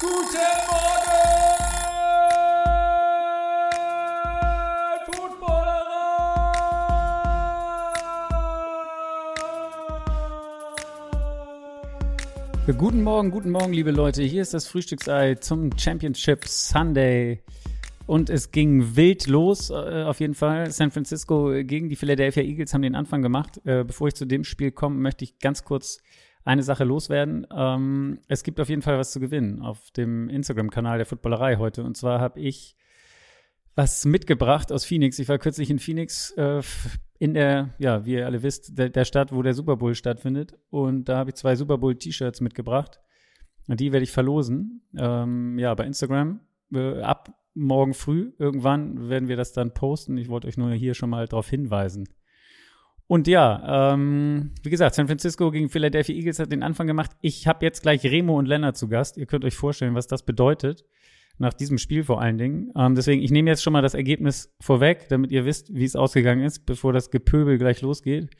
Guten 0.00 0.16
Morgen, 0.16 1.20
Footballerer! 5.04 6.38
Guten 12.78 13.02
Morgen, 13.02 13.30
guten 13.30 13.50
Morgen, 13.50 13.74
liebe 13.74 13.90
Leute. 13.90 14.22
Hier 14.22 14.40
ist 14.40 14.54
das 14.54 14.66
Frühstücksei 14.66 15.34
zum 15.34 15.76
Championship 15.76 16.48
Sunday. 16.48 17.42
Und 18.06 18.30
es 18.30 18.52
ging 18.52 18.96
wild 18.96 19.26
los, 19.26 19.68
äh, 19.68 20.04
auf 20.04 20.20
jeden 20.20 20.34
Fall. 20.34 20.70
San 20.70 20.90
Francisco 20.90 21.50
gegen 21.62 21.90
die 21.90 21.96
Philadelphia 21.96 22.42
Eagles 22.42 22.72
haben 22.72 22.80
den 22.80 22.94
Anfang 22.94 23.20
gemacht. 23.20 23.60
Äh, 23.66 23.84
bevor 23.84 24.08
ich 24.08 24.14
zu 24.14 24.24
dem 24.24 24.44
Spiel 24.44 24.70
komme, 24.70 24.96
möchte 24.96 25.24
ich 25.24 25.38
ganz 25.40 25.62
kurz 25.62 25.98
eine 26.44 26.62
Sache 26.62 26.84
loswerden. 26.84 27.46
Ähm, 27.54 28.20
es 28.28 28.42
gibt 28.42 28.60
auf 28.60 28.68
jeden 28.68 28.82
Fall 28.82 28.98
was 28.98 29.12
zu 29.12 29.20
gewinnen 29.20 29.62
auf 29.62 29.90
dem 29.92 30.28
Instagram-Kanal 30.28 30.98
der 30.98 31.06
Footballerei 31.06 31.56
heute. 31.56 31.84
Und 31.84 31.96
zwar 31.96 32.20
habe 32.20 32.40
ich 32.40 32.76
was 33.74 34.04
mitgebracht 34.04 34.72
aus 34.72 34.84
Phoenix. 34.84 35.18
Ich 35.18 35.28
war 35.28 35.38
kürzlich 35.38 35.70
in 35.70 35.78
Phoenix, 35.78 36.32
äh, 36.32 36.62
in 37.18 37.34
der, 37.34 37.74
ja, 37.78 38.04
wie 38.04 38.14
ihr 38.14 38.26
alle 38.26 38.42
wisst, 38.42 38.78
der, 38.78 38.88
der 38.88 39.04
Stadt, 39.04 39.32
wo 39.32 39.42
der 39.42 39.54
Super 39.54 39.76
Bowl 39.76 39.94
stattfindet. 39.94 40.58
Und 40.70 41.08
da 41.08 41.18
habe 41.18 41.30
ich 41.30 41.36
zwei 41.36 41.56
Super 41.56 41.78
Bowl-T-Shirts 41.78 42.40
mitgebracht. 42.40 43.00
Die 43.68 43.92
werde 43.92 44.04
ich 44.04 44.10
verlosen. 44.10 44.82
Ähm, 44.96 45.58
ja, 45.58 45.74
bei 45.74 45.84
Instagram. 45.84 46.40
Äh, 46.72 47.00
ab 47.02 47.32
morgen 47.54 47.94
früh 47.94 48.32
irgendwann 48.38 49.08
werden 49.08 49.28
wir 49.28 49.36
das 49.36 49.52
dann 49.52 49.74
posten. 49.74 50.16
Ich 50.16 50.28
wollte 50.28 50.48
euch 50.48 50.56
nur 50.56 50.72
hier 50.72 50.94
schon 50.94 51.10
mal 51.10 51.26
darauf 51.26 51.48
hinweisen. 51.48 52.08
Und 53.10 53.26
ja, 53.26 53.92
ähm, 53.92 54.52
wie 54.62 54.70
gesagt, 54.70 54.94
San 54.94 55.08
Francisco 55.08 55.50
gegen 55.50 55.68
Philadelphia 55.68 56.14
Eagles 56.14 56.38
hat 56.38 56.52
den 56.52 56.62
Anfang 56.62 56.86
gemacht. 56.86 57.10
Ich 57.22 57.48
habe 57.48 57.66
jetzt 57.66 57.82
gleich 57.82 58.04
Remo 58.04 58.38
und 58.38 58.46
Lennart 58.46 58.76
zu 58.76 58.86
Gast. 58.86 59.16
Ihr 59.16 59.26
könnt 59.26 59.44
euch 59.44 59.56
vorstellen, 59.56 59.96
was 59.96 60.06
das 60.06 60.24
bedeutet. 60.24 60.84
Nach 61.36 61.52
diesem 61.52 61.78
Spiel 61.78 62.04
vor 62.04 62.20
allen 62.20 62.38
Dingen. 62.38 62.70
Ähm, 62.76 62.94
deswegen, 62.94 63.20
ich 63.20 63.32
nehme 63.32 63.50
jetzt 63.50 63.64
schon 63.64 63.72
mal 63.72 63.82
das 63.82 63.94
Ergebnis 63.94 64.54
vorweg, 64.60 65.08
damit 65.08 65.32
ihr 65.32 65.44
wisst, 65.44 65.74
wie 65.74 65.82
es 65.82 65.96
ausgegangen 65.96 66.44
ist, 66.44 66.66
bevor 66.66 66.92
das 66.92 67.10
Gepöbel 67.10 67.58
gleich 67.58 67.80
losgeht. 67.80 68.30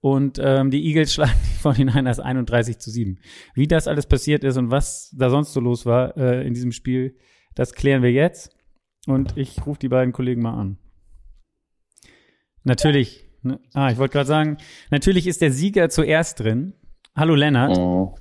Und 0.00 0.40
ähm, 0.42 0.70
die 0.70 0.86
Eagles 0.86 1.12
schlagen 1.12 1.38
die 1.44 1.62
49ers 1.62 2.18
31 2.18 2.78
zu 2.78 2.90
7. 2.90 3.18
Wie 3.52 3.66
das 3.66 3.88
alles 3.88 4.06
passiert 4.06 4.42
ist 4.42 4.56
und 4.56 4.70
was 4.70 5.14
da 5.18 5.28
sonst 5.28 5.52
so 5.52 5.60
los 5.60 5.84
war 5.84 6.16
äh, 6.16 6.46
in 6.46 6.54
diesem 6.54 6.72
Spiel, 6.72 7.14
das 7.54 7.74
klären 7.74 8.02
wir 8.02 8.12
jetzt. 8.12 8.56
Und 9.06 9.36
ich 9.36 9.66
rufe 9.66 9.80
die 9.80 9.88
beiden 9.90 10.14
Kollegen 10.14 10.40
mal 10.40 10.58
an. 10.58 10.78
Natürlich. 12.64 13.27
Ne? 13.42 13.60
Ah, 13.74 13.90
ich 13.90 13.98
wollte 13.98 14.12
gerade 14.12 14.26
sagen, 14.26 14.58
natürlich 14.90 15.26
ist 15.26 15.40
der 15.40 15.52
Sieger 15.52 15.88
zuerst 15.88 16.40
drin. 16.40 16.74
Hallo 17.14 17.34
Lennart. 17.34 17.76
Oh. 17.76 18.14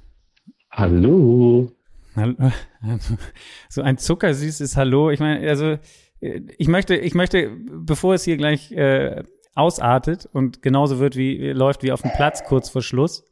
Hallo. 0.71 1.71
So 3.69 3.83
ein 3.83 3.99
zuckersüßes 3.99 4.75
Hallo. 4.75 5.11
Ich 5.11 5.19
meine, 5.19 5.47
also 5.47 5.77
ich 6.19 6.67
möchte, 6.67 6.95
ich 6.95 7.13
möchte, 7.13 7.51
bevor 7.69 8.15
es 8.15 8.23
hier 8.23 8.37
gleich 8.37 8.71
äh, 8.71 9.23
ausartet 9.53 10.27
und 10.31 10.61
genauso 10.61 10.99
wird 10.99 11.15
wie 11.15 11.51
läuft 11.51 11.83
wie 11.83 11.91
auf 11.91 12.01
dem 12.01 12.11
Platz 12.11 12.43
kurz 12.43 12.69
vor 12.69 12.81
Schluss, 12.81 13.31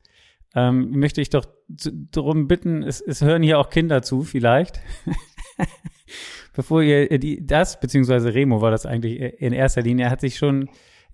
ähm, 0.56 0.92
möchte 0.92 1.22
ich 1.22 1.30
doch 1.30 1.46
darum 1.68 2.48
bitten, 2.48 2.84
es, 2.84 3.02
es 3.02 3.22
hören 3.22 3.42
hier 3.42 3.60
auch 3.60 3.70
Kinder 3.70 4.02
zu, 4.02 4.24
vielleicht. 4.24 4.82
bevor 6.56 6.82
ihr 6.82 7.20
die, 7.20 7.46
das, 7.46 7.80
beziehungsweise 7.80 8.34
Remo 8.34 8.62
war 8.62 8.72
das 8.72 8.86
eigentlich 8.86 9.20
in 9.20 9.54
erster 9.54 9.82
Linie, 9.82 10.06
er 10.06 10.12
hat 10.12 10.22
sich 10.22 10.38
schon 10.38 10.70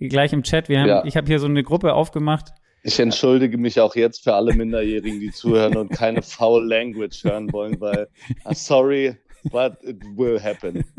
gleich 0.10 0.34
im 0.34 0.44
Chat, 0.44 0.70
wir 0.70 0.80
haben, 0.80 0.88
ja. 0.88 1.06
ich 1.06 1.18
habe 1.18 1.28
hier 1.28 1.40
so 1.40 1.48
eine 1.48 1.64
Gruppe 1.64 1.94
aufgemacht. 1.94 2.50
Ich 2.84 3.00
entschuldige 3.00 3.58
mich 3.58 3.80
auch 3.80 3.96
jetzt 3.96 4.24
für 4.24 4.34
alle 4.34 4.54
Minderjährigen, 4.54 5.20
die 5.20 5.32
zuhören 5.32 5.78
und 5.78 5.90
keine 5.92 6.22
foul 6.22 6.68
Language 6.68 7.24
hören 7.24 7.52
wollen, 7.54 7.80
weil 7.80 8.08
I'm 8.44 8.56
sorry, 8.56 9.16
but 9.52 9.74
it 9.84 9.98
will 10.16 10.42
happen. 10.42 10.84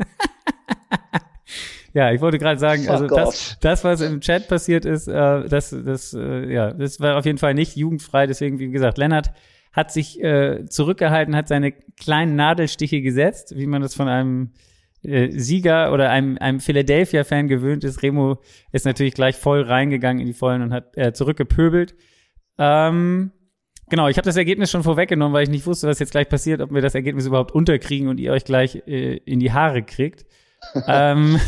Ja, 1.95 2.11
ich 2.11 2.21
wollte 2.21 2.39
gerade 2.39 2.59
sagen, 2.59 2.89
also 2.89 3.05
das, 3.05 3.55
das, 3.61 3.83
was 3.83 4.01
im 4.01 4.19
Chat 4.19 4.47
passiert 4.47 4.83
ist, 4.83 5.07
äh, 5.07 5.47
das, 5.47 5.69
das, 5.69 6.13
äh, 6.15 6.51
ja, 6.51 6.73
das 6.73 6.99
war 6.99 7.17
auf 7.17 7.25
jeden 7.25 7.37
Fall 7.37 7.53
nicht 7.53 7.75
jugendfrei. 7.75 8.25
Deswegen, 8.25 8.57
wie 8.57 8.71
gesagt, 8.71 8.97
Lennart 8.97 9.31
hat 9.71 9.91
sich 9.91 10.19
äh, 10.19 10.65
zurückgehalten, 10.65 11.35
hat 11.35 11.47
seine 11.47 11.71
kleinen 11.71 12.35
Nadelstiche 12.35 13.01
gesetzt, 13.01 13.55
wie 13.55 13.67
man 13.67 13.83
das 13.83 13.93
von 13.93 14.07
einem 14.07 14.53
äh, 15.03 15.31
Sieger 15.31 15.91
oder 15.93 16.09
einem, 16.09 16.37
einem 16.37 16.59
Philadelphia-Fan 16.59 17.47
gewöhnt 17.47 17.83
ist. 17.83 18.03
Remo 18.03 18.41
ist 18.71 18.85
natürlich 18.85 19.13
gleich 19.13 19.35
voll 19.35 19.61
reingegangen 19.61 20.21
in 20.21 20.27
die 20.27 20.33
Vollen 20.33 20.61
und 20.61 20.73
hat 20.73 20.97
äh, 20.97 21.13
zurückgepöbelt. 21.13 21.95
Ähm, 22.57 23.31
genau, 23.89 24.07
ich 24.07 24.17
habe 24.17 24.25
das 24.25 24.37
Ergebnis 24.37 24.71
schon 24.71 24.83
vorweggenommen, 24.83 25.33
weil 25.33 25.43
ich 25.43 25.49
nicht 25.49 25.65
wusste, 25.65 25.87
was 25.87 25.99
jetzt 25.99 26.11
gleich 26.11 26.29
passiert, 26.29 26.61
ob 26.61 26.73
wir 26.73 26.81
das 26.81 26.95
Ergebnis 26.95 27.25
überhaupt 27.25 27.51
unterkriegen 27.51 28.07
und 28.07 28.19
ihr 28.19 28.31
euch 28.31 28.45
gleich 28.45 28.83
äh, 28.87 29.17
in 29.17 29.39
die 29.39 29.51
Haare 29.51 29.83
kriegt. 29.83 30.25
ähm, 30.87 31.39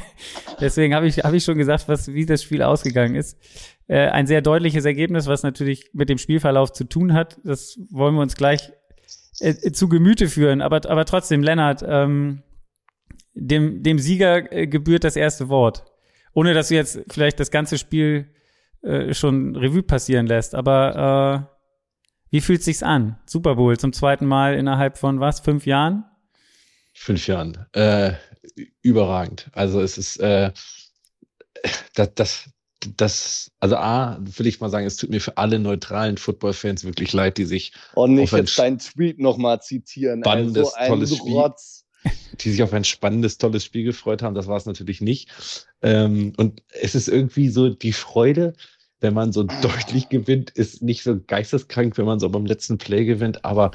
deswegen 0.60 0.94
habe 0.94 1.06
ich, 1.06 1.18
hab 1.18 1.32
ich 1.32 1.44
schon 1.44 1.58
gesagt, 1.58 1.88
was, 1.88 2.12
wie 2.12 2.26
das 2.26 2.42
Spiel 2.42 2.62
ausgegangen 2.62 3.14
ist. 3.14 3.38
Äh, 3.86 4.08
ein 4.08 4.26
sehr 4.26 4.42
deutliches 4.42 4.84
Ergebnis, 4.84 5.26
was 5.26 5.42
natürlich 5.42 5.90
mit 5.92 6.08
dem 6.08 6.18
Spielverlauf 6.18 6.72
zu 6.72 6.84
tun 6.84 7.14
hat. 7.14 7.38
Das 7.44 7.78
wollen 7.90 8.14
wir 8.14 8.22
uns 8.22 8.36
gleich 8.36 8.72
äh, 9.40 9.72
zu 9.72 9.88
Gemüte 9.88 10.28
führen. 10.28 10.60
Aber, 10.60 10.88
aber 10.88 11.04
trotzdem, 11.04 11.42
Lennart, 11.42 11.84
ähm, 11.86 12.42
dem, 13.40 13.82
dem 13.82 13.98
Sieger 13.98 14.52
äh, 14.52 14.66
gebührt 14.66 15.04
das 15.04 15.16
erste 15.16 15.48
Wort. 15.48 15.84
Ohne 16.34 16.54
dass 16.54 16.68
du 16.68 16.74
jetzt 16.74 17.00
vielleicht 17.08 17.40
das 17.40 17.50
ganze 17.50 17.78
Spiel 17.78 18.32
äh, 18.82 19.14
schon 19.14 19.56
Revue 19.56 19.82
passieren 19.82 20.26
lässt. 20.26 20.54
Aber 20.54 21.48
äh, 21.50 21.56
wie 22.30 22.40
fühlt 22.40 22.62
sich's 22.62 22.82
an? 22.82 23.18
Super 23.26 23.56
Bowl 23.56 23.76
zum 23.78 23.92
zweiten 23.92 24.26
Mal 24.26 24.54
innerhalb 24.54 24.98
von 24.98 25.18
was? 25.18 25.40
Fünf 25.40 25.66
Jahren? 25.66 26.04
Fünf 26.92 27.26
Jahren. 27.26 27.66
Äh, 27.72 28.12
überragend. 28.82 29.50
Also 29.52 29.80
es 29.80 29.98
ist 29.98 30.18
äh, 30.18 30.52
das, 31.94 32.14
das, 32.14 32.50
das, 32.96 33.52
also 33.58 33.76
A, 33.76 34.18
will 34.20 34.46
ich 34.46 34.60
mal 34.60 34.70
sagen, 34.70 34.86
es 34.86 34.96
tut 34.96 35.10
mir 35.10 35.20
für 35.20 35.36
alle 35.36 35.58
neutralen 35.58 36.16
Football-Fans 36.16 36.84
wirklich 36.84 37.12
leid, 37.12 37.38
die 37.38 37.44
sich. 37.44 37.72
Und 37.94 38.14
nicht 38.14 38.32
jetzt 38.32 38.58
deinen 38.58 38.78
Tweet 38.78 39.18
nochmal 39.18 39.60
zitieren. 39.60 40.22
Spannendes, 40.22 40.72
also 40.74 40.94
tolles 40.94 41.16
Spiel. 41.16 41.50
Die 42.40 42.50
sich 42.50 42.62
auf 42.62 42.72
ein 42.72 42.84
spannendes, 42.84 43.38
tolles 43.38 43.64
Spiel 43.64 43.84
gefreut 43.84 44.22
haben. 44.22 44.34
Das 44.34 44.46
war 44.46 44.56
es 44.56 44.66
natürlich 44.66 45.00
nicht. 45.00 45.28
Ähm, 45.82 46.32
und 46.36 46.62
es 46.80 46.94
ist 46.94 47.08
irgendwie 47.08 47.48
so 47.48 47.68
die 47.68 47.92
Freude, 47.92 48.54
wenn 49.00 49.14
man 49.14 49.32
so 49.32 49.42
deutlich 49.62 50.08
gewinnt, 50.08 50.50
ist 50.50 50.82
nicht 50.82 51.02
so 51.02 51.18
geisteskrank, 51.18 51.98
wenn 51.98 52.06
man 52.06 52.20
so 52.20 52.28
beim 52.28 52.46
letzten 52.46 52.78
Play 52.78 53.04
gewinnt. 53.04 53.44
Aber 53.44 53.72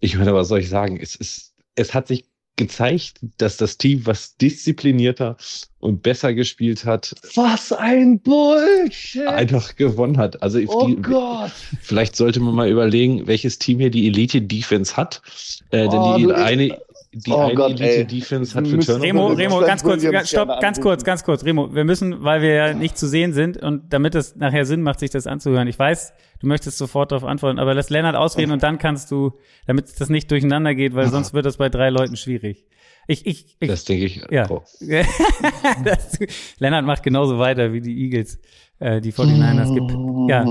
ich 0.00 0.16
meine, 0.16 0.34
was 0.34 0.48
soll 0.48 0.60
ich 0.60 0.68
sagen? 0.68 0.98
Es 1.00 1.14
ist, 1.14 1.54
es 1.74 1.94
hat 1.94 2.08
sich 2.08 2.24
gezeigt, 2.58 3.20
dass 3.38 3.56
das 3.56 3.78
Team, 3.78 4.04
was 4.04 4.36
disziplinierter 4.36 5.36
und 5.78 6.02
besser 6.02 6.34
gespielt 6.34 6.84
hat, 6.84 7.14
was 7.34 7.72
ein 7.72 8.20
Bullshit, 8.20 9.26
einfach 9.28 9.76
gewonnen 9.76 10.18
hat. 10.18 10.42
Also 10.42 10.58
oh 10.66 10.86
die, 10.86 10.96
Gott. 10.96 11.52
vielleicht 11.80 12.16
sollte 12.16 12.40
man 12.40 12.54
mal 12.54 12.68
überlegen, 12.68 13.26
welches 13.26 13.58
Team 13.58 13.78
hier 13.78 13.90
die 13.90 14.08
Elite 14.08 14.42
Defense 14.42 14.96
hat, 14.96 15.22
äh, 15.70 15.86
oh, 15.86 16.16
denn 16.18 16.26
die 16.26 16.34
eine 16.34 16.78
die 17.12 17.30
oh 17.30 17.38
eine 17.38 17.54
Gott, 17.54 17.80
Elite 17.80 18.04
Defense 18.04 18.54
hat 18.54 18.66
für 18.66 18.78
Turnover. 18.78 19.02
Remo, 19.02 19.26
Remo, 19.28 19.60
ganz 19.60 19.82
kurz, 19.82 20.02
ganz, 20.02 20.28
stopp, 20.28 20.60
ganz 20.60 20.80
kurz, 20.80 21.04
ganz 21.04 21.24
kurz, 21.24 21.44
Remo. 21.44 21.74
Wir 21.74 21.84
müssen, 21.84 22.22
weil 22.22 22.42
wir 22.42 22.54
ja 22.54 22.74
nicht 22.74 22.98
zu 22.98 23.08
sehen 23.08 23.32
sind 23.32 23.56
und 23.56 23.92
damit 23.92 24.14
es 24.14 24.36
nachher 24.36 24.66
Sinn 24.66 24.82
macht, 24.82 25.00
sich 25.00 25.10
das 25.10 25.26
anzuhören. 25.26 25.68
Ich 25.68 25.78
weiß, 25.78 26.12
du 26.40 26.46
möchtest 26.46 26.76
sofort 26.76 27.12
darauf 27.12 27.24
antworten, 27.24 27.58
aber 27.58 27.74
lass 27.74 27.88
Lennart 27.88 28.14
ausreden 28.14 28.52
und 28.52 28.62
dann 28.62 28.78
kannst 28.78 29.10
du, 29.10 29.32
damit 29.66 29.98
das 29.98 30.10
nicht 30.10 30.30
durcheinander 30.30 30.74
geht, 30.74 30.94
weil 30.94 31.08
sonst 31.08 31.32
wird 31.32 31.46
das 31.46 31.56
bei 31.56 31.70
drei 31.70 31.88
Leuten 31.88 32.16
schwierig. 32.16 32.66
Ich, 33.06 33.24
ich, 33.24 33.56
ich 33.58 33.68
das 33.68 33.84
denke 33.84 34.04
ich. 34.04 34.22
Ja. 34.30 34.50
Oh. 34.50 34.62
das, 35.84 36.18
Lennart 36.58 36.84
macht 36.84 37.02
genauso 37.02 37.38
weiter 37.38 37.72
wie 37.72 37.80
die 37.80 38.04
Eagles, 38.04 38.38
äh, 38.80 39.00
die 39.00 39.12
49ers 39.12 39.72
gibt. 39.72 40.30
Ja. 40.30 40.44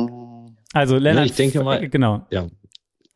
Also 0.73 0.97
Lennart, 0.97 1.25
ja, 1.25 1.31
ich 1.31 1.35
denke 1.35 1.63
mal, 1.63 1.87
genau. 1.87 2.25
Ja, 2.31 2.47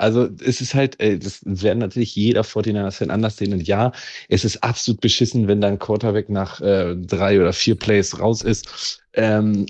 also 0.02 0.28
es 0.44 0.62
ist 0.62 0.74
halt, 0.74 1.00
äh, 1.00 1.20
das 1.20 1.42
werden 1.46 1.80
natürlich 1.80 2.16
jeder 2.16 2.42
49ers-Fan 2.42 3.12
anders 3.12 3.38
sehen. 3.38 3.54
Und 3.54 3.68
ja, 3.68 3.92
es 4.30 4.44
ist 4.44 4.64
absolut 4.64 5.00
beschissen, 5.00 5.48
wenn 5.48 5.62
dein 5.62 5.80
Quarterback 5.80 6.30
nach 6.30 6.60
äh, 6.60 6.96
drei 6.96 7.40
oder 7.40 7.54
vier 7.54 7.76
Plays 7.76 8.20
raus 8.20 8.42
ist. 8.42 9.00
Ähm, 9.14 9.68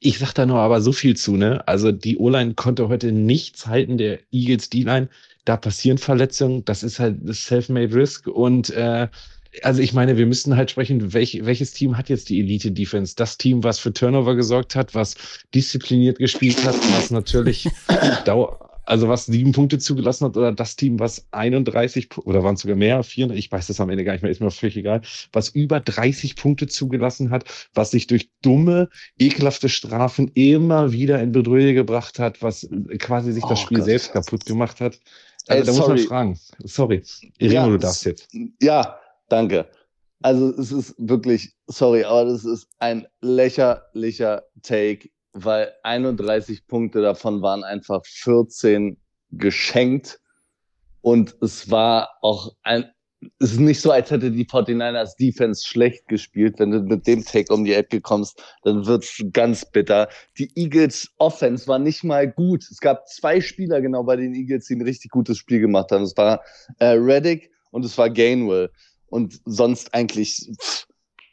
ich 0.00 0.18
sag 0.18 0.32
da 0.34 0.46
nur 0.46 0.58
aber 0.58 0.80
so 0.80 0.92
viel 0.92 1.16
zu, 1.16 1.36
ne? 1.36 1.66
Also 1.68 1.92
die 1.92 2.18
O-Line 2.18 2.54
konnte 2.54 2.88
heute 2.88 3.12
nichts 3.12 3.66
halten, 3.66 3.98
der 3.98 4.20
Eagles 4.32 4.70
D-Line. 4.70 5.08
Da 5.44 5.56
passieren 5.56 5.98
Verletzungen, 5.98 6.64
das 6.64 6.82
ist 6.82 6.98
halt 6.98 7.18
das 7.22 7.44
Self-Made 7.44 7.94
Risk. 7.94 8.26
Und 8.26 8.70
äh, 8.70 9.08
also 9.62 9.82
ich 9.82 9.92
meine, 9.92 10.16
wir 10.16 10.26
müssten 10.26 10.56
halt 10.56 10.70
sprechen, 10.70 11.12
welch, 11.12 11.40
welches 11.44 11.72
Team 11.72 11.96
hat 11.96 12.08
jetzt 12.08 12.28
die 12.28 12.40
Elite 12.40 12.72
Defense? 12.72 13.14
Das 13.16 13.38
Team, 13.38 13.62
was 13.62 13.78
für 13.78 13.92
Turnover 13.92 14.34
gesorgt 14.36 14.74
hat, 14.74 14.94
was 14.94 15.16
diszipliniert 15.54 16.18
gespielt 16.18 16.64
hat, 16.64 16.76
was 16.96 17.10
natürlich 17.10 17.68
Dauer, 18.24 18.63
also 18.84 19.08
was 19.08 19.26
sieben 19.26 19.52
Punkte 19.52 19.78
zugelassen 19.78 20.26
hat, 20.26 20.36
oder 20.36 20.52
das 20.52 20.76
Team, 20.76 20.98
was 20.98 21.26
31 21.32 22.08
oder 22.18 22.42
waren 22.42 22.54
es 22.54 22.62
sogar 22.62 22.76
mehr, 22.76 23.02
400, 23.02 23.38
ich 23.38 23.50
weiß 23.50 23.66
das 23.66 23.80
am 23.80 23.90
Ende 23.90 24.04
gar 24.04 24.12
nicht 24.12 24.22
mehr, 24.22 24.30
ist 24.30 24.40
mir 24.40 24.50
völlig 24.50 24.76
egal, 24.76 25.02
was 25.32 25.48
über 25.50 25.80
30 25.80 26.36
Punkte 26.36 26.66
zugelassen 26.66 27.30
hat, 27.30 27.44
was 27.74 27.90
sich 27.90 28.06
durch 28.06 28.30
dumme, 28.42 28.88
ekelhafte 29.18 29.68
Strafen 29.68 30.30
immer 30.34 30.92
wieder 30.92 31.20
in 31.20 31.32
Bedrohung 31.32 31.74
gebracht 31.74 32.18
hat, 32.18 32.42
was 32.42 32.68
quasi 32.98 33.32
sich 33.32 33.44
das 33.44 33.60
oh 33.60 33.62
Spiel 33.62 33.78
Gott, 33.78 33.86
selbst 33.86 34.12
kaputt 34.12 34.44
gemacht 34.44 34.80
hat. 34.80 34.98
Also, 35.46 35.60
Ey, 35.60 35.66
da 35.66 35.72
muss 35.72 35.88
man 35.88 35.98
sorry. 35.98 36.08
fragen. 36.08 36.40
Sorry. 36.64 37.02
Remo, 37.40 37.52
Ja, 37.52 37.66
du 37.68 37.78
darfst 37.78 38.04
jetzt. 38.06 38.28
Ja, 38.60 38.98
danke. 39.28 39.68
Also 40.22 40.54
es 40.58 40.72
ist 40.72 40.94
wirklich, 40.96 41.54
sorry, 41.66 42.02
aber 42.04 42.24
das 42.24 42.46
ist 42.46 42.66
ein 42.78 43.06
lächerlicher 43.20 44.44
Take, 44.62 45.10
weil 45.34 45.72
31 45.82 46.66
Punkte 46.66 47.02
davon 47.02 47.42
waren 47.42 47.64
einfach 47.64 48.06
14 48.06 48.96
geschenkt 49.32 50.20
und 51.00 51.36
es 51.42 51.70
war 51.70 52.08
auch 52.22 52.54
ein, 52.62 52.90
es 53.38 53.52
ist 53.52 53.60
nicht 53.60 53.80
so, 53.80 53.90
als 53.90 54.10
hätte 54.10 54.30
die 54.30 54.46
49ers 54.46 55.16
Defense 55.18 55.66
schlecht 55.66 56.06
gespielt. 56.08 56.58
Wenn 56.58 56.70
du 56.70 56.80
mit 56.80 57.06
dem 57.06 57.24
Take 57.24 57.52
um 57.52 57.64
die 57.64 57.74
Ecke 57.74 58.00
kommst, 58.00 58.42
dann 58.62 58.86
wird's 58.86 59.22
ganz 59.32 59.70
bitter. 59.70 60.08
Die 60.38 60.50
Eagles 60.54 61.10
Offense 61.18 61.66
war 61.66 61.78
nicht 61.78 62.04
mal 62.04 62.30
gut. 62.30 62.64
Es 62.70 62.80
gab 62.80 63.08
zwei 63.08 63.40
Spieler 63.40 63.80
genau 63.80 64.04
bei 64.04 64.16
den 64.16 64.34
Eagles, 64.34 64.66
die 64.66 64.76
ein 64.76 64.82
richtig 64.82 65.10
gutes 65.10 65.38
Spiel 65.38 65.60
gemacht 65.60 65.90
haben. 65.90 66.04
Es 66.04 66.16
war 66.16 66.42
äh, 66.78 66.92
Reddick 66.92 67.50
und 67.70 67.84
es 67.84 67.98
war 67.98 68.08
Gainwell. 68.08 68.70
Und 69.08 69.40
sonst 69.44 69.92
eigentlich, 69.94 70.50
pff, 70.60 70.86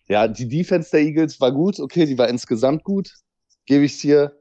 ja, 0.08 0.28
die 0.28 0.48
Defense 0.48 0.92
der 0.92 1.02
Eagles 1.02 1.40
war 1.40 1.52
gut, 1.52 1.80
okay, 1.80 2.06
die 2.06 2.18
war 2.18 2.28
insgesamt 2.30 2.84
gut, 2.84 3.14
gebe 3.66 3.86
ich 3.86 4.00
dir. 4.00 4.34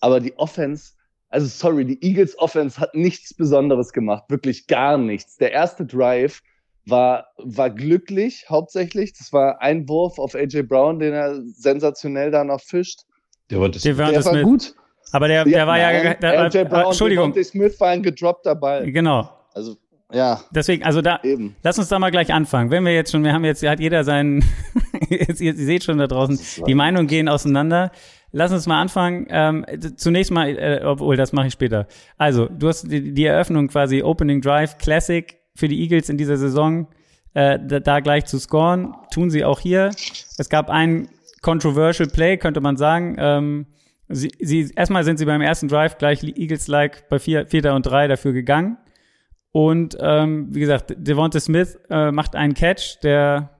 Aber 0.00 0.20
die 0.20 0.36
Offense, 0.38 0.92
also 1.28 1.46
sorry, 1.46 1.84
die 1.84 2.02
Eagles 2.02 2.38
Offense 2.38 2.80
hat 2.80 2.94
nichts 2.94 3.34
Besonderes 3.34 3.92
gemacht, 3.92 4.24
wirklich 4.28 4.66
gar 4.66 4.98
nichts. 4.98 5.36
Der 5.38 5.52
erste 5.52 5.84
Drive 5.86 6.40
war, 6.86 7.26
war 7.38 7.70
glücklich, 7.70 8.46
hauptsächlich. 8.48 9.12
Das 9.18 9.32
war 9.32 9.60
ein 9.60 9.88
Wurf 9.88 10.18
auf 10.18 10.34
AJ 10.34 10.62
Brown, 10.62 10.98
den 10.98 11.12
er 11.14 11.40
sensationell 11.44 12.30
da 12.30 12.44
noch 12.44 12.60
fischt. 12.60 13.00
Der 13.50 13.60
war 13.60 13.68
das. 13.68 13.82
Der 13.82 13.96
war- 13.98 14.10
Der 14.12 14.24
war 14.24 14.42
gut. 14.42 14.74
Aber 15.12 15.28
der, 15.28 15.44
der 15.44 15.66
war 15.68 15.78
ja, 15.78 15.92
nein, 16.02 16.16
der, 16.20 16.40
AJ 16.42 16.64
Brown, 16.64 16.86
Entschuldigung, 16.86 17.32
Devontae 17.32 17.44
Smith 17.44 17.80
war 17.80 17.88
ein 17.90 18.02
gedroppter 18.02 18.54
Ball. 18.56 18.90
genau. 18.90 19.30
Also, 19.54 19.76
ja, 20.12 20.40
Deswegen, 20.50 20.84
also 20.84 21.00
da, 21.00 21.20
eben. 21.24 21.56
lass 21.62 21.78
uns 21.78 21.88
da 21.88 21.98
mal 21.98 22.10
gleich 22.10 22.32
anfangen. 22.32 22.70
Wenn 22.70 22.84
wir 22.84 22.92
jetzt 22.94 23.10
schon, 23.12 23.24
wir 23.24 23.32
haben 23.32 23.44
jetzt, 23.44 23.64
hat 23.66 23.80
jeder 23.80 24.04
seinen, 24.04 24.44
jetzt, 25.08 25.40
ihr, 25.40 25.54
ihr 25.54 25.64
seht 25.64 25.84
schon 25.84 25.98
da 25.98 26.06
draußen, 26.06 26.38
die 26.66 26.74
Meinungen 26.74 27.06
gehen 27.08 27.28
auseinander. 27.28 27.90
Lass 28.32 28.52
uns 28.52 28.66
mal 28.66 28.80
anfangen. 28.80 29.26
Ähm, 29.30 29.64
zunächst 29.96 30.30
mal, 30.30 30.48
äh, 30.48 30.80
obwohl, 30.84 31.16
das 31.16 31.32
mache 31.32 31.46
ich 31.46 31.52
später. 31.52 31.86
Also, 32.18 32.46
du 32.46 32.68
hast 32.68 32.90
die, 32.90 33.14
die 33.14 33.24
Eröffnung 33.24 33.68
quasi 33.68 34.02
Opening 34.02 34.40
Drive 34.40 34.78
Classic 34.78 35.38
für 35.54 35.68
die 35.68 35.80
Eagles 35.80 36.08
in 36.08 36.18
dieser 36.18 36.36
Saison, 36.36 36.88
äh, 37.34 37.58
da, 37.64 37.80
da 37.80 38.00
gleich 38.00 38.26
zu 38.26 38.38
scoren. 38.38 38.94
Tun 39.12 39.30
sie 39.30 39.44
auch 39.44 39.60
hier. 39.60 39.90
Es 40.38 40.48
gab 40.48 40.70
ein 40.70 41.08
controversial 41.42 42.08
Play, 42.08 42.36
könnte 42.36 42.60
man 42.60 42.76
sagen. 42.76 43.16
Ähm, 43.18 43.66
sie, 44.08 44.32
sie, 44.40 44.70
erstmal 44.74 45.04
sind 45.04 45.18
sie 45.18 45.24
beim 45.24 45.40
ersten 45.40 45.68
Drive 45.68 45.98
gleich 45.98 46.22
Eagles-like 46.22 47.08
bei 47.08 47.18
vier, 47.18 47.46
Vierter 47.46 47.74
und 47.74 47.86
Drei 47.86 48.08
dafür 48.08 48.32
gegangen. 48.32 48.78
Und 49.52 49.96
ähm, 50.00 50.48
wie 50.50 50.60
gesagt, 50.60 50.94
Devonta 50.98 51.40
Smith 51.40 51.78
äh, 51.88 52.10
macht 52.10 52.36
einen 52.36 52.52
Catch, 52.52 53.00
der, 53.02 53.55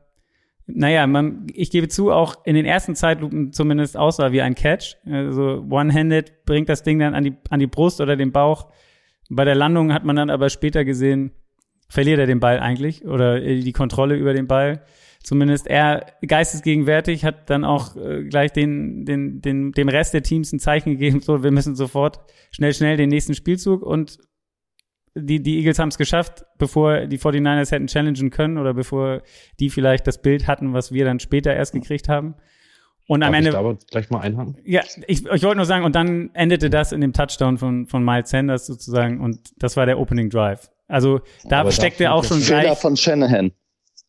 naja, 0.67 1.07
man, 1.07 1.47
ich 1.55 1.71
gebe 1.71 1.89
zu, 1.89 2.11
auch 2.11 2.45
in 2.45 2.57
den 2.57 2.67
ersten 2.67 2.97
Zeitlupen 2.97 3.53
zumindest 3.53 3.97
aussah 3.97 4.33
wie 4.33 4.43
ein 4.43 4.57
Catch. 4.57 4.97
Also 5.09 5.65
one-handed 5.71 6.45
bringt 6.45 6.69
das 6.69 6.83
Ding 6.83 6.99
dann 6.99 7.15
an 7.15 7.25
die, 7.25 7.35
an 7.51 7.61
die 7.61 7.69
Brust 7.69 8.01
oder 8.01 8.17
den 8.17 8.33
Bauch. 8.33 8.69
Bei 9.31 9.45
der 9.45 9.55
Landung 9.55 9.93
hat 9.93 10.05
man 10.05 10.17
dann 10.17 10.31
aber 10.31 10.51
später 10.51 10.85
gesehen, 10.85 11.31
verliert 11.89 12.19
er 12.19 12.27
den 12.27 12.41
Ball 12.41 12.59
eigentlich 12.59 13.05
oder 13.05 13.43
äh, 13.43 13.61
die 13.61 13.73
Kontrolle 13.73 14.17
über 14.17 14.35
den 14.35 14.49
Ball. 14.49 14.83
Zumindest 15.23 15.67
er 15.67 16.07
geistesgegenwärtig 16.27 17.25
hat 17.25 17.49
dann 17.51 17.65
auch 17.65 17.97
äh, 17.97 18.25
gleich 18.25 18.53
den, 18.53 19.05
den, 19.05 19.41
den, 19.41 19.73
dem 19.73 19.89
Rest 19.89 20.15
der 20.15 20.23
Teams 20.23 20.53
ein 20.53 20.61
Zeichen 20.61 20.91
gegeben, 20.93 21.21
so 21.21 21.43
wir 21.43 21.51
müssen 21.53 21.77
sofort 21.77 22.21
schnell, 22.51 22.75
schnell 22.75 22.97
den 22.97 23.09
nächsten 23.09 23.35
Spielzug 23.35 23.83
und 23.83 24.19
die, 25.17 25.43
die 25.43 25.59
Eagles 25.59 25.79
haben 25.79 25.89
es 25.89 25.99
geschafft, 25.99 26.45
bevor 26.59 27.07
die 27.07 27.19
49ers 27.19 27.71
hätten 27.71 27.87
challengen 27.87 28.31
können 28.31 28.59
oder 28.59 28.75
bevor 28.75 29.23
die 29.59 29.71
vielleicht 29.71 30.07
das 30.07 30.21
Bild 30.21 30.47
hatten, 30.47 30.73
was 30.75 30.93
wir 30.93 31.05
dann 31.05 31.19
später 31.21 31.55
erst 31.55 31.73
gekriegt 31.73 32.09
haben. 32.09 32.35
Und 33.09 33.23
am 33.23 33.33
Darf 33.33 33.41
ich 33.41 33.47
Ende, 33.47 33.51
da 33.53 33.59
aber 33.61 33.79
gleich 33.91 34.11
mal 34.11 34.21
einhaken? 34.21 34.57
ja, 34.65 34.83
ich, 35.07 35.25
ich 35.25 35.43
wollte 35.43 35.57
nur 35.57 35.65
sagen, 35.65 35.85
und 35.85 35.95
dann 35.95 36.31
endete 36.35 36.71
das 36.71 36.93
in 36.93 37.01
dem 37.01 37.13
Touchdown 37.13 37.57
von, 37.57 37.87
von 37.87 38.05
Miles 38.05 38.31
Sanders 38.31 38.67
sozusagen 38.67 39.21
und 39.21 39.39
das 39.63 39.77
war 39.77 39.87
der 39.87 39.99
Opening 39.99 40.29
Drive. 40.29 40.71
Also 40.89 41.21
da 41.45 41.61
Aber 41.61 41.73
steckte 41.73 42.11
auch 42.13 42.25
schon 42.25 42.41
Fehler 42.41 42.63
gleich. 42.63 42.79
von 42.79 42.97
Shanahan. 42.97 43.53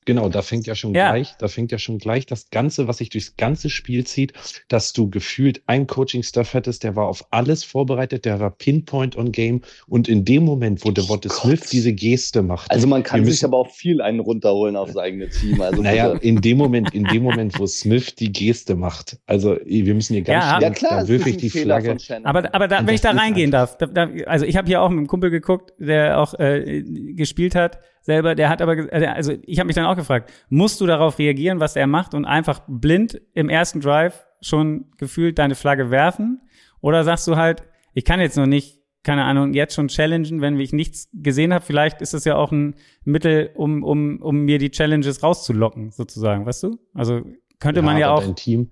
Genau, 0.08 0.30
da 0.30 0.42
fängt 0.42 0.68
ja 0.68 0.74
schon 0.74 0.94
Ja. 0.96 1.12
gleich, 1.12 1.36
da 1.38 1.50
fängt 1.50 1.70
ja 1.74 1.78
schon 1.78 1.98
gleich 1.98 2.26
das 2.26 2.50
Ganze, 2.50 2.88
was 2.88 3.00
sich 3.00 3.10
durchs 3.10 3.36
ganze 3.36 3.70
Spiel 3.70 4.06
zieht, 4.06 4.32
dass 4.70 4.94
du 4.94 5.10
gefühlt 5.10 5.62
einen 5.68 5.86
Coaching-Staff 5.86 6.54
hättest, 6.54 6.86
der 6.86 6.96
war 6.96 7.08
auf 7.08 7.26
alles 7.32 7.66
vorbereitet, 7.66 8.24
der 8.24 8.40
war 8.40 8.52
Pinpoint 8.52 9.18
on 9.18 9.34
Game 9.34 9.62
und 9.86 10.08
in 10.08 10.24
dem 10.24 10.46
Moment, 10.46 10.86
wo 10.86 10.92
Devonta 10.92 11.28
Smith 11.30 11.70
diese 11.72 11.92
Geste 11.92 12.42
macht, 12.42 12.72
Also 12.72 12.88
man 12.88 13.04
kann 13.04 13.26
sich 13.26 13.44
aber 13.44 13.58
auch 13.58 13.70
viel 13.70 14.02
einen 14.02 14.22
runterholen 14.22 14.78
aufs 14.78 14.96
eigene 14.96 15.28
Team. 15.28 15.60
Also 15.60 15.82
naja, 15.82 16.14
in 16.22 16.40
dem 16.40 16.58
Moment, 16.58 16.96
in 16.96 17.06
dem 17.06 17.22
Moment, 17.24 17.60
wo 17.60 17.68
Smith 17.68 18.16
die 18.16 18.32
Geste 18.32 18.76
macht, 18.76 19.18
also 19.26 19.58
wir 19.66 19.94
müssen 19.94 20.14
hier 20.14 20.24
ganz 20.24 20.46
Ja, 20.46 20.52
schnell, 20.52 20.62
ja 20.62 20.70
klar, 20.70 20.92
da 21.06 21.14
ist 21.14 21.28
ich 21.28 21.34
ein 21.34 21.38
die 21.40 21.50
Fehler 21.50 21.82
Flagge. 21.82 22.24
Aber, 22.24 22.56
aber 22.56 22.70
da, 22.70 22.88
wenn 22.88 22.96
ich 22.96 23.02
da 23.02 23.12
reingehen 23.12 23.52
darf, 23.52 23.78
da, 23.78 23.88
da, 23.88 24.10
also 24.26 24.46
ich 24.46 24.56
habe 24.56 24.68
hier 24.68 24.82
auch 24.82 24.90
mit 24.90 25.00
einem 25.00 25.08
Kumpel 25.08 25.32
geguckt, 25.32 25.74
der 25.80 26.18
auch 26.22 26.34
äh, 26.40 26.82
gespielt 27.14 27.56
hat 27.56 27.80
selber, 28.08 28.36
der 28.36 28.50
hat 28.50 28.62
aber, 28.62 28.92
äh, 28.92 29.06
also 29.06 29.34
ich 29.44 29.60
habe 29.60 29.68
mich 29.68 29.76
dann 29.76 29.86
auch 29.86 29.96
gefragt, 29.96 30.32
musst 30.50 30.82
du 30.82 30.88
darauf 30.88 31.20
reagieren, 31.20 31.60
was 31.60 31.76
er 31.76 31.88
macht 31.88 32.14
und 32.14 32.26
einfach 32.26 32.62
blind 32.68 33.22
im 33.34 33.50
ersten 33.50 33.82
Drive 33.82 34.26
schon 34.42 34.86
gefühlt 34.98 35.38
deine 35.38 35.56
Flagge 35.56 35.92
werfen? 35.92 36.42
Oder 36.82 37.04
sagst 37.04 37.28
du 37.28 37.36
halt, 37.36 37.64
ich 37.94 38.06
kann 38.06 38.22
jetzt 38.22 38.38
noch 38.38 38.46
nicht, 38.46 38.80
keine 39.04 39.26
Ahnung, 39.26 39.54
jetzt 39.54 39.76
schon 39.76 39.90
challengen, 39.90 40.42
wenn 40.42 40.60
ich 40.60 40.72
nichts 40.72 41.10
gesehen 41.14 41.54
habe, 41.54 41.66
vielleicht 41.66 42.02
ist 42.02 42.14
das 42.14 42.24
ja 42.24 42.36
auch 42.38 42.52
ein 42.52 42.76
Mittel, 43.04 43.52
um, 43.56 43.84
um, 43.84 44.22
um 44.22 44.46
mir 44.46 44.58
die 44.58 44.72
Challenges 44.72 45.22
rauszulocken, 45.22 45.92
sozusagen, 45.92 46.46
weißt 46.46 46.64
du? 46.64 46.80
Also 46.94 47.22
könnte 47.60 47.82
man 47.82 47.98
ja 47.98 48.12
auch. 48.14 48.24
Team, 48.36 48.72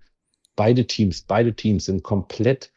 beide 0.55 0.87
Teams, 0.87 1.23
beide 1.23 1.53
Teams 1.53 1.85
sind 1.85 2.03
komplett 2.03 2.71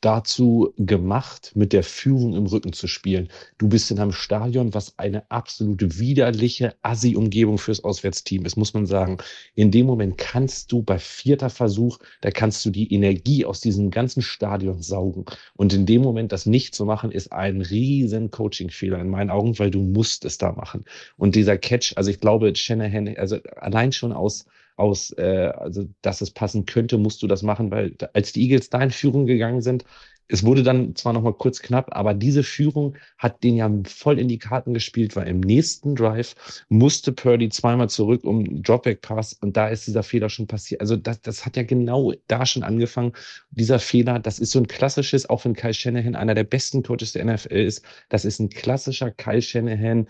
dazu 0.00 0.72
gemacht, 0.78 1.52
mit 1.54 1.72
der 1.72 1.82
Führung 1.82 2.34
im 2.34 2.46
Rücken 2.46 2.72
zu 2.72 2.86
spielen. 2.86 3.28
Du 3.58 3.68
bist 3.68 3.90
in 3.90 3.98
einem 3.98 4.12
Stadion, 4.12 4.72
was 4.72 4.98
eine 4.98 5.30
absolute 5.30 5.98
widerliche 5.98 6.74
Assi-Umgebung 6.82 7.58
fürs 7.58 7.84
Auswärtsteam 7.84 8.44
ist, 8.46 8.56
muss 8.56 8.72
man 8.72 8.86
sagen. 8.86 9.18
In 9.54 9.70
dem 9.70 9.86
Moment 9.86 10.16
kannst 10.16 10.72
du 10.72 10.82
bei 10.82 10.98
vierter 10.98 11.50
Versuch, 11.50 11.98
da 12.22 12.30
kannst 12.30 12.64
du 12.64 12.70
die 12.70 12.92
Energie 12.92 13.44
aus 13.44 13.60
diesem 13.60 13.90
ganzen 13.90 14.22
Stadion 14.22 14.82
saugen. 14.82 15.26
Und 15.54 15.74
in 15.74 15.86
dem 15.86 16.02
Moment 16.02 16.32
das 16.32 16.46
nicht 16.46 16.74
zu 16.74 16.86
machen, 16.86 17.12
ist 17.12 17.32
ein 17.32 17.60
riesen 17.60 18.30
Coaching-Fehler 18.30 18.98
in 19.00 19.08
meinen 19.08 19.30
Augen, 19.30 19.58
weil 19.58 19.70
du 19.70 19.80
musst 19.82 20.24
es 20.24 20.38
da 20.38 20.52
machen. 20.52 20.84
Und 21.16 21.34
dieser 21.34 21.58
Catch, 21.58 21.92
also 21.96 22.10
ich 22.10 22.20
glaube, 22.20 22.54
Shanahan, 22.56 23.16
also 23.16 23.36
allein 23.56 23.92
schon 23.92 24.12
aus 24.12 24.46
aus, 24.80 25.12
äh, 25.18 25.52
also 25.56 25.86
dass 26.02 26.20
es 26.20 26.30
passen 26.30 26.66
könnte, 26.66 26.98
musst 26.98 27.22
du 27.22 27.26
das 27.26 27.42
machen, 27.42 27.70
weil 27.70 27.94
als 28.14 28.32
die 28.32 28.42
Eagles 28.42 28.70
da 28.70 28.82
in 28.82 28.90
Führung 28.90 29.26
gegangen 29.26 29.62
sind, 29.62 29.84
es 30.32 30.44
wurde 30.44 30.62
dann 30.62 30.94
zwar 30.94 31.12
noch 31.12 31.22
mal 31.22 31.34
kurz 31.34 31.60
knapp, 31.60 31.88
aber 31.90 32.14
diese 32.14 32.42
Führung 32.42 32.96
hat 33.18 33.42
den 33.42 33.56
ja 33.56 33.70
voll 33.84 34.18
in 34.18 34.28
die 34.28 34.38
Karten 34.38 34.74
gespielt, 34.74 35.16
weil 35.16 35.26
im 35.26 35.40
nächsten 35.40 35.96
Drive 35.96 36.36
musste 36.68 37.12
Purdy 37.12 37.48
zweimal 37.48 37.88
zurück 37.88 38.24
um 38.24 38.62
Dropback 38.62 39.02
Pass 39.02 39.32
und 39.32 39.56
da 39.56 39.68
ist 39.68 39.86
dieser 39.86 40.02
Fehler 40.02 40.28
schon 40.28 40.46
passiert. 40.46 40.80
Also 40.80 40.96
das, 40.96 41.20
das 41.22 41.44
hat 41.44 41.56
ja 41.56 41.64
genau 41.64 42.12
da 42.28 42.46
schon 42.46 42.62
angefangen. 42.62 43.12
Dieser 43.50 43.80
Fehler, 43.80 44.20
das 44.20 44.38
ist 44.38 44.52
so 44.52 44.60
ein 44.60 44.68
klassisches, 44.68 45.28
auch 45.28 45.44
wenn 45.44 45.54
Kyle 45.54 45.74
Shanahan 45.74 46.14
einer 46.14 46.34
der 46.34 46.44
besten 46.44 46.82
Coaches 46.82 47.12
der 47.12 47.24
NFL 47.24 47.56
ist, 47.56 47.84
das 48.08 48.24
ist 48.24 48.38
ein 48.38 48.50
klassischer 48.50 49.10
Kyle 49.10 49.42
Shanahan 49.42 50.06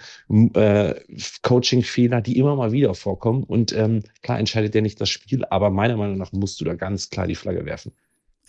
äh, 0.55 0.95
Coaching-Fehler, 1.43 2.21
die 2.21 2.39
immer 2.39 2.57
mal 2.57 2.73
wieder 2.73 2.95
vorkommen. 2.95 3.45
Und 3.45 3.73
ähm, 3.73 4.03
klar 4.23 4.39
entscheidet 4.39 4.60
der 4.69 4.83
nicht 4.83 5.01
das 5.01 5.09
Spiel, 5.09 5.45
aber 5.47 5.71
meiner 5.71 5.97
Meinung 5.97 6.19
nach 6.19 6.33
musst 6.33 6.61
du 6.61 6.65
da 6.65 6.75
ganz 6.75 7.09
klar 7.09 7.27
die 7.27 7.35
Flagge 7.35 7.65
werfen. 7.65 7.93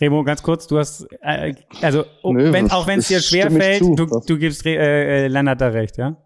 Remo, 0.00 0.24
ganz 0.24 0.42
kurz, 0.42 0.66
du 0.66 0.78
hast, 0.78 1.06
äh, 1.20 1.54
also 1.80 2.04
oh, 2.22 2.32
Nö, 2.32 2.52
wenn, 2.52 2.70
auch 2.70 2.86
wenn 2.86 2.98
es 2.98 3.08
dir 3.08 3.18
das 3.18 3.26
schwer 3.28 3.44
stimme 3.46 3.58
ich 3.58 3.64
fällt, 3.64 3.84
zu. 3.84 3.94
du, 3.94 4.20
du 4.26 4.38
gibst 4.38 4.66
äh, 4.66 5.24
äh, 5.24 5.28
Lennart 5.28 5.60
da 5.60 5.68
recht, 5.68 5.96
ja? 5.96 6.16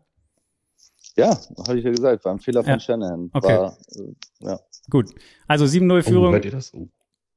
ja, 1.16 1.38
habe 1.66 1.78
ich 1.78 1.84
ja 1.84 1.90
gesagt, 1.90 2.24
war 2.24 2.32
ein 2.32 2.38
Fehler 2.38 2.62
von 2.62 2.72
Ja. 2.72 2.80
Shanahan. 2.80 3.30
Okay. 3.32 3.58
War, 3.58 3.76
äh, 3.96 4.46
ja. 4.46 4.60
Gut. 4.90 5.10
Also 5.46 5.64
7-0 5.64 5.98
Oh, 5.98 6.02
Führung. 6.02 6.32
hört 6.32 6.44
ihr 6.44 6.50
das? 6.50 6.72
Oh, 6.74 6.88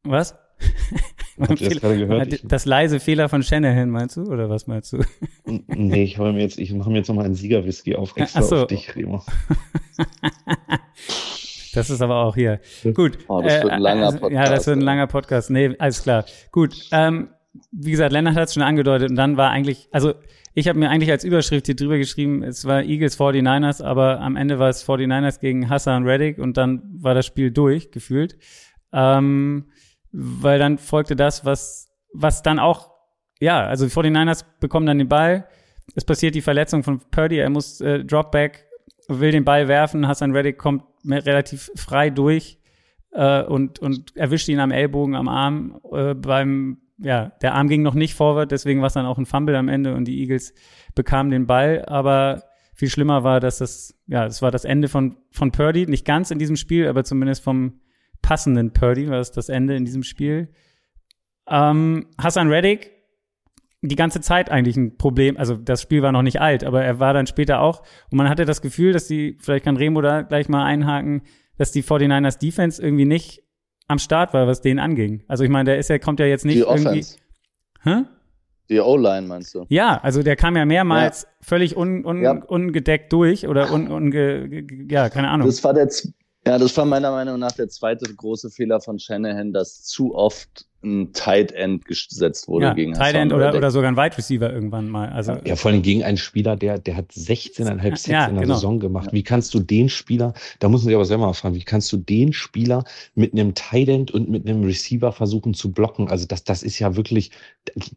was? 0.04 0.36
habt 1.40 1.62
ihr 1.62 1.70
das 1.70 1.80
gerade 1.80 1.98
gehört? 1.98 2.52
Das 2.52 2.66
leise 2.66 3.00
Fehler 3.00 3.30
von 3.30 3.44
Shanahan, 3.44 3.90
meinst 3.90 4.18
du? 4.18 4.24
Oder 4.24 4.50
was 4.50 4.68
meinst 4.68 4.94
du? 4.94 5.00
nee, 5.46 6.04
ich 6.04 6.18
habe 6.18 6.34
mir 6.34 6.42
jetzt, 6.42 6.60
ich 6.60 6.74
mache 6.74 6.90
mir 6.90 6.98
jetzt 6.98 7.08
nochmal 7.08 7.26
einen 7.26 7.36
Siegerwhisky 7.36 7.96
auf, 7.96 8.16
extra 8.18 8.42
so. 8.42 8.56
auf 8.58 8.68
dich, 8.68 8.96
Remo. 8.96 9.24
Das 11.74 11.90
ist 11.90 12.02
aber 12.02 12.18
auch 12.18 12.36
hier. 12.36 12.60
Gut. 12.94 13.20
Oh, 13.28 13.42
das 13.42 13.64
wird 13.64 13.72
ein 13.72 13.82
langer 13.82 14.06
also, 14.08 14.18
Ja, 14.18 14.22
Podcast, 14.22 14.52
das 14.52 14.68
wird 14.68 14.78
ein 14.78 14.82
langer 14.82 15.08
Podcast. 15.08 15.50
Nee, 15.50 15.76
alles 15.80 16.04
klar. 16.04 16.26
Gut. 16.52 16.76
Ähm, 16.92 17.30
wie 17.72 17.92
gesagt, 17.92 18.12
Lennart 18.12 18.36
hat 18.36 18.48
es 18.48 18.54
schon 18.54 18.64
angedeutet 18.64 19.10
und 19.10 19.16
dann 19.16 19.38
war 19.38 19.52
eigentlich, 19.52 19.88
also 19.92 20.14
ich 20.54 20.68
habe 20.68 20.80
mir 20.80 20.90
eigentlich 20.90 21.12
als 21.12 21.24
Überschrift 21.24 21.68
hier 21.68 21.76
drüber 21.76 21.98
geschrieben, 21.98 22.44
es 22.44 22.66
war 22.66 22.84
Eagles 22.84 23.20
49ers, 23.20 23.84
aber 23.84 24.20
am 24.20 24.36
Ende 24.36 24.60
war 24.60 24.70
es 24.70 24.88
49ers 24.88 25.40
gegen 25.40 25.70
Hassan 25.70 26.04
Reddick 26.04 26.38
und 26.38 26.58
dann 26.58 26.82
war 27.00 27.14
das 27.14 27.26
Spiel 27.26 27.52
durch, 27.52 27.92
gefühlt. 27.92 28.38
Ähm, 28.92 29.70
weil 30.12 30.60
dann 30.60 30.78
folgte 30.78 31.16
das, 31.16 31.46
was, 31.46 31.90
was 32.14 32.42
dann 32.42 32.60
auch, 32.60 32.92
ja, 33.40 33.66
also 33.66 33.86
die 33.86 33.92
49ers 33.92 34.44
bekommen 34.60 34.86
dann 34.86 34.98
den 34.98 35.08
Ball, 35.08 35.48
es 35.96 36.06
passiert 36.06 36.36
die 36.36 36.42
Verletzung 36.42 36.84
von 36.84 37.00
Purdy, 37.12 37.38
er 37.38 37.50
muss 37.50 37.82
äh, 37.82 38.04
Dropback, 38.04 38.66
will 39.08 39.32
den 39.32 39.46
Ball 39.46 39.68
werfen, 39.68 40.08
Hassan 40.08 40.32
Reddick 40.32 40.58
kommt 40.58 40.84
relativ 41.12 41.72
frei 41.76 42.10
durch 42.10 42.60
äh, 43.12 43.44
und, 43.44 43.80
und 43.80 44.16
erwischt 44.16 44.48
ihn 44.50 44.60
am 44.60 44.72
Ellbogen, 44.72 45.16
am 45.16 45.28
Arm. 45.28 45.80
Äh, 45.92 46.14
beim, 46.14 46.80
ja, 46.98 47.32
der 47.42 47.56
Arm 47.56 47.68
ging 47.68 47.82
noch 47.82 47.94
nicht 47.94 48.14
vorwärts, 48.14 48.50
deswegen 48.50 48.82
war 48.82 48.88
es 48.88 48.94
dann 48.94 49.06
auch 49.06 49.18
ein 49.18 49.26
Fumble 49.26 49.56
am 49.56 49.70
Ende 49.70 49.96
und 49.96 50.06
die 50.06 50.20
Eagles 50.20 50.54
bekamen 50.96 51.32
den 51.32 51.48
Ball, 51.48 51.86
aber 51.86 52.44
viel 52.74 52.90
schlimmer 52.90 53.24
war, 53.24 53.40
dass 53.40 53.58
das, 53.58 53.94
ja, 54.08 54.26
es 54.26 54.42
war 54.42 54.52
das 54.52 54.64
Ende 54.64 54.88
von, 54.88 55.18
von 55.32 55.52
Purdy, 55.52 55.86
nicht 55.86 56.06
ganz 56.06 56.32
in 56.32 56.40
diesem 56.40 56.56
Spiel, 56.56 56.88
aber 56.88 57.04
zumindest 57.04 57.44
vom 57.44 57.82
passenden 58.22 58.72
Purdy 58.72 59.10
war 59.10 59.20
es 59.20 59.32
das 59.32 59.50
Ende 59.50 59.76
in 59.76 59.86
diesem 59.86 60.04
Spiel. 60.04 60.50
Ähm, 61.48 62.08
Hassan 62.18 62.50
Reddick, 62.50 62.92
die 63.82 63.96
ganze 63.96 64.20
Zeit 64.22 64.52
eigentlich 64.52 64.76
ein 64.78 64.98
Problem. 64.98 65.38
Also 65.38 65.56
das 65.56 65.82
Spiel 65.82 66.02
war 66.02 66.12
noch 66.12 66.22
nicht 66.22 66.42
alt, 66.42 66.64
aber 66.64 66.84
er 66.84 67.00
war 67.00 67.14
dann 67.14 67.28
später 67.28 67.62
auch. 67.62 67.82
Und 68.12 68.18
man 68.18 68.28
hatte 68.30 68.46
das 68.46 68.62
Gefühl, 68.62 68.92
dass 68.94 69.08
die, 69.08 69.38
vielleicht 69.40 69.64
kann 69.66 69.78
Remo 69.78 70.02
da 70.02 70.22
gleich 70.24 70.50
mal 70.50 70.66
einhaken, 70.66 71.22
dass 71.58 71.72
die 71.72 71.84
49ers 71.84 72.40
Defense 72.40 72.82
irgendwie 72.82 73.06
nicht 73.06 73.44
am 73.88 73.98
Start 74.00 74.34
war, 74.34 74.48
was 74.48 74.62
denen 74.62 74.80
anging. 74.80 75.24
Also 75.28 75.44
ich 75.44 75.50
meine, 75.50 75.66
der 75.72 75.78
ist 75.80 75.90
ja, 75.90 75.98
kommt 75.98 76.20
ja 76.20 76.26
jetzt 76.26 76.46
nicht 76.46 76.58
Die 76.58 76.62
irgendwie. 76.62 77.06
Hä? 77.84 78.04
Die 78.70 78.80
O-Line 78.80 79.26
meinst 79.28 79.56
du? 79.56 79.66
Ja, 79.70 79.98
also 80.04 80.22
der 80.22 80.36
kam 80.36 80.56
ja 80.56 80.64
mehrmals 80.66 81.26
völlig 81.42 81.76
un, 81.76 82.06
un, 82.06 82.22
Ja. 82.22 82.34
ungedeckt 82.34 83.12
durch 83.12 83.48
oder 83.48 83.72
un, 83.74 83.88
unge, 83.90 84.12
ge- 84.48 84.62
ge- 84.62 84.88
ja, 84.92 85.10
keine 85.10 85.30
Ahnung. 85.30 85.48
Das 85.48 85.64
war 85.64 85.74
der, 85.74 85.90
ja, 86.50 86.58
das 86.58 86.76
war 86.78 86.86
meiner 86.86 87.12
Meinung 87.12 87.40
nach 87.40 87.52
der 87.52 87.70
zweite 87.70 88.14
große 88.14 88.50
Fehler 88.50 88.82
von 88.82 89.00
Shanahan, 89.00 89.54
dass 89.54 89.84
zu 89.84 90.16
oft 90.16 90.66
ein 90.82 91.12
Tight 91.14 91.52
End 91.52 91.86
gesetzt 91.86 92.48
wurde 92.48 92.68
ja, 92.68 92.74
gegen 92.74 92.94
Tight 92.94 93.14
End 93.14 93.34
oder, 93.34 93.54
oder 93.54 93.70
sogar 93.70 93.92
ein 93.92 93.98
Wide 93.98 94.18
Receiver 94.18 94.52
irgendwann 94.52 94.90
mal. 94.90 95.10
Also 95.10 95.34
Ja, 95.44 95.56
vor 95.56 95.72
allem 95.72 95.82
gegen 95.82 96.04
einen 96.04 96.18
Spieler, 96.18 96.56
der, 96.56 96.80
der 96.80 96.96
hat 96.96 97.12
16,5 97.12 97.82
Sacks 97.82 98.06
Ja, 98.08 98.26
in 98.28 98.36
der 98.36 98.44
genau. 98.44 98.56
Saison 98.56 98.80
gemacht. 98.80 99.10
Wie 99.12 99.24
kannst 99.24 99.54
du 99.54 99.60
den 99.60 99.90
Spieler, 99.90 100.34
da 100.60 100.70
muss 100.70 100.82
man 100.82 100.88
sich 100.88 100.96
aber 100.96 101.06
selber 101.06 101.26
mal 101.28 101.34
fragen, 101.34 101.56
wie 101.56 101.64
kannst 101.64 101.92
du 101.92 101.98
den 101.98 102.32
Spieler 102.32 102.84
mit 103.14 103.34
einem 103.34 103.54
Tight 103.56 103.90
End 103.90 104.12
und 104.12 104.30
mit 104.30 104.48
einem 104.48 104.64
Receiver 104.64 105.12
versuchen 105.12 105.54
zu 105.54 105.72
blocken? 105.72 106.10
Also 106.10 106.26
das, 106.26 106.46
das 106.46 106.64
ist 106.64 106.80
ja 106.80 106.96
wirklich, 106.96 107.32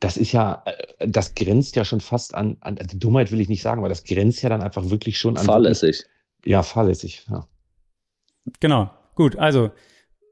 das 0.01 0.17
ist 0.17 0.33
ja, 0.33 0.63
äh, 0.67 1.09
das 1.09 1.35
grenzt 1.35 1.77
ja 1.77 1.85
schon 1.85 2.01
fast 2.01 2.35
an, 2.35 2.57
an 2.61 2.79
also 2.79 2.99
Dummheit 2.99 3.31
will 3.31 3.41
ich 3.41 3.49
nicht 3.49 3.63
sagen, 3.63 3.79
aber 3.79 3.89
das 3.89 4.05
grenzt 4.05 4.43
ja 4.43 4.49
dann 4.49 4.61
einfach 4.61 4.91
wirklich 4.91 5.19
schon 5.19 5.37
an. 5.37 5.47
fahrlässig. 5.47 6.05
Ja, 6.45 6.65
fahrlässig, 6.65 7.25
ja. 7.31 7.47
Genau. 8.61 8.91
Gut, 9.15 9.37
also 9.37 9.71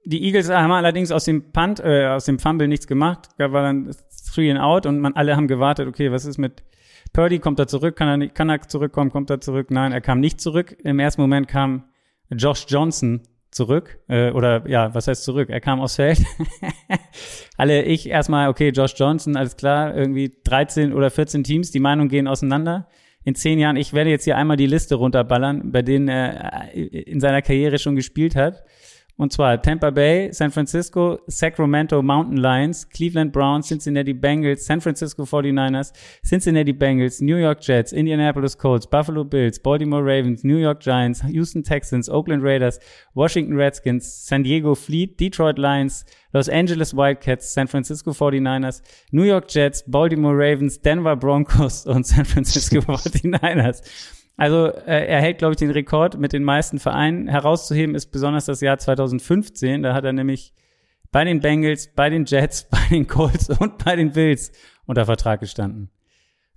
die 0.05 0.25
Eagles 0.25 0.49
haben 0.51 0.73
allerdings 0.73 1.13
aus 1.13 1.25
dem 1.25 1.53
Punt, 1.53 1.81
äh, 1.81 2.07
aus 2.07 2.25
dem 2.25 2.39
Fumble 2.39 2.69
nichts 2.69 2.87
gemacht. 2.87 3.29
Da 3.39 3.53
war 3.53 3.63
dann 3.63 3.95
three 4.33 4.51
and 4.51 4.61
out 4.61 4.87
und 4.87 5.01
man 5.01 5.15
alle 5.15 5.37
haben 5.37 5.49
gewartet, 5.49 5.89
okay, 5.89 6.11
was 6.11 6.25
ist 6.25 6.39
mit 6.39 6.63
Purdy? 7.13 7.39
Kommt 7.39 7.59
er 7.59 7.67
zurück? 7.67 7.97
Kann 7.97 8.09
er, 8.09 8.17
nicht, 8.17 8.35
kann 8.35 8.49
er 8.49 8.61
zurückkommen? 8.63 9.11
Kommt 9.11 9.31
er 9.31 9.41
zurück? 9.41 9.71
Nein, 9.71 9.93
er 9.93 10.01
kam 10.01 10.21
nicht 10.21 10.41
zurück. 10.41 10.77
Im 10.83 10.99
ersten 10.99 11.21
Moment 11.21 11.49
kam 11.49 11.85
Josh 12.31 12.67
Johnson 12.69 13.23
zurück. 13.51 13.99
Äh, 14.09 14.31
oder 14.31 14.69
ja, 14.69 14.95
was 14.95 15.09
heißt 15.09 15.25
zurück? 15.25 15.51
Er 15.51 15.61
kam 15.61 15.81
aufs 15.81 15.97
Feld. 15.97 16.23
alle 17.57 17.83
ich 17.83 18.09
erstmal, 18.09 18.49
okay, 18.49 18.71
Josh 18.71 18.95
Johnson, 18.97 19.37
alles 19.37 19.57
klar, 19.57 19.95
irgendwie 19.95 20.33
13 20.45 20.93
oder 20.93 21.11
14 21.11 21.45
Teams, 21.45 21.71
die 21.71 21.81
Meinungen 21.81 22.09
gehen 22.09 22.29
auseinander. 22.29 22.89
In 23.25 23.35
zehn 23.35 23.59
Jahren, 23.59 23.77
ich 23.77 23.93
werde 23.93 24.11
jetzt 24.11 24.25
hier 24.25 24.37
einmal 24.37 24.57
die 24.57 24.67
Liste 24.67 24.95
runterballern, 24.95 25.73
bei 25.73 25.83
denen 25.83 26.09
er 26.09 26.75
äh, 26.75 26.81
in 26.81 27.21
seiner 27.21 27.43
Karriere 27.43 27.79
schon 27.79 27.97
gespielt 27.97 28.35
hat. 28.35 28.65
Und 29.17 29.33
zwar 29.33 29.61
Tampa 29.61 29.91
Bay, 29.91 30.33
San 30.33 30.51
Francisco, 30.51 31.19
Sacramento 31.27 32.03
Mountain 32.03 32.39
Lions, 32.39 32.89
Cleveland 32.89 33.33
Browns, 33.33 33.69
Cincinnati 33.69 34.15
Bengals, 34.15 34.65
San 34.65 34.81
Francisco 34.81 35.25
49ers, 35.25 35.93
Cincinnati 36.25 36.73
Bengals, 36.73 37.21
New 37.21 37.37
York 37.37 37.61
Jets, 37.61 37.93
Indianapolis 37.93 38.57
Colts, 38.57 38.87
Buffalo 38.87 39.25
Bills, 39.25 39.59
Baltimore 39.59 40.03
Ravens, 40.03 40.43
New 40.43 40.57
York 40.57 40.81
Giants, 40.81 41.21
Houston 41.23 41.63
Texans, 41.63 42.09
Oakland 42.09 42.43
Raiders, 42.43 42.79
Washington 43.15 43.57
Redskins, 43.57 44.11
San 44.11 44.43
Diego 44.43 44.75
Fleet, 44.75 45.19
Detroit 45.19 45.59
Lions, 45.59 46.05
Los 46.33 46.49
Angeles 46.49 46.95
Wildcats, 46.95 47.53
San 47.53 47.67
Francisco 47.67 48.13
49ers, 48.13 48.81
New 49.13 49.25
York 49.25 49.49
Jets, 49.49 49.83
Baltimore 49.83 50.37
Ravens, 50.37 50.79
Denver 50.79 51.17
Broncos 51.17 51.85
und 51.87 52.07
San 52.07 52.25
Francisco 52.25 52.77
49ers. 52.81 53.83
Also 54.41 54.69
äh, 54.69 55.07
er 55.07 55.21
hält, 55.21 55.37
glaube 55.37 55.53
ich, 55.53 55.59
den 55.59 55.71
Rekord 55.71 56.19
mit 56.19 56.33
den 56.33 56.45
meisten 56.45 56.79
Vereinen. 56.79 57.29
Herauszuheben 57.29 57.95
ist 57.95 58.07
besonders 58.07 58.47
das 58.47 58.63
Jahr 58.63 58.79
2015. 58.79 59.83
Da 59.83 59.93
hat 59.93 60.05
er 60.05 60.15
nämlich 60.15 60.55
bei 61.13 61.25
den 61.25 61.41
Bengals, 61.41 61.93
bei 61.95 62.09
den 62.09 62.25
Jets, 62.25 62.67
bei 62.71 62.81
den 62.91 63.07
Colts 63.07 63.51
und 63.51 63.85
bei 63.85 63.97
den 63.97 64.13
Bills 64.13 64.51
unter 64.87 65.05
Vertrag 65.05 65.41
gestanden. 65.41 65.91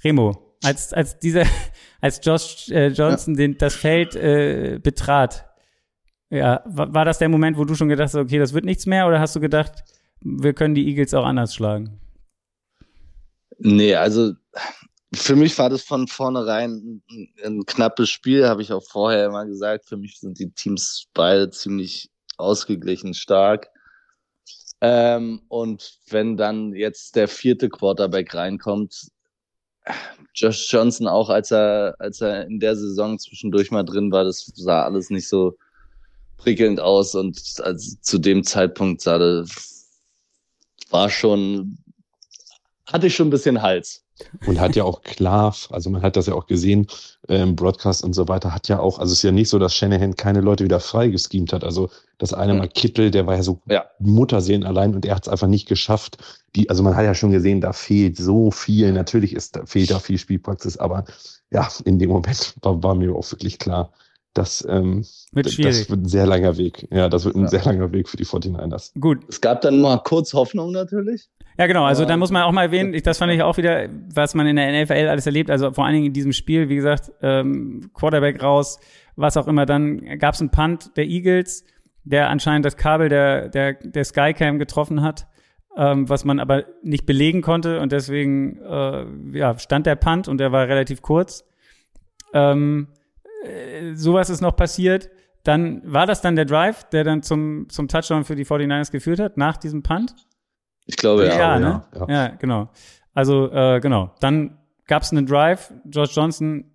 Remo, 0.02 0.56
als, 0.64 0.94
als 0.94 1.20
dieser, 1.20 1.44
als 2.00 2.22
Josh 2.24 2.70
äh, 2.70 2.88
Johnson 2.88 3.36
den, 3.36 3.58
das 3.58 3.76
Feld 3.76 4.16
äh, 4.16 4.80
betrat, 4.82 5.46
ja, 6.30 6.64
war, 6.66 6.94
war 6.94 7.04
das 7.04 7.18
der 7.18 7.28
Moment, 7.28 7.58
wo 7.58 7.66
du 7.66 7.76
schon 7.76 7.90
gedacht 7.90 8.06
hast, 8.06 8.16
okay, 8.16 8.40
das 8.40 8.54
wird 8.54 8.64
nichts 8.64 8.86
mehr, 8.86 9.08
oder 9.08 9.20
hast 9.20 9.36
du 9.36 9.42
gedacht, 9.42 9.84
wir 10.22 10.54
können 10.54 10.74
die 10.74 10.88
Eagles 10.88 11.14
auch 11.14 11.26
anders 11.26 11.54
schlagen? 11.54 12.00
Nee, 13.60 13.96
also 13.96 14.36
für 15.14 15.36
mich 15.36 15.58
war 15.58 15.70
das 15.70 15.84
von 15.84 16.08
vornherein 16.08 17.02
ein, 17.10 17.34
ein 17.44 17.66
knappes 17.66 18.10
Spiel, 18.10 18.48
habe 18.48 18.62
ich 18.62 18.72
auch 18.72 18.84
vorher 18.84 19.28
immer 19.28 19.46
gesagt. 19.46 19.86
Für 19.86 19.98
mich 19.98 20.20
sind 20.20 20.40
die 20.40 20.52
Teams 20.52 21.08
beide 21.14 21.50
ziemlich 21.50 22.10
ausgeglichen 22.38 23.14
stark. 23.14 23.70
Ähm, 24.82 25.42
und 25.48 26.00
wenn 26.10 26.36
dann 26.36 26.74
jetzt 26.74 27.16
der 27.16 27.28
vierte 27.28 27.70
Quarterback 27.70 28.34
reinkommt, 28.34 29.08
Josh 30.34 30.72
Johnson 30.72 31.08
auch, 31.08 31.30
als 31.30 31.52
er, 31.52 31.96
als 32.00 32.22
er 32.22 32.48
in 32.48 32.60
der 32.60 32.76
Saison 32.76 33.20
zwischendurch 33.20 33.70
mal 33.72 33.84
drin 33.84 34.12
war, 34.12 34.24
das 34.24 34.52
sah 34.56 34.84
alles 34.84 35.10
nicht 35.10 35.28
so 35.28 35.58
prickelnd 36.38 36.80
aus 36.80 37.16
und 37.16 37.40
also 37.62 37.98
zu 38.02 38.18
dem 38.18 38.44
Zeitpunkt 38.44 39.02
sah 39.02 39.18
das, 39.18 39.90
war 40.90 41.10
schon, 41.10 41.78
hatte 42.88 43.08
ich 43.08 43.16
schon 43.16 43.28
ein 43.28 43.32
bisschen 43.32 43.62
Hals. 43.62 44.04
Und 44.46 44.60
hat 44.60 44.76
ja 44.76 44.84
auch 44.84 45.02
klar, 45.02 45.56
also 45.70 45.90
man 45.90 46.02
hat 46.02 46.16
das 46.16 46.28
ja 46.28 46.34
auch 46.34 46.48
gesehen, 46.48 46.88
ähm, 47.30 47.56
Broadcast 47.56 48.04
und 48.04 48.14
so 48.14 48.28
weiter, 48.28 48.54
hat 48.54 48.68
ja 48.68 48.80
auch, 48.80 49.00
also 49.00 49.12
es 49.12 49.20
ist 49.20 49.24
ja 49.24 49.32
nicht 49.32 49.50
so, 49.50 49.60
dass 49.60 49.76
Shanahan 49.76 50.16
keine 50.16 50.42
Leute 50.42 50.64
wieder 50.64 50.80
frei 50.80 51.08
geschemt 51.08 51.54
hat. 51.54 51.64
Also 51.64 51.90
das 52.18 52.34
eine 52.34 52.54
Mhm. 52.54 52.60
Mal 52.60 52.68
Kittel, 52.70 53.12
der 53.12 53.26
war 53.28 53.36
ja 53.36 53.44
so 53.44 53.62
Ja. 53.70 53.86
Mutterseelen 54.00 54.64
allein 54.64 54.96
und 54.96 55.06
er 55.06 55.16
hat 55.16 55.24
es 55.24 55.30
einfach 55.30 55.48
nicht 55.48 55.68
geschafft. 55.68 56.18
Die, 56.56 56.70
also 56.70 56.84
man 56.84 56.96
hat 56.96 57.06
ja 57.06 57.16
schon 57.16 57.32
gesehen, 57.32 57.62
da 57.62 57.74
fehlt 57.74 58.18
so 58.18 58.52
viel. 58.52 58.92
Natürlich 58.92 59.34
ist, 59.34 59.56
da 59.56 59.66
fehlt 59.66 59.92
da 59.92 60.00
viel 60.00 60.18
Spielpraxis, 60.18 60.78
aber 60.78 61.06
ja, 61.52 61.68
in 61.86 62.00
dem 62.00 62.10
Moment 62.10 62.56
war, 62.62 62.82
war 62.84 62.96
mir 62.96 63.16
auch 63.16 63.32
wirklich 63.32 63.60
klar, 63.60 63.92
dass 64.34 64.66
ähm, 64.70 65.06
Wird 65.32 65.46
das 65.48 65.54
schwierig. 65.54 65.90
wird 65.90 66.02
ein 66.02 66.08
sehr 66.08 66.26
langer 66.26 66.58
Weg. 66.58 66.88
Ja, 66.92 67.10
das 67.10 67.26
wird 67.26 67.36
ein 67.36 67.44
Ja. 67.44 67.48
sehr 67.48 67.64
langer 67.64 67.92
Weg 67.92 68.10
für 68.10 68.18
die 68.18 68.26
49ers. 68.26 68.92
Gut, 69.00 69.20
Es 69.30 69.42
gab 69.42 69.62
dann 69.62 69.80
mal 69.82 69.98
kurz 70.04 70.34
Hoffnung 70.34 70.72
natürlich. 70.72 71.30
Ja, 71.58 71.68
genau. 71.68 71.84
Also 71.84 72.06
da 72.06 72.18
muss 72.18 72.32
man 72.32 72.42
auch 72.44 72.52
mal 72.52 72.64
erwähnen, 72.64 72.94
ich, 72.96 73.04
das 73.04 73.20
fand 73.20 73.32
ich 73.32 73.44
auch 73.44 73.58
wieder, 73.58 73.88
was 74.14 74.34
man 74.34 74.48
in 74.48 74.56
der 74.56 74.84
NFL 74.84 75.08
alles 75.08 75.26
erlebt. 75.28 75.52
Also 75.52 75.72
vor 75.72 75.86
allen 75.86 75.94
Dingen 75.94 76.08
in 76.08 76.14
diesem 76.14 76.34
Spiel, 76.34 76.68
wie 76.70 76.76
gesagt, 76.76 77.12
ähm, 77.22 77.92
Quarterback 77.94 78.42
raus, 78.42 78.80
was 79.16 79.38
auch 79.38 79.48
immer. 79.48 79.68
Dann 79.68 80.18
gab 80.18 80.34
es 80.34 80.42
einen 80.42 80.50
Punt 80.50 80.98
der 80.98 81.06
Eagles, 81.06 81.64
der 82.04 82.30
anscheinend 82.30 82.66
das 82.66 82.76
Kabel 82.76 83.08
der, 83.10 83.50
der, 83.50 83.74
der 83.74 84.04
Skycam 84.04 84.58
getroffen 84.58 85.04
hat, 85.04 85.28
ähm, 85.78 86.10
was 86.10 86.26
man 86.26 86.40
aber 86.40 86.64
nicht 86.82 87.06
belegen 87.06 87.44
konnte. 87.44 87.80
Und 87.82 87.92
deswegen 87.92 88.58
äh, 88.60 89.06
ja, 89.38 89.58
stand 89.60 89.86
der 89.86 89.96
Punt 89.96 90.28
und 90.28 90.40
der 90.40 90.52
war 90.52 90.68
relativ 90.68 91.04
kurz. 91.04 91.46
Ähm, 92.34 92.88
äh, 93.44 93.96
sowas 93.96 94.30
ist 94.30 94.42
noch 94.42 94.56
passiert. 94.56 95.10
Dann 95.44 95.82
war 95.86 96.06
das 96.06 96.22
dann 96.22 96.36
der 96.36 96.46
Drive, 96.46 96.86
der 96.90 97.04
dann 97.04 97.22
zum, 97.22 97.68
zum 97.70 97.88
Touchdown 97.88 98.24
für 98.24 98.36
die 98.36 98.46
49ers 98.46 98.92
geführt 98.92 99.20
hat, 99.20 99.38
nach 99.38 99.58
diesem 99.58 99.84
Punt. 99.84 100.16
Ich 100.86 100.96
glaube, 100.96 101.26
Ja, 101.28 101.38
ja. 101.38 101.60
ne? 101.60 101.86
ja, 101.94 102.08
Ja, 102.10 102.28
genau. 102.30 102.70
Also, 103.14 103.52
äh, 103.52 103.80
genau. 103.80 104.16
Dann 104.20 104.58
gab 104.88 105.04
es 105.04 105.12
einen 105.12 105.26
Drive. 105.26 105.74
Josh 105.86 106.16
Johnson 106.16 106.72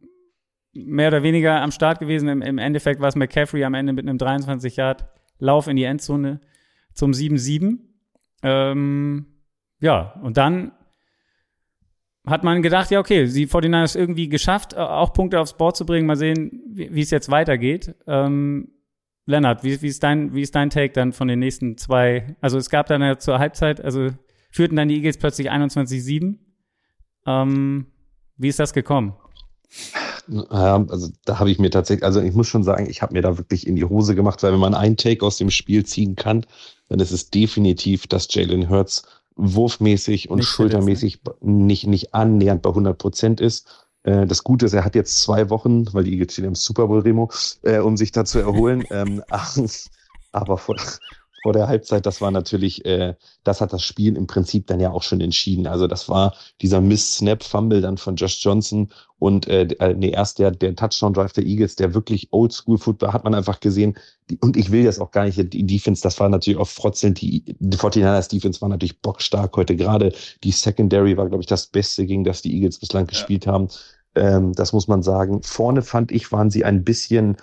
mehr 0.72 1.08
oder 1.08 1.22
weniger 1.22 1.60
am 1.60 1.70
Start 1.70 1.98
gewesen. 1.98 2.28
Im, 2.28 2.42
im 2.42 2.58
Endeffekt 2.58 3.00
war 3.00 3.08
es 3.08 3.16
McCaffrey 3.16 3.64
am 3.64 3.74
Ende 3.74 3.92
mit 3.92 4.06
einem 4.06 4.18
23 4.18 4.76
Yard 4.76 5.06
Lauf 5.38 5.66
in 5.66 5.76
die 5.76 5.84
Endzone 5.84 6.40
zum 6.92 7.12
7-7. 7.12 7.78
Ähm, 8.42 9.26
ja, 9.80 10.14
und 10.22 10.36
dann 10.36 10.72
hat 12.28 12.44
man 12.44 12.62
gedacht, 12.62 12.90
ja, 12.90 13.00
okay, 13.00 13.26
die 13.26 13.46
49ers 13.46 13.96
irgendwie 13.96 14.28
geschafft, 14.28 14.72
äh, 14.72 14.76
auch 14.76 15.12
Punkte 15.12 15.40
aufs 15.40 15.54
Board 15.54 15.76
zu 15.76 15.86
bringen. 15.86 16.06
Mal 16.06 16.16
sehen, 16.16 16.62
wie 16.68 17.00
es 17.00 17.10
jetzt 17.10 17.30
weitergeht. 17.30 17.94
Ähm, 18.06 18.68
Lennart, 19.26 19.62
wie, 19.62 19.80
wie, 19.82 19.88
ist 19.88 20.02
dein, 20.02 20.34
wie 20.34 20.42
ist 20.42 20.54
dein 20.54 20.70
Take 20.70 20.92
dann 20.92 21.12
von 21.12 21.28
den 21.28 21.38
nächsten 21.38 21.76
zwei? 21.76 22.36
Also 22.40 22.56
es 22.56 22.70
gab 22.70 22.86
dann 22.86 23.02
ja 23.02 23.18
zur 23.18 23.38
Halbzeit, 23.38 23.84
also 23.84 24.08
führten 24.50 24.76
dann 24.76 24.88
die 24.88 24.96
Eagles 24.96 25.18
plötzlich 25.18 25.50
21-7. 25.50 26.36
Ähm, 27.26 27.86
wie 28.38 28.48
ist 28.48 28.58
das 28.58 28.72
gekommen? 28.72 29.14
Also 30.48 31.10
da 31.24 31.38
habe 31.38 31.50
ich 31.50 31.58
mir 31.58 31.70
tatsächlich, 31.70 32.04
also 32.04 32.20
ich 32.20 32.34
muss 32.34 32.48
schon 32.48 32.62
sagen, 32.62 32.88
ich 32.88 33.02
habe 33.02 33.14
mir 33.14 33.22
da 33.22 33.38
wirklich 33.38 33.66
in 33.66 33.76
die 33.76 33.84
Hose 33.84 34.14
gemacht, 34.14 34.42
weil 34.42 34.52
wenn 34.52 34.60
man 34.60 34.74
einen 34.74 34.96
Take 34.96 35.24
aus 35.24 35.36
dem 35.36 35.50
Spiel 35.50 35.84
ziehen 35.84 36.16
kann, 36.16 36.46
dann 36.88 37.00
ist 37.00 37.10
es 37.10 37.30
definitiv, 37.30 38.06
dass 38.06 38.32
Jalen 38.32 38.70
Hurts 38.70 39.02
wurfmäßig 39.38 40.28
und 40.28 40.38
Nicht 40.38 40.48
schultermäßig 40.48 41.20
nicht, 41.40 41.86
nicht 41.86 42.14
annähernd 42.14 42.60
bei 42.60 42.70
100 42.70 42.98
Prozent 42.98 43.40
ist. 43.40 43.86
Äh, 44.02 44.26
das 44.26 44.44
Gute 44.44 44.66
ist, 44.66 44.72
er 44.74 44.84
hat 44.84 44.94
jetzt 44.94 45.22
zwei 45.22 45.48
Wochen, 45.48 45.92
weil 45.94 46.04
die 46.04 46.12
Eagles 46.12 46.32
stehen 46.32 46.44
im 46.44 46.54
Super 46.54 46.88
Bowl 46.88 47.00
Remo, 47.00 47.30
äh, 47.62 47.78
um 47.78 47.96
sich 47.96 48.12
da 48.12 48.24
zu 48.24 48.40
erholen. 48.40 48.84
ähm, 48.90 49.22
aber 50.32 50.58
vor, 50.58 50.76
vor 51.42 51.52
der 51.52 51.68
Halbzeit, 51.68 52.04
das 52.04 52.20
war 52.20 52.30
natürlich, 52.30 52.84
äh, 52.84 53.14
das 53.44 53.60
hat 53.60 53.72
das 53.72 53.82
Spiel 53.82 54.16
im 54.16 54.26
Prinzip 54.26 54.66
dann 54.66 54.80
ja 54.80 54.90
auch 54.90 55.02
schon 55.02 55.20
entschieden. 55.20 55.66
Also 55.66 55.86
das 55.86 56.08
war 56.08 56.34
dieser 56.60 56.80
Miss-Snap-Fumble 56.80 57.80
dann 57.80 57.96
von 57.96 58.16
Josh 58.16 58.42
Johnson 58.44 58.90
und 59.18 59.48
äh, 59.48 59.62
äh, 59.78 59.94
nee, 59.94 60.10
erst 60.10 60.38
der, 60.38 60.50
der 60.50 60.74
Touchdown-Drive 60.74 61.32
der 61.32 61.44
Eagles, 61.44 61.76
der 61.76 61.94
wirklich 61.94 62.28
Oldschool-Football 62.32 63.12
hat 63.12 63.24
man 63.24 63.34
einfach 63.34 63.60
gesehen. 63.60 63.96
Die, 64.30 64.38
und 64.38 64.56
ich 64.56 64.70
will 64.70 64.84
das 64.84 64.98
auch 64.98 65.10
gar 65.10 65.24
nicht, 65.24 65.52
die 65.52 65.66
Defense, 65.66 66.02
das 66.02 66.18
war 66.20 66.28
natürlich 66.28 66.58
auch 66.58 66.68
frotzelnd. 66.68 67.20
Die, 67.20 67.44
die 67.44 67.76
49ers 67.76 68.28
Defense 68.28 68.60
war 68.60 68.68
natürlich 68.68 69.00
bockstark 69.00 69.56
heute. 69.56 69.76
Gerade 69.76 70.12
die 70.44 70.52
Secondary 70.52 71.16
war, 71.16 71.28
glaube 71.28 71.42
ich, 71.42 71.48
das 71.48 71.66
Beste, 71.66 72.06
gegen 72.06 72.24
das 72.24 72.42
die 72.42 72.54
Eagles 72.54 72.78
bislang 72.78 73.04
ja. 73.04 73.10
gespielt 73.10 73.46
haben. 73.46 73.68
Ähm, 74.14 74.52
das 74.54 74.72
muss 74.72 74.88
man 74.88 75.02
sagen. 75.02 75.42
Vorne 75.42 75.82
fand 75.82 76.12
ich, 76.12 76.30
waren 76.32 76.50
sie 76.50 76.64
ein 76.64 76.84
bisschen 76.84 77.36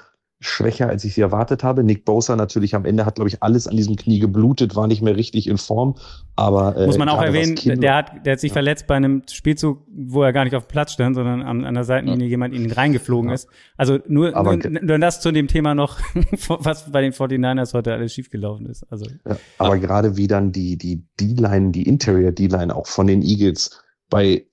schwächer, 0.45 0.87
als 0.87 1.03
ich 1.03 1.13
sie 1.13 1.21
erwartet 1.21 1.63
habe. 1.63 1.83
Nick 1.83 2.05
Bosa 2.05 2.35
natürlich 2.35 2.75
am 2.75 2.85
Ende 2.85 3.05
hat, 3.05 3.15
glaube 3.15 3.29
ich, 3.29 3.41
alles 3.41 3.67
an 3.67 3.75
diesem 3.75 3.95
Knie 3.95 4.19
geblutet, 4.19 4.75
war 4.75 4.87
nicht 4.87 5.01
mehr 5.01 5.15
richtig 5.15 5.47
in 5.47 5.57
Form. 5.57 5.95
Aber 6.35 6.77
äh, 6.77 6.85
muss 6.85 6.97
man 6.97 7.09
auch 7.09 7.21
erwähnen, 7.21 7.55
der 7.79 7.95
hat, 7.95 8.25
der 8.25 8.33
hat 8.33 8.39
sich 8.39 8.51
ja. 8.51 8.53
verletzt 8.53 8.87
bei 8.87 8.95
einem 8.95 9.23
Spielzug, 9.29 9.81
wo 9.87 10.23
er 10.23 10.33
gar 10.33 10.43
nicht 10.43 10.55
auf 10.55 10.65
dem 10.65 10.69
Platz 10.69 10.93
stand, 10.93 11.15
sondern 11.15 11.41
an, 11.41 11.65
an 11.65 11.73
der 11.73 11.83
Seitenlinie 11.83 12.25
ja. 12.25 12.31
jemand 12.31 12.53
in 12.53 12.65
ihn 12.65 12.71
reingeflogen 12.71 13.29
ja. 13.29 13.35
ist. 13.35 13.47
Also 13.77 13.99
nur, 14.07 14.31
nur, 14.31 14.57
nur 14.57 14.99
das 14.99 15.21
zu 15.21 15.31
dem 15.31 15.47
Thema 15.47 15.75
noch, 15.75 15.99
was 16.47 16.91
bei 16.91 17.01
den 17.01 17.13
49ers 17.13 17.73
heute 17.73 17.93
alles 17.93 18.13
schiefgelaufen 18.13 18.65
ist. 18.67 18.83
Also 18.91 19.05
ja, 19.27 19.37
aber 19.57 19.77
gerade 19.79 20.17
wie 20.17 20.27
dann 20.27 20.51
die 20.51 20.77
die 20.77 21.05
D-Line, 21.19 21.71
die 21.71 21.83
Interior 21.83 22.31
D-Line 22.31 22.75
auch 22.75 22.87
von 22.87 23.07
den 23.07 23.21
Eagles 23.21 23.81
bei 24.09 24.45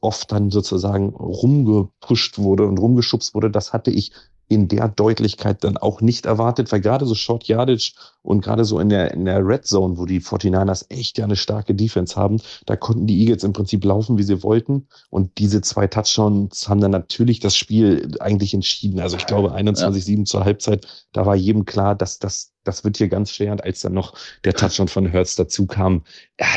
oft 0.00 0.30
dann 0.30 0.50
sozusagen 0.50 1.10
rumgepusht 1.10 2.38
wurde 2.38 2.66
und 2.66 2.78
rumgeschubst 2.78 3.34
wurde, 3.34 3.50
das 3.50 3.72
hatte 3.72 3.90
ich 3.90 4.12
in 4.50 4.66
der 4.66 4.88
Deutlichkeit 4.88 5.62
dann 5.62 5.76
auch 5.76 6.00
nicht 6.00 6.26
erwartet, 6.26 6.72
weil 6.72 6.80
gerade 6.80 7.06
so 7.06 7.14
Short 7.14 7.44
Yardage 7.44 7.92
und 8.22 8.42
gerade 8.42 8.64
so 8.64 8.80
in 8.80 8.88
der, 8.88 9.12
in 9.12 9.24
der 9.24 9.46
Red 9.46 9.64
Zone, 9.64 9.96
wo 9.96 10.06
die 10.06 10.20
49ers 10.20 10.86
echt 10.90 11.18
ja 11.18 11.24
eine 11.24 11.36
starke 11.36 11.72
Defense 11.72 12.16
haben, 12.16 12.40
da 12.66 12.74
konnten 12.74 13.06
die 13.06 13.20
Eagles 13.20 13.44
im 13.44 13.52
Prinzip 13.52 13.84
laufen, 13.84 14.18
wie 14.18 14.24
sie 14.24 14.42
wollten. 14.42 14.88
Und 15.08 15.38
diese 15.38 15.60
zwei 15.60 15.86
Touchdowns 15.86 16.68
haben 16.68 16.80
dann 16.80 16.90
natürlich 16.90 17.38
das 17.38 17.56
Spiel 17.56 18.10
eigentlich 18.18 18.52
entschieden. 18.52 18.98
Also 18.98 19.16
ich 19.16 19.26
glaube 19.26 19.54
21-7 19.54 20.18
ja. 20.18 20.24
zur 20.24 20.44
Halbzeit, 20.44 20.84
da 21.12 21.24
war 21.26 21.36
jedem 21.36 21.64
klar, 21.64 21.94
dass 21.94 22.18
das, 22.18 22.50
das 22.64 22.82
wird 22.82 22.96
hier 22.96 23.08
ganz 23.08 23.30
schwer. 23.30 23.52
Und 23.52 23.62
als 23.62 23.82
dann 23.82 23.94
noch 23.94 24.14
der 24.42 24.54
Touchdown 24.54 24.88
von 24.88 25.06
Hertz 25.06 25.36
dazu 25.36 25.68
kam, 25.68 26.02
ja, 26.40 26.48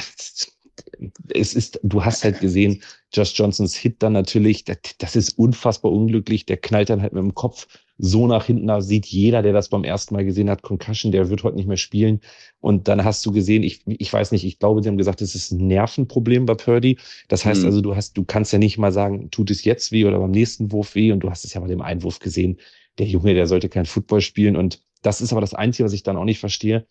es 1.29 1.53
ist, 1.53 1.79
du 1.83 2.03
hast 2.03 2.23
halt 2.23 2.39
gesehen, 2.39 2.81
Josh 3.11 3.37
Johnsons 3.37 3.75
Hit 3.75 4.01
dann 4.01 4.13
natürlich, 4.13 4.65
das, 4.65 4.77
das 4.97 5.15
ist 5.15 5.37
unfassbar 5.37 5.91
unglücklich. 5.91 6.45
Der 6.45 6.57
knallt 6.57 6.89
dann 6.89 7.01
halt 7.01 7.13
mit 7.13 7.21
dem 7.21 7.35
Kopf 7.35 7.67
so 7.97 8.27
nach 8.27 8.45
hinten 8.45 8.67
da 8.67 8.81
sieht 8.81 9.05
jeder, 9.05 9.41
der 9.41 9.53
das 9.53 9.69
beim 9.69 9.83
ersten 9.83 10.15
Mal 10.15 10.25
gesehen 10.25 10.49
hat, 10.49 10.61
Concussion, 10.61 11.11
der 11.11 11.29
wird 11.29 11.43
heute 11.43 11.55
nicht 11.55 11.67
mehr 11.67 11.77
spielen. 11.77 12.21
Und 12.59 12.87
dann 12.87 13.03
hast 13.03 13.25
du 13.25 13.31
gesehen, 13.31 13.63
ich, 13.63 13.81
ich 13.85 14.11
weiß 14.11 14.31
nicht, 14.31 14.45
ich 14.45 14.59
glaube, 14.59 14.81
sie 14.81 14.89
haben 14.89 14.97
gesagt, 14.97 15.21
es 15.21 15.35
ist 15.35 15.51
ein 15.51 15.67
Nervenproblem 15.67 16.45
bei 16.45 16.55
Purdy. 16.55 16.97
Das 17.27 17.45
heißt 17.45 17.61
mhm. 17.61 17.67
also, 17.67 17.81
du 17.81 17.95
hast, 17.95 18.17
du 18.17 18.23
kannst 18.25 18.51
ja 18.51 18.59
nicht 18.59 18.77
mal 18.77 18.91
sagen, 18.91 19.29
tut 19.29 19.51
es 19.51 19.63
jetzt 19.63 19.91
weh 19.91 20.05
oder 20.05 20.19
beim 20.19 20.31
nächsten 20.31 20.71
Wurf 20.71 20.95
weh. 20.95 21.11
Und 21.11 21.19
du 21.19 21.29
hast 21.29 21.45
es 21.45 21.53
ja 21.53 21.61
bei 21.61 21.67
dem 21.67 21.81
Einwurf 21.81 22.19
gesehen. 22.19 22.59
Der 22.97 23.05
Junge, 23.07 23.33
der 23.33 23.47
sollte 23.47 23.69
kein 23.69 23.85
Football 23.85 24.21
spielen. 24.21 24.55
Und 24.55 24.81
das 25.01 25.21
ist 25.21 25.31
aber 25.31 25.41
das 25.41 25.53
Einzige, 25.53 25.85
was 25.85 25.93
ich 25.93 26.03
dann 26.03 26.17
auch 26.17 26.25
nicht 26.25 26.39
verstehe 26.39 26.87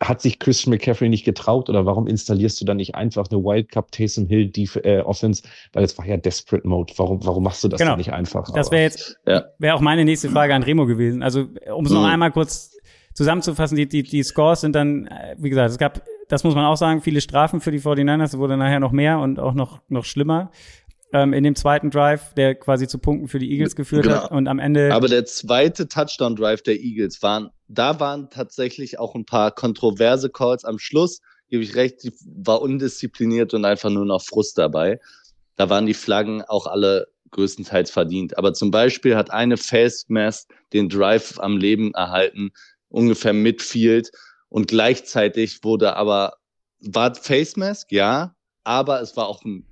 hat 0.00 0.20
sich 0.20 0.38
Christian 0.38 0.70
McCaffrey 0.72 1.08
nicht 1.08 1.24
getraut 1.24 1.68
oder 1.68 1.84
warum 1.86 2.06
installierst 2.06 2.60
du 2.60 2.64
dann 2.64 2.76
nicht 2.76 2.94
einfach 2.94 3.26
eine 3.30 3.42
Wildcard 3.42 3.90
Taysom 3.90 4.26
Hill 4.26 4.46
die, 4.46 4.68
äh, 4.82 5.00
Offense? 5.00 5.42
Weil 5.72 5.84
es 5.84 5.98
war 5.98 6.06
ja 6.06 6.16
Desperate 6.16 6.66
Mode. 6.66 6.92
Warum, 6.96 7.24
warum 7.24 7.42
machst 7.42 7.64
du 7.64 7.68
das 7.68 7.80
genau. 7.80 7.96
nicht 7.96 8.12
einfach? 8.12 8.50
Das 8.52 8.70
wäre 8.70 8.82
jetzt, 8.82 9.18
ja. 9.26 9.44
wäre 9.58 9.74
auch 9.74 9.80
meine 9.80 10.04
nächste 10.04 10.30
Frage 10.30 10.54
an 10.54 10.62
Remo 10.62 10.86
gewesen. 10.86 11.22
Also, 11.22 11.48
um 11.74 11.84
es 11.86 11.90
mhm. 11.90 11.98
noch 11.98 12.04
einmal 12.04 12.30
kurz 12.30 12.76
zusammenzufassen, 13.14 13.76
die, 13.76 13.88
die, 13.88 14.02
die 14.02 14.22
Scores 14.22 14.60
sind 14.60 14.74
dann, 14.76 15.06
äh, 15.06 15.36
wie 15.38 15.50
gesagt, 15.50 15.70
es 15.70 15.78
gab, 15.78 16.02
das 16.28 16.44
muss 16.44 16.54
man 16.54 16.64
auch 16.64 16.76
sagen, 16.76 17.00
viele 17.00 17.20
Strafen 17.20 17.60
für 17.60 17.70
die 17.70 17.80
49ers, 17.80 18.24
es 18.24 18.38
wurde 18.38 18.56
nachher 18.56 18.80
noch 18.80 18.92
mehr 18.92 19.18
und 19.18 19.40
auch 19.40 19.54
noch, 19.54 19.80
noch 19.88 20.04
schlimmer 20.04 20.50
ähm, 21.14 21.32
in 21.32 21.44
dem 21.44 21.54
zweiten 21.54 21.90
Drive, 21.90 22.34
der 22.34 22.56
quasi 22.56 22.88
zu 22.88 22.98
Punkten 22.98 23.28
für 23.28 23.38
die 23.38 23.50
Eagles 23.50 23.76
geführt 23.76 24.02
genau. 24.02 24.24
hat 24.24 24.30
und 24.32 24.48
am 24.48 24.58
Ende. 24.58 24.92
Aber 24.92 25.06
der 25.06 25.24
zweite 25.24 25.86
Touchdown-Drive 25.86 26.62
der 26.62 26.74
Eagles 26.80 27.22
waren, 27.22 27.50
da 27.68 28.00
waren 28.00 28.28
tatsächlich 28.30 28.98
auch 28.98 29.14
ein 29.14 29.24
paar 29.24 29.52
kontroverse 29.52 30.28
Calls 30.28 30.64
am 30.64 30.78
Schluss. 30.78 31.20
Gebe 31.48 31.62
ich 31.62 31.76
recht, 31.76 32.02
die 32.02 32.12
war 32.36 32.60
undiszipliniert 32.60 33.54
und 33.54 33.64
einfach 33.64 33.90
nur 33.90 34.04
noch 34.04 34.22
Frust 34.22 34.58
dabei. 34.58 34.98
Da 35.54 35.70
waren 35.70 35.86
die 35.86 35.94
Flaggen 35.94 36.42
auch 36.42 36.66
alle 36.66 37.06
größtenteils 37.30 37.92
verdient. 37.92 38.36
Aber 38.36 38.52
zum 38.52 38.72
Beispiel 38.72 39.14
hat 39.14 39.30
eine 39.30 39.56
Face 39.56 40.06
Mask 40.08 40.50
den 40.72 40.88
Drive 40.88 41.38
am 41.38 41.56
Leben 41.58 41.94
erhalten, 41.94 42.50
ungefähr 42.88 43.32
Midfield 43.32 44.10
und 44.48 44.66
gleichzeitig 44.66 45.62
wurde 45.62 45.94
aber, 45.94 46.38
war 46.80 47.14
Face 47.14 47.56
Mask, 47.56 47.92
ja, 47.92 48.34
aber 48.64 49.00
es 49.00 49.16
war 49.16 49.28
auch 49.28 49.44
ein 49.44 49.64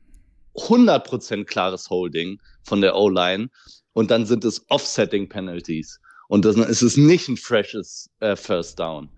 100% 0.57 1.45
klares 1.45 1.89
Holding 1.91 2.41
von 2.63 2.81
der 2.81 2.97
O-Line 2.97 3.49
und 3.93 4.11
dann 4.11 4.27
sind 4.27 4.45
es 4.45 4.65
Offsetting 4.69 5.29
Penalties. 5.29 6.01
Und 6.29 6.45
dann 6.45 6.63
ist 6.63 6.83
es 6.83 6.97
nicht 6.97 7.29
ein 7.29 7.37
freshes 7.37 8.09
äh, 8.21 8.37
First 8.37 8.79
Down. 8.79 9.11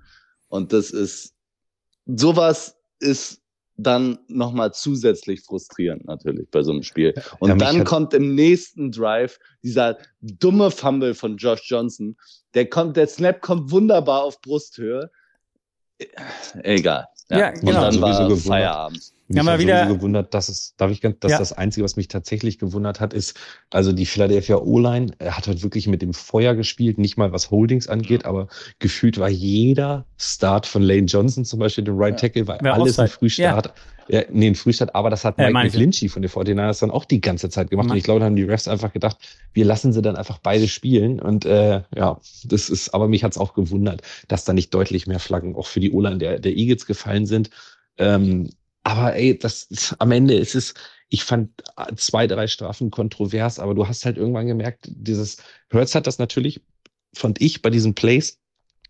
Und 0.48 0.72
das 0.72 0.90
ist, 0.90 1.34
sowas 2.06 2.76
ist 2.98 3.40
dann 3.76 4.18
nochmal 4.28 4.72
zusätzlich 4.72 5.42
frustrierend 5.42 6.04
natürlich 6.06 6.48
bei 6.50 6.62
so 6.62 6.72
einem 6.72 6.82
Spiel. 6.82 7.14
Und 7.40 7.50
ja, 7.50 7.56
dann 7.56 7.84
kommt 7.84 8.14
im 8.14 8.34
nächsten 8.34 8.92
Drive 8.92 9.38
dieser 9.62 9.98
dumme 10.20 10.70
Fumble 10.70 11.14
von 11.14 11.36
Josh 11.36 11.62
Johnson. 11.68 12.16
Der 12.54 12.68
kommt, 12.68 12.96
der 12.96 13.08
Snap 13.08 13.40
kommt 13.40 13.70
wunderbar 13.70 14.22
auf 14.22 14.40
Brusthöhe. 14.40 15.10
Egal. 16.62 17.06
Ja, 17.30 17.38
ja 17.38 17.50
genau. 17.50 17.66
Und 17.68 17.74
dann 17.74 18.00
war 18.00 18.36
Feierabend. 18.36 19.12
Mich 19.34 19.44
wir 19.44 19.58
wieder 19.58 19.86
gewundert, 19.86 20.34
dass 20.34 20.48
es, 20.48 20.74
darf 20.76 20.90
ich 20.90 21.00
ganz, 21.00 21.18
dass 21.20 21.32
ja. 21.32 21.38
das 21.38 21.52
Einzige, 21.52 21.84
was 21.84 21.96
mich 21.96 22.08
tatsächlich 22.08 22.58
gewundert 22.58 23.00
hat, 23.00 23.12
ist, 23.12 23.38
also 23.70 23.92
die 23.92 24.06
Philadelphia 24.06 24.56
O-Line 24.56 25.12
hat 25.20 25.46
halt 25.46 25.62
wirklich 25.62 25.86
mit 25.86 26.02
dem 26.02 26.14
Feuer 26.14 26.54
gespielt, 26.54 26.98
nicht 26.98 27.16
mal 27.16 27.32
was 27.32 27.50
Holdings 27.50 27.88
angeht, 27.88 28.24
aber 28.24 28.48
gefühlt 28.78 29.18
war 29.18 29.28
jeder 29.28 30.06
Start 30.16 30.66
von 30.66 30.82
Lane 30.82 31.06
Johnson 31.06 31.44
zum 31.44 31.58
Beispiel, 31.58 31.84
der 31.84 31.94
Right 31.96 32.18
Tackle, 32.18 32.46
war 32.46 32.64
ja, 32.64 32.72
alles 32.72 32.98
ein 32.98 33.08
Frühstart. 33.08 33.72
Ja. 34.08 34.20
ja, 34.20 34.24
nee, 34.30 34.48
ein 34.48 34.54
Frühstart, 34.54 34.94
aber 34.94 35.10
das 35.10 35.24
hat 35.24 35.38
Mike 35.38 35.52
McGlinchey 35.52 36.08
von 36.08 36.22
den 36.22 36.30
49ers 36.30 36.80
dann 36.80 36.90
auch 36.90 37.04
die 37.04 37.20
ganze 37.20 37.48
Zeit 37.50 37.70
gemacht. 37.70 37.90
Und 37.90 37.96
ich 37.96 38.04
glaube, 38.04 38.20
da 38.20 38.26
haben 38.26 38.36
die 38.36 38.44
Refs 38.44 38.68
einfach 38.68 38.92
gedacht, 38.92 39.18
wir 39.52 39.64
lassen 39.64 39.92
sie 39.92 40.02
dann 40.02 40.16
einfach 40.16 40.38
beide 40.38 40.68
spielen. 40.68 41.20
Und 41.20 41.44
äh, 41.44 41.82
ja, 41.94 42.20
das 42.44 42.70
ist, 42.70 42.94
aber 42.94 43.08
mich 43.08 43.24
hat's 43.24 43.38
auch 43.38 43.54
gewundert, 43.54 44.02
dass 44.28 44.44
da 44.44 44.52
nicht 44.52 44.72
deutlich 44.72 45.06
mehr 45.06 45.20
Flaggen 45.20 45.56
auch 45.56 45.66
für 45.66 45.80
die 45.80 45.92
O-Line 45.92 46.18
der, 46.18 46.38
der 46.38 46.56
Eagles 46.56 46.86
gefallen 46.86 47.26
sind. 47.26 47.50
Ähm, 47.98 48.50
aber 48.84 49.16
ey, 49.16 49.38
das 49.38 49.96
am 49.98 50.12
Ende 50.12 50.34
ist 50.34 50.54
es, 50.54 50.74
ich 51.08 51.24
fand 51.24 51.50
zwei, 51.96 52.26
drei 52.26 52.46
Strafen 52.46 52.90
kontrovers, 52.90 53.58
aber 53.58 53.74
du 53.74 53.88
hast 53.88 54.04
halt 54.04 54.16
irgendwann 54.16 54.46
gemerkt, 54.46 54.88
dieses 54.90 55.38
Hertz 55.70 55.94
hat 55.94 56.06
das 56.06 56.18
natürlich, 56.18 56.62
fand 57.14 57.40
ich, 57.40 57.62
bei 57.62 57.70
diesen 57.70 57.94
Plays 57.94 58.38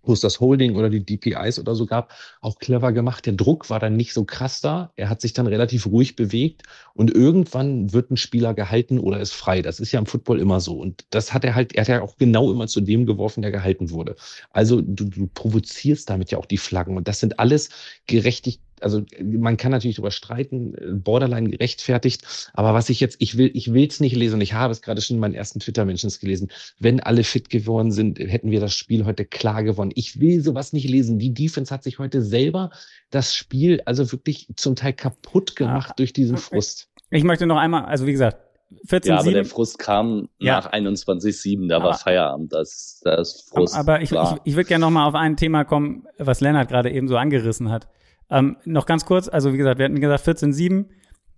wo 0.07 0.13
es 0.13 0.21
das 0.21 0.41
Holding 0.41 0.77
oder 0.77 0.91
die 0.91 1.05
DPIs 1.05 1.59
oder 1.59 1.75
so 1.75 1.87
gab, 1.87 2.13
auch 2.41 2.59
clever 2.59 2.93
gemacht. 2.93 3.27
Der 3.27 3.33
Druck 3.35 3.71
war 3.71 3.81
dann 3.81 3.97
nicht 3.97 4.13
so 4.13 4.25
krass 4.25 4.61
da. 4.61 4.93
Er 4.97 5.09
hat 5.09 5.21
sich 5.21 5.33
dann 5.33 5.47
relativ 5.47 5.87
ruhig 5.87 6.17
bewegt 6.17 6.63
und 6.95 7.11
irgendwann 7.13 7.93
wird 7.93 8.11
ein 8.11 8.17
Spieler 8.17 8.55
gehalten 8.55 8.99
oder 8.99 9.21
ist 9.21 9.33
frei. 9.33 9.63
Das 9.63 9.81
ist 9.81 9.93
ja 9.93 9.99
im 9.99 10.07
Football 10.07 10.41
immer 10.41 10.61
so. 10.61 10.75
Und 10.75 11.05
das 11.11 11.33
hat 11.33 11.45
er 11.45 11.55
halt, 11.55 11.75
er 11.75 11.83
hat 11.83 11.89
ja 11.89 12.03
auch 12.03 12.17
genau 12.17 12.53
immer 12.53 12.67
zu 12.67 12.81
dem 12.81 13.07
geworfen, 13.07 13.43
der 13.43 13.51
gehalten 13.51 13.91
wurde. 13.91 14.17
Also 14.51 14.81
du, 14.81 15.05
du 15.05 15.27
provozierst 15.27 16.09
damit 16.09 16.31
ja 16.31 16.39
auch 16.39 16.47
die 16.47 16.59
Flaggen 16.59 16.97
und 16.97 17.09
das 17.09 17.21
sind 17.21 17.39
alles 17.39 17.71
gerechtig, 18.07 18.61
also 18.85 19.03
man 19.23 19.57
kann 19.57 19.73
natürlich 19.73 19.97
darüber 19.97 20.11
streiten, 20.11 20.75
borderline 21.03 21.49
gerechtfertigt, 21.49 22.51
aber 22.53 22.75
was 22.75 22.90
ich 22.90 23.01
jetzt, 23.01 23.16
ich 23.18 23.37
will, 23.38 23.51
ich 23.55 23.73
will 23.73 23.88
es 23.88 24.01
nicht 24.01 24.14
lesen 24.14 24.35
und 24.35 24.40
ich 24.42 24.53
habe 24.53 24.73
es 24.73 24.83
gerade 24.83 25.01
schon 25.01 25.16
in 25.16 25.20
meinen 25.20 25.35
ersten 25.35 25.61
Twitter-Mentions 25.61 26.20
gelesen. 26.20 26.51
Wenn 26.79 27.01
alle 27.01 27.25
fit 27.25 27.51
geworden 27.51 27.90
sind, 27.90 28.18
hätten 28.18 28.51
wir 28.51 28.61
das 28.61 28.75
Spiel 28.75 29.05
heute 29.05 29.25
klar 29.25 29.64
gewonnen. 29.64 29.90
Ich 29.94 30.20
will 30.20 30.42
sowas 30.42 30.73
nicht 30.73 30.88
lesen. 30.88 31.18
Die 31.18 31.33
Defense 31.33 31.73
hat 31.73 31.83
sich 31.83 31.99
heute 31.99 32.23
selber 32.23 32.70
das 33.11 33.35
Spiel 33.35 33.81
also 33.87 34.12
wirklich 34.12 34.49
zum 34.57 34.77
Teil 34.77 34.92
kaputt 34.92 35.57
gemacht 35.57 35.90
ja. 35.90 35.94
durch 35.97 36.12
diesen 36.12 36.37
Frust. 36.37 36.88
Ich 37.11 37.25
möchte 37.25 37.47
noch 37.47 37.57
einmal, 37.57 37.85
also 37.85 38.07
wie 38.07 38.12
gesagt, 38.12 38.38
14, 38.87 39.09
ja, 39.09 39.14
aber 39.16 39.25
7. 39.25 39.35
der 39.35 39.44
Frust 39.44 39.79
kam 39.79 40.29
ja. 40.38 40.57
nach 40.57 40.73
21-7, 40.73 41.68
da 41.68 41.77
aber, 41.77 41.87
war 41.87 41.99
Feierabend, 41.99 42.53
das, 42.53 43.01
das 43.05 43.49
Frust. 43.49 43.77
Aber 43.77 44.03
ich, 44.03 44.12
ich, 44.12 44.18
ich 44.44 44.57
würde 44.57 44.68
gerne 44.68 44.85
noch 44.85 44.90
mal 44.90 45.07
auf 45.07 45.14
ein 45.14 45.37
Thema 45.37 45.64
kommen, 45.64 46.07
was 46.18 46.40
Lennart 46.40 46.68
gerade 46.68 46.90
eben 46.90 47.09
so 47.09 47.16
angerissen 47.16 47.70
hat. 47.70 47.88
Ähm, 48.31 48.57
noch 48.65 48.87
ganz 48.87 49.05
kurz, 49.05 49.29
also 49.29 49.53
wie 49.53 49.57
gesagt, 49.57 49.79
wir 49.79 49.85
hatten 49.85 50.01
gesagt 50.01 50.27
14-7. 50.27 50.87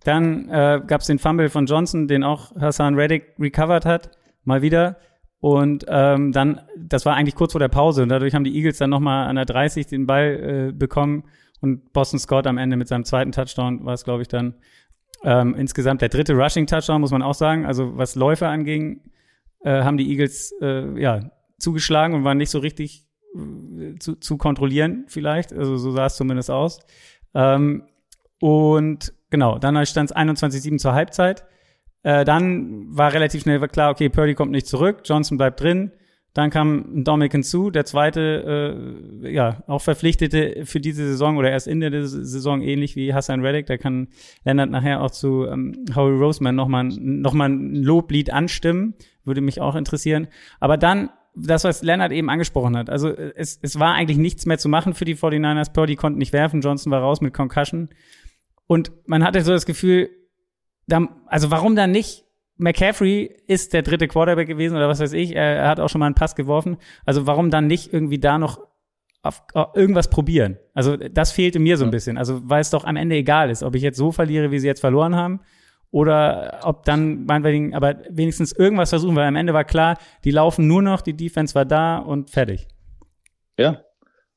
Dann 0.03 0.49
äh, 0.49 0.81
gab 0.85 1.01
es 1.01 1.07
den 1.07 1.19
Fumble 1.19 1.49
von 1.49 1.65
Johnson, 1.65 2.07
den 2.07 2.23
auch 2.23 2.55
Hassan 2.55 2.95
Reddick 2.95 3.35
recovered 3.39 3.85
hat, 3.85 4.11
mal 4.43 4.61
wieder. 4.61 4.97
Und 5.39 5.85
ähm, 5.87 6.31
dann, 6.31 6.61
das 6.77 7.05
war 7.05 7.15
eigentlich 7.15 7.35
kurz 7.35 7.51
vor 7.51 7.59
der 7.59 7.67
Pause 7.67 8.03
und 8.03 8.09
dadurch 8.09 8.33
haben 8.33 8.43
die 8.43 8.55
Eagles 8.55 8.77
dann 8.77 8.89
nochmal 8.89 9.27
an 9.27 9.35
der 9.35 9.45
30 9.45 9.85
den 9.85 10.07
Ball 10.07 10.69
äh, 10.69 10.71
bekommen 10.71 11.25
und 11.61 11.93
Boston 11.93 12.19
Scott 12.19 12.47
am 12.47 12.57
Ende 12.57 12.77
mit 12.77 12.87
seinem 12.87 13.03
zweiten 13.03 13.31
Touchdown 13.31 13.85
war 13.85 13.93
es, 13.93 14.03
glaube 14.03 14.21
ich, 14.21 14.27
dann 14.27 14.55
Ähm, 15.23 15.55
insgesamt 15.55 16.01
der 16.01 16.09
dritte 16.09 16.33
Rushing-Touchdown, 16.33 17.01
muss 17.01 17.11
man 17.11 17.23
auch 17.23 17.33
sagen. 17.33 17.65
Also 17.65 17.97
was 17.97 18.13
Läufe 18.15 18.47
anging, 18.47 19.01
äh, 19.61 19.81
haben 19.81 19.97
die 19.97 20.09
Eagles 20.11 20.53
äh, 20.61 20.99
ja 21.01 21.31
zugeschlagen 21.57 22.13
und 22.13 22.23
waren 22.23 22.37
nicht 22.37 22.51
so 22.51 22.59
richtig 22.59 23.06
zu, 23.99 24.15
zu 24.15 24.37
kontrollieren, 24.37 25.05
vielleicht. 25.07 25.53
Also 25.53 25.77
so 25.77 25.91
sah 25.91 26.07
es 26.07 26.15
zumindest 26.15 26.51
aus. 26.51 26.79
Ähm, 27.33 27.83
und 28.39 29.13
genau, 29.29 29.57
dann 29.57 29.85
stand 29.85 30.11
es 30.11 30.15
21-7 30.15 30.77
zur 30.77 30.93
Halbzeit. 30.93 31.45
Äh, 32.03 32.25
dann 32.25 32.85
war 32.95 33.13
relativ 33.13 33.41
schnell 33.41 33.59
klar, 33.67 33.91
okay, 33.91 34.09
Purdy 34.09 34.33
kommt 34.33 34.51
nicht 34.51 34.67
zurück, 34.67 35.01
Johnson 35.05 35.37
bleibt 35.37 35.61
drin. 35.61 35.91
Dann 36.33 36.51
kam 36.51 37.03
Dominic 37.03 37.31
hinzu, 37.31 37.71
der 37.71 37.85
zweite, 37.85 38.77
äh, 39.23 39.33
ja, 39.33 39.63
auch 39.65 39.81
verpflichtete 39.81 40.65
für 40.65 40.79
diese 40.79 41.07
Saison 41.07 41.37
oder 41.37 41.49
erst 41.49 41.67
in 41.67 41.79
der 41.79 42.05
Saison 42.05 42.61
ähnlich 42.61 42.95
wie 42.95 43.11
Hassan 43.11 43.43
Reddick. 43.43 43.65
Da 43.65 43.77
kann 43.77 44.09
Leonard 44.45 44.69
nachher 44.69 45.01
auch 45.01 45.09
zu 45.09 45.47
ähm, 45.47 45.85
Howie 45.95 46.15
Roseman 46.15 46.55
nochmal 46.55 46.83
noch 46.83 47.33
mal 47.33 47.49
ein 47.49 47.75
Loblied 47.75 48.31
anstimmen. 48.31 48.93
Würde 49.25 49.41
mich 49.41 49.61
auch 49.61 49.75
interessieren. 49.75 50.27
Aber 50.59 50.77
dann 50.77 51.09
das, 51.39 51.63
was 51.63 51.83
Leonard 51.83 52.11
eben 52.11 52.29
angesprochen 52.29 52.75
hat. 52.75 52.89
Also 52.89 53.09
es, 53.09 53.59
es 53.61 53.79
war 53.79 53.93
eigentlich 53.93 54.17
nichts 54.17 54.45
mehr 54.45 54.57
zu 54.57 54.69
machen 54.69 54.93
für 54.93 55.05
die 55.05 55.15
49ers. 55.15 55.73
Purdy 55.73 55.95
konnte 55.95 56.19
nicht 56.19 56.33
werfen, 56.33 56.61
Johnson 56.61 56.91
war 56.91 57.01
raus 57.01 57.21
mit 57.21 57.33
Concussion. 57.33 57.89
Und 58.65 58.91
man 59.05 59.23
hatte 59.23 59.41
so 59.41 59.51
das 59.51 59.65
Gefühl, 59.65 60.09
da, 60.87 61.07
also 61.27 61.51
warum 61.51 61.75
dann 61.75 61.91
nicht 61.91 62.25
McCaffrey 62.57 63.35
ist 63.45 63.73
der 63.73 63.83
dritte 63.83 64.07
Quarterback 64.07 64.47
gewesen 64.47 64.75
oder 64.75 64.89
was 64.89 64.99
weiß 64.99 65.13
ich. 65.13 65.35
Er, 65.35 65.57
er, 65.57 65.69
hat 65.69 65.79
auch 65.79 65.89
schon 65.89 65.99
mal 65.99 66.07
einen 66.07 66.15
Pass 66.15 66.35
geworfen. 66.35 66.77
Also 67.05 67.27
warum 67.27 67.51
dann 67.51 67.67
nicht 67.67 67.93
irgendwie 67.93 68.19
da 68.19 68.39
noch 68.39 68.59
auf, 69.21 69.43
auf 69.53 69.75
irgendwas 69.75 70.09
probieren? 70.09 70.57
Also 70.73 70.97
das 70.97 71.31
fehlte 71.31 71.59
mir 71.59 71.77
so 71.77 71.85
ein 71.85 71.91
bisschen. 71.91 72.17
Also 72.17 72.41
weil 72.49 72.61
es 72.61 72.71
doch 72.71 72.83
am 72.83 72.95
Ende 72.95 73.15
egal 73.15 73.51
ist, 73.51 73.61
ob 73.61 73.75
ich 73.75 73.83
jetzt 73.83 73.97
so 73.97 74.11
verliere, 74.11 74.51
wie 74.51 74.59
sie 74.59 74.67
jetzt 74.67 74.79
verloren 74.79 75.15
haben, 75.15 75.41
oder 75.91 76.59
ob 76.63 76.83
dann 76.83 77.25
meinetwegen, 77.25 77.73
aber 77.73 77.97
wenigstens 78.09 78.51
irgendwas 78.51 78.89
versuchen, 78.89 79.15
weil 79.15 79.27
am 79.27 79.35
Ende 79.35 79.53
war 79.53 79.63
klar, 79.63 79.97
die 80.23 80.31
laufen 80.31 80.67
nur 80.67 80.81
noch, 80.81 81.01
die 81.01 81.15
Defense 81.15 81.55
war 81.55 81.65
da 81.65 81.97
und 81.97 82.29
fertig. 82.29 82.67
Ja, 83.57 83.81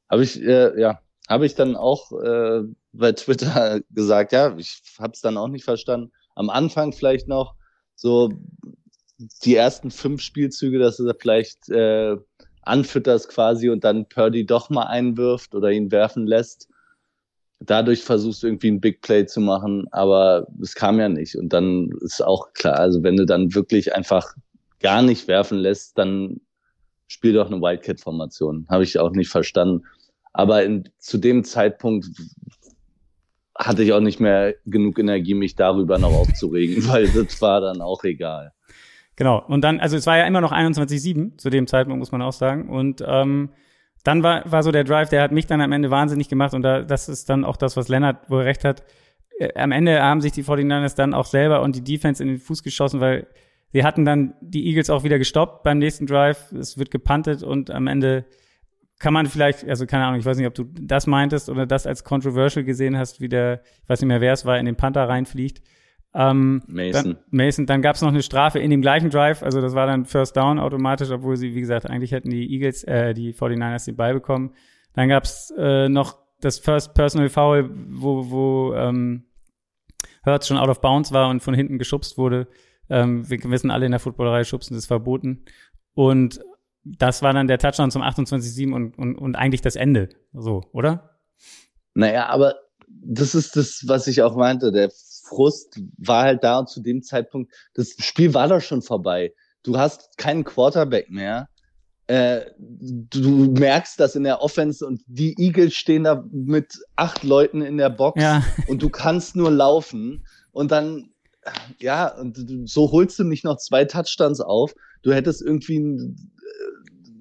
habe 0.09 0.23
ich 0.23 0.41
äh, 0.43 0.81
ja 0.81 1.01
habe 1.31 1.47
ich 1.47 1.55
dann 1.55 1.77
auch 1.77 2.11
äh, 2.13 2.63
bei 2.93 3.13
Twitter 3.13 3.81
gesagt. 3.91 4.33
Ja, 4.33 4.57
ich 4.59 4.83
habe 4.99 5.13
es 5.15 5.21
dann 5.21 5.37
auch 5.37 5.49
nicht 5.49 5.65
verstanden. 5.65 6.11
Am 6.35 6.51
Anfang 6.51 6.93
vielleicht 6.93 7.29
noch 7.29 7.55
so 7.95 8.31
die 9.45 9.55
ersten 9.55 9.93
fünf 9.93 10.23
Spielzüge, 10.23 10.79
dass 10.79 10.99
er 10.99 11.15
vielleicht 11.15 11.69
äh, 11.69 12.17
anfüttert 12.63 13.29
quasi 13.29 13.71
und 13.71 13.85
dann 13.85 14.09
Purdy 14.09 14.45
doch 14.45 14.71
mal 14.71 14.87
einwirft 14.87 15.55
oder 15.55 15.71
ihn 15.71 15.93
werfen 15.93 16.27
lässt. 16.27 16.69
Dadurch 17.61 18.03
versuchst 18.03 18.43
irgendwie 18.43 18.71
ein 18.71 18.81
Big 18.81 19.03
Play 19.03 19.27
zu 19.27 19.41
machen, 19.41 19.87
aber 19.91 20.47
es 20.63 20.75
kam 20.75 20.99
ja 20.99 21.09
nicht. 21.09 21.37
Und 21.37 21.53
dann 21.53 21.91
ist 22.01 22.23
auch 22.23 22.53
klar, 22.55 22.79
also 22.79 23.03
wenn 23.03 23.17
du 23.17 23.27
dann 23.27 23.55
wirklich 23.55 23.95
einfach 23.95 24.35
gar 24.81 25.03
nicht 25.03 25.29
werfen 25.29 25.59
lässt, 25.59 25.99
dann 25.99 26.41
spiel 27.07 27.35
doch 27.35 27.51
eine 27.51 27.61
Wildcat-Formation. 27.61 28.67
Habe 28.71 28.85
ich 28.85 28.99
auch 28.99 29.11
nicht 29.11 29.29
verstanden. 29.29 29.85
Aber 30.33 30.63
in, 30.65 30.89
zu 30.99 31.19
dem 31.19 31.45
Zeitpunkt 31.45 32.07
hatte 33.59 33.83
ich 33.83 33.93
auch 33.93 34.01
nicht 34.01 34.21
mehr 34.21 34.55
genug 34.65 34.99
Energie, 34.99 35.35
mich 35.35 35.55
darüber 35.55 35.99
noch 35.99 36.13
aufzuregen, 36.13 36.87
weil 36.89 37.09
das 37.09 37.43
war 37.43 37.61
dann 37.61 37.83
auch 37.83 38.05
egal. 38.05 38.53
Genau. 39.17 39.45
Und 39.47 39.63
dann, 39.63 39.81
also 39.81 39.97
es 39.97 40.07
war 40.07 40.17
ja 40.17 40.27
immer 40.27 40.41
noch 40.41 40.53
21-7 40.53 41.37
zu 41.37 41.51
dem 41.51 41.67
Zeitpunkt, 41.67 41.99
muss 41.99 42.13
man 42.13 42.23
auch 42.23 42.33
sagen. 42.33 42.71
Und 42.71 43.05
ähm, 43.07 43.51
dann 44.05 44.23
war, 44.23 44.51
war 44.51 44.63
so 44.63 44.73
der 44.73 44.85
Drive, 44.85 45.11
der 45.11 45.23
hat 45.23 45.33
mich 45.33 45.47
dann 45.47 45.61
am 45.61 45.73
Ende 45.73 45.91
wahnsinnig 45.91 46.29
gemacht. 46.29 46.55
Und 46.55 46.63
da, 46.63 46.83
das 46.83 47.09
ist 47.09 47.29
dann 47.29 47.45
auch 47.45 47.57
das, 47.57 47.77
was 47.77 47.89
Lennart 47.89 48.31
wohl 48.31 48.43
recht 48.43 48.65
hat. 48.65 48.83
Äh, 49.39 49.53
am 49.55 49.73
Ende 49.73 50.03
haben 50.03 50.21
sich 50.21 50.33
die 50.33 50.45
49ers 50.45 50.97
dann 50.97 51.15
auch 51.15 51.27
selber 51.27 51.63
und 51.63 51.77
die 51.77 51.85
Defense 51.85 52.23
in 52.23 52.29
den 52.29 52.39
Fuß 52.39 52.63
geschossen, 52.63 53.01
weil 53.01 53.27
sie 53.73 53.85
hatten 53.85 54.05
dann 54.05 54.35
die 54.41 54.67
Eagles 54.67 54.91
auch 54.91 55.05
wieder 55.05 55.19
gestoppt 55.19 55.63
beim 55.63 55.79
nächsten 55.79 56.07
Drive. 56.07 56.53
Es 56.53 56.79
wird 56.79 56.91
gepantet 56.91 57.43
und 57.43 57.71
am 57.71 57.87
Ende 57.87 58.25
kann 58.99 59.15
man 59.15 59.27
vielleicht, 59.27 59.67
also 59.67 59.87
keine 59.87 60.05
Ahnung, 60.05 60.21
ich 60.21 60.27
weiß 60.27 60.37
nicht, 60.37 60.47
ob 60.47 60.55
du 60.55 60.65
das 60.65 61.07
meintest 61.07 61.49
oder 61.49 61.67
das 61.67 61.87
als 61.87 62.05
controversial 62.05 62.65
gesehen 62.65 62.99
hast, 62.99 63.21
wie 63.21 63.31
der, 63.31 63.63
ich 63.83 63.89
weiß 63.89 64.01
nicht 64.03 64.09
mehr, 64.09 64.21
wer 64.21 64.35
es 64.35 64.45
war, 64.45 64.59
in 64.59 64.67
den 64.67 64.77
Panther 64.77 65.09
reinfliegt. 65.09 65.63
Ähm, 66.13 66.63
Mason. 66.67 67.05
Dann, 67.05 67.17
Mason, 67.31 67.67
dann 67.67 67.83
gab 67.83 67.95
es 67.95 68.03
noch 68.03 68.09
eine 68.09 68.23
Strafe 68.23 68.59
in 68.59 68.71
dem 68.71 68.83
gleichen 68.83 69.11
Drive, 69.11 69.43
also 69.43 69.61
das 69.61 69.75
war 69.75 69.87
dann 69.87 70.07
First 70.07 70.37
Down 70.37 70.59
automatisch, 70.59 71.11
obwohl 71.11 71.37
sie, 71.37 71.55
wie 71.55 71.61
gesagt, 71.61 71.89
eigentlich 71.89 72.13
hätten 72.13 72.31
die 72.31 72.53
Eagles, 72.53 72.83
äh, 72.85 73.15
die 73.15 73.33
49ers 73.33 73.85
den 73.85 73.97
Ball 73.97 74.15
bekommen. 74.15 74.55
Dann 74.95 75.09
gab 75.09 75.25
es 75.25 75.53
äh, 75.57 75.89
noch 75.89 76.19
das 76.41 76.59
First 76.59 76.95
Personal 76.95 77.29
Foul, 77.29 77.71
wo, 77.91 78.31
wo 78.31 78.75
ähm, 78.75 79.25
Hurts 80.25 80.49
schon 80.49 80.57
out 80.57 80.69
of 80.69 80.81
bounds 80.81 81.13
war 81.13 81.29
und 81.29 81.43
von 81.43 81.55
hinten 81.55 81.79
geschubst 81.79 82.19
wurde. 82.19 82.49
Ähm, 82.89 83.29
wir 83.29 83.39
wissen 83.45 83.71
alle 83.71 83.87
in 83.87 83.93
der 83.93 84.01
Footballerei, 84.01 84.43
schubsen 84.43 84.77
ist 84.77 84.87
verboten. 84.87 85.45
Und 85.95 86.41
das 86.83 87.23
war 87.23 87.33
dann 87.33 87.47
der 87.47 87.59
Touchdown 87.59 87.91
zum 87.91 88.03
28-7 88.03 88.73
und, 88.73 88.99
und, 88.99 89.17
und 89.17 89.37
eigentlich 89.37 89.61
das 89.61 89.77
Ende. 89.77 90.09
So, 90.33 90.63
oder? 90.73 91.19
Naja, 91.95 92.27
aber 92.27 92.55
das 92.89 93.35
ist 93.35 93.57
das, 93.57 93.85
was 93.87 94.07
ich 94.07 94.23
auch 94.23 94.37
meinte. 94.37 94.73
Der 94.73 94.91
Frust 95.31 95.81
war 95.97 96.25
halt 96.25 96.45
da 96.45 96.59
und 96.59 96.69
zu 96.69 96.83
dem 96.83 97.03
Zeitpunkt, 97.03 97.53
das 97.75 97.95
Spiel 97.99 98.35
war 98.35 98.49
doch 98.49 98.61
schon 98.61 98.83
vorbei. 98.83 99.33
Du 99.63 99.79
hast 99.79 100.19
keinen 100.19 100.45
Quarterback 100.45 101.11
mehr. 101.11 101.49
Äh, 102.09 102.47
du 102.59 103.53
merkst 103.53 104.01
das 104.01 104.17
in 104.17 104.25
der 104.25 104.43
Offense 104.43 104.85
und 104.85 105.01
die 105.07 105.35
Eagles 105.39 105.75
stehen 105.75 106.05
da 106.05 106.25
mit 106.33 106.75
acht 106.97 107.23
Leuten 107.23 107.63
in 107.63 107.77
der 107.77 107.91
Box 107.91 108.21
ja. 108.21 108.43
und 108.67 108.83
du 108.83 108.91
kannst 108.91 109.37
nur 109.37 109.51
laufen 109.51 110.27
und 110.51 110.73
dann, 110.73 111.11
ja, 111.79 112.09
und 112.09 112.37
so 112.69 112.91
holst 112.91 113.19
du 113.21 113.25
nicht 113.25 113.45
noch 113.45 113.59
zwei 113.59 113.85
Touchdowns 113.85 114.41
auf. 114.41 114.75
Du 115.03 115.13
hättest 115.13 115.41
irgendwie 115.41 115.79
ein 115.79 116.31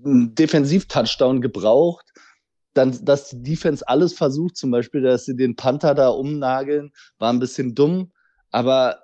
einen 0.06 0.36
Defensiv-Touchdown 0.36 1.42
gebraucht, 1.42 2.09
dann, 2.80 2.98
dass 3.04 3.30
die 3.30 3.44
Defense 3.44 3.88
alles 3.88 4.14
versucht, 4.14 4.58
zum 4.58 4.72
Beispiel, 4.72 5.02
dass 5.02 5.26
sie 5.26 5.36
den 5.36 5.56
Panther 5.56 5.94
da 5.94 6.10
umnageln, 6.10 6.92
war 7.20 7.32
ein 7.32 7.40
bisschen 7.40 7.76
dumm, 7.76 8.12
aber 8.52 9.02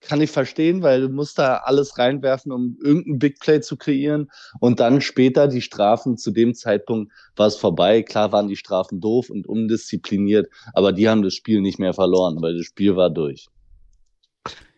kann 0.00 0.20
ich 0.20 0.30
verstehen, 0.30 0.82
weil 0.82 1.02
du 1.02 1.08
musst 1.08 1.38
da 1.38 1.58
alles 1.58 1.98
reinwerfen, 1.98 2.52
um 2.52 2.78
irgendein 2.82 3.18
Big 3.18 3.38
Play 3.38 3.60
zu 3.60 3.76
kreieren 3.76 4.30
und 4.58 4.80
dann 4.80 5.00
später 5.00 5.46
die 5.46 5.60
Strafen. 5.60 6.16
Zu 6.16 6.30
dem 6.30 6.54
Zeitpunkt 6.54 7.12
war 7.36 7.46
es 7.46 7.56
vorbei. 7.56 8.02
Klar 8.02 8.32
waren 8.32 8.48
die 8.48 8.56
Strafen 8.56 9.00
doof 9.00 9.30
und 9.30 9.46
undiszipliniert, 9.46 10.48
aber 10.72 10.92
die 10.92 11.08
haben 11.08 11.22
das 11.22 11.34
Spiel 11.34 11.60
nicht 11.60 11.78
mehr 11.78 11.92
verloren, 11.92 12.40
weil 12.40 12.56
das 12.56 12.66
Spiel 12.66 12.96
war 12.96 13.10
durch. 13.10 13.48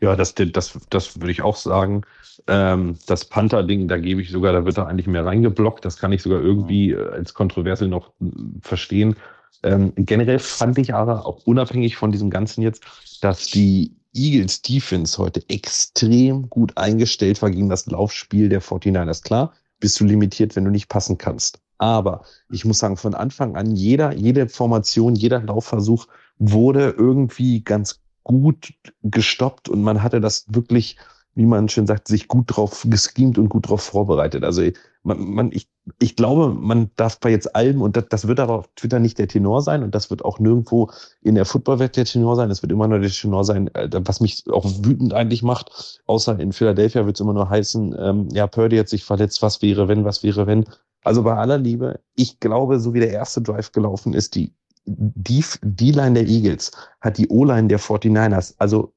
Ja, 0.01 0.17
das, 0.17 0.35
das, 0.35 0.79
das 0.91 1.21
würde 1.21 1.31
ich 1.31 1.43
auch 1.43 1.57
sagen. 1.57 2.03
Ähm, 2.47 2.99
das 3.07 3.25
Panther-Ding, 3.25 3.89
da 3.89 3.99
gebe 3.99 4.21
ich 4.21 4.31
sogar, 4.31 4.53
da 4.53 4.65
wird 4.65 4.79
er 4.79 4.89
eigentlich 4.89 5.07
mehr 5.07 5.25
reingeblockt. 5.25 5.85
Das 5.85 5.97
kann 5.97 6.13
ich 6.13 6.23
sogar 6.23 6.41
irgendwie 6.41 6.91
äh, 6.91 7.11
als 7.11 7.35
kontroversiell 7.35 7.89
noch 7.89 8.09
äh, 8.21 8.27
verstehen. 8.61 9.17
Ähm, 9.63 9.93
generell 9.95 10.41
fand 10.41 10.79
ich 10.79 10.93
aber 10.95 11.25
auch 11.25 11.47
unabhängig 11.47 11.97
von 11.97 12.11
diesem 12.11 12.31
Ganzen 12.31 12.63
jetzt, 12.63 12.85
dass 13.21 13.47
die 13.47 13.95
Eagles 14.15 14.63
Defense 14.63 15.19
heute 15.19 15.43
extrem 15.49 16.51
gut 16.51 16.77
eingestellt 16.77 17.41
war 17.41 17.51
gegen 17.51 17.69
das 17.69 17.87
Laufspiel 17.87 18.49
der 18.49 18.61
49ers. 18.61 19.23
Klar, 19.23 19.55
bist 19.79 20.01
du 20.01 20.05
limitiert, 20.05 20.57
wenn 20.57 20.65
du 20.65 20.71
nicht 20.71 20.89
passen 20.89 21.19
kannst. 21.19 21.61
Aber 21.79 22.25
ich 22.51 22.65
muss 22.65 22.79
sagen, 22.79 22.97
von 22.97 23.15
Anfang 23.15 23.57
an, 23.57 23.75
jeder, 23.75 24.15
jede 24.15 24.49
Formation, 24.49 25.15
jeder 25.15 25.41
Laufversuch 25.41 26.07
wurde 26.39 26.95
irgendwie 26.97 27.63
ganz 27.63 28.02
gut 28.25 28.75
gestoppt 29.03 29.69
und 29.69 29.83
man 29.83 30.03
hatte 30.03 30.21
das 30.21 30.47
wirklich, 30.49 30.97
wie 31.35 31.47
man 31.47 31.69
schön 31.69 31.87
sagt, 31.87 32.09
sich 32.09 32.29
gut 32.29 32.45
drauf 32.49 32.87
geschemt 32.89 33.39
und 33.39 33.49
gut 33.49 33.69
drauf 33.69 33.83
vorbereitet. 33.83 34.45
Also 34.45 34.63
man, 35.03 35.19
man 35.19 35.53
ich, 35.53 35.69
ich 35.99 36.15
glaube, 36.15 36.55
man 36.55 36.91
darf 36.97 37.19
bei 37.19 37.31
jetzt 37.31 37.57
allem, 37.57 37.83
und 37.83 37.97
das, 37.97 38.07
das 38.09 38.29
wird 38.29 38.39
aber 38.39 38.55
auf 38.55 38.69
Twitter 38.77 39.01
nicht 39.01 39.19
der 39.19 39.29
Tenor 39.29 39.63
sein 39.63 39.83
und 39.83 39.95
das 39.95 40.11
wird 40.11 40.25
auch 40.25 40.39
nirgendwo 40.39 40.91
in 41.23 41.35
der 41.35 41.45
Footballwelt 41.45 41.97
der 41.97 42.05
Tenor 42.05 42.37
sein. 42.37 42.51
Es 42.51 42.63
wird 42.63 42.73
immer 42.73 42.87
nur 42.87 43.01
der 43.01 43.11
Tenor 43.11 43.45
sein, 43.45 43.69
äh, 43.75 43.89
was 44.05 44.21
mich 44.21 44.45
auch 44.51 44.67
wütend 44.83 45.13
eigentlich 45.13 45.43
macht. 45.43 46.01
Außer 46.07 46.39
in 46.39 46.53
Philadelphia 46.53 47.05
wird 47.05 47.17
es 47.17 47.21
immer 47.21 47.35
nur 47.35 47.51
heißen, 47.51 47.97
ähm, 47.99 48.29
ja, 48.33 48.47
Purdy 48.47 48.77
hat 48.77 48.89
sich 48.89 49.05
verletzt, 49.05 49.43
was 49.43 49.63
wäre, 49.63 49.89
wenn, 49.89 50.05
was 50.05 50.23
wäre, 50.23 50.47
wenn. 50.47 50.65
Also 51.05 51.25
bei 51.25 51.35
aller 51.35 51.59
Liebe, 51.59 52.01
ich 52.15 52.39
glaube, 52.39 52.79
so 52.79 52.95
wie 52.95 53.01
der 53.01 53.11
erste 53.11 53.43
Drive 53.43 53.73
gelaufen 53.73 54.15
ist, 54.15 54.37
die 54.37 54.55
die 54.85 55.45
D-Line 55.63 56.15
der 56.15 56.29
Eagles 56.29 56.73
hat 57.01 57.19
die 57.19 57.29
O-Line 57.29 57.69
der 57.69 57.81
49ers 57.81 58.55
also 58.59 58.93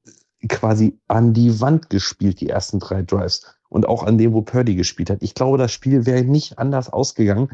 quasi 0.50 0.98
an 1.08 1.34
die 1.34 1.60
Wand 1.60 1.90
gespielt, 1.90 2.42
die 2.42 2.50
ersten 2.50 2.80
drei 2.80 3.02
Drives. 3.02 3.46
Und 3.70 3.88
auch 3.88 4.04
an 4.04 4.18
dem, 4.18 4.34
wo 4.34 4.42
Purdy 4.42 4.76
gespielt 4.76 5.10
hat. 5.10 5.22
Ich 5.22 5.34
glaube, 5.34 5.58
das 5.58 5.72
Spiel 5.72 6.06
wäre 6.06 6.24
nicht 6.24 6.60
anders 6.60 6.90
ausgegangen. 6.90 7.50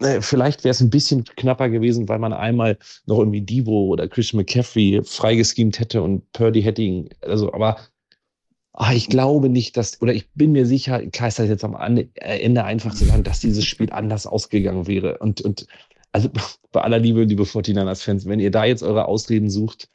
Äh, 0.00 0.20
vielleicht 0.20 0.64
wäre 0.64 0.72
es 0.72 0.80
ein 0.80 0.90
bisschen 0.90 1.24
knapper 1.24 1.68
gewesen, 1.68 2.08
weil 2.08 2.18
man 2.18 2.32
einmal 2.32 2.78
noch 3.06 3.18
irgendwie 3.18 3.42
Debo 3.42 3.86
oder 3.86 4.08
Christian 4.08 4.38
McCaffrey 4.38 5.02
freigeschemt 5.04 5.78
hätte 5.78 6.02
und 6.02 6.30
Purdy 6.32 6.62
hätte 6.62 6.82
ihn, 6.82 7.10
also, 7.20 7.52
aber 7.52 7.76
ach, 8.72 8.92
ich 8.92 9.08
glaube 9.08 9.48
nicht, 9.48 9.76
dass, 9.76 10.00
oder 10.00 10.14
ich 10.14 10.30
bin 10.32 10.52
mir 10.52 10.66
sicher, 10.66 11.06
klar 11.06 11.28
ist 11.28 11.38
das 11.38 11.48
jetzt 11.48 11.64
am 11.64 11.76
Ende 11.76 12.64
einfach 12.64 12.94
zu 12.94 13.04
sagen, 13.04 13.22
dass 13.22 13.40
dieses 13.40 13.64
Spiel 13.64 13.92
anders 13.92 14.26
ausgegangen 14.26 14.86
wäre. 14.86 15.18
Und, 15.18 15.42
und 15.42 15.66
also 16.12 16.28
bei 16.72 16.80
aller 16.80 16.98
Liebe, 16.98 17.24
liebe 17.24 17.44
49ers-Fans, 17.44 18.26
wenn 18.26 18.40
ihr 18.40 18.50
da 18.50 18.64
jetzt 18.64 18.82
eure 18.82 19.06
Ausreden 19.06 19.50
sucht, 19.50 19.88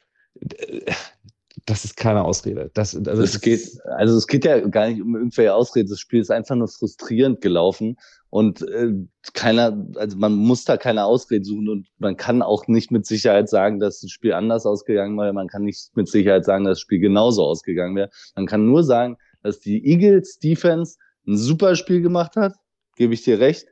das 1.66 1.86
ist 1.86 1.98
keine 1.98 2.24
Ausrede. 2.24 2.72
Das, 2.74 2.96
also 2.96 3.22
es 3.22 3.42
geht, 3.42 3.80
also 3.86 4.18
es 4.18 4.28
geht 4.28 4.46
ja 4.46 4.60
gar 4.68 4.88
nicht 4.88 5.02
um 5.02 5.16
irgendwelche 5.16 5.54
Ausrede. 5.54 5.90
Das 5.90 6.00
Spiel 6.00 6.22
ist 6.22 6.32
einfach 6.32 6.56
nur 6.56 6.68
frustrierend 6.68 7.42
gelaufen 7.42 7.98
und 8.30 8.62
äh, 8.62 8.94
keiner, 9.34 9.86
also 9.96 10.18
man 10.18 10.34
muss 10.34 10.66
da 10.66 10.78
keine 10.78 11.06
Ausrede 11.06 11.46
suchen 11.46 11.70
und 11.70 11.88
man 11.98 12.18
kann 12.18 12.42
auch 12.42 12.68
nicht 12.68 12.92
mit 12.92 13.06
Sicherheit 13.06 13.50
sagen, 13.50 13.80
dass 13.80 14.02
das 14.02 14.12
Spiel 14.12 14.34
anders 14.34 14.66
ausgegangen 14.66 15.18
wäre. 15.18 15.34
Man 15.34 15.48
kann 15.48 15.64
nicht 15.64 15.96
mit 15.96 16.08
Sicherheit 16.08 16.46
sagen, 16.46 16.66
dass 16.66 16.78
das 16.78 16.82
Spiel 16.82 17.00
genauso 17.00 17.44
ausgegangen 17.44 17.96
wäre. 17.96 18.10
Man 18.36 18.46
kann 18.46 18.66
nur 18.66 18.84
sagen, 18.84 19.18
dass 19.44 19.60
die 19.60 19.86
Eagles 19.86 20.40
Defense 20.40 20.98
ein 21.28 21.38
super 21.38 21.76
Spiel 21.76 22.02
gemacht 22.02 22.36
hat, 22.36 22.56
gebe 22.96 23.14
ich 23.14 23.24
dir 23.24 23.40
recht. 23.40 23.68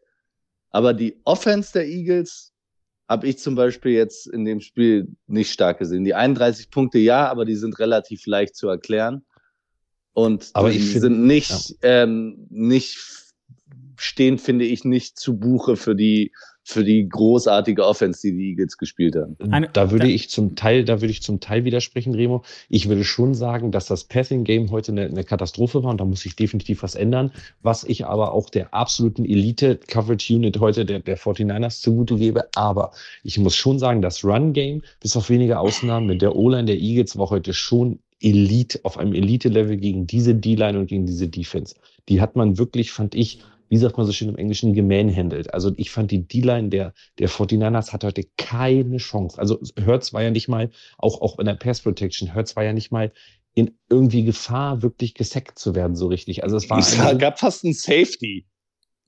Aber 0.75 0.93
die 0.93 1.21
Offense 1.23 1.71
der 1.71 1.88
Eagles 1.88 2.51
habe 3.07 3.27
ich 3.27 3.38
zum 3.38 3.55
Beispiel 3.55 3.93
jetzt 3.93 4.27
in 4.27 4.43
dem 4.43 4.59
Spiel 4.59 5.07
nicht 5.25 5.53
stark 5.53 5.79
gesehen. 5.79 6.03
Die 6.03 6.13
31 6.13 6.69
Punkte 6.69 6.97
ja, 6.97 7.29
aber 7.29 7.45
die 7.45 7.55
sind 7.55 7.79
relativ 7.79 8.25
leicht 8.25 8.57
zu 8.57 8.67
erklären. 8.67 9.23
Und 10.11 10.49
aber 10.51 10.71
die 10.71 10.81
find, 10.81 11.01
sind 11.01 11.25
nicht, 11.25 11.69
ja. 11.81 12.03
ähm, 12.03 12.45
nicht 12.49 12.97
stehen, 13.95 14.38
finde 14.38 14.65
ich, 14.65 14.83
nicht 14.83 15.17
zu 15.17 15.39
Buche 15.39 15.77
für 15.77 15.95
die 15.95 16.33
für 16.67 16.84
die 16.84 17.08
großartige 17.08 17.86
Offense, 17.86 18.21
die 18.23 18.36
die 18.36 18.49
Eagles 18.49 18.78
gespielt 18.78 19.15
haben. 19.15 19.38
Eine, 19.51 19.69
da 19.71 19.91
würde 19.91 20.08
ich 20.08 20.32
zum 20.32 20.56
Teil, 20.56 20.84
da 20.84 20.99
würde 20.99 21.12
ich 21.12 21.21
zum 21.21 21.39
Teil 21.39 21.63
widersprechen, 21.63 22.15
Remo. 22.15 22.43
Ich 22.69 22.89
würde 22.89 23.04
schon 23.04 23.36
sagen, 23.36 23.71
dass 23.71 23.86
das 23.86 24.04
Passing 24.04 24.43
Game 24.43 24.71
heute 24.71 24.91
eine, 24.91 25.06
eine 25.06 25.23
Katastrophe 25.23 25.84
war 25.84 25.91
und 25.91 26.01
da 26.01 26.06
muss 26.06 26.21
sich 26.21 26.36
definitiv 26.36 26.82
was 26.82 26.95
ändern. 26.95 27.32
Was 27.62 27.84
ich 27.84 28.08
aber 28.08 28.34
auch 28.34 28.49
der 28.49 28.73
absoluten 28.73 29.25
Elite 29.25 29.80
Coverage 29.88 30.34
Unit 30.34 30.60
heute 30.60 30.86
der, 30.86 31.01
der 31.01 31.19
49ers 31.19 31.82
zugute 31.82 32.15
gebe. 32.15 32.47
Aber 32.56 32.91
ich 33.23 33.38
muss 33.38 33.56
schon 33.56 33.78
sagen, 33.78 34.01
das 34.01 34.25
Run 34.25 34.54
Game, 34.54 34.82
bis 34.99 35.15
auf 35.15 35.30
wenige 35.30 35.60
Ausnahmen 35.60 36.08
mit 36.08 36.23
der 36.23 36.36
O-Line 36.36 36.65
der 36.65 36.80
Eagles 36.80 37.15
war 37.15 37.30
heute 37.30 37.54
schon 37.54 37.99
Elite, 38.21 38.80
auf 38.82 38.97
einem 38.97 39.13
Elite-Level 39.13 39.78
gegen 39.78 40.08
diese 40.08 40.34
D-Line 40.34 40.80
und 40.80 40.88
gegen 40.88 41.06
diese 41.06 41.28
Defense. 41.28 41.75
Die 42.10 42.21
hat 42.21 42.36
man 42.36 42.58
wirklich, 42.58 42.91
fand 42.91 43.13
ich, 43.13 43.41
wie 43.69 43.78
sagt 43.78 43.97
man 43.97 44.06
so 44.06 44.12
schön 44.12 44.30
im 44.30 44.38
Englischen, 44.38 44.73
gemanhandelt. 44.73 45.54
Also 45.54 45.71
ich 45.78 45.91
fand 45.91 46.12
die 46.12 46.28
D-Line 46.28 46.69
der, 46.69 46.93
der 47.19 47.30
49ers 47.30 47.93
hat 47.93 48.04
heute 48.04 48.23
keine 48.38 48.97
Chance. 48.97 49.39
Also 49.39 49.60
Hertz 49.78 50.13
war 50.13 50.23
ja 50.23 50.32
nicht 50.32 50.47
mal, 50.47 50.71
auch, 50.97 51.21
auch 51.21 51.39
in 51.39 51.45
der 51.45 51.56
Pass 51.56 51.82
Protection, 51.82 52.34
Hertz 52.34 52.56
war 52.56 52.63
ja 52.63 52.73
nicht 52.73 52.91
mal 52.91 53.12
in 53.54 53.78
irgendwie 53.89 54.23
Gefahr, 54.23 54.82
wirklich 54.82 55.13
gesackt 55.13 55.58
zu 55.58 55.75
werden, 55.75 55.95
so 55.95 56.08
richtig. 56.08 56.43
Also 56.43 56.58
es 56.58 56.69
war. 56.69 56.80
Es 56.80 56.97
gab 57.17 57.39
fast 57.39 57.63
ein 57.63 57.73
Safety. 57.73 58.45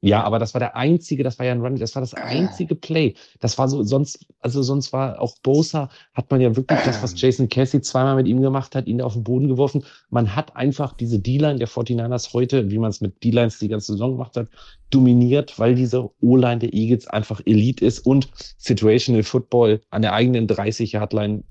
Ja, 0.01 0.23
aber 0.23 0.37
das 0.37 0.53
war 0.53 0.59
der 0.59 0.75
einzige, 0.75 1.23
das 1.23 1.39
war 1.39 1.47
ja 1.47 1.51
ein 1.51 1.61
Run, 1.61 1.75
das 1.75 1.95
war 1.95 2.01
das 2.01 2.13
einzige 2.13 2.75
Play. 2.75 3.15
Das 3.39 3.57
war 3.57 3.67
so, 3.67 3.81
sonst, 3.81 4.27
also 4.41 4.61
sonst 4.61 4.93
war 4.93 5.19
auch 5.19 5.35
Bosa, 5.41 5.89
hat 6.13 6.29
man 6.29 6.39
ja 6.39 6.55
wirklich 6.55 6.79
das, 6.85 7.01
was 7.01 7.19
Jason 7.19 7.49
Casey 7.49 7.81
zweimal 7.81 8.15
mit 8.15 8.27
ihm 8.27 8.39
gemacht 8.39 8.75
hat, 8.75 8.85
ihn 8.85 9.01
auf 9.01 9.13
den 9.13 9.23
Boden 9.23 9.47
geworfen. 9.47 9.83
Man 10.11 10.35
hat 10.35 10.55
einfach 10.55 10.93
diese 10.93 11.17
D-Line 11.17 11.57
der 11.57 11.67
49ers 11.67 12.33
heute, 12.33 12.69
wie 12.69 12.77
man 12.77 12.91
es 12.91 13.01
mit 13.01 13.23
D-Lines 13.23 13.57
die 13.57 13.69
ganze 13.69 13.93
Saison 13.93 14.11
gemacht 14.11 14.37
hat, 14.37 14.49
dominiert, 14.91 15.57
weil 15.57 15.73
diese 15.73 16.09
O-Line 16.21 16.59
der 16.59 16.73
Eagles 16.73 17.07
einfach 17.07 17.41
Elite 17.45 17.83
ist 17.83 18.05
und 18.05 18.29
Situational 18.59 19.23
Football 19.23 19.81
an 19.89 20.03
der 20.03 20.13
eigenen 20.13 20.47
30-Yard-Line, 20.47 21.43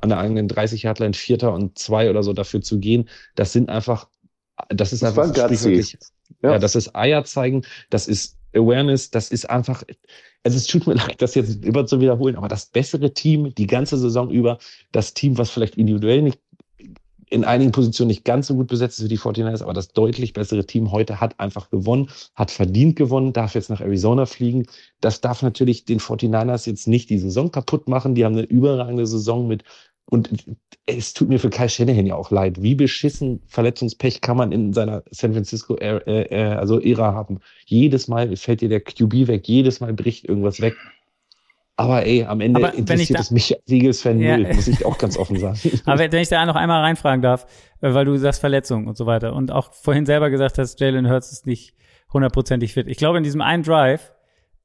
an 0.00 0.08
der 0.08 0.18
eigenen 0.18 0.48
30-Yard-Line 0.48 1.14
Vierter 1.14 1.54
und 1.54 1.78
zwei 1.78 2.10
oder 2.10 2.24
so 2.24 2.32
dafür 2.32 2.62
zu 2.62 2.80
gehen, 2.80 3.08
das 3.36 3.52
sind 3.52 3.68
einfach, 3.68 4.08
das 4.70 4.92
ist 4.92 5.04
das 5.04 5.16
einfach 5.16 5.34
wirklich, 5.36 5.96
ja. 6.42 6.52
ja, 6.52 6.58
das 6.58 6.74
ist 6.74 6.94
Eier 6.94 7.24
zeigen, 7.24 7.62
das 7.90 8.08
ist 8.08 8.36
Awareness, 8.54 9.10
das 9.10 9.30
ist 9.30 9.48
einfach, 9.48 9.82
also 10.44 10.56
es 10.56 10.66
tut 10.66 10.86
mir 10.86 10.94
leid, 10.94 11.20
das 11.20 11.34
jetzt 11.34 11.64
immer 11.64 11.86
zu 11.86 12.00
wiederholen, 12.00 12.36
aber 12.36 12.48
das 12.48 12.66
bessere 12.66 13.12
Team 13.14 13.54
die 13.54 13.66
ganze 13.66 13.96
Saison 13.96 14.30
über, 14.30 14.58
das 14.92 15.14
Team, 15.14 15.38
was 15.38 15.50
vielleicht 15.50 15.76
individuell 15.76 16.22
nicht 16.22 16.38
in 17.32 17.44
einigen 17.44 17.72
Positionen 17.72 18.08
nicht 18.08 18.26
ganz 18.26 18.46
so 18.48 18.54
gut 18.54 18.66
besetzt 18.66 18.98
ist 18.98 19.06
wie 19.06 19.08
die 19.08 19.18
49ers, 19.18 19.62
aber 19.62 19.72
das 19.72 19.88
deutlich 19.88 20.34
bessere 20.34 20.66
Team 20.66 20.92
heute 20.92 21.18
hat 21.18 21.40
einfach 21.40 21.70
gewonnen, 21.70 22.10
hat 22.34 22.50
verdient 22.50 22.94
gewonnen, 22.94 23.32
darf 23.32 23.54
jetzt 23.54 23.70
nach 23.70 23.80
Arizona 23.80 24.26
fliegen. 24.26 24.66
Das 25.00 25.22
darf 25.22 25.40
natürlich 25.40 25.86
den 25.86 25.98
49ers 25.98 26.66
jetzt 26.66 26.86
nicht 26.86 27.08
die 27.08 27.18
Saison 27.18 27.50
kaputt 27.50 27.88
machen. 27.88 28.14
Die 28.14 28.26
haben 28.26 28.36
eine 28.36 28.44
überragende 28.44 29.06
Saison 29.06 29.48
mit 29.48 29.64
und 30.12 30.44
es 30.84 31.14
tut 31.14 31.30
mir 31.30 31.38
für 31.38 31.48
Kai 31.48 31.68
Shanahan 31.68 32.04
ja 32.04 32.16
auch 32.16 32.30
leid. 32.30 32.60
Wie 32.60 32.74
beschissen 32.74 33.40
Verletzungspech 33.46 34.20
kann 34.20 34.36
man 34.36 34.52
in 34.52 34.74
seiner 34.74 35.02
San 35.10 35.32
Francisco 35.32 35.74
äh, 35.76 35.96
äh, 35.96 36.54
also 36.54 36.78
Ära 36.78 37.14
haben? 37.14 37.40
Jedes 37.64 38.08
Mal 38.08 38.36
fällt 38.36 38.60
dir 38.60 38.68
der 38.68 38.82
QB 38.82 39.26
weg, 39.26 39.48
jedes 39.48 39.80
Mal 39.80 39.94
bricht 39.94 40.28
irgendwas 40.28 40.60
weg. 40.60 40.74
Aber 41.76 42.04
ey, 42.04 42.24
am 42.24 42.42
Ende 42.42 42.62
Aber 42.62 42.74
interessiert 42.74 43.20
es 43.20 43.30
mich 43.30 43.56
als 43.56 43.66
Eagles-Fan 43.66 44.20
ja. 44.20 44.36
null, 44.36 44.52
muss 44.54 44.68
ich 44.68 44.84
auch 44.84 44.98
ganz 44.98 45.16
offen 45.16 45.38
sagen. 45.38 45.58
Aber 45.86 45.98
wenn 45.98 46.12
ich 46.20 46.28
da 46.28 46.44
noch 46.44 46.56
einmal 46.56 46.82
reinfragen 46.82 47.22
darf, 47.22 47.46
äh, 47.80 47.94
weil 47.94 48.04
du 48.04 48.14
sagst 48.18 48.40
Verletzung 48.40 48.88
und 48.88 48.98
so 48.98 49.06
weiter 49.06 49.32
und 49.32 49.50
auch 49.50 49.72
vorhin 49.72 50.04
selber 50.04 50.28
gesagt 50.28 50.58
hast, 50.58 50.78
Jalen 50.78 51.08
Hurts 51.08 51.32
ist 51.32 51.46
nicht 51.46 51.74
hundertprozentig 52.12 52.74
fit. 52.74 52.86
Ich 52.86 52.98
glaube, 52.98 53.16
in 53.16 53.24
diesem 53.24 53.40
einen 53.40 53.62
Drive 53.62 54.11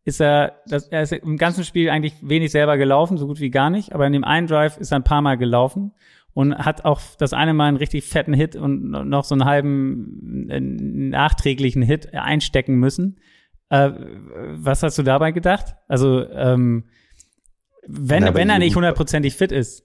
ist 0.07 0.21
er, 0.21 0.61
das, 0.67 0.87
er 0.87 1.01
ist 1.01 1.11
im 1.11 1.35
ganzen 1.35 1.65
Spiel 1.65 1.89
eigentlich 1.89 2.13
wenig 2.21 2.49
selber 2.51 2.77
gelaufen, 2.77 3.17
so 3.17 3.27
gut 3.27 3.41
wie 3.41 3.49
gar 3.49 3.69
nicht, 3.69 3.93
aber 3.93 4.07
in 4.07 4.13
dem 4.13 4.23
einen 4.23 4.47
Drive 4.47 4.77
ist 4.77 4.93
er 4.93 4.99
ein 4.99 5.03
paar 5.03 5.21
Mal 5.21 5.37
gelaufen 5.37 5.91
und 6.33 6.57
hat 6.57 6.85
auch 6.85 7.01
das 7.17 7.33
eine 7.33 7.53
Mal 7.53 7.67
einen 7.67 7.75
richtig 7.75 8.05
fetten 8.05 8.33
Hit 8.33 8.55
und 8.55 8.89
noch 8.89 9.25
so 9.25 9.35
einen 9.35 9.43
halben 9.43 10.47
äh, 10.49 10.61
nachträglichen 10.61 11.81
Hit 11.81 12.13
einstecken 12.13 12.75
müssen. 12.75 13.19
Äh, 13.67 13.91
was 14.53 14.81
hast 14.81 14.97
du 14.97 15.03
dabei 15.03 15.33
gedacht? 15.33 15.75
Also, 15.89 16.25
ähm, 16.29 16.85
wenn, 17.85 18.23
Na, 18.23 18.33
wenn 18.33 18.49
er 18.49 18.59
nicht 18.59 18.77
hundertprozentig 18.77 19.35
fit 19.35 19.51
ist 19.51 19.83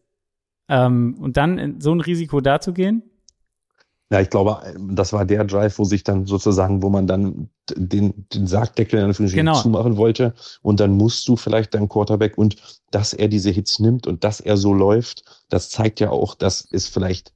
ähm, 0.68 1.16
und 1.18 1.36
dann 1.36 1.80
so 1.80 1.92
ein 1.92 2.00
Risiko 2.00 2.40
dazugehen, 2.40 3.02
ja, 4.12 4.20
ich 4.20 4.28
glaube, 4.28 4.60
das 4.90 5.14
war 5.14 5.24
der 5.24 5.42
Drive, 5.44 5.78
wo 5.78 5.84
sich 5.84 6.04
dann 6.04 6.26
sozusagen, 6.26 6.82
wo 6.82 6.90
man 6.90 7.06
dann 7.06 7.48
den, 7.74 8.26
den 8.34 8.46
Sargdeckel 8.46 8.98
in 8.98 9.06
Anführungsstrichen 9.06 9.46
genau. 9.46 9.58
zumachen 9.58 9.96
wollte. 9.96 10.34
Und 10.60 10.80
dann 10.80 10.92
musst 10.98 11.26
du 11.28 11.36
vielleicht 11.36 11.72
dein 11.72 11.88
Quarterback 11.88 12.36
und 12.36 12.56
dass 12.90 13.14
er 13.14 13.28
diese 13.28 13.48
Hits 13.48 13.78
nimmt 13.78 14.06
und 14.06 14.22
dass 14.22 14.40
er 14.40 14.58
so 14.58 14.74
läuft, 14.74 15.24
das 15.48 15.70
zeigt 15.70 15.98
ja 15.98 16.10
auch, 16.10 16.34
dass 16.34 16.68
es 16.70 16.88
vielleicht, 16.88 17.32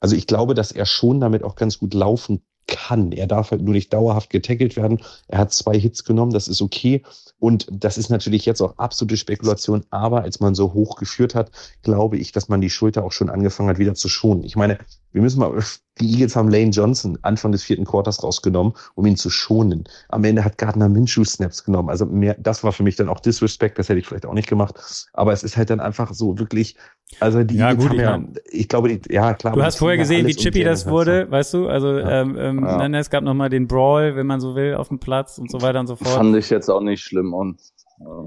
also 0.00 0.16
ich 0.16 0.26
glaube, 0.26 0.52
dass 0.52 0.70
er 0.70 0.84
schon 0.84 1.18
damit 1.18 1.42
auch 1.44 1.56
ganz 1.56 1.78
gut 1.78 1.94
laufen 1.94 2.42
kann. 2.66 3.10
Er 3.12 3.26
darf 3.26 3.50
halt 3.50 3.62
nur 3.62 3.72
nicht 3.72 3.94
dauerhaft 3.94 4.28
getackelt 4.28 4.76
werden. 4.76 5.00
Er 5.28 5.38
hat 5.38 5.52
zwei 5.52 5.78
Hits 5.78 6.04
genommen, 6.04 6.32
das 6.32 6.46
ist 6.46 6.60
okay. 6.60 7.02
Und 7.38 7.66
das 7.70 7.96
ist 7.96 8.10
natürlich 8.10 8.44
jetzt 8.44 8.60
auch 8.60 8.76
absolute 8.76 9.16
Spekulation. 9.16 9.86
Aber 9.88 10.22
als 10.22 10.40
man 10.40 10.54
so 10.54 10.74
hoch 10.74 10.96
geführt 10.96 11.34
hat, 11.34 11.50
glaube 11.82 12.18
ich, 12.18 12.32
dass 12.32 12.48
man 12.48 12.60
die 12.60 12.68
Schulter 12.68 13.04
auch 13.04 13.12
schon 13.12 13.30
angefangen 13.30 13.70
hat, 13.70 13.78
wieder 13.78 13.94
zu 13.94 14.10
schonen. 14.10 14.44
Ich 14.44 14.56
meine, 14.56 14.78
wir 15.12 15.22
müssen 15.22 15.40
mal, 15.40 15.58
die 16.00 16.12
Eagles 16.12 16.36
haben 16.36 16.48
Lane 16.48 16.70
Johnson 16.70 17.18
Anfang 17.22 17.52
des 17.52 17.62
vierten 17.62 17.84
Quarters 17.84 18.22
rausgenommen, 18.22 18.72
um 18.94 19.06
ihn 19.06 19.16
zu 19.16 19.30
schonen. 19.30 19.84
Am 20.08 20.24
Ende 20.24 20.44
hat 20.44 20.58
Gardner 20.58 20.88
Minshew 20.88 21.24
Snaps 21.24 21.64
genommen. 21.64 21.88
Also 21.88 22.06
mehr, 22.06 22.36
das 22.38 22.64
war 22.64 22.72
für 22.72 22.82
mich 22.82 22.96
dann 22.96 23.08
auch 23.08 23.20
Disrespect, 23.20 23.78
das 23.78 23.88
hätte 23.88 23.98
ich 24.00 24.06
vielleicht 24.06 24.26
auch 24.26 24.34
nicht 24.34 24.48
gemacht. 24.48 25.08
Aber 25.12 25.32
es 25.32 25.42
ist 25.42 25.56
halt 25.56 25.70
dann 25.70 25.80
einfach 25.80 26.12
so 26.12 26.38
wirklich, 26.38 26.76
also 27.20 27.42
die 27.42 27.56
ja, 27.56 27.72
gut, 27.72 27.90
haben 27.90 28.32
ich, 28.34 28.52
ja, 28.52 28.60
ich 28.60 28.68
glaube, 28.68 28.88
die, 28.88 29.12
ja 29.12 29.34
klar. 29.34 29.54
Du 29.54 29.62
hast 29.62 29.76
vorher 29.76 29.98
gesehen, 29.98 30.26
wie 30.26 30.34
chippy 30.34 30.64
das 30.64 30.86
wurde, 30.86 31.22
sein. 31.22 31.30
weißt 31.30 31.54
du? 31.54 31.68
Also 31.68 31.98
ja. 31.98 32.22
ähm, 32.22 32.36
ähm, 32.38 32.64
ja. 32.64 32.98
es 32.98 33.10
gab 33.10 33.24
noch 33.24 33.34
mal 33.34 33.48
den 33.48 33.66
Brawl, 33.66 34.16
wenn 34.16 34.26
man 34.26 34.40
so 34.40 34.54
will, 34.54 34.74
auf 34.74 34.88
dem 34.88 34.98
Platz 34.98 35.38
und 35.38 35.50
so 35.50 35.62
weiter 35.62 35.80
und 35.80 35.86
so 35.86 35.96
fort. 35.96 36.10
Fand 36.10 36.36
ich 36.36 36.50
jetzt 36.50 36.68
auch 36.68 36.80
nicht 36.80 37.02
schlimm 37.02 37.34
und 37.34 37.60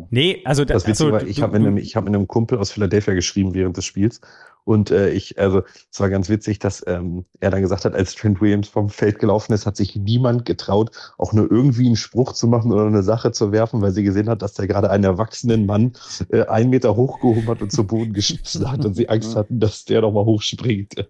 Nee, 0.09 0.41
also 0.43 0.65
das, 0.65 0.83
das 0.83 1.01
also, 1.01 1.25
ich 1.25 1.41
habe 1.41 1.57
mit, 1.57 1.67
einem, 1.67 1.77
ich 1.77 1.95
hab 1.95 2.03
mit 2.03 2.13
einem 2.13 2.27
Kumpel 2.27 2.57
aus 2.57 2.71
Philadelphia 2.71 3.13
geschrieben 3.13 3.53
während 3.53 3.77
des 3.77 3.85
Spiels 3.85 4.19
und 4.63 4.91
äh, 4.91 5.09
ich, 5.11 5.39
also 5.39 5.63
es 5.91 5.99
war 5.99 6.09
ganz 6.09 6.29
witzig, 6.29 6.59
dass 6.59 6.83
ähm, 6.87 7.25
er 7.39 7.51
dann 7.51 7.61
gesagt 7.61 7.85
hat, 7.85 7.95
als 7.95 8.15
Trent 8.15 8.41
Williams 8.41 8.67
vom 8.67 8.89
Feld 8.89 9.19
gelaufen 9.19 9.53
ist, 9.53 9.65
hat 9.65 9.75
sich 9.75 9.95
niemand 9.95 10.45
getraut, 10.45 10.91
auch 11.17 11.33
nur 11.33 11.49
irgendwie 11.49 11.87
einen 11.87 11.95
Spruch 11.95 12.33
zu 12.33 12.47
machen 12.47 12.71
oder 12.71 12.85
eine 12.85 13.03
Sache 13.03 13.31
zu 13.31 13.51
werfen, 13.51 13.81
weil 13.81 13.91
sie 13.91 14.03
gesehen 14.03 14.29
hat, 14.29 14.41
dass 14.41 14.53
der 14.53 14.67
gerade 14.67 14.89
einen 14.89 15.03
erwachsenen 15.03 15.65
Mann 15.65 15.93
äh, 16.29 16.43
einen 16.45 16.69
Meter 16.69 16.95
hochgehoben 16.95 17.47
hat 17.47 17.61
und 17.61 17.71
zu 17.71 17.85
Boden 17.85 18.13
geschubst 18.13 18.63
hat 18.65 18.85
und 18.85 18.93
sie 18.93 19.09
Angst 19.09 19.35
hatten, 19.35 19.59
dass 19.59 19.85
der 19.85 20.01
noch 20.01 20.11
mal 20.11 20.25
hochspringt. 20.25 21.07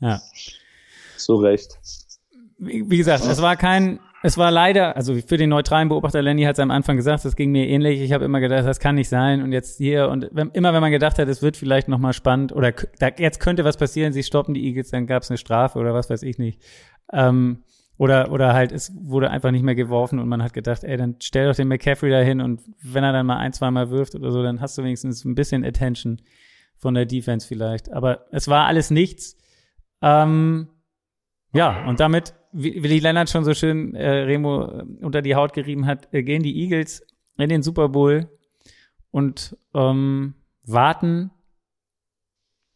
Ja. 0.00 0.20
So 1.16 1.36
recht. 1.36 1.78
Wie, 2.58 2.88
wie 2.90 2.98
gesagt, 2.98 3.24
es 3.24 3.40
war 3.40 3.56
kein 3.56 4.00
es 4.26 4.38
war 4.38 4.50
leider, 4.50 4.96
also 4.96 5.14
für 5.16 5.36
den 5.36 5.50
neutralen 5.50 5.90
Beobachter, 5.90 6.22
Lenny 6.22 6.44
hat 6.44 6.54
es 6.54 6.58
am 6.58 6.70
Anfang 6.70 6.96
gesagt, 6.96 7.26
das 7.26 7.36
ging 7.36 7.52
mir 7.52 7.68
ähnlich. 7.68 8.00
Ich 8.00 8.10
habe 8.14 8.24
immer 8.24 8.40
gedacht, 8.40 8.64
das 8.64 8.80
kann 8.80 8.94
nicht 8.94 9.10
sein. 9.10 9.42
Und 9.42 9.52
jetzt 9.52 9.76
hier 9.76 10.08
und 10.08 10.30
wenn, 10.32 10.48
immer 10.52 10.72
wenn 10.72 10.80
man 10.80 10.90
gedacht 10.90 11.18
hat, 11.18 11.28
es 11.28 11.42
wird 11.42 11.58
vielleicht 11.58 11.88
noch 11.88 11.98
mal 11.98 12.14
spannend 12.14 12.50
oder 12.50 12.72
da, 12.72 13.10
jetzt 13.18 13.38
könnte 13.38 13.66
was 13.66 13.76
passieren, 13.76 14.14
sie 14.14 14.22
stoppen 14.22 14.54
die 14.54 14.64
Eagles, 14.66 14.88
dann 14.88 15.06
gab 15.06 15.24
es 15.24 15.30
eine 15.30 15.36
Strafe 15.36 15.78
oder 15.78 15.92
was 15.92 16.08
weiß 16.08 16.22
ich 16.22 16.38
nicht. 16.38 16.62
Ähm, 17.12 17.64
oder, 17.98 18.32
oder 18.32 18.54
halt, 18.54 18.72
es 18.72 18.94
wurde 18.98 19.30
einfach 19.30 19.50
nicht 19.50 19.62
mehr 19.62 19.74
geworfen 19.74 20.18
und 20.18 20.26
man 20.26 20.42
hat 20.42 20.54
gedacht, 20.54 20.84
ey, 20.84 20.96
dann 20.96 21.16
stell 21.20 21.46
doch 21.46 21.54
den 21.54 21.68
McCaffrey 21.68 22.10
da 22.10 22.20
hin 22.20 22.40
und 22.40 22.62
wenn 22.82 23.04
er 23.04 23.12
dann 23.12 23.26
mal 23.26 23.36
ein, 23.36 23.52
zwei 23.52 23.70
Mal 23.70 23.90
wirft 23.90 24.14
oder 24.14 24.30
so, 24.30 24.42
dann 24.42 24.62
hast 24.62 24.78
du 24.78 24.82
wenigstens 24.84 25.26
ein 25.26 25.34
bisschen 25.34 25.66
Attention 25.66 26.22
von 26.78 26.94
der 26.94 27.04
Defense 27.04 27.46
vielleicht. 27.46 27.92
Aber 27.92 28.24
es 28.32 28.48
war 28.48 28.64
alles 28.64 28.90
nichts. 28.90 29.36
Ähm, 30.00 30.68
ja, 31.52 31.84
und 31.86 32.00
damit 32.00 32.32
wie 32.54 32.82
Willi 32.82 33.00
Lennart 33.00 33.28
schon 33.28 33.44
so 33.44 33.52
schön 33.52 33.94
äh, 33.94 34.08
Remo 34.08 34.64
äh, 34.64 34.84
unter 35.02 35.22
die 35.22 35.34
Haut 35.34 35.52
gerieben 35.52 35.86
hat, 35.86 36.08
äh, 36.14 36.22
gehen 36.22 36.42
die 36.42 36.56
Eagles 36.62 37.04
in 37.36 37.48
den 37.48 37.62
Super 37.62 37.88
Bowl 37.88 38.28
und 39.10 39.56
ähm, 39.74 40.34
warten 40.64 41.30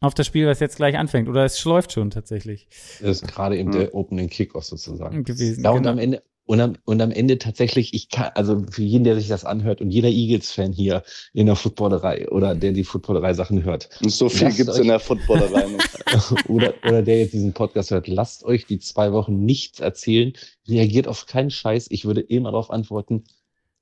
auf 0.01 0.15
das 0.15 0.27
Spiel, 0.27 0.47
was 0.47 0.61
jetzt 0.61 0.77
gleich 0.77 0.97
anfängt. 0.97 1.29
Oder 1.29 1.45
es 1.45 1.65
läuft 1.65 1.93
schon 1.93 2.11
tatsächlich. 2.11 2.69
Das 3.01 3.23
ist 3.23 3.29
gerade 3.29 3.57
eben 3.57 3.73
der 3.73 3.95
Opening 3.95 4.29
Kickoff 4.29 4.65
sozusagen. 4.65 5.25
Gewesen. 5.25 5.65
Ja, 5.65 5.71
und 5.71 5.79
genau. 5.79 5.91
am 5.91 5.99
Ende, 5.99 6.23
und 6.49 6.61
am, 6.63 6.77
und 6.87 7.03
am 7.03 7.11
Ende 7.11 7.37
tatsächlich, 7.37 7.93
ich 7.93 8.09
kann, 8.09 8.31
also 8.35 8.65
für 8.71 8.83
jeden, 8.83 9.05
der 9.05 9.17
sich 9.17 9.29
das 9.29 9.45
anhört 9.45 9.83
und 9.83 9.91
jeder 9.91 10.09
Eagles-Fan 10.09 10.73
hier 10.73 11.03
in 11.35 11.45
der 11.45 11.57
Footballerei 11.57 12.27
oder 12.31 12.55
der 12.55 12.73
die 12.73 12.85
Footballerei-Sachen 12.85 13.65
hört, 13.65 13.91
Und 14.03 14.09
so 14.11 14.31
viel 14.31 14.51
gibt's 14.51 14.75
euch- 14.75 14.81
in 14.81 14.89
der 14.89 14.99
Footballerei 14.99 15.67
nicht. 15.67 16.49
oder, 16.49 16.73
oder 16.87 17.03
der 17.03 17.19
jetzt 17.19 17.35
diesen 17.35 17.53
Podcast 17.53 17.91
hört, 17.91 18.09
lasst 18.09 18.45
euch 18.45 18.65
die 18.65 18.79
zwei 18.79 19.13
Wochen 19.13 19.45
nichts 19.45 19.79
erzählen, 19.79 20.33
reagiert 20.67 21.07
auf 21.07 21.27
keinen 21.27 21.51
Scheiß. 21.51 21.89
Ich 21.91 22.07
würde 22.07 22.23
immer 22.23 22.51
darauf 22.51 22.71
antworten, 22.71 23.25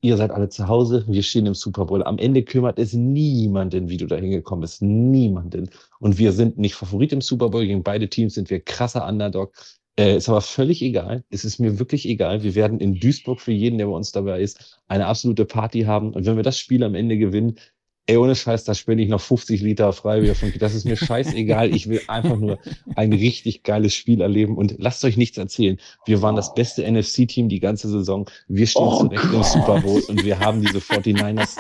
ihr 0.01 0.17
seid 0.17 0.33
alle 0.33 0.49
zu 0.49 0.67
Hause, 0.67 1.05
wir 1.07 1.23
stehen 1.23 1.47
im 1.47 1.55
Super 1.55 1.87
Bowl. 1.87 2.03
Am 2.03 2.19
Ende 2.19 2.43
kümmert 2.43 2.81
es 2.81 2.95
niemanden, 2.95 3.89
wie 3.89 3.97
du 3.97 4.07
da 4.07 4.17
hingekommen 4.17 4.63
bist. 4.63 4.83
Niemanden. 4.83 5.71
Und 6.01 6.19
wir 6.19 6.33
sind 6.33 6.59
nicht 6.59 6.75
Favorit 6.75 7.13
im 7.13 7.21
Super 7.21 7.49
Bowl. 7.49 7.65
Gegen 7.65 7.85
beide 7.85 8.09
Teams 8.09 8.35
sind 8.35 8.51
wir 8.51 8.59
krasser 8.59 9.07
Underdog. 9.07 9.53
Äh, 9.99 10.17
ist 10.17 10.29
aber 10.29 10.43
völlig 10.43 10.83
egal. 10.83 11.25
Es 11.31 11.45
ist 11.45 11.59
mir 11.59 11.79
wirklich 11.79 12.07
egal. 12.07 12.43
Wir 12.43 12.55
werden 12.55 12.81
in 12.81 13.01
Duisburg 13.01 13.41
für 13.41 13.53
jeden, 13.53 13.79
der 13.79 13.87
bei 13.87 13.93
uns 13.93 14.13
dabei 14.13 14.43
ist, 14.43 14.79
eine 14.89 15.07
absolute 15.07 15.47
Party 15.47 15.83
haben. 15.83 16.13
Und 16.13 16.27
wenn 16.27 16.37
wir 16.37 16.43
das 16.43 16.59
Spiel 16.59 16.85
am 16.85 16.95
Ende 16.95 17.17
gewinnen, 17.17 17.59
ey, 18.07 18.17
ohne 18.17 18.35
Scheiß, 18.35 18.65
da 18.65 18.75
spende 18.75 19.03
ich 19.03 19.09
noch 19.09 19.21
50 19.21 19.61
Liter 19.63 19.93
Freibier 19.93 20.35
von, 20.35 20.53
das 20.59 20.75
ist 20.75 20.85
mir 20.85 20.97
scheißegal. 20.97 21.75
Ich 21.75 21.89
will 21.89 22.01
einfach 22.09 22.37
nur 22.37 22.59
ein 22.95 23.13
richtig 23.13 23.63
geiles 23.65 23.95
Spiel 23.95 24.21
erleben 24.21 24.57
und 24.57 24.77
lasst 24.79 25.05
euch 25.05 25.17
nichts 25.17 25.39
erzählen. 25.39 25.79
Wir 26.05 26.23
waren 26.23 26.37
das 26.37 26.55
beste 26.55 26.89
NFC-Team 26.91 27.49
die 27.49 27.61
ganze 27.61 27.89
Saison. 27.89 28.29
Wir 28.49 28.67
stehen 28.67 28.83
Oh 28.83 28.99
zurecht 29.01 29.25
im 29.25 29.31
Gott. 29.33 29.45
Super 29.47 29.81
Bowl 29.81 30.03
und 30.09 30.25
wir 30.25 30.39
haben 30.39 30.61
diese 30.61 30.79
49ers 30.79 31.57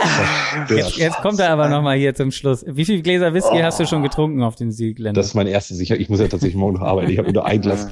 Jetzt, 0.70 0.96
jetzt 0.96 1.16
kommt 1.22 1.40
er 1.40 1.50
aber 1.50 1.68
nochmal 1.68 1.96
hier 1.98 2.14
zum 2.14 2.30
Schluss. 2.30 2.64
Wie 2.68 2.84
viele 2.84 3.02
Gläser 3.02 3.34
Whisky 3.34 3.58
hast 3.58 3.80
du 3.80 3.86
schon 3.86 4.02
getrunken 4.02 4.42
auf 4.42 4.54
den 4.54 4.70
Sieg, 4.70 4.98
Lennart? 4.98 5.16
Das 5.16 5.26
ist 5.26 5.34
mein 5.34 5.46
erstes. 5.46 5.80
Ich, 5.80 5.90
ich 5.90 6.08
muss 6.08 6.20
ja 6.20 6.28
tatsächlich 6.28 6.56
morgen 6.56 6.74
noch 6.74 6.82
arbeiten. 6.82 7.10
Ich 7.10 7.18
habe 7.18 7.32
nur 7.32 7.44
ein 7.44 7.60
Glas. 7.60 7.88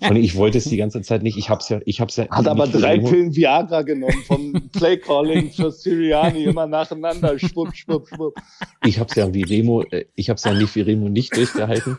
Allem, 0.00 0.22
Ich 0.22 0.36
wollte 0.36 0.58
es 0.58 0.64
die 0.64 0.76
ganze 0.76 1.02
Zeit 1.02 1.22
nicht. 1.22 1.36
Ich 1.36 1.50
hab's 1.50 1.68
ja, 1.68 1.80
ich 1.84 2.00
hab's 2.00 2.16
ja. 2.16 2.28
Hat 2.30 2.46
aber 2.46 2.66
drei 2.66 2.98
Pillen 2.98 3.34
Viagra 3.34 3.82
genommen 3.82 4.22
vom 4.26 4.52
Playcalling 4.72 5.50
für 5.50 5.70
Siriani 5.72 6.44
immer 6.44 6.66
nacheinander. 6.66 7.38
Schwupp, 7.38 7.74
schwupp, 7.74 7.95
schwupp. 8.04 8.34
Ich 8.84 8.98
hab's 8.98 9.14
ja 9.14 9.32
wie 9.32 9.42
Remo, 9.42 9.82
äh, 9.82 10.06
ich 10.14 10.30
hab's 10.30 10.44
ja 10.44 10.52
nicht 10.52 10.74
wie 10.74 10.82
Remo 10.82 11.08
nicht 11.08 11.36
durchgehalten. 11.36 11.98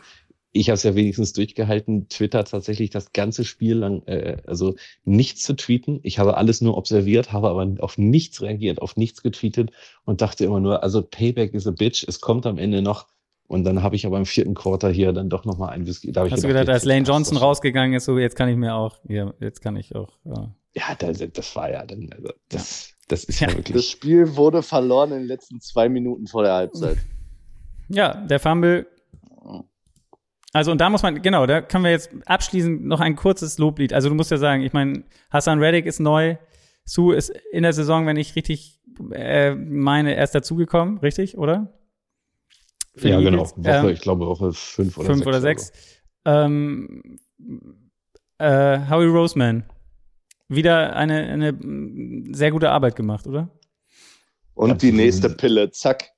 Ich 0.52 0.70
habe 0.70 0.74
es 0.74 0.82
ja 0.82 0.94
wenigstens 0.94 1.34
durchgehalten, 1.34 2.08
Twitter 2.08 2.42
tatsächlich 2.44 2.90
das 2.90 3.12
ganze 3.12 3.44
Spiel 3.44 3.76
lang, 3.76 4.02
äh, 4.06 4.38
also 4.46 4.76
nichts 5.04 5.42
zu 5.42 5.54
tweeten. 5.54 6.00
Ich 6.02 6.18
habe 6.18 6.36
alles 6.36 6.60
nur 6.60 6.76
observiert, 6.76 7.32
habe 7.32 7.48
aber 7.50 7.74
auf 7.80 7.98
nichts 7.98 8.40
reagiert, 8.40 8.80
auf 8.80 8.96
nichts 8.96 9.22
getweetet 9.22 9.70
und 10.04 10.20
dachte 10.22 10.44
immer 10.44 10.60
nur, 10.60 10.82
also 10.82 11.02
Payback 11.02 11.52
is 11.54 11.66
a 11.66 11.70
bitch, 11.72 12.04
es 12.08 12.20
kommt 12.20 12.46
am 12.46 12.58
Ende 12.58 12.82
noch. 12.82 13.06
Und 13.46 13.64
dann 13.64 13.82
habe 13.82 13.96
ich 13.96 14.04
aber 14.04 14.18
im 14.18 14.26
vierten 14.26 14.54
Quarter 14.54 14.90
hier 14.90 15.12
dann 15.12 15.30
doch 15.30 15.46
nochmal 15.46 15.70
ein 15.70 15.86
Whisky. 15.86 16.12
Da 16.12 16.20
hab 16.20 16.26
ich 16.26 16.32
Hast 16.34 16.44
du 16.44 16.48
gedacht, 16.48 16.68
als 16.68 16.84
Lane 16.84 17.06
Johnson 17.06 17.38
rausgegangen 17.38 17.94
ist, 17.94 18.04
so 18.04 18.18
jetzt 18.18 18.36
kann 18.36 18.48
ich 18.48 18.56
mir 18.56 18.74
auch, 18.74 18.98
ja, 19.08 19.32
jetzt 19.40 19.62
kann 19.62 19.76
ich 19.76 19.94
auch. 19.94 20.18
Ja. 20.24 20.54
Ja, 20.74 20.94
das, 20.98 21.18
das 21.32 21.56
war 21.56 21.70
ja 21.70 21.84
dann, 21.84 22.10
also 22.14 22.32
das, 22.48 22.94
das 23.08 23.24
ist 23.24 23.40
ja, 23.40 23.48
Ja. 23.48 23.54
Das 23.54 23.66
wirklich. 23.66 23.90
Spiel 23.90 24.36
wurde 24.36 24.62
verloren 24.62 25.12
in 25.12 25.18
den 25.20 25.26
letzten 25.28 25.60
zwei 25.60 25.88
Minuten 25.88 26.26
vor 26.26 26.42
der 26.42 26.52
Halbzeit. 26.54 26.98
Ja, 27.88 28.14
der 28.14 28.38
Fumble. 28.38 28.86
Also 30.52 30.72
und 30.72 30.80
da 30.80 30.88
muss 30.88 31.02
man, 31.02 31.20
genau, 31.20 31.46
da 31.46 31.60
können 31.60 31.84
wir 31.84 31.90
jetzt 31.90 32.10
abschließend 32.26 32.84
noch 32.84 33.00
ein 33.00 33.16
kurzes 33.16 33.58
Loblied. 33.58 33.92
Also 33.92 34.08
du 34.08 34.14
musst 34.14 34.30
ja 34.30 34.38
sagen, 34.38 34.62
ich 34.62 34.72
meine, 34.72 35.04
Hassan 35.30 35.58
Reddick 35.58 35.86
ist 35.86 36.00
neu, 36.00 36.36
Sue 36.84 37.14
ist 37.14 37.30
in 37.52 37.62
der 37.62 37.72
Saison, 37.72 38.06
wenn 38.06 38.16
ich 38.16 38.34
richtig 38.34 38.80
äh, 39.12 39.54
meine, 39.54 40.14
erst 40.14 40.34
dazugekommen, 40.34 40.98
richtig, 40.98 41.36
oder? 41.36 41.78
Für 42.96 43.10
Ja, 43.10 43.20
genau. 43.20 43.42
Woche, 43.42 43.54
Ähm, 43.64 43.88
ich 43.90 44.00
glaube 44.00 44.26
Woche 44.26 44.52
fünf 44.52 44.96
oder 44.98 45.06
fünf 45.06 45.18
sechs. 45.18 45.26
oder 45.28 45.40
sechs. 45.40 45.72
Ähm, 46.24 47.18
äh, 48.38 48.78
Howie 48.90 49.06
Roseman. 49.06 49.64
Wieder 50.48 50.96
eine, 50.96 51.26
eine 51.26 51.52
mm, 51.52 52.34
sehr 52.34 52.50
gute 52.50 52.70
Arbeit 52.70 52.96
gemacht, 52.96 53.26
oder? 53.26 53.48
Und 54.54 54.82
die 54.82 54.92
nächste 54.92 55.30
Pille, 55.30 55.70
zack. 55.70 56.10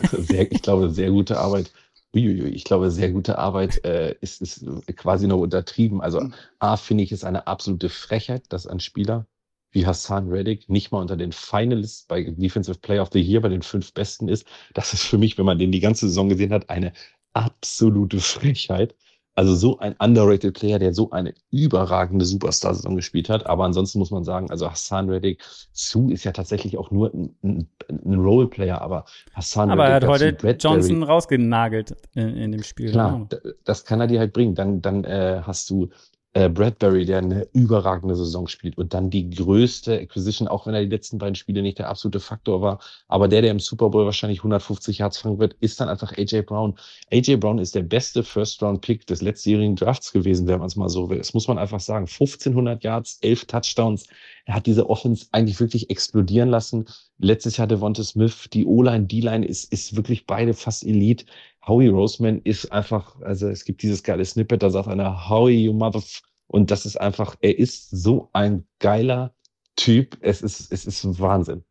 Sehr, 0.10 0.50
ich 0.50 0.60
glaube, 0.62 0.90
sehr 0.90 1.10
gute 1.10 1.38
Arbeit. 1.38 1.70
Uiuiui, 2.12 2.48
ich 2.48 2.64
glaube, 2.64 2.90
sehr 2.90 3.12
gute 3.12 3.38
Arbeit 3.38 3.84
äh, 3.84 4.16
ist, 4.20 4.42
ist 4.42 4.66
quasi 4.96 5.28
noch 5.28 5.38
untertrieben. 5.38 6.00
Also 6.00 6.30
A, 6.58 6.76
finde 6.76 7.04
ich, 7.04 7.12
ist 7.12 7.24
eine 7.24 7.46
absolute 7.46 7.88
Frechheit, 7.88 8.44
dass 8.48 8.66
ein 8.66 8.80
Spieler 8.80 9.26
wie 9.70 9.86
Hassan 9.86 10.28
Reddick 10.28 10.68
nicht 10.68 10.92
mal 10.92 11.00
unter 11.00 11.16
den 11.16 11.32
Finalists 11.32 12.06
bei 12.06 12.22
Defensive 12.22 12.78
Player 12.78 13.02
of 13.02 13.10
the 13.12 13.20
Year 13.20 13.40
bei 13.40 13.48
den 13.48 13.62
fünf 13.62 13.92
Besten 13.92 14.28
ist. 14.28 14.46
Das 14.72 14.92
ist 14.92 15.02
für 15.02 15.18
mich, 15.18 15.36
wenn 15.38 15.44
man 15.44 15.58
den 15.58 15.72
die 15.72 15.80
ganze 15.80 16.08
Saison 16.08 16.28
gesehen 16.28 16.52
hat, 16.52 16.70
eine 16.70 16.92
absolute 17.32 18.20
Frechheit. 18.20 18.94
Also 19.36 19.54
so 19.54 19.78
ein 19.78 19.96
underrated 19.98 20.54
Player, 20.54 20.78
der 20.78 20.94
so 20.94 21.10
eine 21.10 21.34
überragende 21.50 22.24
Superstar-Saison 22.24 22.94
gespielt 22.94 23.28
hat. 23.28 23.46
Aber 23.46 23.64
ansonsten 23.64 23.98
muss 23.98 24.10
man 24.12 24.22
sagen, 24.24 24.50
also 24.50 24.70
Hassan 24.70 25.10
Reddick, 25.10 25.42
Sue 25.72 26.12
ist 26.12 26.22
ja 26.24 26.30
tatsächlich 26.32 26.78
auch 26.78 26.90
nur 26.92 27.12
ein, 27.12 27.34
ein, 27.42 27.68
ein 27.88 28.14
Roleplayer, 28.14 28.80
aber 28.80 29.04
Hassan 29.32 29.70
Aber 29.70 29.86
er 29.86 29.94
hat 29.96 30.06
heute 30.06 30.36
Johnson 30.58 31.02
rausgenagelt 31.02 31.96
in, 32.14 32.36
in 32.36 32.52
dem 32.52 32.62
Spiel. 32.62 32.92
Klar, 32.92 33.26
Genau. 33.28 33.42
das 33.64 33.84
kann 33.84 34.00
er 34.00 34.06
dir 34.06 34.20
halt 34.20 34.32
bringen. 34.32 34.54
Dann, 34.54 34.80
dann 34.82 35.04
äh, 35.04 35.42
hast 35.42 35.68
du 35.70 35.88
äh, 36.34 36.48
Bradbury, 36.48 37.06
der 37.06 37.18
eine 37.18 37.46
überragende 37.52 38.16
Saison 38.16 38.48
spielt 38.48 38.76
und 38.76 38.92
dann 38.92 39.08
die 39.08 39.30
größte 39.30 40.00
Acquisition, 40.00 40.48
auch 40.48 40.66
wenn 40.66 40.74
er 40.74 40.82
die 40.82 40.90
letzten 40.90 41.18
beiden 41.18 41.36
Spiele 41.36 41.62
nicht 41.62 41.78
der 41.78 41.88
absolute 41.88 42.18
Faktor 42.18 42.60
war, 42.60 42.80
aber 43.06 43.28
der, 43.28 43.42
der 43.42 43.52
im 43.52 43.60
Super 43.60 43.88
Bowl 43.88 44.04
wahrscheinlich 44.04 44.40
150 44.40 44.98
Yards 44.98 45.18
fangen 45.18 45.38
wird, 45.38 45.54
ist 45.60 45.80
dann 45.80 45.88
einfach 45.88 46.12
AJ 46.18 46.42
Brown. 46.42 46.74
AJ 47.12 47.36
Brown 47.36 47.58
ist 47.58 47.76
der 47.76 47.84
beste 47.84 48.24
First-Round-Pick 48.24 49.06
des 49.06 49.22
letztjährigen 49.22 49.76
Drafts 49.76 50.12
gewesen, 50.12 50.48
wenn 50.48 50.58
man 50.58 50.66
es 50.66 50.74
mal 50.76 50.88
so 50.88 51.08
will. 51.08 51.18
Das 51.18 51.34
muss 51.34 51.46
man 51.46 51.56
einfach 51.56 51.80
sagen. 51.80 52.06
1500 52.06 52.82
Yards, 52.82 53.18
11 53.22 53.44
Touchdowns. 53.44 54.06
Er 54.46 54.54
hat 54.54 54.66
diese 54.66 54.90
Offense 54.90 55.26
eigentlich 55.30 55.60
wirklich 55.60 55.88
explodieren 55.88 56.48
lassen. 56.50 56.86
Letztes 57.18 57.56
Jahr 57.56 57.68
Devonta 57.68 58.02
Smith, 58.02 58.48
die 58.52 58.66
O-Line, 58.66 59.06
D-Line 59.06 59.46
ist, 59.46 59.72
ist 59.72 59.96
wirklich 59.96 60.26
beide 60.26 60.52
fast 60.52 60.84
Elite. 60.84 61.24
Howie 61.66 61.88
Roseman 61.88 62.40
ist 62.44 62.70
einfach, 62.72 63.20
also 63.22 63.48
es 63.48 63.64
gibt 63.64 63.82
dieses 63.82 64.02
geile 64.02 64.24
Snippet, 64.24 64.62
da 64.62 64.70
sagt 64.70 64.88
einer, 64.88 65.28
Howie, 65.28 65.64
you 65.64 65.72
mother, 65.72 66.02
und 66.46 66.70
das 66.70 66.84
ist 66.86 67.00
einfach, 67.00 67.36
er 67.40 67.58
ist 67.58 67.90
so 67.90 68.28
ein 68.32 68.66
geiler 68.80 69.34
Typ. 69.76 70.16
Es 70.20 70.42
ist, 70.42 70.72
es 70.72 70.86
ist 70.86 71.18
Wahnsinn. 71.20 71.64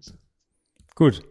Gut. 0.96 1.22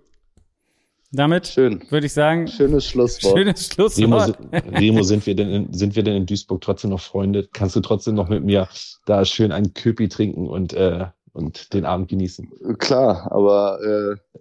Damit 1.14 1.46
Schön. 1.48 1.82
würde 1.90 2.06
ich 2.06 2.12
sagen, 2.14 2.48
Schönes 2.48 2.86
Schlusswort. 2.86 3.36
schönes 3.36 3.70
Remo, 3.76 4.18
Schlusswort. 4.20 4.38
si- 4.52 4.68
Remo, 4.70 5.02
sind 5.02 5.26
wir 5.26 5.36
denn, 5.36 5.50
in, 5.50 5.72
sind 5.74 5.94
wir 5.94 6.02
denn 6.02 6.16
in 6.16 6.24
Duisburg 6.26 6.62
trotzdem 6.62 6.88
noch 6.90 7.00
Freunde? 7.02 7.46
Kannst 7.52 7.76
du 7.76 7.80
trotzdem 7.80 8.14
noch 8.14 8.30
mit 8.30 8.42
mir 8.44 8.66
da 9.04 9.22
schön 9.26 9.52
einen 9.52 9.74
Köpi 9.74 10.08
trinken 10.08 10.48
und, 10.48 10.72
äh, 10.72 11.06
und 11.34 11.74
den 11.74 11.84
Abend 11.84 12.08
genießen? 12.08 12.50
Klar, 12.78 13.30
aber 13.30 13.78
äh, 13.82 14.38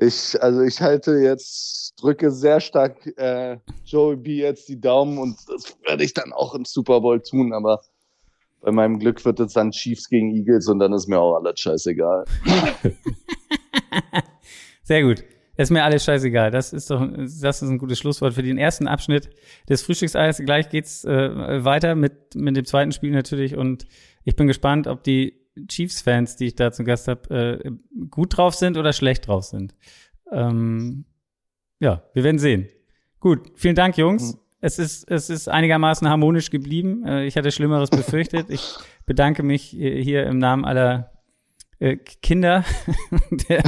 ich, 0.00 0.42
also 0.42 0.62
ich 0.62 0.80
halte 0.80 1.12
jetzt, 1.12 1.94
drücke 2.00 2.30
sehr 2.30 2.60
stark 2.60 3.06
äh, 3.18 3.58
Joey 3.84 4.16
B 4.16 4.36
jetzt 4.36 4.68
die 4.68 4.80
Daumen 4.80 5.18
und 5.18 5.36
das 5.48 5.76
werde 5.86 6.04
ich 6.04 6.14
dann 6.14 6.32
auch 6.32 6.54
im 6.54 6.64
Super 6.64 7.00
Bowl 7.00 7.20
tun, 7.20 7.52
aber 7.52 7.82
bei 8.62 8.72
meinem 8.72 8.98
Glück 8.98 9.24
wird 9.24 9.40
es 9.40 9.52
dann 9.52 9.70
Chiefs 9.70 10.08
gegen 10.08 10.34
Eagles 10.34 10.68
und 10.68 10.78
dann 10.78 10.92
ist 10.92 11.06
mir 11.06 11.18
auch 11.18 11.36
alles 11.36 11.60
scheißegal. 11.60 12.24
Sehr 14.82 15.02
gut. 15.02 15.22
Ist 15.56 15.70
mir 15.70 15.84
alles 15.84 16.04
scheißegal. 16.04 16.50
Das 16.50 16.72
ist 16.72 16.90
doch, 16.90 17.06
das 17.16 17.62
ist 17.62 17.68
ein 17.68 17.76
gutes 17.76 17.98
Schlusswort 17.98 18.32
für 18.32 18.42
den 18.42 18.56
ersten 18.56 18.88
Abschnitt 18.88 19.28
des 19.68 19.82
Frühstückseiers. 19.82 20.38
Gleich 20.38 20.70
geht's 20.70 21.04
äh, 21.04 21.64
weiter 21.64 21.94
mit, 21.94 22.34
mit 22.34 22.56
dem 22.56 22.64
zweiten 22.64 22.92
Spiel 22.92 23.10
natürlich 23.10 23.56
und 23.56 23.86
ich 24.24 24.36
bin 24.36 24.46
gespannt, 24.46 24.86
ob 24.86 25.04
die 25.04 25.39
Chiefs-Fans, 25.66 26.36
die 26.36 26.46
ich 26.46 26.54
da 26.54 26.72
zu 26.72 26.84
Gast 26.84 27.08
habe, 27.08 27.62
äh, 27.64 27.70
gut 28.10 28.36
drauf 28.36 28.54
sind 28.54 28.76
oder 28.76 28.92
schlecht 28.92 29.26
drauf 29.26 29.44
sind. 29.44 29.74
Ähm, 30.30 31.04
ja, 31.80 32.02
wir 32.14 32.24
werden 32.24 32.38
sehen. 32.38 32.68
Gut, 33.18 33.52
vielen 33.54 33.74
Dank, 33.74 33.96
Jungs. 33.96 34.38
Es 34.60 34.78
ist, 34.78 35.10
es 35.10 35.30
ist 35.30 35.48
einigermaßen 35.48 36.08
harmonisch 36.08 36.50
geblieben. 36.50 37.04
Äh, 37.04 37.24
ich 37.26 37.36
hatte 37.36 37.50
Schlimmeres 37.50 37.90
befürchtet. 37.90 38.50
Ich 38.50 38.76
bedanke 39.06 39.42
mich 39.42 39.64
hier 39.64 40.26
im 40.26 40.38
Namen 40.38 40.64
aller 40.64 41.10
äh, 41.80 41.96
Kinder, 41.96 42.64
der 43.48 43.62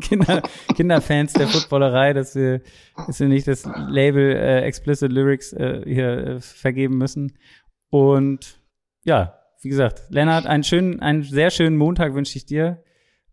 Kinder, 0.00 0.42
Kinderfans 0.74 1.34
der 1.34 1.46
Footballerei, 1.46 2.14
dass 2.14 2.34
wir, 2.34 2.62
dass 3.06 3.20
wir 3.20 3.28
nicht 3.28 3.46
das 3.46 3.68
Label 3.88 4.34
äh, 4.34 4.62
Explicit 4.62 5.12
Lyrics 5.12 5.52
äh, 5.52 5.82
hier 5.84 6.16
äh, 6.16 6.40
vergeben 6.40 6.96
müssen. 6.96 7.36
Und 7.90 8.58
ja, 9.04 9.38
wie 9.64 9.68
gesagt, 9.68 10.02
Lennart, 10.10 10.46
einen 10.46 10.62
schönen, 10.64 11.00
einen 11.00 11.22
sehr 11.22 11.50
schönen 11.50 11.76
Montag 11.76 12.14
wünsche 12.14 12.36
ich 12.38 12.46
dir. 12.46 12.82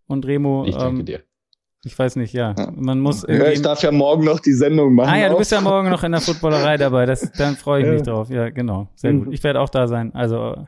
Und 0.07 0.25
Remo, 0.25 0.65
Ich 0.65 0.75
danke 0.75 0.99
ähm, 1.01 1.05
dir. 1.05 1.23
ich 1.85 1.97
weiß 1.97 2.15
nicht, 2.17 2.33
ja, 2.33 2.53
man 2.75 2.99
muss 2.99 3.25
Ja, 3.27 3.47
ich 3.49 3.61
darf 3.61 3.81
ja 3.83 3.91
morgen 3.91 4.23
noch 4.25 4.39
die 4.39 4.51
Sendung 4.53 4.93
machen. 4.95 5.09
Ah 5.09 5.17
ja, 5.17 5.29
du 5.29 5.37
bist 5.37 5.51
ja 5.51 5.61
morgen 5.61 5.89
noch 5.89 6.03
in 6.03 6.11
der 6.11 6.21
Footballerei 6.21 6.77
dabei. 6.77 7.05
Das, 7.05 7.31
dann 7.33 7.55
freue 7.55 7.81
ich 7.83 7.87
mich 7.87 7.99
Ja. 8.07 8.13
drauf. 8.13 8.29
Ja, 8.29 8.49
genau. 8.49 8.89
Sehr 8.95 9.13
gut. 9.13 9.33
Ich 9.33 9.43
werde 9.43 9.61
auch 9.61 9.69
da 9.69 9.87
sein. 9.87 10.13
Also 10.13 10.65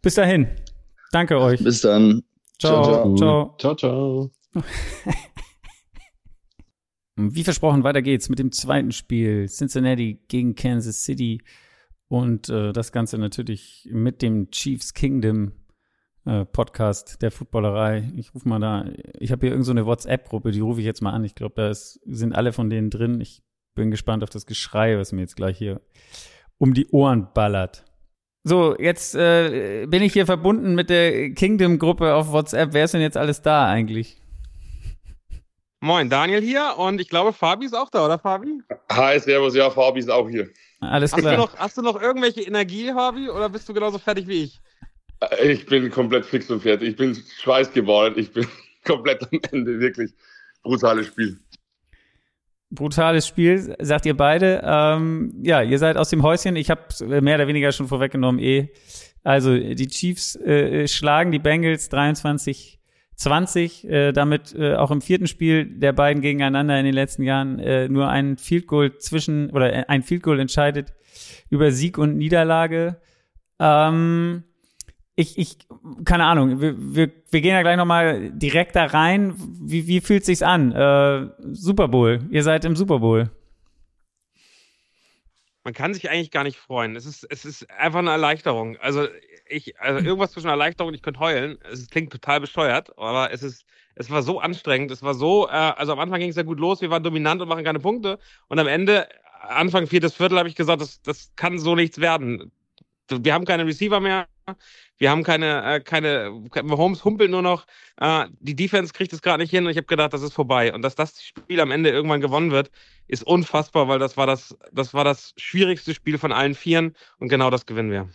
bis 0.00 0.14
dahin. 0.14 0.48
Danke 1.12 1.38
euch. 1.38 1.62
Bis 1.62 1.80
dann. 1.82 2.22
Ciao. 2.58 2.82
ciao. 2.84 3.14
Ciao. 3.16 3.54
Ciao, 3.58 3.74
ciao. 3.74 4.30
Wie 7.16 7.44
versprochen, 7.44 7.84
weiter 7.84 8.02
geht's 8.02 8.28
mit 8.28 8.38
dem 8.40 8.50
zweiten 8.50 8.90
Spiel. 8.90 9.46
Cincinnati 9.48 10.18
gegen 10.28 10.54
Kansas 10.56 11.04
City. 11.04 11.40
Und 12.08 12.48
äh, 12.48 12.72
das 12.72 12.92
Ganze 12.92 13.18
natürlich 13.18 13.88
mit 13.90 14.22
dem 14.22 14.50
Chiefs 14.50 14.94
Kingdom 14.94 15.52
äh, 16.26 16.44
Podcast 16.44 17.22
der 17.22 17.30
Footballerei. 17.30 18.10
Ich 18.16 18.34
rufe 18.34 18.48
mal 18.48 18.60
da, 18.60 18.86
ich 19.18 19.32
habe 19.32 19.46
hier 19.46 19.54
irgendeine 19.54 19.80
so 19.80 19.86
WhatsApp-Gruppe, 19.86 20.50
die 20.52 20.60
rufe 20.60 20.80
ich 20.80 20.86
jetzt 20.86 21.02
mal 21.02 21.12
an. 21.12 21.24
Ich 21.24 21.34
glaube, 21.34 21.54
da 21.56 21.68
ist, 21.68 22.00
sind 22.06 22.34
alle 22.34 22.52
von 22.52 22.70
denen 22.70 22.90
drin. 22.90 23.20
Ich 23.20 23.42
bin 23.74 23.90
gespannt 23.90 24.22
auf 24.22 24.30
das 24.30 24.46
Geschrei, 24.46 24.98
was 24.98 25.12
mir 25.12 25.22
jetzt 25.22 25.36
gleich 25.36 25.58
hier 25.58 25.80
um 26.58 26.74
die 26.74 26.88
Ohren 26.88 27.28
ballert. 27.34 27.84
So, 28.44 28.78
jetzt 28.78 29.14
äh, 29.14 29.86
bin 29.86 30.02
ich 30.02 30.12
hier 30.12 30.26
verbunden 30.26 30.74
mit 30.74 30.90
der 30.90 31.30
Kingdom-Gruppe 31.30 32.14
auf 32.14 32.30
WhatsApp. 32.30 32.74
Wer 32.74 32.84
ist 32.84 32.94
denn 32.94 33.00
jetzt 33.00 33.16
alles 33.16 33.40
da 33.40 33.66
eigentlich? 33.66 34.20
Moin, 35.80 36.08
Daniel 36.08 36.40
hier 36.40 36.74
und 36.78 37.00
ich 37.00 37.08
glaube, 37.08 37.32
Fabi 37.32 37.66
ist 37.66 37.74
auch 37.74 37.90
da, 37.90 38.04
oder 38.04 38.18
Fabi? 38.18 38.62
Hi, 38.90 39.18
Servus, 39.18 39.54
ja, 39.54 39.70
Fabi 39.70 40.00
ist 40.00 40.10
auch 40.10 40.28
hier. 40.28 40.48
Alles 40.90 41.12
Hast 41.12 41.20
klar. 41.20 41.34
du, 41.36 41.40
noch, 41.42 41.56
hast 41.56 41.76
du 41.76 41.82
noch 41.82 42.00
irgendwelche 42.00 42.42
Energie, 42.42 42.92
Fabi, 42.92 43.28
oder 43.28 43.48
bist 43.48 43.68
du 43.68 43.74
genauso 43.74 43.98
fertig 43.98 44.26
wie 44.28 44.44
ich? 44.44 44.60
Äh, 45.20 45.52
Ich 45.52 45.66
bin 45.66 45.90
komplett 45.90 46.24
fix 46.24 46.50
und 46.50 46.60
fertig. 46.62 46.90
Ich 46.90 46.96
bin 46.96 47.14
schweißgebadet. 47.14 48.18
Ich 48.18 48.32
bin 48.32 48.46
komplett 48.84 49.22
am 49.22 49.40
Ende. 49.52 49.80
Wirklich 49.80 50.12
brutales 50.62 51.06
Spiel. 51.08 51.38
Brutales 52.70 53.26
Spiel, 53.28 53.76
sagt 53.80 54.04
ihr 54.06 54.16
beide. 54.16 54.60
Ähm, 54.64 55.32
ja, 55.42 55.62
ihr 55.62 55.78
seid 55.78 55.96
aus 55.96 56.08
dem 56.10 56.22
Häuschen. 56.22 56.56
Ich 56.56 56.70
habe 56.70 56.82
mehr 57.20 57.36
oder 57.36 57.46
weniger 57.46 57.70
schon 57.70 57.86
vorweggenommen 57.86 58.40
eh. 58.40 58.68
Also 59.22 59.56
die 59.56 59.86
Chiefs 59.88 60.36
äh, 60.36 60.86
schlagen 60.88 61.30
die 61.30 61.38
Bengals 61.38 61.88
23 61.88 62.80
20, 63.16 63.88
äh, 63.88 64.12
damit 64.12 64.54
äh, 64.54 64.74
auch 64.74 64.90
im 64.90 65.00
vierten 65.00 65.26
Spiel 65.26 65.66
der 65.66 65.92
beiden 65.92 66.22
gegeneinander 66.22 66.78
in 66.78 66.84
den 66.84 66.94
letzten 66.94 67.22
Jahren 67.22 67.58
äh, 67.58 67.88
nur 67.88 68.08
ein 68.08 68.36
Field 68.38 68.66
Goal 68.66 68.98
zwischen 68.98 69.50
oder 69.50 69.72
äh, 69.72 69.84
ein 69.88 70.02
Field 70.02 70.22
Goal 70.22 70.40
entscheidet 70.40 70.92
über 71.48 71.70
Sieg 71.70 71.98
und 71.98 72.16
Niederlage. 72.16 72.96
Ähm, 73.60 74.44
ich, 75.16 75.38
ich, 75.38 75.58
keine 76.04 76.24
Ahnung, 76.24 76.60
wir, 76.60 76.74
wir, 76.76 77.10
wir 77.30 77.40
gehen 77.40 77.52
ja 77.52 77.62
gleich 77.62 77.76
nochmal 77.76 78.30
direkt 78.32 78.74
da 78.74 78.86
rein. 78.86 79.34
Wie, 79.36 79.86
wie 79.86 80.00
fühlt 80.00 80.24
sich's 80.24 80.42
an? 80.42 80.72
Äh, 80.72 81.28
Super 81.52 81.88
Bowl, 81.88 82.20
ihr 82.30 82.42
seid 82.42 82.64
im 82.64 82.74
Super 82.74 82.98
Bowl. 82.98 83.30
Man 85.64 85.72
kann 85.72 85.94
sich 85.94 86.10
eigentlich 86.10 86.30
gar 86.30 86.44
nicht 86.44 86.58
freuen. 86.58 86.94
Es 86.94 87.06
ist, 87.06 87.26
es 87.30 87.46
ist 87.46 87.70
einfach 87.70 88.00
eine 88.00 88.10
Erleichterung. 88.10 88.76
Also 88.76 89.08
ich, 89.48 89.80
also 89.80 90.04
irgendwas 90.04 90.32
zwischen 90.32 90.48
Erleichterung 90.48 90.88
und 90.88 90.94
ich 90.94 91.02
könnte 91.02 91.20
heulen. 91.20 91.58
Es 91.70 91.88
klingt 91.88 92.12
total 92.12 92.40
bescheuert, 92.40 92.96
aber 92.98 93.32
es 93.32 93.42
ist, 93.42 93.64
es 93.94 94.10
war 94.10 94.22
so 94.22 94.40
anstrengend. 94.40 94.90
Es 94.90 95.02
war 95.02 95.14
so, 95.14 95.48
äh, 95.48 95.52
also 95.52 95.92
am 95.92 96.00
Anfang 96.00 96.20
ging 96.20 96.28
es 96.28 96.36
ja 96.36 96.42
gut 96.42 96.60
los, 96.60 96.82
wir 96.82 96.90
waren 96.90 97.02
dominant 97.02 97.40
und 97.40 97.48
machen 97.48 97.64
keine 97.64 97.80
Punkte. 97.80 98.18
Und 98.48 98.58
am 98.58 98.66
Ende, 98.66 99.08
Anfang 99.40 99.86
viertes 99.86 100.14
Viertel, 100.14 100.38
habe 100.38 100.48
ich 100.48 100.54
gesagt, 100.54 100.82
das, 100.82 101.00
das 101.00 101.32
kann 101.34 101.58
so 101.58 101.74
nichts 101.74 101.98
werden. 101.98 102.52
Wir 103.08 103.32
haben 103.32 103.46
keine 103.46 103.66
Receiver 103.66 104.00
mehr. 104.00 104.26
Wir 104.98 105.10
haben 105.10 105.22
keine, 105.22 105.76
äh, 105.76 105.80
keine, 105.80 106.42
Holmes 106.54 107.04
humpelt 107.04 107.30
nur 107.30 107.42
noch. 107.42 107.66
Äh, 107.98 108.26
die 108.40 108.54
Defense 108.54 108.92
kriegt 108.92 109.12
es 109.12 109.22
gerade 109.22 109.42
nicht 109.42 109.50
hin 109.50 109.64
und 109.64 109.70
ich 109.70 109.76
habe 109.76 109.86
gedacht, 109.86 110.12
das 110.12 110.22
ist 110.22 110.34
vorbei. 110.34 110.72
Und 110.72 110.82
dass 110.82 110.94
das 110.94 111.22
Spiel 111.22 111.60
am 111.60 111.70
Ende 111.70 111.90
irgendwann 111.90 112.20
gewonnen 112.20 112.50
wird, 112.50 112.70
ist 113.08 113.26
unfassbar, 113.26 113.88
weil 113.88 113.98
das 113.98 114.16
war 114.16 114.26
das, 114.26 114.56
das 114.72 114.94
war 114.94 115.04
das 115.04 115.34
schwierigste 115.36 115.94
Spiel 115.94 116.18
von 116.18 116.32
allen 116.32 116.54
Vieren 116.54 116.94
und 117.18 117.28
genau 117.28 117.50
das 117.50 117.66
gewinnen 117.66 117.90
wir. 117.90 118.08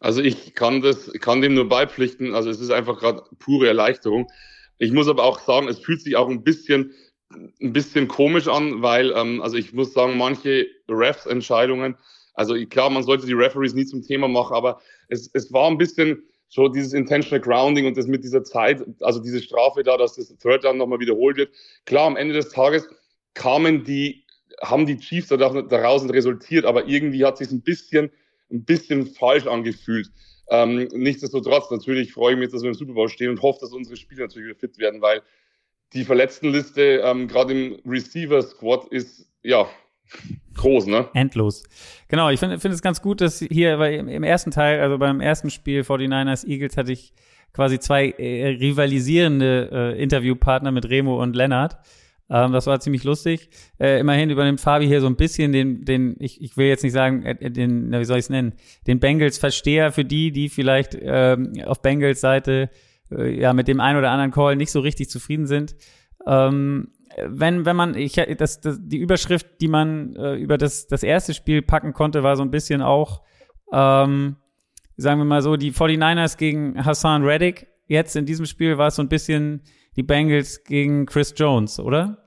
Also 0.00 0.22
ich 0.22 0.54
kann 0.54 0.80
das, 0.80 1.12
kann 1.20 1.42
dem 1.42 1.54
nur 1.54 1.68
beipflichten. 1.68 2.34
Also 2.34 2.48
es 2.48 2.60
ist 2.60 2.70
einfach 2.70 2.98
gerade 2.98 3.22
pure 3.38 3.68
Erleichterung. 3.68 4.30
Ich 4.78 4.92
muss 4.92 5.08
aber 5.08 5.24
auch 5.24 5.38
sagen, 5.38 5.68
es 5.68 5.78
fühlt 5.78 6.00
sich 6.00 6.16
auch 6.16 6.28
ein 6.28 6.42
bisschen, 6.42 6.94
ein 7.60 7.72
bisschen 7.72 8.08
komisch 8.08 8.48
an, 8.48 8.80
weil, 8.80 9.12
ähm, 9.12 9.42
also 9.42 9.56
ich 9.56 9.74
muss 9.74 9.92
sagen, 9.92 10.16
manche 10.16 10.66
Refs-Entscheidungen, 10.88 11.96
also 12.40 12.54
klar, 12.70 12.88
man 12.88 13.02
sollte 13.02 13.26
die 13.26 13.34
Referees 13.34 13.74
nie 13.74 13.84
zum 13.84 14.02
Thema 14.02 14.26
machen, 14.26 14.56
aber 14.56 14.80
es, 15.08 15.28
es 15.34 15.52
war 15.52 15.70
ein 15.70 15.76
bisschen 15.76 16.22
so 16.48 16.68
dieses 16.68 16.94
Intentional 16.94 17.38
Grounding 17.38 17.84
und 17.84 17.98
das 17.98 18.06
mit 18.06 18.24
dieser 18.24 18.42
Zeit, 18.44 18.82
also 19.02 19.20
diese 19.20 19.42
Strafe 19.42 19.82
da, 19.82 19.98
dass 19.98 20.16
das 20.16 20.34
Third 20.38 20.64
Down 20.64 20.78
nochmal 20.78 21.00
wiederholt 21.00 21.36
wird. 21.36 21.52
Klar, 21.84 22.06
am 22.06 22.16
Ende 22.16 22.32
des 22.32 22.48
Tages 22.48 22.88
kamen 23.34 23.84
die, 23.84 24.24
haben 24.62 24.86
die 24.86 24.96
Chiefs 24.96 25.28
daraus 25.28 26.08
resultiert, 26.08 26.64
aber 26.64 26.88
irgendwie 26.88 27.26
hat 27.26 27.36
sich 27.36 27.50
ein 27.50 27.60
bisschen, 27.60 28.10
ein 28.50 28.64
bisschen 28.64 29.04
falsch 29.04 29.46
angefühlt. 29.46 30.08
Ähm, 30.48 30.88
nichtsdestotrotz, 30.94 31.70
natürlich 31.70 32.14
freue 32.14 32.32
ich 32.32 32.38
mich 32.38 32.48
dass 32.48 32.62
wir 32.62 32.70
im 32.70 32.74
Super 32.74 32.94
Bowl 32.94 33.10
stehen 33.10 33.28
und 33.28 33.42
hoffe, 33.42 33.58
dass 33.60 33.72
unsere 33.72 33.98
Spieler 33.98 34.22
natürlich 34.22 34.48
wieder 34.48 34.58
fit 34.58 34.78
werden, 34.78 35.02
weil 35.02 35.20
die 35.92 36.04
Verletztenliste 36.04 37.02
ähm, 37.04 37.28
gerade 37.28 37.52
im 37.52 37.80
Receiver-Squad 37.84 38.88
ist, 38.88 39.28
ja, 39.42 39.68
groß, 40.54 40.86
ne? 40.86 41.08
Endlos. 41.14 41.62
Genau, 42.08 42.30
ich 42.30 42.40
finde 42.40 42.58
find 42.58 42.74
es 42.74 42.82
ganz 42.82 43.02
gut, 43.02 43.20
dass 43.20 43.38
hier, 43.38 43.78
weil 43.78 43.94
im, 43.94 44.22
ersten 44.22 44.50
Teil, 44.50 44.80
also 44.80 44.98
beim 44.98 45.20
ersten 45.20 45.50
Spiel 45.50 45.82
49ers 45.82 46.46
Eagles 46.46 46.76
hatte 46.76 46.92
ich 46.92 47.12
quasi 47.52 47.78
zwei 47.78 48.10
äh, 48.10 48.48
rivalisierende 48.48 49.70
äh, 49.72 50.02
Interviewpartner 50.02 50.70
mit 50.72 50.88
Remo 50.88 51.20
und 51.20 51.34
Lennart. 51.34 51.78
Ähm, 52.30 52.52
das 52.52 52.66
war 52.66 52.78
ziemlich 52.80 53.04
lustig. 53.04 53.50
Äh, 53.78 53.98
immerhin 54.00 54.30
übernimmt 54.30 54.60
Fabi 54.60 54.86
hier 54.86 55.00
so 55.00 55.08
ein 55.08 55.16
bisschen 55.16 55.52
den, 55.52 55.84
den 55.84 56.16
ich, 56.20 56.40
ich 56.40 56.56
will 56.56 56.66
jetzt 56.66 56.84
nicht 56.84 56.92
sagen, 56.92 57.24
äh, 57.24 57.50
den, 57.50 57.90
na, 57.90 58.00
wie 58.00 58.04
soll 58.04 58.18
ich 58.18 58.26
es 58.26 58.30
nennen, 58.30 58.54
den 58.86 59.00
Bengals-Versteher 59.00 59.90
für 59.90 60.04
die, 60.04 60.30
die 60.30 60.48
vielleicht 60.48 60.96
ähm, 61.00 61.52
auf 61.66 61.82
Bengals 61.82 62.20
Seite 62.20 62.70
äh, 63.10 63.40
ja 63.40 63.52
mit 63.52 63.66
dem 63.66 63.80
einen 63.80 63.98
oder 63.98 64.10
anderen 64.10 64.30
Call 64.30 64.56
nicht 64.56 64.70
so 64.70 64.80
richtig 64.80 65.10
zufrieden 65.10 65.46
sind. 65.46 65.74
Ähm, 66.26 66.88
wenn, 67.26 67.64
wenn 67.66 67.76
man, 67.76 67.94
ich, 67.94 68.12
das, 68.38 68.60
das, 68.60 68.78
die 68.80 68.98
Überschrift, 68.98 69.46
die 69.60 69.68
man 69.68 70.14
äh, 70.16 70.34
über 70.34 70.58
das, 70.58 70.86
das 70.86 71.02
erste 71.02 71.34
Spiel 71.34 71.62
packen 71.62 71.92
konnte, 71.92 72.22
war 72.22 72.36
so 72.36 72.42
ein 72.42 72.50
bisschen 72.50 72.82
auch, 72.82 73.22
ähm, 73.72 74.36
sagen 74.96 75.18
wir 75.18 75.24
mal 75.24 75.42
so, 75.42 75.56
die 75.56 75.72
49ers 75.72 76.36
gegen 76.36 76.84
Hassan 76.84 77.24
Reddick. 77.24 77.66
Jetzt 77.86 78.14
in 78.16 78.26
diesem 78.26 78.46
Spiel 78.46 78.78
war 78.78 78.88
es 78.88 78.96
so 78.96 79.02
ein 79.02 79.08
bisschen 79.08 79.62
die 79.96 80.02
Bengals 80.02 80.62
gegen 80.64 81.06
Chris 81.06 81.34
Jones, 81.36 81.80
oder? 81.80 82.18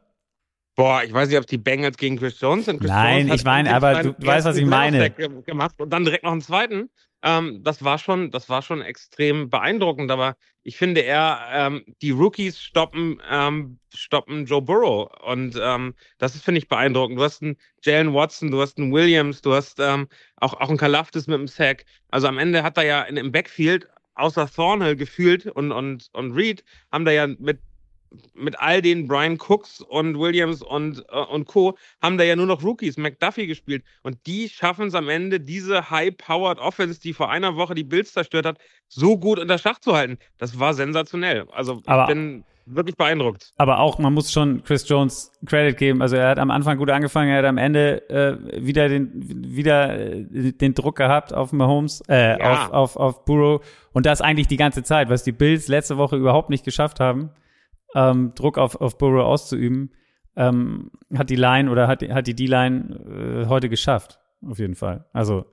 Boah, 0.75 1.03
ich 1.03 1.13
weiß 1.13 1.29
nicht, 1.29 1.38
ob 1.38 1.45
die 1.45 1.59
Bengals 1.59 1.97
gegen 1.97 2.17
Chris 2.17 2.39
Jones 2.39 2.65
sind. 2.65 2.79
Chris 2.79 2.89
Nein, 2.89 3.27
Jones 3.27 3.41
ich 3.41 3.45
meine, 3.45 3.73
aber 3.73 4.03
du 4.03 4.15
weißt, 4.19 4.45
was 4.45 4.57
ich 4.57 4.65
meine. 4.65 5.11
Gemacht 5.11 5.79
und 5.79 5.91
dann 5.91 6.03
direkt 6.03 6.23
noch 6.23 6.31
einen 6.31 6.41
zweiten. 6.41 6.89
Ähm, 7.24 7.63
das 7.63 7.84
war 7.84 7.97
schon, 7.97 8.32
das 8.32 8.49
war 8.49 8.61
schon 8.61 8.82
extrem 8.82 9.49
beeindruckend. 9.49 10.11
Aber 10.11 10.36
ich 10.63 10.78
finde 10.78 11.01
eher, 11.01 11.39
ähm, 11.51 11.84
die 12.01 12.11
Rookies 12.11 12.59
stoppen, 12.59 13.21
ähm, 13.30 13.80
stoppen 13.93 14.45
Joe 14.45 14.61
Burrow 14.61 15.09
und 15.24 15.57
ähm, 15.61 15.95
das 16.17 16.36
ist 16.36 16.43
finde 16.43 16.59
ich 16.59 16.67
beeindruckend. 16.67 17.17
Du 17.17 17.24
hast 17.24 17.41
einen 17.41 17.57
Jalen 17.82 18.13
Watson, 18.13 18.51
du 18.51 18.61
hast 18.61 18.78
einen 18.78 18.91
Williams, 18.91 19.41
du 19.41 19.53
hast 19.53 19.80
ähm, 19.80 20.07
auch 20.38 20.53
auch 20.55 20.69
einen 20.69 20.78
Kalaftis 20.78 21.28
mit 21.28 21.39
dem 21.39 21.47
Sack. 21.47 21.86
Also 22.09 22.28
am 22.28 22.38
Ende 22.38 22.63
hat 22.63 22.78
er 22.78 22.84
ja 22.86 23.01
in, 23.03 23.17
im 23.17 23.32
Backfield 23.32 23.88
außer 24.15 24.47
Thornhill 24.49 24.95
gefühlt 24.95 25.47
und 25.47 25.71
und 25.71 26.09
und 26.13 26.32
Reed 26.34 26.63
haben 26.91 27.05
da 27.05 27.11
ja 27.11 27.28
mit 27.28 27.59
mit 28.34 28.59
all 28.59 28.82
den 28.82 29.07
Brian 29.07 29.38
Cooks 29.38 29.82
und 29.82 30.18
Williams 30.20 30.61
und, 30.61 31.03
äh, 31.11 31.18
und 31.32 31.45
Co. 31.45 31.78
haben 32.01 32.18
da 32.18 32.24
ja 32.24 32.36
nur 32.36 32.45
noch 32.45 32.64
Rookies, 32.64 32.97
McDuffie 32.97 33.47
gespielt. 33.47 33.84
Und 34.01 34.18
die 34.28 34.49
schaffen 34.49 34.88
es 34.88 34.95
am 34.95 35.09
Ende, 35.09 35.39
diese 35.39 35.89
high-powered 35.89 36.59
Offense, 36.59 36.99
die 36.99 37.14
vor 37.14 37.30
einer 37.30 37.55
Woche 37.55 37.76
die 37.76 37.84
Bills 37.84 38.14
zerstört 38.14 38.45
hat, 38.45 38.57
so 38.88 39.18
gut 39.18 39.39
unter 39.39 39.57
Schach 39.57 39.80
zu 39.80 39.95
halten. 39.95 40.18
Das 40.38 40.59
war 40.59 40.74
sensationell. 40.74 41.45
Also 41.51 41.82
Aber 41.86 42.03
ich 42.03 42.07
bin 42.09 42.43
wirklich 42.66 42.95
beeindruckt. 42.95 43.51
Aber 43.57 43.80
auch, 43.80 43.99
man 43.99 44.14
muss 44.14 44.32
schon 44.32 44.64
Chris 44.64 44.88
Jones 44.88 45.32
Credit 45.45 45.76
geben. 45.78 46.01
Also 46.01 46.16
er 46.16 46.30
hat 46.30 46.39
am 46.39 46.49
Anfang 46.51 46.78
gut 46.78 46.89
angefangen, 46.89 47.30
er 47.30 47.39
hat 47.39 47.45
am 47.45 47.57
Ende 47.57 48.09
äh, 48.09 48.66
wieder 48.66 48.88
den 48.88 49.11
wieder 49.55 49.99
äh, 49.99 50.24
den 50.53 50.74
Druck 50.74 50.95
gehabt 50.95 51.34
auf 51.34 51.51
Mahomes, 51.51 52.01
äh, 52.07 52.39
Ja. 52.39 52.68
auf, 52.68 52.72
auf, 52.72 52.95
auf 52.95 53.26
Burrow. 53.26 53.61
Und 53.91 54.05
das 54.05 54.22
eigentlich 54.22 54.47
die 54.47 54.57
ganze 54.57 54.84
Zeit, 54.84 55.09
was 55.09 55.24
die 55.24 55.34
Bills 55.34 55.68
letzte 55.68 55.97
Woche 55.97 56.16
überhaupt 56.16 56.49
nicht 56.49 56.64
geschafft 56.64 56.99
haben, 57.01 57.32
ähm, 57.95 58.33
Druck 58.35 58.57
auf, 58.57 58.75
auf 58.75 58.97
Burrow 58.97 59.23
auszuüben, 59.23 59.93
ähm, 60.35 60.91
hat 61.15 61.29
die 61.29 61.35
Line 61.35 61.69
oder 61.69 61.87
hat, 61.87 62.01
hat 62.09 62.27
die 62.27 62.35
D-Line 62.35 63.43
äh, 63.43 63.47
heute 63.47 63.69
geschafft. 63.69 64.19
Auf 64.45 64.59
jeden 64.59 64.75
Fall. 64.75 65.05
Also 65.13 65.45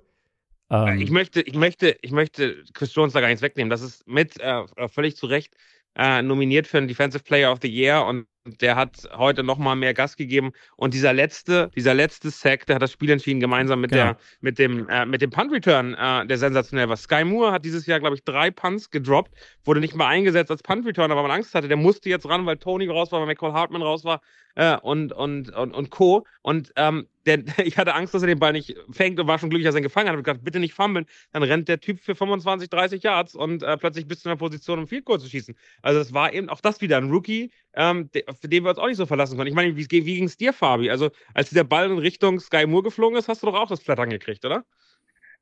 ähm, 0.70 1.00
Ich 1.00 1.10
möchte, 1.10 1.42
ich 1.42 1.54
möchte, 1.54 1.96
ich 2.00 2.12
möchte 2.12 2.64
Chris 2.72 2.94
Jones 2.94 3.12
da 3.12 3.20
gar 3.20 3.28
nichts 3.28 3.42
wegnehmen. 3.42 3.70
Das 3.70 3.82
ist 3.82 4.06
mit 4.06 4.40
äh, 4.40 4.64
völlig 4.88 5.16
zu 5.16 5.26
Recht 5.26 5.54
äh, 5.96 6.22
nominiert 6.22 6.66
für 6.66 6.78
den 6.78 6.88
Defensive 6.88 7.24
Player 7.24 7.52
of 7.52 7.58
the 7.62 7.68
Year 7.68 8.04
und 8.06 8.26
der 8.44 8.76
hat 8.76 9.08
heute 9.16 9.42
noch 9.42 9.58
mal 9.58 9.76
mehr 9.76 9.92
Gas 9.92 10.16
gegeben 10.16 10.52
und 10.76 10.94
dieser 10.94 11.12
letzte, 11.12 11.70
dieser 11.76 11.94
letzte 11.94 12.30
Sack, 12.30 12.66
der 12.66 12.76
hat 12.76 12.82
das 12.82 12.92
Spiel 12.92 13.10
entschieden 13.10 13.40
gemeinsam 13.40 13.80
mit 13.80 13.90
Genau. 13.90 14.04
der, 14.04 14.16
mit 14.40 14.58
dem, 14.58 14.88
äh, 14.88 15.04
mit 15.04 15.20
dem 15.20 15.30
Punt 15.30 15.52
Return, 15.52 15.94
äh, 15.94 16.26
der 16.26 16.38
sensationell 16.38 16.88
war. 16.88 16.96
Sky 16.96 17.24
Moore 17.24 17.52
hat 17.52 17.64
dieses 17.64 17.86
Jahr, 17.86 18.00
glaube 18.00 18.16
ich, 18.16 18.24
drei 18.24 18.50
Punts 18.50 18.90
gedroppt, 18.90 19.32
wurde 19.64 19.80
nicht 19.80 19.94
mal 19.94 20.06
eingesetzt 20.06 20.50
als 20.50 20.62
Punt 20.62 20.86
Returner, 20.86 21.16
weil 21.16 21.22
man 21.22 21.32
Angst 21.32 21.54
hatte. 21.54 21.68
Der 21.68 21.76
musste 21.76 22.08
jetzt 22.08 22.28
ran, 22.28 22.46
weil 22.46 22.56
Tony 22.56 22.86
raus 22.88 23.12
war, 23.12 23.20
weil 23.20 23.26
McCall 23.26 23.52
Hartman 23.52 23.82
raus 23.82 24.04
war 24.04 24.20
äh, 24.54 24.76
und, 24.78 25.12
und, 25.12 25.50
und, 25.50 25.72
und 25.72 25.90
Co. 25.90 26.26
Und 26.42 26.72
ähm, 26.76 27.08
der, 27.26 27.42
ich 27.64 27.76
hatte 27.76 27.94
Angst, 27.94 28.14
dass 28.14 28.22
er 28.22 28.28
den 28.28 28.38
Ball 28.38 28.52
nicht 28.52 28.74
fängt 28.90 29.20
und 29.20 29.26
war 29.26 29.38
schon 29.38 29.50
glücklich, 29.50 29.66
dass 29.66 29.74
er 29.74 29.80
ihn 29.80 29.84
gefangen 29.84 30.08
hat. 30.08 30.14
Ich 30.14 30.18
habe 30.18 30.22
gedacht, 30.22 30.44
bitte 30.44 30.60
nicht 30.60 30.74
fummeln. 30.74 31.06
Dann 31.32 31.42
rennt 31.42 31.68
der 31.68 31.80
Typ 31.80 32.00
für 32.00 32.14
25, 32.14 32.70
30 32.70 33.02
Yards 33.02 33.34
und 33.34 33.62
äh, 33.62 33.76
plötzlich 33.76 34.06
bist 34.06 34.24
du 34.24 34.28
in 34.28 34.32
der 34.36 34.38
Position, 34.38 34.78
um 34.78 34.86
Field 34.86 35.04
Goal 35.04 35.20
zu 35.20 35.28
schießen. 35.28 35.54
Also 35.82 36.00
es 36.00 36.12
war 36.12 36.32
eben 36.32 36.48
auch 36.48 36.60
das 36.60 36.80
wieder 36.80 36.96
ein 36.96 37.10
Rookie, 37.10 37.50
ähm, 37.74 38.10
für 38.40 38.48
den 38.48 38.64
wir 38.64 38.70
uns 38.70 38.78
auch 38.78 38.86
nicht 38.86 38.96
so 38.96 39.06
verlassen 39.06 39.36
können. 39.36 39.48
Ich 39.48 39.54
meine, 39.54 39.76
wie, 39.76 39.90
wie 39.90 40.14
ging 40.14 40.24
es 40.24 40.36
dir, 40.36 40.52
Fabi? 40.52 40.90
Also, 40.90 41.10
als 41.34 41.50
dieser 41.50 41.64
Ball 41.64 41.90
in 41.90 41.98
Richtung 41.98 42.40
Sky 42.40 42.66
Moore 42.66 42.84
geflogen 42.84 43.18
ist, 43.18 43.28
hast 43.28 43.42
du 43.42 43.46
doch 43.46 43.54
auch 43.54 43.68
das 43.68 43.80
Flattern 43.80 44.10
gekriegt, 44.10 44.44
oder? 44.44 44.64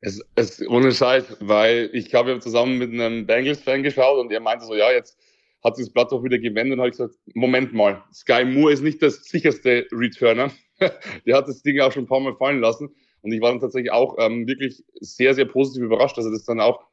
Es, 0.01 0.23
es, 0.37 0.67
ohne 0.69 0.93
Scheiß, 0.93 1.39
weil 1.41 1.91
ich 1.93 2.15
habe 2.15 2.31
ja 2.31 2.41
zusammen 2.41 2.79
mit 2.79 2.93
einem 2.93 3.27
Bengals-Fan 3.27 3.83
geschaut 3.83 4.19
und 4.19 4.31
er 4.31 4.41
meinte 4.41 4.65
so, 4.65 4.75
ja, 4.75 4.93
jetzt 4.93 5.19
hat 5.65 5.77
sich 5.77 5.87
das 5.87 5.93
Blatt 5.93 6.13
doch 6.13 6.23
wieder 6.23 6.39
gewendet 6.39 6.75
und 6.75 6.81
habe 6.81 6.91
gesagt, 6.91 7.15
Moment 7.35 7.73
mal, 7.73 8.05
Sky 8.13 8.45
Moore 8.45 8.73
ist 8.73 8.83
nicht 8.83 9.03
das 9.03 9.25
sicherste 9.25 9.87
Returner. 9.91 10.53
Der 11.27 11.37
hat 11.37 11.49
das 11.49 11.63
Ding 11.63 11.81
auch 11.81 11.91
schon 11.91 12.05
ein 12.05 12.09
paar 12.09 12.21
Mal 12.21 12.37
fallen 12.37 12.61
lassen. 12.61 12.95
Und 13.23 13.33
ich 13.33 13.41
war 13.41 13.51
dann 13.51 13.61
tatsächlich 13.61 13.91
auch 13.91 14.17
ähm, 14.19 14.47
wirklich 14.47 14.85
sehr, 15.01 15.35
sehr 15.35 15.47
positiv 15.47 15.83
überrascht, 15.83 16.17
dass 16.17 16.25
er 16.25 16.31
das 16.31 16.45
dann 16.45 16.61
auch 16.61 16.85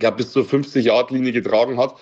ja, 0.00 0.10
bis 0.10 0.32
zur 0.32 0.44
50-Yard-Linie 0.44 1.32
getragen 1.32 1.78
hat. 1.78 1.96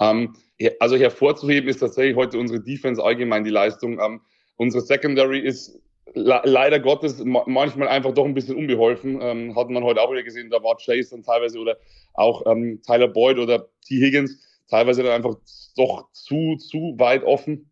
Ähm, 0.00 0.34
also 0.80 0.96
hervorzuheben 0.96 1.68
ist 1.68 1.78
tatsächlich 1.78 2.16
heute 2.16 2.38
unsere 2.38 2.60
Defense 2.60 3.02
allgemein 3.02 3.44
die 3.44 3.50
Leistung. 3.50 4.00
Ähm, 4.00 4.20
unsere 4.56 4.82
Secondary 4.82 5.40
ist 5.40 5.80
leider 6.14 6.80
Gottes 6.80 7.22
manchmal 7.24 7.88
einfach 7.88 8.12
doch 8.12 8.24
ein 8.24 8.34
bisschen 8.34 8.56
unbeholfen. 8.56 9.20
Ähm, 9.20 9.56
hat 9.56 9.70
man 9.70 9.84
heute 9.84 10.00
auch 10.00 10.10
wieder 10.10 10.22
gesehen, 10.22 10.50
da 10.50 10.62
war 10.62 10.76
Chase 10.76 11.10
dann 11.10 11.22
teilweise 11.22 11.58
oder 11.58 11.76
auch 12.14 12.46
ähm, 12.46 12.80
Tyler 12.84 13.08
Boyd 13.08 13.38
oder 13.38 13.68
T. 13.86 14.00
Higgins 14.00 14.64
teilweise 14.68 15.02
dann 15.02 15.12
einfach 15.12 15.36
doch 15.76 16.10
zu, 16.12 16.56
zu 16.56 16.94
weit 16.98 17.24
offen. 17.24 17.70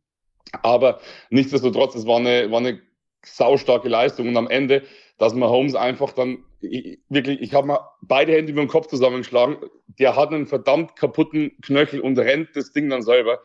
Aber 0.63 1.01
nichtsdestotrotz, 1.31 1.95
es 1.95 2.07
war 2.07 2.19
eine, 2.19 2.51
war 2.51 2.59
eine 2.59 2.81
saustarke 3.25 3.89
Leistung 3.89 4.29
und 4.29 4.37
am 4.37 4.49
Ende, 4.49 4.83
dass 5.19 5.35
Mahomes 5.35 5.75
einfach 5.75 6.13
dann 6.13 6.45
ich, 6.61 6.99
wirklich, 7.09 7.41
ich 7.41 7.55
habe 7.55 7.67
mal 7.67 7.81
beide 8.03 8.33
Hände 8.33 8.53
über 8.53 8.63
den 8.63 8.69
Kopf 8.69 8.87
zusammengeschlagen. 8.89 9.57
Der 9.99 10.17
hat 10.17 10.31
einen 10.33 10.47
verdammt 10.47 10.97
kaputten 10.97 11.53
Knöchel 11.63 12.01
und 12.01 12.19
rennt 12.19 12.55
das 12.55 12.73
Ding 12.73 12.89
dann 12.89 13.03
selber. 13.03 13.41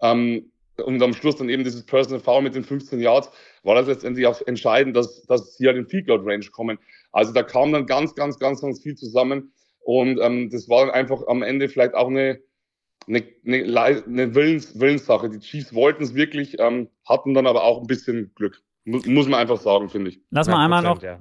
Ähm, 0.00 0.50
und 0.84 1.00
am 1.02 1.14
Schluss 1.14 1.36
dann 1.36 1.48
eben 1.48 1.62
dieses 1.62 1.86
Personal 1.86 2.20
Foul 2.20 2.42
mit 2.42 2.54
den 2.54 2.64
15 2.64 3.00
Yards, 3.00 3.30
war 3.62 3.76
das 3.76 3.86
letztendlich 3.86 4.26
auch 4.26 4.40
entscheidend, 4.46 4.96
dass, 4.96 5.22
dass 5.26 5.56
sie 5.56 5.66
halt 5.66 5.76
in 5.76 5.86
Field 5.86 6.08
Goal 6.08 6.20
Range 6.24 6.46
kommen. 6.50 6.78
Also 7.12 7.32
da 7.32 7.44
kam 7.44 7.72
dann 7.72 7.86
ganz, 7.86 8.14
ganz, 8.14 8.38
ganz, 8.38 8.60
ganz 8.60 8.82
viel 8.82 8.96
zusammen. 8.96 9.52
Und 9.80 10.18
ähm, 10.20 10.50
das 10.50 10.68
war 10.68 10.86
dann 10.86 10.94
einfach 10.94 11.26
am 11.28 11.42
Ende 11.42 11.68
vielleicht 11.68 11.94
auch 11.94 12.08
eine, 12.08 12.40
eine, 13.06 13.22
eine, 13.46 14.02
eine 14.06 14.34
Willens, 14.34 14.78
Willenssache. 14.80 15.28
Die 15.28 15.38
Chiefs 15.38 15.74
wollten 15.74 16.02
es 16.02 16.14
wirklich, 16.14 16.58
ähm, 16.58 16.88
hatten 17.06 17.34
dann 17.34 17.46
aber 17.46 17.62
auch 17.62 17.80
ein 17.80 17.86
bisschen 17.86 18.32
Glück. 18.34 18.60
Muss, 18.84 19.06
muss 19.06 19.28
man 19.28 19.40
einfach 19.40 19.58
sagen, 19.58 19.88
finde 19.88 20.10
ich. 20.10 20.20
Lass 20.30 20.48
mal 20.48 20.62
einmal 20.62 20.82
noch. 20.82 21.02
Ja. 21.02 21.18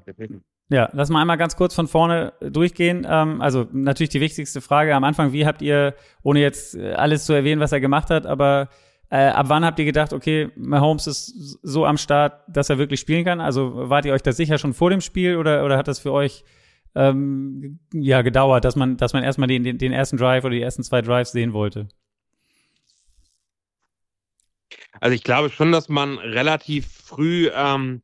ja, 0.70 0.90
lass 0.92 1.10
mal 1.10 1.22
einmal 1.22 1.38
ganz 1.38 1.56
kurz 1.56 1.74
von 1.74 1.88
vorne 1.88 2.34
durchgehen. 2.42 3.08
Ähm, 3.10 3.42
also 3.42 3.66
natürlich 3.72 4.10
die 4.10 4.22
wichtigste 4.22 4.62
Frage 4.62 4.96
am 4.96 5.04
Anfang, 5.04 5.32
wie 5.32 5.46
habt 5.46 5.62
ihr, 5.62 5.96
ohne 6.24 6.40
jetzt 6.42 6.78
alles 6.78 7.26
zu 7.26 7.34
erwähnen, 7.34 7.62
was 7.62 7.72
er 7.72 7.80
gemacht 7.80 8.10
hat, 8.10 8.26
aber 8.26 8.70
äh, 9.14 9.28
ab 9.28 9.46
wann 9.50 9.64
habt 9.64 9.78
ihr 9.78 9.86
gedacht, 9.86 10.12
okay, 10.12 10.50
Mahomes 10.56 11.06
ist 11.06 11.60
so 11.62 11.86
am 11.86 11.98
Start, 11.98 12.42
dass 12.48 12.72
er 12.72 12.80
wirklich 12.80 13.00
spielen 13.00 13.24
kann? 13.24 13.42
Also 13.42 13.72
wart 13.76 14.06
ihr 14.06 14.14
euch 14.14 14.24
da 14.24 14.32
sicher 14.32 14.58
schon 14.58 14.74
vor 14.74 14.90
dem 14.90 15.02
Spiel 15.02 15.38
oder, 15.38 15.64
oder 15.64 15.78
hat 15.78 15.88
das 15.88 16.00
für 16.00 16.12
euch 16.12 16.44
ähm, 16.96 17.80
ja 17.94 18.24
gedauert, 18.24 18.66
dass 18.66 18.76
man, 18.76 18.98
dass 18.98 19.14
man 19.14 19.24
erstmal 19.24 19.48
den, 19.48 19.64
den, 19.64 19.78
den 19.78 19.92
ersten 19.92 20.18
Drive 20.18 20.44
oder 20.44 20.56
die 20.56 20.62
ersten 20.62 20.82
zwei 20.82 21.04
Drives 21.04 21.32
sehen 21.32 21.54
wollte? 21.54 21.90
Also 25.04 25.16
ich 25.16 25.24
glaube 25.24 25.50
schon, 25.50 25.74
dass 25.74 25.90
man 25.90 26.18
relativ 26.18 26.88
früh 26.88 27.50
ähm, 27.54 28.02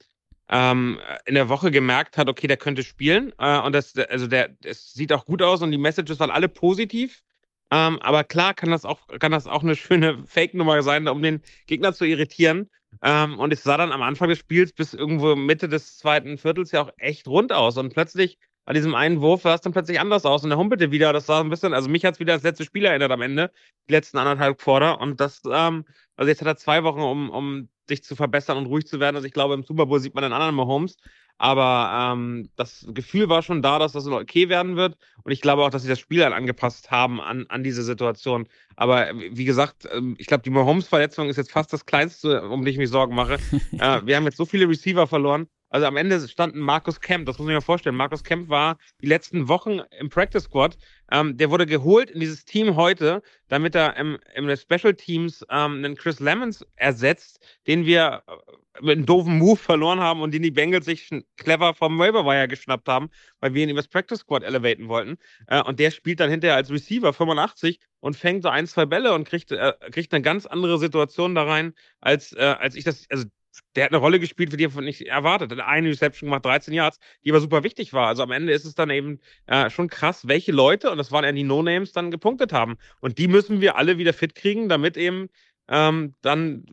ähm, 0.50 1.00
in 1.26 1.36
der 1.36 1.48
Woche 1.48 1.72
gemerkt 1.72 2.18
hat, 2.18 2.28
okay, 2.28 2.46
der 2.46 2.58
könnte 2.58 2.84
spielen. 2.84 3.32
Äh, 3.38 3.58
und 3.62 3.72
das, 3.72 3.96
also 3.96 4.28
der, 4.28 4.58
es 4.66 4.92
sieht 4.92 5.14
auch 5.14 5.24
gut 5.24 5.42
aus 5.42 5.62
und 5.62 5.72
die 5.72 5.78
Messages 5.78 6.20
waren 6.20 6.30
alle 6.30 6.50
positiv. 6.50 7.24
Ähm, 7.72 8.00
aber 8.02 8.26
klar 8.26 8.54
kann 8.54 8.70
das 8.72 8.84
auch, 8.84 9.08
kann 9.18 9.32
das 9.32 9.48
auch 9.48 9.64
eine 9.64 9.78
schöne 9.78 10.22
Fake-Nummer 10.28 10.84
sein, 10.84 11.08
um 11.08 11.22
den 11.22 11.42
Gegner 11.68 11.94
zu 11.94 12.04
irritieren. 12.04 12.70
Ähm, 13.02 13.40
und 13.40 13.54
es 13.54 13.64
sah 13.64 13.78
dann 13.78 13.94
am 13.94 14.02
Anfang 14.02 14.28
des 14.28 14.40
Spiels 14.40 14.74
bis 14.74 14.94
irgendwo 14.94 15.38
Mitte 15.38 15.70
des 15.70 15.98
zweiten 16.00 16.38
Viertels 16.38 16.74
ja 16.74 16.82
auch 16.82 16.92
echt 16.98 17.30
rund 17.30 17.54
aus. 17.54 17.78
Und 17.78 17.94
plötzlich 17.94 18.38
an 18.70 18.76
diesem 18.76 18.94
einen 18.94 19.20
Wurf 19.22 19.42
sah 19.42 19.56
es 19.56 19.62
dann 19.62 19.74
plötzlich 19.74 20.00
anders 20.00 20.26
aus 20.26 20.44
und 20.44 20.52
er 20.52 20.58
humpelte 20.58 20.92
wieder. 20.92 21.12
Das 21.12 21.26
sah 21.26 21.40
ein 21.40 21.50
bisschen, 21.50 21.74
also 21.74 21.90
mich 21.90 22.06
hat 22.06 22.14
es 22.14 22.20
wieder 22.20 22.36
das 22.36 22.44
letzte 22.44 22.64
Spiel 22.64 22.86
erinnert 22.86 23.12
am 23.12 23.24
Ende, 23.24 23.50
die 23.88 23.94
letzten 23.94 24.20
anderthalb 24.20 24.60
Quarter. 24.60 25.02
Und 25.02 25.20
das, 25.20 25.42
ähm, 25.52 25.86
also 26.16 26.30
jetzt 26.30 26.42
hat 26.42 26.48
er 26.48 26.56
zwei 26.56 26.84
Wochen, 26.84 27.02
um, 27.02 27.32
um 27.32 27.70
sich 27.88 28.04
zu 28.04 28.16
verbessern 28.16 28.60
und 28.60 28.68
ruhig 28.68 28.86
zu 28.86 29.00
werden. 29.00 29.16
Also 29.16 29.26
ich 29.26 29.34
glaube, 29.34 29.56
im 29.56 29.64
Super 29.64 29.88
Bowl 29.88 30.00
sieht 30.00 30.14
man 30.14 30.24
einen 30.24 30.36
anderen 30.36 30.54
Mahomes. 30.54 30.98
Aber 31.40 32.14
ähm, 32.14 32.52
das 32.58 32.86
Gefühl 32.90 33.28
war 33.28 33.42
schon 33.42 33.64
da, 33.64 33.80
dass 33.80 33.94
das 33.94 34.06
okay 34.06 34.50
werden 34.50 34.76
wird. 34.76 34.98
Und 35.24 35.32
ich 35.32 35.42
glaube 35.42 35.64
auch, 35.64 35.72
dass 35.72 35.82
sie 35.82 35.90
das 35.90 35.98
Spiel 35.98 36.20
dann 36.20 36.34
angepasst 36.34 36.92
haben 36.92 37.20
an, 37.20 37.48
an 37.50 37.64
diese 37.64 37.82
Situation. 37.82 38.48
Aber 38.76 39.08
wie 39.16 39.46
gesagt, 39.46 39.88
ähm, 39.92 40.16
ich 40.20 40.28
glaube, 40.28 40.44
die 40.44 40.52
Mahomes-Verletzung 40.52 41.28
ist 41.28 41.38
jetzt 41.38 41.52
fast 41.52 41.74
das 41.74 41.88
Kleinste, 41.88 42.48
um 42.48 42.64
die 42.64 42.70
ich 42.70 42.78
mich 42.78 42.90
Sorgen 42.90 43.16
mache. 43.16 43.40
äh, 43.80 44.02
wir 44.06 44.16
haben 44.16 44.26
jetzt 44.26 44.38
so 44.38 44.46
viele 44.46 44.70
Receiver 44.70 45.08
verloren. 45.08 45.48
Also 45.70 45.86
am 45.86 45.98
Ende 45.98 46.28
standen 46.28 46.60
Markus 46.60 47.00
Kemp, 47.00 47.28
das 47.28 47.38
muss 47.38 47.46
man 47.46 47.54
mal 47.54 47.62
vorstellen. 47.62 47.96
Markus 47.96 48.24
Kemp 48.24 48.50
war 48.50 48.78
die 49.02 49.08
letzten 49.08 49.48
Wochen 49.48 49.82
im 50.00 50.10
Practice 50.10 50.44
Squad. 50.44 50.78
Ähm, 51.12 51.38
der 51.38 51.52
wurde 51.52 51.66
geholt 51.66 52.10
in 52.10 52.20
dieses 52.20 52.44
Team 52.44 52.76
heute, 52.76 53.22
damit 53.48 53.76
er 53.76 53.96
im, 53.98 54.18
im 54.34 54.56
Special 54.56 54.96
Teams 54.96 55.46
ähm, 55.50 55.78
einen 55.78 55.96
Chris 55.96 56.20
Lemons 56.20 56.66
ersetzt, 56.76 57.40
den 57.68 57.86
wir 57.86 58.24
äh, 58.28 58.82
mit 58.82 58.98
einem 58.98 59.06
doofen 59.06 59.38
Move 59.38 59.58
verloren 59.58 60.00
haben 60.00 60.22
und 60.22 60.34
den 60.34 60.42
die 60.42 60.52
Bengals 60.52 60.86
sich 60.86 61.10
clever 61.38 61.74
vom 61.74 62.00
Waiver 62.00 62.26
Wire 62.26 62.48
geschnappt 62.48 62.88
haben, 62.88 63.10
weil 63.40 63.54
wir 63.54 63.68
ihn 63.68 63.76
das 63.76 63.88
Practice 63.88 64.20
Squad 64.20 64.44
elevaten 64.44 64.88
wollten. 64.88 65.18
Äh, 65.48 65.62
und 65.62 65.80
der 65.80 65.92
spielt 65.92 66.20
dann 66.20 66.32
hinterher 66.32 66.56
als 66.56 66.72
Receiver 66.72 67.14
85 67.14 67.80
und 68.00 68.16
fängt 68.16 68.42
so 68.42 68.50
ein, 68.50 68.66
zwei 68.66 68.86
Bälle 68.86 69.14
und 69.14 69.28
kriegt, 69.28 69.52
äh, 69.52 69.74
kriegt 69.92 70.14
eine 70.14 70.24
ganz 70.24 70.46
andere 70.48 70.80
Situation 70.80 71.36
da 71.36 71.44
rein, 71.44 71.74
als, 72.00 72.34
äh, 72.34 72.56
als 72.60 72.76
ich 72.76 72.84
das, 72.84 73.06
also 73.10 73.26
der 73.76 73.86
hat 73.86 73.92
eine 73.92 74.00
Rolle 74.00 74.20
gespielt, 74.20 74.52
für 74.52 74.58
die 74.58 74.66
er 74.66 74.82
nicht 74.82 75.02
erwartet. 75.02 75.58
Eine 75.60 75.90
Reception 75.90 76.28
gemacht, 76.28 76.46
13 76.46 76.74
Yards, 76.74 77.00
die 77.24 77.32
aber 77.32 77.40
super 77.40 77.64
wichtig 77.64 77.94
war. 77.94 78.08
Also 78.08 78.24
am 78.24 78.32
Ende 78.32 78.54
ist 78.54 78.66
es 78.66 78.76
dann 78.76 78.90
eben 78.90 79.20
äh, 79.48 79.70
schon 79.70 79.88
krass, 79.88 80.28
welche 80.28 80.52
Leute, 80.52 80.92
und 80.92 80.98
das 80.98 81.12
waren 81.12 81.24
ja 81.24 81.32
die 81.32 81.44
No-Names, 81.44 81.92
dann 81.92 82.12
gepunktet 82.12 82.54
haben. 82.54 82.78
Und 83.00 83.18
die 83.18 83.28
müssen 83.28 83.62
wir 83.62 83.78
alle 83.78 83.98
wieder 83.98 84.14
fit 84.14 84.36
kriegen, 84.36 84.70
damit 84.70 84.98
eben 84.98 85.30
ähm, 85.68 86.16
dann 86.22 86.66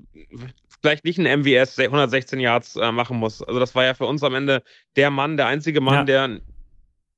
vielleicht 0.81 1.05
nicht 1.05 1.18
ein 1.18 1.41
MWS 1.41 1.79
116 1.79 2.41
Yards 2.41 2.77
äh, 2.77 2.93
machen 2.93 3.18
muss. 3.18 3.43
Also 3.43 3.59
das 3.61 3.74
war 3.74 3.85
ja 3.85 3.95
für 3.95 4.07
uns 4.07 4.22
am 4.22 4.35
Ende 4.35 4.62
der 4.97 5.11
Mann, 5.11 5.37
der 5.37 5.47
einzige 5.47 5.81
Mann, 5.81 5.95
ja. 5.95 6.05
der 6.05 6.41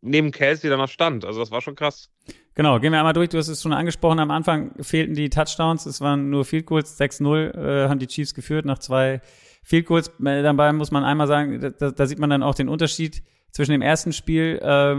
neben 0.00 0.30
Kelsey 0.30 0.70
danach 0.70 0.88
stand. 0.88 1.24
Also 1.24 1.40
das 1.40 1.50
war 1.50 1.60
schon 1.60 1.74
krass. 1.74 2.10
Genau, 2.54 2.80
gehen 2.80 2.92
wir 2.92 2.98
einmal 2.98 3.12
durch. 3.12 3.28
Du 3.28 3.38
hast 3.38 3.48
es 3.48 3.62
schon 3.62 3.72
angesprochen, 3.72 4.18
am 4.18 4.30
Anfang 4.30 4.72
fehlten 4.82 5.14
die 5.14 5.30
Touchdowns. 5.30 5.86
Es 5.86 6.00
waren 6.00 6.30
nur 6.30 6.44
Field 6.44 6.66
Goals, 6.66 7.00
6-0 7.00 7.54
äh, 7.54 7.88
haben 7.88 7.98
die 7.98 8.06
Chiefs 8.06 8.34
geführt 8.34 8.64
nach 8.64 8.78
zwei 8.78 9.20
Field 9.68 9.86
Goals. 9.86 10.08
Äh, 10.24 10.42
dabei 10.42 10.72
muss 10.72 10.90
man 10.90 11.04
einmal 11.04 11.26
sagen, 11.26 11.60
da, 11.60 11.90
da 11.90 12.06
sieht 12.06 12.18
man 12.18 12.30
dann 12.30 12.42
auch 12.42 12.54
den 12.54 12.68
Unterschied 12.68 13.22
zwischen 13.50 13.72
dem 13.72 13.82
ersten 13.82 14.12
Spiel, 14.12 14.58
äh, 14.62 14.96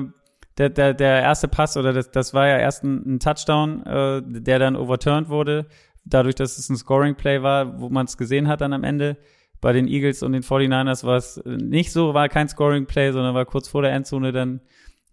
der, 0.57 0.69
der, 0.69 0.93
der 0.93 1.21
erste 1.21 1.47
Pass 1.47 1.75
oder 1.75 1.91
das, 1.91 2.11
das 2.11 2.33
war 2.33 2.47
ja 2.47 2.57
erst 2.57 2.83
ein, 2.83 3.15
ein 3.15 3.19
Touchdown, 3.19 3.83
äh, 3.85 4.21
der 4.23 4.59
dann 4.59 4.75
overturned 4.75 5.29
wurde, 5.29 5.65
dadurch, 6.05 6.35
dass 6.35 6.57
es 6.57 6.69
ein 6.69 6.75
Scoring 6.75 7.15
Play 7.15 7.41
war, 7.41 7.79
wo 7.79 7.89
man 7.89 8.05
es 8.05 8.17
gesehen 8.17 8.47
hat 8.47 8.61
dann 8.61 8.73
am 8.73 8.83
Ende. 8.83 9.17
Bei 9.61 9.73
den 9.73 9.87
Eagles 9.87 10.23
und 10.23 10.33
den 10.33 10.43
49ers 10.43 11.03
war 11.03 11.17
es 11.17 11.41
nicht 11.45 11.91
so, 11.91 12.13
war 12.13 12.29
kein 12.29 12.47
Scoring 12.47 12.85
Play, 12.85 13.11
sondern 13.11 13.35
war 13.35 13.45
kurz 13.45 13.67
vor 13.67 13.81
der 13.81 13.91
Endzone 13.91 14.31
dann 14.31 14.61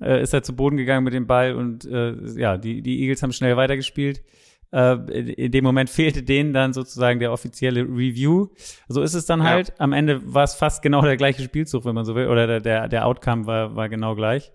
äh, 0.00 0.22
ist 0.22 0.34
er 0.34 0.42
zu 0.42 0.54
Boden 0.54 0.76
gegangen 0.76 1.04
mit 1.04 1.14
dem 1.14 1.26
Ball 1.26 1.54
und 1.54 1.84
äh, 1.86 2.14
ja, 2.38 2.58
die, 2.58 2.82
die 2.82 3.00
Eagles 3.00 3.22
haben 3.22 3.32
schnell 3.32 3.56
weitergespielt. 3.56 4.22
Äh, 4.72 4.94
in 5.32 5.52
dem 5.52 5.64
Moment 5.64 5.90
fehlte 5.90 6.22
denen 6.22 6.52
dann 6.52 6.72
sozusagen 6.72 7.20
der 7.20 7.32
offizielle 7.32 7.82
Review. 7.82 8.48
So 8.88 9.02
ist 9.02 9.14
es 9.14 9.26
dann 9.26 9.40
ja. 9.40 9.46
halt. 9.46 9.72
Am 9.80 9.92
Ende 9.92 10.20
war 10.34 10.44
es 10.44 10.54
fast 10.54 10.82
genau 10.82 11.02
der 11.02 11.16
gleiche 11.16 11.42
Spielzug, 11.42 11.84
wenn 11.84 11.94
man 11.94 12.04
so 12.04 12.14
will, 12.14 12.28
oder 12.28 12.46
der, 12.46 12.60
der, 12.60 12.88
der 12.88 13.06
Outcome 13.06 13.46
war, 13.46 13.76
war 13.76 13.88
genau 13.88 14.14
gleich. 14.14 14.50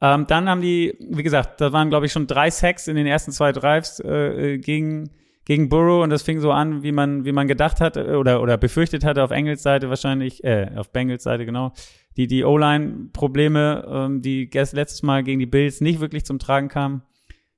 Ähm, 0.00 0.26
dann 0.28 0.48
haben 0.48 0.60
die, 0.60 0.96
wie 1.10 1.22
gesagt, 1.22 1.60
da 1.60 1.72
waren, 1.72 1.88
glaube 1.88 2.06
ich, 2.06 2.12
schon 2.12 2.26
drei 2.26 2.50
Sacks 2.50 2.86
in 2.86 2.96
den 2.96 3.06
ersten 3.06 3.32
zwei 3.32 3.50
Drives 3.50 3.98
äh, 4.00 4.58
gegen, 4.58 5.10
gegen 5.44 5.68
Burrow 5.68 6.04
und 6.04 6.10
das 6.10 6.22
fing 6.22 6.38
so 6.40 6.52
an, 6.52 6.84
wie 6.84 6.92
man, 6.92 7.24
wie 7.24 7.32
man 7.32 7.48
gedacht 7.48 7.80
hat 7.80 7.96
oder, 7.96 8.40
oder 8.40 8.56
befürchtet 8.56 9.04
hatte 9.04 9.24
auf 9.24 9.32
Engels 9.32 9.62
Seite 9.62 9.88
wahrscheinlich, 9.88 10.44
äh, 10.44 10.70
auf 10.76 10.92
Bengals 10.92 11.24
Seite, 11.24 11.46
genau. 11.46 11.72
Die, 12.16 12.28
die 12.28 12.44
O-Line-Probleme, 12.44 13.86
ähm, 13.90 14.22
die 14.22 14.48
letztes 14.52 15.02
Mal 15.02 15.24
gegen 15.24 15.40
die 15.40 15.46
Bills 15.46 15.80
nicht 15.80 16.00
wirklich 16.00 16.24
zum 16.24 16.38
Tragen 16.38 16.68
kamen. 16.68 17.02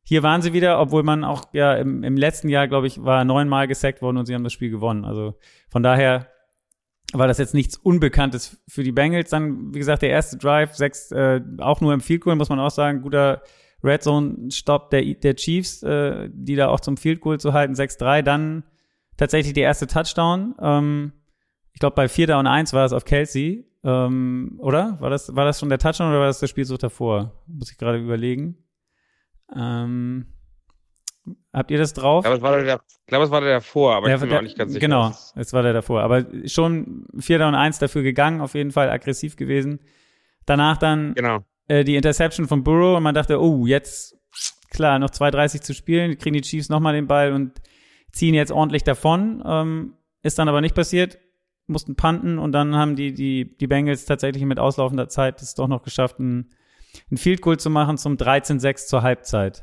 Hier 0.03 0.23
waren 0.23 0.43
sie 0.43 0.53
wieder, 0.53 0.81
obwohl 0.81 1.03
man 1.03 1.25
auch 1.25 1.45
ja 1.53 1.75
im, 1.75 2.03
im 2.03 2.17
letzten 2.17 2.49
Jahr, 2.49 2.69
glaube 2.69 2.87
ich, 2.87 3.05
war 3.05 3.25
neunmal 3.25 3.69
gesackt 3.69 4.03
worden 4.03 4.17
und 4.17 4.27
sie 4.27 4.35
haben 4.35 4.45
das 4.45 4.53
Spiel 4.53 4.71
gewonnen. 4.71 5.05
Also 5.05 5.35
von 5.69 5.83
daher 5.83 6.27
war 7.13 7.27
das 7.27 7.39
jetzt 7.39 7.55
nichts 7.55 7.77
Unbekanntes 7.77 8.63
für 8.69 8.83
die 8.83 8.93
Bengals. 8.93 9.31
Dann, 9.31 9.75
wie 9.75 9.79
gesagt, 9.79 10.03
der 10.03 10.11
erste 10.11 10.37
Drive, 10.37 10.75
sechs, 10.75 11.11
äh, 11.13 11.41
auch 11.59 11.81
nur 11.81 11.93
im 11.93 12.01
Field 12.01 12.23
Goal, 12.23 12.37
muss 12.37 12.49
man 12.49 12.61
auch 12.61 12.71
sagen, 12.71 13.03
guter 13.03 13.43
Red 13.83 14.03
Zone 14.03 14.51
Stop 14.51 14.91
der, 14.91 15.03
der 15.03 15.35
Chiefs, 15.37 15.83
äh, 15.83 16.29
die 16.33 16.57
da 16.57 16.69
auch 16.69 16.81
zum 16.81 16.97
Field 16.97 17.21
Goal 17.21 17.41
zu 17.41 17.53
halten, 17.53 17.75
6-3. 17.75 18.23
Dann 18.23 18.65
tatsächlich 19.17 19.55
der 19.55 19.65
erste 19.65 19.87
Touchdown. 19.87 20.55
Ähm, 20.61 21.13
ich 21.73 21.81
glaube, 21.81 21.97
bei 21.97 22.09
4 22.09 22.27
Down 22.27 22.47
1 22.47 22.73
war 22.73 22.85
es 22.85 22.93
auf 22.93 23.05
Kelsey. 23.05 23.67
Ähm, 23.83 24.57
oder? 24.59 25.01
War 25.01 25.11
das, 25.11 25.35
war 25.35 25.45
das 25.45 25.59
schon 25.59 25.69
der 25.69 25.79
Touchdown 25.79 26.11
oder 26.11 26.21
war 26.21 26.27
das 26.27 26.41
der 26.41 26.49
Spielzug 26.49 26.79
davor? 26.79 27.33
Muss 27.47 27.71
ich 27.71 27.79
gerade 27.79 27.99
überlegen. 27.99 28.59
Ähm, 29.55 30.27
Habt 31.53 31.71
ihr 31.71 31.79
das 31.79 31.93
drauf? 31.93 32.25
Ich 32.25 32.29
glaube, 33.07 33.25
es 33.25 33.31
war 33.31 33.41
der 33.41 33.55
davor, 33.55 33.97
aber 33.97 34.07
der, 34.07 34.17
ich 34.17 34.21
bin 34.21 34.31
mir 34.31 34.39
auch 34.39 34.43
nicht 34.43 34.57
ganz 34.57 34.73
sicher. 34.73 34.81
Genau, 34.81 35.13
es 35.35 35.53
war 35.53 35.63
der 35.63 35.73
davor. 35.73 36.03
Aber 36.03 36.25
schon 36.47 37.07
4 37.19 37.47
und 37.47 37.55
1 37.55 37.79
dafür 37.79 38.03
gegangen, 38.03 38.41
auf 38.41 38.55
jeden 38.55 38.71
Fall 38.71 38.89
aggressiv 38.89 39.37
gewesen. 39.37 39.81
Danach 40.47 40.79
dann 40.79 41.15
genau. 41.15 41.45
äh, 41.67 41.85
die 41.85 41.97
Interception 41.97 42.47
von 42.47 42.63
Burrow 42.63 42.97
und 42.97 43.03
man 43.03 43.15
dachte, 43.15 43.41
oh, 43.41 43.67
jetzt, 43.67 44.17
klar, 44.71 44.99
noch 44.99 45.11
2,30 45.11 45.61
zu 45.61 45.75
spielen, 45.75 46.17
kriegen 46.19 46.35
die 46.35 46.43
Chiefs 46.43 46.69
nochmal 46.69 46.95
den 46.95 47.09
Ball 47.09 47.33
und 47.33 47.61
ziehen 48.13 48.35
jetzt 48.35 48.53
ordentlich 48.53 48.85
davon. 48.85 49.43
Ähm, 49.45 49.95
ist 50.23 50.39
dann 50.39 50.49
aber 50.49 50.61
nicht 50.61 50.77
passiert, 50.77 51.19
mussten 51.67 51.97
panten 51.97 52.39
und 52.39 52.53
dann 52.53 52.77
haben 52.77 52.95
die, 52.95 53.13
die, 53.13 53.57
die 53.57 53.67
Bengals 53.67 54.05
tatsächlich 54.05 54.45
mit 54.45 54.61
auslaufender 54.61 55.09
Zeit 55.09 55.43
es 55.43 55.55
doch 55.55 55.69
noch 55.69 55.83
geschafft, 55.83 56.21
ein, 56.21 56.51
ein 57.11 57.17
Field 57.17 57.41
Goal 57.41 57.59
zu 57.59 57.71
machen 57.71 57.99
zum 57.99 58.17
13-6 58.17 58.87
zur 58.87 59.03
Halbzeit. 59.03 59.63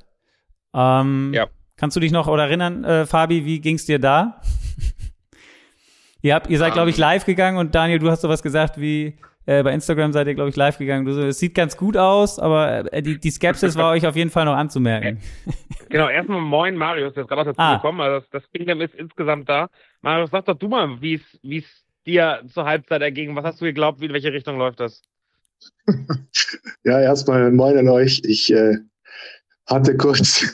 Ähm, 0.74 1.32
ja. 1.34 1.48
Kannst 1.76 1.96
du 1.96 2.00
dich 2.00 2.12
noch 2.12 2.28
oder 2.28 2.44
erinnern, 2.44 2.84
äh, 2.84 3.06
Fabi, 3.06 3.46
wie 3.46 3.60
ging's 3.60 3.86
dir 3.86 4.00
da? 4.00 4.42
ihr 6.22 6.34
habt, 6.34 6.50
ihr 6.50 6.58
seid, 6.58 6.74
glaube 6.74 6.90
ich, 6.90 6.98
ähm. 6.98 7.02
live 7.02 7.26
gegangen 7.26 7.58
und 7.58 7.76
Daniel, 7.76 8.00
du 8.00 8.10
hast 8.10 8.22
sowas 8.22 8.42
gesagt 8.42 8.80
wie, 8.80 9.18
äh, 9.48 9.64
bei 9.64 9.74
Instagram 9.74 10.12
seid 10.12 10.28
ihr, 10.28 10.36
glaube 10.36 10.50
ich, 10.50 10.56
live 10.58 10.78
gegangen. 10.78 11.06
Du 11.06 11.14
so, 11.14 11.22
es 11.22 11.40
sieht 11.40 11.56
ganz 11.56 11.78
gut 11.78 11.96
aus, 11.96 12.38
aber 12.38 12.92
äh, 12.92 13.02
die, 13.02 13.18
die 13.18 13.32
Skepsis 13.32 13.78
war 13.78 13.92
euch 13.92 14.06
auf 14.06 14.16
jeden 14.16 14.30
Fall 14.30 14.46
noch 14.46 14.56
anzumerken. 14.56 15.20
Genau, 15.90 16.10
erstmal 16.10 16.42
moin 16.42 16.76
Marius, 16.76 17.14
der 17.14 17.24
ist 17.24 17.30
gerade 17.30 17.46
dazu 17.46 17.62
ah. 17.62 17.76
gekommen. 17.76 18.02
Also 18.02 18.20
das, 18.20 18.30
das 18.30 18.52
Kingdom 18.52 18.82
ist 18.82 18.94
insgesamt 18.94 19.48
da. 19.48 19.70
Marius, 20.02 20.32
sag 20.32 20.44
doch 20.44 20.58
du 20.58 20.68
mal, 20.68 21.02
wie 21.02 21.22
es 21.44 21.86
dir 22.06 22.42
zur 22.46 22.66
Halbzeit 22.66 23.02
erging. 23.02 23.34
Was 23.38 23.46
hast 23.46 23.62
du 23.62 23.66
geglaubt, 23.66 24.02
in 24.02 24.12
welche 24.12 24.34
Richtung 24.34 24.58
läuft 24.58 24.82
das? 24.82 25.02
ja, 26.84 27.00
erstmal 27.00 27.52
moin 27.52 27.78
an 27.78 27.90
euch. 27.90 28.22
Ich 28.26 28.52
äh, 28.52 28.78
hatte 29.66 29.96
kurz 29.96 30.46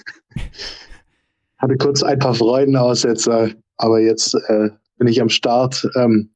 hatte 1.58 1.78
kurz 1.78 2.04
ein 2.04 2.20
paar 2.20 2.36
Freudenaussetzer, 2.36 3.50
aber 3.78 4.00
jetzt 4.00 4.36
äh, 4.48 4.70
bin 4.98 5.08
ich 5.08 5.22
am 5.22 5.30
Start. 5.30 5.88
Ähm, 5.96 6.30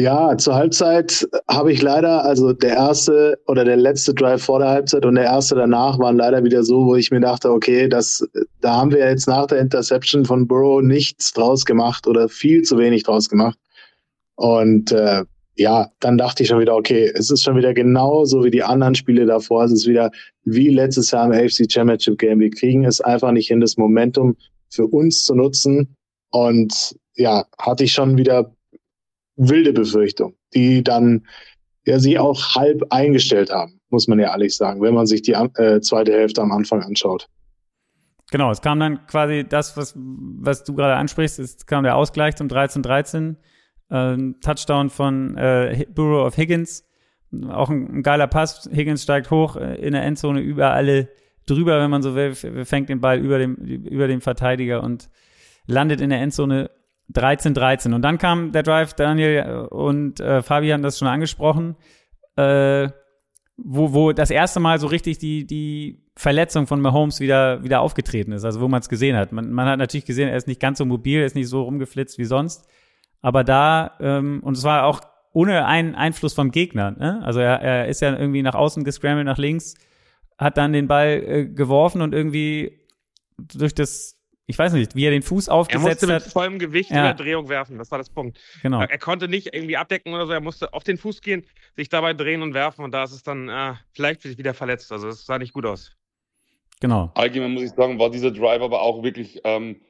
ja, 0.00 0.34
zur 0.38 0.54
Halbzeit 0.54 1.28
habe 1.50 1.72
ich 1.72 1.82
leider, 1.82 2.24
also 2.24 2.54
der 2.54 2.70
erste 2.70 3.38
oder 3.46 3.66
der 3.66 3.76
letzte 3.76 4.14
Drive 4.14 4.42
vor 4.42 4.58
der 4.58 4.68
Halbzeit 4.68 5.04
und 5.04 5.16
der 5.16 5.24
erste 5.24 5.56
danach 5.56 5.98
waren 5.98 6.16
leider 6.16 6.42
wieder 6.42 6.62
so, 6.62 6.86
wo 6.86 6.96
ich 6.96 7.10
mir 7.10 7.20
dachte, 7.20 7.50
okay, 7.50 7.86
das, 7.86 8.26
da 8.62 8.76
haben 8.76 8.92
wir 8.92 9.06
jetzt 9.06 9.28
nach 9.28 9.46
der 9.46 9.58
Interception 9.58 10.24
von 10.24 10.48
Burrow 10.48 10.80
nichts 10.80 11.34
draus 11.34 11.66
gemacht 11.66 12.06
oder 12.06 12.30
viel 12.30 12.62
zu 12.62 12.78
wenig 12.78 13.02
draus 13.02 13.28
gemacht. 13.28 13.58
Und 14.36 14.90
äh, 14.90 15.24
ja, 15.60 15.90
dann 16.00 16.16
dachte 16.16 16.42
ich 16.42 16.48
schon 16.48 16.58
wieder, 16.58 16.74
okay, 16.74 17.12
es 17.14 17.30
ist 17.30 17.42
schon 17.42 17.54
wieder 17.54 17.74
genauso 17.74 18.42
wie 18.42 18.50
die 18.50 18.62
anderen 18.62 18.94
Spiele 18.94 19.26
davor. 19.26 19.64
Es 19.64 19.72
ist 19.72 19.86
wieder 19.86 20.10
wie 20.44 20.70
letztes 20.70 21.10
Jahr 21.10 21.26
im 21.26 21.32
AFC 21.32 21.70
Championship 21.70 22.18
Game. 22.18 22.40
Wir 22.40 22.50
kriegen 22.50 22.86
es 22.86 23.02
einfach 23.02 23.30
nicht 23.30 23.48
hin, 23.48 23.60
das 23.60 23.76
Momentum 23.76 24.38
für 24.70 24.86
uns 24.86 25.26
zu 25.26 25.34
nutzen. 25.34 25.94
Und 26.30 26.96
ja, 27.14 27.44
hatte 27.58 27.84
ich 27.84 27.92
schon 27.92 28.16
wieder 28.16 28.56
wilde 29.36 29.74
Befürchtung, 29.74 30.34
die 30.54 30.82
dann 30.82 31.26
ja 31.84 31.98
sie 31.98 32.18
auch 32.18 32.54
halb 32.54 32.82
eingestellt 32.88 33.50
haben, 33.50 33.82
muss 33.90 34.08
man 34.08 34.18
ja 34.18 34.30
ehrlich 34.30 34.56
sagen, 34.56 34.80
wenn 34.80 34.94
man 34.94 35.04
sich 35.04 35.20
die 35.20 35.32
äh, 35.32 35.82
zweite 35.82 36.12
Hälfte 36.12 36.40
am 36.40 36.52
Anfang 36.52 36.82
anschaut. 36.82 37.28
Genau, 38.30 38.50
es 38.50 38.62
kam 38.62 38.80
dann 38.80 39.06
quasi 39.06 39.44
das, 39.46 39.76
was, 39.76 39.92
was 39.94 40.64
du 40.64 40.72
gerade 40.74 40.94
ansprichst, 40.94 41.38
es 41.38 41.66
kam 41.66 41.84
der 41.84 41.96
Ausgleich 41.96 42.36
zum 42.36 42.48
13-13, 42.48 43.36
äh, 43.90 44.16
Touchdown 44.40 44.90
von 44.90 45.36
äh, 45.36 45.86
Bureau 45.94 46.26
of 46.26 46.36
Higgins, 46.36 46.84
auch 47.48 47.70
ein, 47.70 47.98
ein, 47.98 48.02
geiler 48.02 48.26
Pass, 48.26 48.68
Higgins 48.72 49.02
steigt 49.02 49.30
hoch 49.30 49.56
äh, 49.56 49.76
in 49.76 49.92
der 49.92 50.02
Endzone 50.02 50.40
über 50.40 50.72
alle 50.72 51.08
drüber, 51.46 51.80
wenn 51.80 51.90
man 51.90 52.02
so 52.02 52.14
will, 52.14 52.34
fängt 52.34 52.88
den 52.88 53.00
Ball 53.00 53.18
über 53.18 53.38
dem, 53.38 53.56
über 53.56 54.08
dem 54.08 54.20
Verteidiger 54.20 54.82
und 54.82 55.10
landet 55.66 56.00
in 56.00 56.10
der 56.10 56.20
Endzone 56.20 56.70
13, 57.08 57.54
13. 57.54 57.92
Und 57.92 58.02
dann 58.02 58.18
kam 58.18 58.52
der 58.52 58.62
Drive, 58.62 58.94
Daniel 58.94 59.66
und 59.70 60.20
äh, 60.20 60.42
Fabi 60.42 60.70
haben 60.70 60.82
das 60.82 60.98
schon 60.98 61.08
angesprochen, 61.08 61.76
äh, 62.36 62.88
wo, 63.56 63.92
wo 63.92 64.12
das 64.12 64.30
erste 64.30 64.60
Mal 64.60 64.78
so 64.78 64.86
richtig 64.86 65.18
die, 65.18 65.46
die 65.46 66.02
Verletzung 66.16 66.66
von 66.66 66.80
Mahomes 66.80 67.20
wieder, 67.20 67.62
wieder 67.62 67.80
aufgetreten 67.80 68.32
ist, 68.32 68.44
also 68.44 68.60
wo 68.60 68.68
man 68.68 68.80
es 68.80 68.88
gesehen 68.88 69.16
hat. 69.16 69.32
Man, 69.32 69.50
man 69.52 69.68
hat 69.68 69.78
natürlich 69.78 70.04
gesehen, 70.04 70.28
er 70.28 70.36
ist 70.36 70.46
nicht 70.46 70.60
ganz 70.60 70.78
so 70.78 70.84
mobil, 70.84 71.20
er 71.20 71.26
ist 71.26 71.34
nicht 71.34 71.48
so 71.48 71.62
rumgeflitzt 71.62 72.18
wie 72.18 72.24
sonst. 72.24 72.66
Aber 73.22 73.44
da, 73.44 73.96
ähm, 74.00 74.40
und 74.42 74.56
es 74.56 74.64
war 74.64 74.84
auch 74.84 75.00
ohne 75.32 75.66
einen 75.66 75.94
Einfluss 75.94 76.34
vom 76.34 76.50
Gegner. 76.50 76.92
Ne? 76.92 77.20
Also 77.24 77.40
er, 77.40 77.60
er 77.60 77.88
ist 77.88 78.00
ja 78.00 78.16
irgendwie 78.18 78.42
nach 78.42 78.54
außen 78.54 78.84
gescrambled, 78.84 79.26
nach 79.26 79.38
links, 79.38 79.74
hat 80.38 80.56
dann 80.56 80.72
den 80.72 80.88
Ball 80.88 81.22
äh, 81.24 81.44
geworfen 81.46 82.02
und 82.02 82.14
irgendwie 82.14 82.80
durch 83.36 83.74
das 83.74 84.16
ich 84.50 84.58
weiß 84.58 84.72
nicht, 84.72 84.96
wie 84.96 85.04
er 85.04 85.12
den 85.12 85.22
Fuß 85.22 85.48
aufgesetzt 85.48 86.02
hat. 86.02 86.08
Er 86.08 86.14
musste 86.14 86.26
mit 86.26 86.32
vollem 86.32 86.58
Gewicht 86.58 86.90
ja. 86.90 86.96
in 86.96 87.02
der 87.04 87.14
Drehung 87.14 87.48
werfen, 87.48 87.78
das 87.78 87.92
war 87.92 87.98
das 87.98 88.10
Punkt. 88.10 88.40
Genau. 88.62 88.80
Er 88.80 88.98
konnte 88.98 89.28
nicht 89.28 89.54
irgendwie 89.54 89.76
abdecken 89.76 90.12
oder 90.12 90.26
so, 90.26 90.32
er 90.32 90.40
musste 90.40 90.74
auf 90.74 90.82
den 90.82 90.98
Fuß 90.98 91.20
gehen, 91.20 91.46
sich 91.76 91.88
dabei 91.88 92.14
drehen 92.14 92.42
und 92.42 92.52
werfen 92.52 92.84
und 92.84 92.90
da 92.90 93.04
ist 93.04 93.12
es 93.12 93.22
dann 93.22 93.48
äh, 93.48 93.74
vielleicht 93.92 94.24
wieder 94.38 94.52
verletzt. 94.52 94.90
Also 94.90 95.06
es 95.06 95.24
sah 95.24 95.38
nicht 95.38 95.52
gut 95.52 95.66
aus. 95.66 95.96
Genau. 96.80 97.12
Allgemein 97.14 97.52
muss 97.52 97.62
ich 97.62 97.70
sagen, 97.70 98.00
war 98.00 98.10
dieser 98.10 98.32
Drive 98.32 98.60
aber 98.60 98.82
auch 98.82 99.04
wirklich 99.04 99.40
ähm, 99.44 99.80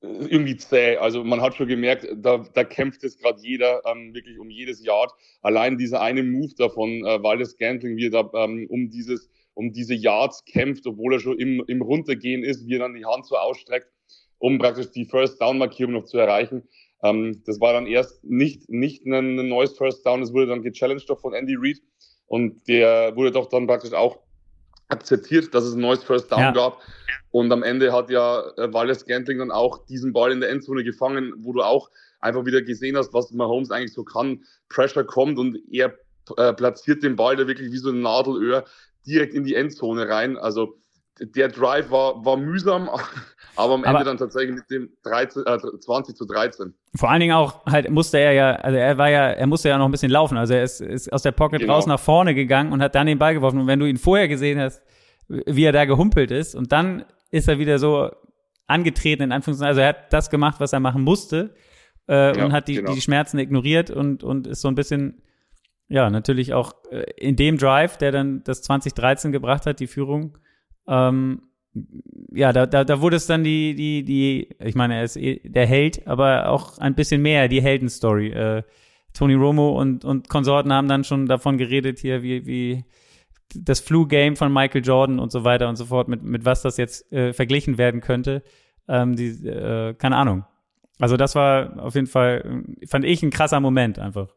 irgendwie 0.00 0.56
zäh. 0.56 0.96
Also 0.96 1.24
man 1.24 1.40
hat 1.40 1.54
schon 1.54 1.68
gemerkt, 1.68 2.06
da, 2.16 2.44
da 2.54 2.64
kämpft 2.64 3.04
es 3.04 3.18
gerade 3.18 3.40
jeder 3.40 3.82
ähm, 3.86 4.14
wirklich 4.14 4.38
um 4.38 4.50
jedes 4.50 4.84
Yard. 4.84 5.12
Allein 5.42 5.78
dieser 5.78 6.00
eine 6.00 6.22
Move 6.22 6.54
davon, 6.56 7.04
äh, 7.04 7.22
weil 7.22 7.38
das 7.38 7.58
wie 7.58 8.06
er 8.06 8.10
da 8.10 8.30
ähm, 8.34 8.66
um 8.68 8.90
dieses 8.90 9.30
um 9.54 9.72
diese 9.72 9.94
Yards 9.94 10.44
kämpft, 10.44 10.86
obwohl 10.86 11.14
er 11.14 11.20
schon 11.20 11.38
im, 11.38 11.64
im 11.66 11.80
Runtergehen 11.80 12.44
ist, 12.44 12.66
wie 12.66 12.74
er 12.74 12.80
dann 12.80 12.94
die 12.94 13.06
Hand 13.06 13.24
so 13.24 13.36
ausstreckt 13.36 13.88
um 14.38 14.58
praktisch 14.58 14.90
die 14.90 15.04
First 15.04 15.40
Down 15.40 15.58
Markierung 15.58 15.94
noch 15.94 16.04
zu 16.04 16.18
erreichen. 16.18 16.68
Ähm, 17.02 17.42
das 17.44 17.60
war 17.60 17.72
dann 17.72 17.86
erst 17.86 18.24
nicht, 18.24 18.68
nicht 18.68 19.04
ein, 19.06 19.38
ein 19.38 19.48
neues 19.48 19.76
First 19.76 20.04
Down, 20.04 20.20
das 20.20 20.32
wurde 20.32 20.46
dann 20.46 20.62
gechallenged 20.62 21.08
doch 21.08 21.20
von 21.20 21.34
Andy 21.34 21.56
Reid 21.56 21.78
und 22.26 22.66
der 22.68 23.14
wurde 23.16 23.32
doch 23.32 23.48
dann 23.48 23.66
praktisch 23.66 23.92
auch 23.92 24.18
akzeptiert, 24.88 25.54
dass 25.54 25.64
es 25.64 25.74
ein 25.74 25.80
neues 25.80 26.04
First 26.04 26.30
Down 26.30 26.40
ja. 26.40 26.52
gab. 26.52 26.80
Und 27.30 27.52
am 27.52 27.62
Ende 27.62 27.92
hat 27.92 28.10
ja 28.10 28.42
äh, 28.56 28.72
Wallace 28.72 29.04
Gantling 29.04 29.38
dann 29.38 29.50
auch 29.50 29.84
diesen 29.86 30.12
Ball 30.12 30.32
in 30.32 30.40
der 30.40 30.50
Endzone 30.50 30.84
gefangen, 30.84 31.32
wo 31.38 31.52
du 31.52 31.62
auch 31.62 31.90
einfach 32.20 32.44
wieder 32.44 32.62
gesehen 32.62 32.96
hast, 32.96 33.12
was 33.12 33.32
Mahomes 33.32 33.70
eigentlich 33.70 33.92
so 33.92 34.04
kann. 34.04 34.44
Pressure 34.68 35.04
kommt 35.04 35.38
und 35.38 35.58
er 35.70 35.94
äh, 36.36 36.52
platziert 36.52 37.02
den 37.02 37.16
Ball 37.16 37.36
da 37.36 37.46
wirklich 37.46 37.72
wie 37.72 37.78
so 37.78 37.90
ein 37.90 38.00
Nadelöhr 38.00 38.64
direkt 39.06 39.34
in 39.34 39.44
die 39.44 39.54
Endzone 39.54 40.08
rein. 40.08 40.36
Also 40.36 40.78
der 41.20 41.48
Drive 41.48 41.90
war, 41.90 42.24
war 42.24 42.36
mühsam, 42.36 42.90
aber 43.56 43.74
am 43.74 43.84
Ende 43.84 43.96
aber, 43.96 44.04
dann 44.04 44.18
tatsächlich 44.18 44.56
mit 44.56 44.70
dem 44.70 44.90
13, 45.02 45.44
äh, 45.46 45.58
20 45.80 46.16
zu 46.16 46.26
13. 46.26 46.74
Vor 46.94 47.10
allen 47.10 47.20
Dingen 47.20 47.34
auch 47.34 47.64
halt 47.66 47.90
musste 47.90 48.18
er 48.18 48.32
ja, 48.32 48.52
also 48.56 48.76
er 48.76 48.98
war 48.98 49.10
ja, 49.10 49.28
er 49.30 49.46
musste 49.46 49.68
ja 49.68 49.78
noch 49.78 49.86
ein 49.86 49.90
bisschen 49.90 50.10
laufen. 50.10 50.36
Also 50.36 50.54
er 50.54 50.62
ist, 50.62 50.80
ist 50.80 51.12
aus 51.12 51.22
der 51.22 51.32
Pocket 51.32 51.60
genau. 51.60 51.74
raus 51.74 51.86
nach 51.86 52.00
vorne 52.00 52.34
gegangen 52.34 52.72
und 52.72 52.82
hat 52.82 52.94
dann 52.94 53.06
den 53.06 53.18
Ball 53.18 53.34
geworfen. 53.34 53.60
Und 53.60 53.66
wenn 53.66 53.80
du 53.80 53.86
ihn 53.86 53.96
vorher 53.96 54.28
gesehen 54.28 54.60
hast, 54.60 54.82
wie 55.28 55.64
er 55.64 55.72
da 55.72 55.84
gehumpelt 55.84 56.30
ist, 56.30 56.54
und 56.54 56.72
dann 56.72 57.04
ist 57.30 57.48
er 57.48 57.58
wieder 57.58 57.78
so 57.78 58.10
angetreten, 58.66 59.24
in 59.24 59.32
Anführungszeichen, 59.32 59.68
also 59.68 59.80
er 59.80 59.88
hat 59.88 60.12
das 60.12 60.30
gemacht, 60.30 60.60
was 60.60 60.72
er 60.72 60.80
machen 60.80 61.02
musste, 61.02 61.54
äh, 62.08 62.36
ja, 62.36 62.44
und 62.44 62.52
hat 62.52 62.68
die, 62.68 62.76
genau. 62.76 62.94
die 62.94 63.00
Schmerzen 63.00 63.38
ignoriert 63.38 63.90
und, 63.90 64.22
und 64.22 64.46
ist 64.46 64.60
so 64.60 64.68
ein 64.68 64.74
bisschen, 64.74 65.22
ja, 65.88 66.10
natürlich 66.10 66.54
auch 66.54 66.74
äh, 66.90 67.04
in 67.16 67.36
dem 67.36 67.58
Drive, 67.58 67.96
der 67.96 68.12
dann 68.12 68.42
das 68.44 68.62
2013 68.62 69.32
gebracht 69.32 69.66
hat, 69.66 69.80
die 69.80 69.86
Führung, 69.86 70.38
ähm, 70.88 71.42
ja, 72.32 72.52
da, 72.52 72.66
da, 72.66 72.84
da 72.84 73.00
wurde 73.00 73.16
es 73.16 73.26
dann 73.26 73.44
die, 73.44 73.74
die, 73.74 74.04
die, 74.04 74.48
ich 74.64 74.74
meine, 74.74 74.96
er 74.96 75.04
ist 75.04 75.16
eh 75.16 75.40
der 75.44 75.66
Held, 75.66 76.06
aber 76.06 76.48
auch 76.48 76.78
ein 76.78 76.94
bisschen 76.94 77.22
mehr 77.22 77.48
die 77.48 77.62
Heldenstory. 77.62 78.30
Äh, 78.30 78.62
Tony 79.12 79.34
Romo 79.34 79.80
und, 79.80 80.04
und 80.04 80.28
Konsorten 80.28 80.72
haben 80.72 80.88
dann 80.88 81.04
schon 81.04 81.26
davon 81.26 81.56
geredet 81.58 81.98
hier, 81.98 82.22
wie, 82.22 82.46
wie 82.46 82.84
das 83.54 83.80
Flu-Game 83.80 84.36
von 84.36 84.52
Michael 84.52 84.84
Jordan 84.84 85.18
und 85.18 85.32
so 85.32 85.44
weiter 85.44 85.68
und 85.68 85.76
so 85.76 85.86
fort, 85.86 86.08
mit, 86.08 86.22
mit 86.22 86.44
was 86.44 86.62
das 86.62 86.76
jetzt 86.76 87.10
äh, 87.12 87.32
verglichen 87.32 87.78
werden 87.78 88.00
könnte. 88.00 88.42
Ähm, 88.88 89.16
die, 89.16 89.46
äh, 89.46 89.94
keine 89.94 90.16
Ahnung. 90.16 90.44
Also 90.98 91.16
das 91.16 91.34
war 91.34 91.82
auf 91.82 91.94
jeden 91.94 92.06
Fall, 92.06 92.64
fand 92.88 93.04
ich 93.04 93.22
ein 93.22 93.30
krasser 93.30 93.60
Moment 93.60 93.98
einfach. 93.98 94.34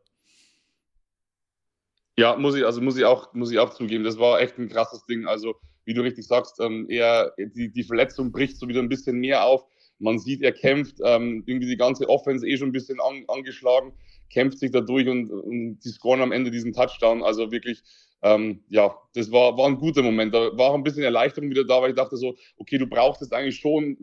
Ja, 2.17 2.35
muss 2.35 2.55
ich, 2.55 2.65
also 2.65 2.81
muss 2.81 2.97
ich 2.97 3.05
auch, 3.05 3.33
muss 3.33 3.51
ich 3.51 3.59
auch 3.59 3.69
zugeben, 3.69 4.03
das 4.03 4.19
war 4.19 4.41
echt 4.41 4.57
ein 4.57 4.67
krasses 4.67 5.05
Ding. 5.05 5.25
Also 5.25 5.55
wie 5.89 5.95
du 5.95 6.01
richtig 6.01 6.27
sagst, 6.27 6.59
ähm, 6.59 6.85
er, 6.87 7.33
die, 7.39 7.71
die 7.71 7.83
Verletzung 7.83 8.31
bricht 8.31 8.57
so 8.57 8.67
wieder 8.67 8.79
ein 8.79 8.89
bisschen 8.89 9.17
mehr 9.17 9.43
auf. 9.43 9.65
Man 9.97 10.19
sieht, 10.19 10.43
er 10.43 10.51
kämpft, 10.51 10.97
ähm, 11.03 11.43
irgendwie 11.47 11.67
die 11.67 11.77
ganze 11.77 12.07
Offense 12.07 12.47
eh 12.47 12.57
schon 12.57 12.69
ein 12.69 12.73
bisschen 12.73 12.99
an, 13.01 13.23
angeschlagen, 13.27 13.91
kämpft 14.29 14.59
sich 14.59 14.69
dadurch 14.69 15.07
und, 15.07 15.31
und 15.31 15.79
die 15.79 15.89
scoren 15.89 16.21
am 16.21 16.31
Ende 16.31 16.51
diesen 16.51 16.73
Touchdown. 16.73 17.23
Also 17.23 17.51
wirklich, 17.51 17.81
ähm, 18.21 18.63
ja, 18.69 18.95
das 19.15 19.31
war, 19.31 19.57
war 19.57 19.65
ein 19.65 19.79
guter 19.79 20.03
Moment. 20.03 20.31
Da 20.31 20.55
war 20.55 20.69
auch 20.69 20.75
ein 20.75 20.83
bisschen 20.83 21.01
Erleichterung 21.01 21.49
wieder 21.49 21.65
da, 21.65 21.81
weil 21.81 21.89
ich 21.89 21.95
dachte 21.95 22.17
so, 22.17 22.35
okay, 22.57 22.77
du 22.77 22.85
brauchst 22.85 23.21
jetzt 23.21 23.33
eigentlich 23.33 23.57
schon 23.57 23.97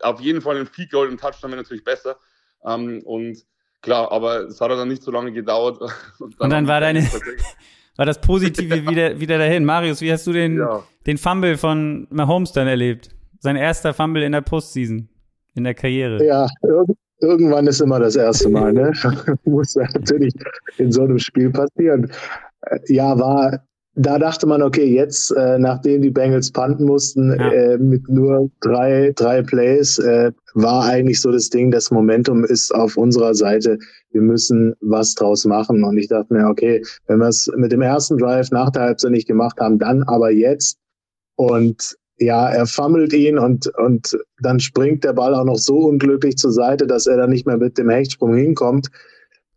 auf 0.00 0.20
jeden 0.20 0.40
Fall 0.40 0.56
einen 0.56 0.66
Field 0.66 0.90
Goal, 0.90 1.08
ein 1.08 1.16
Touchdown 1.16 1.52
wäre 1.52 1.62
natürlich 1.62 1.84
besser. 1.84 2.18
Ähm, 2.66 3.02
und 3.04 3.38
klar, 3.82 4.10
aber 4.10 4.48
es 4.48 4.60
hat 4.60 4.72
dann 4.72 4.88
nicht 4.88 5.04
so 5.04 5.12
lange 5.12 5.30
gedauert. 5.30 5.80
Und 6.18 6.34
dann, 6.34 6.40
und 6.40 6.50
dann 6.50 6.66
war 6.66 6.80
deine, 6.80 7.08
war 7.96 8.06
das 8.06 8.20
Positive 8.20 8.86
wieder, 8.90 9.20
wieder 9.20 9.38
dahin. 9.38 9.64
Marius, 9.64 10.00
wie 10.00 10.12
hast 10.12 10.26
du 10.26 10.32
den, 10.32 10.58
ja. 10.58 10.82
den 11.06 11.18
Fumble 11.18 11.56
von 11.56 12.06
Mahomes 12.10 12.52
dann 12.52 12.66
erlebt? 12.66 13.10
Sein 13.40 13.56
erster 13.56 13.92
Fumble 13.92 14.22
in 14.22 14.32
der 14.32 14.40
Postseason, 14.40 15.08
in 15.54 15.64
der 15.64 15.74
Karriere. 15.74 16.24
Ja, 16.24 16.48
irg 16.62 16.88
irgendwann 17.20 17.66
ist 17.66 17.80
immer 17.80 18.00
das 18.00 18.16
erste 18.16 18.48
Mal, 18.48 18.72
ne? 18.72 18.92
Muss 19.44 19.74
natürlich 19.76 20.34
in 20.78 20.92
so 20.92 21.02
einem 21.02 21.18
Spiel 21.18 21.50
passieren. 21.50 22.10
Äh, 22.62 22.78
ja, 22.88 23.18
war 23.18 23.64
da 23.96 24.18
dachte 24.18 24.46
man, 24.46 24.62
okay, 24.62 24.84
jetzt, 24.84 25.30
äh, 25.36 25.58
nachdem 25.58 26.02
die 26.02 26.10
Bengals 26.10 26.50
panten 26.50 26.84
mussten, 26.84 27.30
ja. 27.30 27.52
äh, 27.52 27.78
mit 27.78 28.08
nur 28.08 28.50
drei, 28.60 29.12
drei 29.14 29.42
Plays, 29.42 29.98
äh, 29.98 30.32
war 30.54 30.84
eigentlich 30.84 31.20
so 31.20 31.30
das 31.30 31.48
Ding, 31.48 31.70
das 31.70 31.90
Momentum 31.90 32.44
ist 32.44 32.74
auf 32.74 32.96
unserer 32.96 33.34
Seite. 33.34 33.78
Wir 34.10 34.20
müssen 34.20 34.74
was 34.80 35.14
draus 35.14 35.44
machen. 35.44 35.84
Und 35.84 35.96
ich 35.96 36.08
dachte 36.08 36.34
mir, 36.34 36.48
okay, 36.48 36.82
wenn 37.06 37.18
wir 37.18 37.28
es 37.28 37.50
mit 37.56 37.70
dem 37.70 37.82
ersten 37.82 38.18
Drive 38.18 38.50
nach 38.50 38.70
der 38.70 38.82
Halbzeit 38.82 39.12
nicht 39.12 39.28
gemacht 39.28 39.58
haben, 39.60 39.78
dann 39.78 40.02
aber 40.04 40.30
jetzt. 40.30 40.78
Und 41.36 41.96
ja, 42.18 42.48
er 42.48 42.66
fummelt 42.66 43.12
ihn 43.12 43.38
und, 43.38 43.66
und 43.76 44.16
dann 44.40 44.60
springt 44.60 45.04
der 45.04 45.12
Ball 45.12 45.34
auch 45.34 45.44
noch 45.44 45.58
so 45.58 45.78
unglücklich 45.78 46.36
zur 46.36 46.52
Seite, 46.52 46.86
dass 46.86 47.06
er 47.06 47.16
dann 47.16 47.30
nicht 47.30 47.46
mehr 47.46 47.58
mit 47.58 47.76
dem 47.78 47.90
Hechtsprung 47.90 48.34
hinkommt 48.34 48.88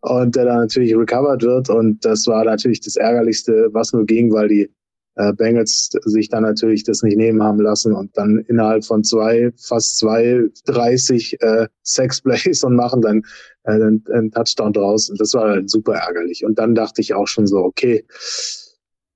und 0.00 0.36
der 0.36 0.44
dann 0.44 0.58
natürlich 0.58 0.94
recovered 0.96 1.42
wird. 1.42 1.70
Und 1.70 2.04
das 2.04 2.26
war 2.26 2.44
natürlich 2.44 2.80
das 2.80 2.96
Ärgerlichste, 2.96 3.68
was 3.72 3.92
nur 3.92 4.06
ging, 4.06 4.32
weil 4.32 4.48
die 4.48 4.70
äh, 5.18 5.32
Bengals 5.32 5.90
sich 6.04 6.28
dann 6.28 6.44
natürlich 6.44 6.84
das 6.84 7.02
nicht 7.02 7.16
nehmen 7.16 7.42
haben 7.42 7.60
lassen 7.60 7.92
und 7.92 8.16
dann 8.16 8.38
innerhalb 8.46 8.84
von 8.84 9.02
zwei, 9.02 9.52
fast 9.56 9.98
zwei, 9.98 10.44
30 10.66 11.40
äh, 11.40 11.66
Sex 11.82 12.20
Plays 12.20 12.62
und 12.64 12.76
machen 12.76 13.02
dann 13.02 13.22
äh, 13.64 13.72
einen, 13.72 14.04
einen 14.12 14.30
Touchdown 14.30 14.72
draus. 14.72 15.10
Und 15.10 15.20
das 15.20 15.34
war 15.34 15.60
super 15.66 15.94
ärgerlich. 15.94 16.44
Und 16.44 16.58
dann 16.58 16.74
dachte 16.74 17.00
ich 17.00 17.14
auch 17.14 17.26
schon 17.26 17.46
so, 17.46 17.58
okay, 17.58 18.04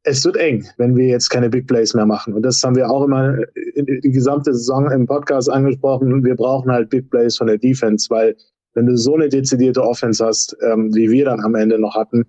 es 0.04 0.24
wird 0.24 0.36
eng, 0.36 0.66
wenn 0.78 0.96
wir 0.96 1.06
jetzt 1.06 1.28
keine 1.28 1.48
Big 1.48 1.68
Plays 1.68 1.94
mehr 1.94 2.06
machen. 2.06 2.34
Und 2.34 2.42
das 2.42 2.60
haben 2.64 2.74
wir 2.74 2.90
auch 2.90 3.04
immer 3.04 3.36
die 3.64 4.10
gesamte 4.10 4.52
Saison 4.52 4.90
im 4.90 5.06
Podcast 5.06 5.48
angesprochen. 5.48 6.24
Wir 6.24 6.34
brauchen 6.34 6.72
halt 6.72 6.90
Big 6.90 7.08
Plays 7.10 7.36
von 7.36 7.46
der 7.46 7.58
Defense, 7.58 8.10
weil 8.10 8.34
wenn 8.74 8.86
du 8.86 8.96
so 8.96 9.14
eine 9.14 9.28
dezidierte 9.28 9.82
Offense 9.82 10.24
hast, 10.24 10.56
ähm, 10.62 10.94
wie 10.94 11.10
wir 11.10 11.26
dann 11.26 11.40
am 11.40 11.54
Ende 11.54 11.78
noch 11.78 11.94
hatten, 11.94 12.24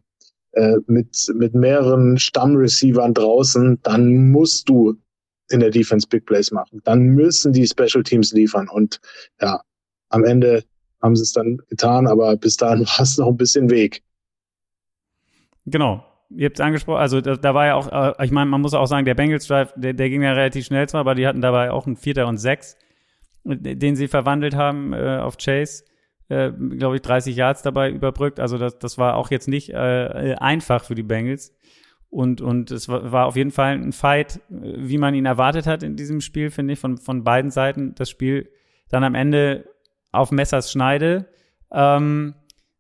äh, 0.54 0.78
mit, 0.88 1.32
mit 1.36 1.56
mehreren 1.56 2.18
Stammreceivern 2.18 3.14
draußen, 3.14 3.80
dann 3.84 4.32
musst 4.32 4.70
du 4.70 4.96
in 5.50 5.60
der 5.60 5.70
Defense 5.70 6.08
Big 6.08 6.26
Plays 6.26 6.52
machen. 6.52 6.82
Dann 6.84 7.02
müssen 7.02 7.54
die 7.54 7.68
Special 7.68 8.04
Teams 8.04 8.34
liefern. 8.34 8.70
Und 8.70 9.00
ja, 9.42 9.62
am 10.10 10.24
Ende 10.24 10.64
haben 11.02 11.16
sie 11.16 11.24
es 11.24 11.34
dann 11.34 11.58
getan, 11.70 12.08
aber 12.08 12.36
bis 12.38 12.58
dahin 12.58 12.86
war 12.86 13.02
es 13.02 13.18
noch 13.18 13.28
ein 13.28 13.38
bisschen 13.38 13.70
Weg. 13.70 14.04
Genau. 15.66 16.06
Ihr 16.30 16.48
habt 16.48 16.58
es 16.58 16.66
angesprochen, 16.66 17.00
also 17.00 17.22
da, 17.22 17.36
da, 17.36 17.54
war 17.54 17.68
ja 17.68 17.76
auch, 17.76 18.18
äh, 18.20 18.26
ich 18.26 18.32
meine, 18.32 18.50
man 18.50 18.62
muss 18.62 18.74
auch 18.74 18.88
sagen, 18.88 19.06
der 19.06 19.14
Bengals 19.14 19.46
Drive, 19.46 19.72
der, 19.76 19.94
der, 19.94 20.10
ging 20.10 20.24
ja 20.24 20.34
relativ 20.34 20.66
schnell 20.66 20.90
zwar, 20.90 21.02
aber 21.02 21.14
die 21.14 21.28
hatten 21.28 21.42
dabei 21.42 21.70
auch 21.70 21.86
einen 21.86 21.96
Vierter 21.96 22.28
und 22.28 22.38
Sechs, 22.38 22.76
den 23.44 23.96
sie 23.96 24.08
verwandelt 24.08 24.56
haben 24.56 24.94
äh, 24.94 25.18
auf 25.18 25.38
Chase 25.38 25.84
äh, 26.30 26.52
glaube 26.52 26.96
ich, 26.96 27.02
30 27.02 27.36
Yards 27.36 27.62
dabei 27.62 27.90
überbrückt. 27.92 28.40
Also 28.40 28.58
das, 28.58 28.80
das 28.80 28.98
war 28.98 29.16
auch 29.16 29.32
jetzt 29.32 29.48
nicht 29.48 29.70
äh, 29.70 30.36
einfach 30.40 30.84
für 30.84 30.96
die 30.96 31.04
Bengals. 31.04 31.56
Und, 32.10 32.42
und 32.42 32.70
es 32.70 32.88
war, 32.90 33.12
war 33.12 33.26
auf 33.26 33.36
jeden 33.36 33.52
Fall 33.52 33.74
ein 33.74 33.92
Fight, 33.92 34.40
wie 34.50 35.00
man 35.00 35.16
ihn 35.16 35.26
erwartet 35.26 35.66
hat 35.66 35.82
in 35.82 35.96
diesem 35.96 36.22
Spiel, 36.22 36.52
finde 36.52 36.74
ich, 36.74 36.80
von, 36.80 36.98
von 36.98 37.24
beiden 37.24 37.50
Seiten. 37.50 37.96
Das 37.96 38.10
Spiel 38.10 38.50
dann 38.90 39.04
am 39.04 39.16
Ende 39.16 39.68
auf 40.12 40.32
Messers 40.32 40.72
Schneide. 40.72 41.28
Ähm, 41.72 42.36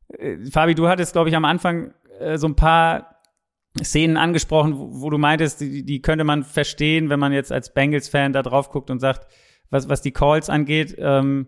äh, 0.10 0.38
Fabi, 0.52 0.76
du 0.76 0.88
hattest, 0.88 1.14
glaube 1.14 1.30
ich, 1.30 1.36
am 1.36 1.46
Anfang 1.46 1.94
äh, 2.20 2.38
so 2.38 2.48
ein 2.48 2.56
paar 2.56 3.14
Szenen 3.82 4.18
angesprochen, 4.18 4.78
wo, 4.78 5.02
wo 5.02 5.10
du 5.10 5.18
meintest, 5.18 5.62
die, 5.62 5.84
die, 5.84 6.02
könnte 6.02 6.24
man 6.24 6.44
verstehen, 6.44 7.10
wenn 7.10 7.20
man 7.20 7.34
jetzt 7.34 7.52
als 7.52 7.74
Bengals-Fan 7.74 8.34
da 8.34 8.44
drauf 8.44 8.70
guckt 8.70 8.92
und 8.92 9.00
sagt, 9.00 9.28
was, 9.72 9.90
was 9.90 10.02
die 10.02 10.12
Calls 10.12 10.50
angeht. 10.50 10.96
Ähm, 11.00 11.48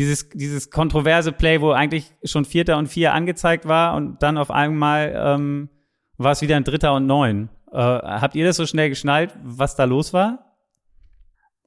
dieses, 0.00 0.30
dieses 0.30 0.70
kontroverse 0.70 1.30
Play, 1.30 1.60
wo 1.60 1.72
eigentlich 1.72 2.14
schon 2.24 2.46
Vierter 2.46 2.78
und 2.78 2.86
Vier 2.86 3.12
angezeigt 3.12 3.68
war 3.68 3.94
und 3.96 4.22
dann 4.22 4.38
auf 4.38 4.50
einmal 4.50 5.12
ähm, 5.14 5.68
war 6.16 6.32
es 6.32 6.40
wieder 6.40 6.56
ein 6.56 6.64
Dritter 6.64 6.94
und 6.94 7.06
Neun. 7.06 7.50
Äh, 7.70 7.76
habt 7.76 8.34
ihr 8.34 8.46
das 8.46 8.56
so 8.56 8.66
schnell 8.66 8.88
geschnallt, 8.88 9.34
was 9.44 9.76
da 9.76 9.84
los 9.84 10.14
war? 10.14 10.56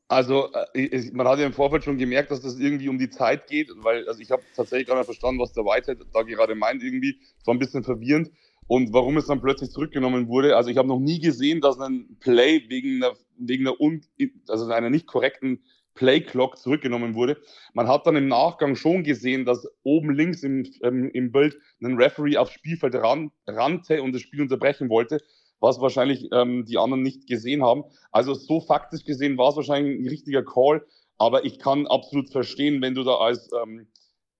Also 0.08 0.50
äh, 0.74 1.12
man 1.14 1.28
hat 1.28 1.38
ja 1.38 1.46
im 1.46 1.54
Vorfeld 1.54 1.84
schon 1.84 2.00
gemerkt, 2.00 2.32
dass 2.32 2.42
das 2.42 2.58
irgendwie 2.58 2.90
um 2.90 2.98
die 2.98 3.12
Zeit 3.12 3.46
geht, 3.46 3.70
weil 3.78 4.08
also 4.08 4.20
ich 4.20 4.32
habe 4.32 4.42
tatsächlich 4.56 4.88
gar 4.88 4.96
nicht 4.98 5.06
verstanden, 5.06 5.40
was 5.40 5.54
der 5.54 5.64
Whitehead 5.64 6.00
da 6.12 6.24
gerade 6.24 6.56
meint 6.56 6.82
irgendwie. 6.82 7.20
Es 7.40 7.46
war 7.46 7.54
ein 7.54 7.60
bisschen 7.60 7.84
verwirrend 7.84 8.32
und 8.66 8.94
warum 8.94 9.18
es 9.18 9.28
dann 9.28 9.42
plötzlich 9.42 9.70
zurückgenommen 9.70 10.28
wurde. 10.28 10.56
Also 10.56 10.72
ich 10.72 10.78
habe 10.78 10.88
noch 10.88 11.00
nie 11.00 11.20
gesehen, 11.20 11.62
dass 11.62 11.80
ein 11.80 12.18
Play 12.20 12.64
wegen 12.68 13.04
einer, 13.04 13.14
wegen 13.38 13.68
einer, 13.68 13.80
un, 13.80 14.02
also 14.48 14.66
einer 14.72 14.90
nicht 14.90 15.06
korrekten 15.06 15.64
Playclock 15.96 16.58
zurückgenommen 16.58 17.16
wurde. 17.16 17.38
Man 17.74 17.88
hat 17.88 18.08
dann 18.08 18.16
im 18.16 18.28
Nachgang 18.28 18.76
schon 18.76 19.04
gesehen, 19.04 19.46
dass 19.46 19.68
oben 19.84 20.14
links 20.14 20.44
im, 20.44 20.66
ähm, 20.84 21.10
im 21.14 21.32
Bild 21.32 21.58
ein 21.82 21.96
Referee 21.96 22.38
aufs 22.38 22.54
Spielfeld 22.54 22.96
ran, 22.96 23.32
rannte 23.48 24.02
und 24.02 24.14
das 24.14 24.22
Spiel 24.22 24.42
unterbrechen 24.42 24.90
wollte, 24.90 25.20
was 25.60 25.80
wahrscheinlich 25.80 26.30
ähm, 26.32 26.66
die 26.66 26.78
anderen 26.78 27.04
nicht 27.04 27.28
gesehen 27.28 27.64
haben. 27.64 27.84
Also 28.12 28.34
so 28.34 28.60
faktisch 28.60 29.06
gesehen 29.06 29.38
war 29.38 29.50
es 29.50 29.56
wahrscheinlich 29.56 30.00
ein 30.00 30.08
richtiger 30.08 30.44
Call, 30.44 30.86
aber 31.18 31.46
ich 31.46 31.60
kann 31.60 31.88
absolut 31.88 32.30
verstehen, 32.30 32.82
wenn 32.82 32.96
du 32.96 33.04
da 33.04 33.16
als 33.16 33.50
ähm, 33.64 33.88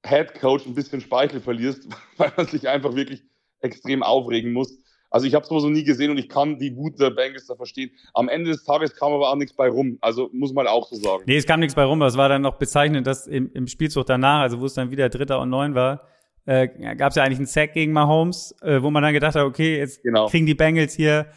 Head 0.06 0.34
Coach 0.36 0.66
ein 0.66 0.76
bisschen 0.76 1.02
Speichel 1.02 1.40
verlierst, 1.40 1.88
weil 2.18 2.32
man 2.36 2.48
sich 2.48 2.68
einfach 2.68 2.96
wirklich 2.96 3.24
extrem 3.60 4.04
aufregen 4.04 4.52
muss. 4.54 4.78
Also 5.14 5.28
ich 5.28 5.36
habe 5.36 5.46
sowas 5.46 5.62
noch 5.62 5.70
nie 5.70 5.84
gesehen 5.84 6.10
und 6.10 6.18
ich 6.18 6.28
kann 6.28 6.58
die 6.58 6.76
Wut 6.76 7.00
der 7.00 7.12
Bengals 7.12 7.46
da 7.46 7.56
verstehen. 7.56 7.92
Am 8.16 8.30
Ende 8.30 8.50
des 8.50 8.64
Tages 8.64 8.96
kam 8.96 9.14
aber 9.14 9.30
auch 9.30 9.36
nichts 9.36 9.56
bei 9.56 9.70
rum. 9.70 10.00
Also 10.02 10.32
muss 10.34 10.54
man 10.54 10.66
auch 10.66 10.88
so 10.88 10.96
sagen. 10.96 11.22
Nee, 11.28 11.38
es 11.38 11.46
kam 11.46 11.60
nichts 11.60 11.76
bei 11.76 11.84
rum. 11.84 12.02
aber 12.02 12.08
es 12.08 12.18
war 12.18 12.30
dann 12.30 12.42
noch 12.42 12.58
bezeichnend, 12.58 13.06
dass 13.06 13.28
im, 13.28 13.52
im 13.54 13.68
Spielzug 13.68 14.08
danach, 14.08 14.40
also 14.40 14.60
wo 14.60 14.66
es 14.66 14.74
dann 14.74 14.90
wieder 14.90 15.10
Dritter 15.10 15.40
und 15.40 15.52
Neun 15.52 15.76
war, 15.76 16.08
äh, 16.46 16.96
gab 16.96 17.12
es 17.12 17.16
ja 17.16 17.24
eigentlich 17.24 17.38
einen 17.38 17.46
Sack 17.46 17.74
gegen 17.74 17.94
Mahomes, 17.94 18.56
äh, 18.64 18.82
wo 18.82 18.90
man 18.90 19.04
dann 19.04 19.14
gedacht 19.14 19.36
hat, 19.36 19.44
okay, 19.44 19.78
jetzt 19.78 20.02
genau. 20.02 20.30
kriegen 20.30 20.48
die 20.48 20.56
Bengals 20.56 20.96
hier, 20.96 21.28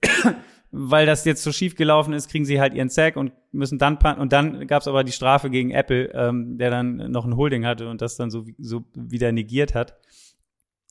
weil 0.70 1.04
das 1.04 1.24
jetzt 1.24 1.42
so 1.42 1.50
schief 1.50 1.74
gelaufen 1.74 2.14
ist, 2.14 2.30
kriegen 2.30 2.44
sie 2.44 2.60
halt 2.60 2.72
ihren 2.72 2.88
Sack 2.88 3.16
und 3.16 3.32
müssen 3.50 3.80
dann 3.80 3.98
panten. 3.98 4.22
Und 4.22 4.32
dann 4.32 4.64
gab 4.68 4.82
es 4.82 4.86
aber 4.86 5.02
die 5.02 5.10
Strafe 5.10 5.50
gegen 5.50 5.72
Apple, 5.72 6.12
ähm, 6.14 6.56
der 6.56 6.70
dann 6.70 7.10
noch 7.10 7.24
ein 7.24 7.36
Holding 7.36 7.66
hatte 7.66 7.88
und 7.88 8.00
das 8.00 8.14
dann 8.14 8.30
so, 8.30 8.44
so 8.58 8.84
wieder 8.94 9.32
negiert 9.32 9.74
hat. 9.74 9.96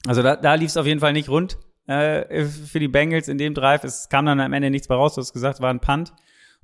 Also 0.06 0.22
da, 0.22 0.36
da 0.36 0.56
lief 0.56 0.68
es 0.68 0.76
auf 0.76 0.86
jeden 0.86 1.00
Fall 1.00 1.14
nicht 1.14 1.30
rund 1.30 1.58
äh, 1.88 2.46
für 2.46 2.80
die 2.80 2.88
Bengals 2.88 3.28
in 3.28 3.38
dem 3.38 3.54
Drive. 3.54 3.84
Es 3.84 4.10
kam 4.10 4.26
dann 4.26 4.40
am 4.40 4.54
Ende 4.54 4.70
nichts 4.70 4.90
mehr 4.90 4.98
raus, 4.98 5.16
du 5.16 5.22
hast 5.22 5.34
gesagt, 5.34 5.62
war 5.62 5.70
ein 5.70 5.80
Punt. 5.80 6.14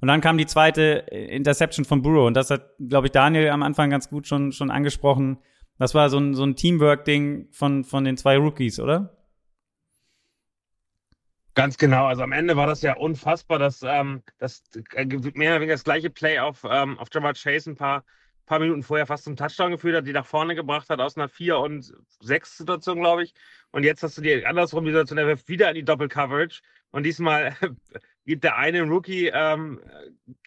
Und 0.01 0.07
dann 0.07 0.21
kam 0.21 0.37
die 0.37 0.45
zweite 0.45 0.81
Interception 1.11 1.83
von 1.83 2.01
Burrow. 2.01 2.27
Und 2.27 2.35
das 2.35 2.49
hat, 2.49 2.71
glaube 2.79 3.07
ich, 3.07 3.11
Daniel 3.11 3.49
am 3.49 3.63
Anfang 3.63 3.89
ganz 3.89 4.09
gut 4.09 4.27
schon, 4.27 4.51
schon 4.51 4.71
angesprochen. 4.71 5.39
Das 5.77 5.93
war 5.93 6.09
so 6.09 6.19
ein, 6.19 6.33
so 6.33 6.43
ein 6.43 6.55
Teamwork-Ding 6.55 7.49
von, 7.51 7.83
von 7.83 8.03
den 8.05 8.17
zwei 8.17 8.37
Rookies, 8.37 8.79
oder? 8.79 9.17
Ganz 11.55 11.77
genau. 11.77 12.05
Also 12.05 12.23
am 12.23 12.31
Ende 12.31 12.55
war 12.55 12.67
das 12.67 12.81
ja 12.81 12.95
unfassbar, 12.95 13.59
dass 13.59 13.81
ähm, 13.83 14.23
das 14.37 14.63
äh, 14.93 15.05
mehr 15.05 15.51
oder 15.51 15.55
weniger 15.59 15.73
das 15.73 15.83
gleiche 15.83 16.09
Play 16.09 16.39
auf, 16.39 16.65
ähm, 16.69 16.97
auf 16.99 17.09
Jamar 17.11 17.33
Chase 17.33 17.71
ein 17.71 17.75
paar 17.75 18.05
paar 18.49 18.59
Minuten 18.59 18.81
vorher 18.81 19.05
fast 19.05 19.25
zum 19.25 19.35
Touchdown 19.35 19.71
geführt 19.71 19.95
hat, 19.95 20.07
die 20.07 20.11
nach 20.11 20.25
vorne 20.25 20.55
gebracht 20.55 20.89
hat 20.89 20.99
aus 20.99 21.15
einer 21.15 21.29
4 21.29 21.59
und 21.59 21.93
6 22.19 22.57
Situation, 22.57 22.99
glaube 22.99 23.23
ich. 23.23 23.35
Und 23.71 23.83
jetzt 23.83 24.01
hast 24.01 24.17
du 24.17 24.21
die 24.21 24.43
andersrum 24.43 24.83
die 24.85 24.91
Situation, 24.91 25.19
er 25.19 25.27
wirft 25.27 25.47
wieder 25.47 25.69
in 25.69 25.75
die 25.75 25.85
Doppel-Coverage. 25.85 26.61
Und 26.89 27.03
diesmal 27.03 27.55
gibt 28.25 28.43
der 28.43 28.57
eine 28.57 28.81
Rookie, 28.81 29.27
ähm, 29.31 29.79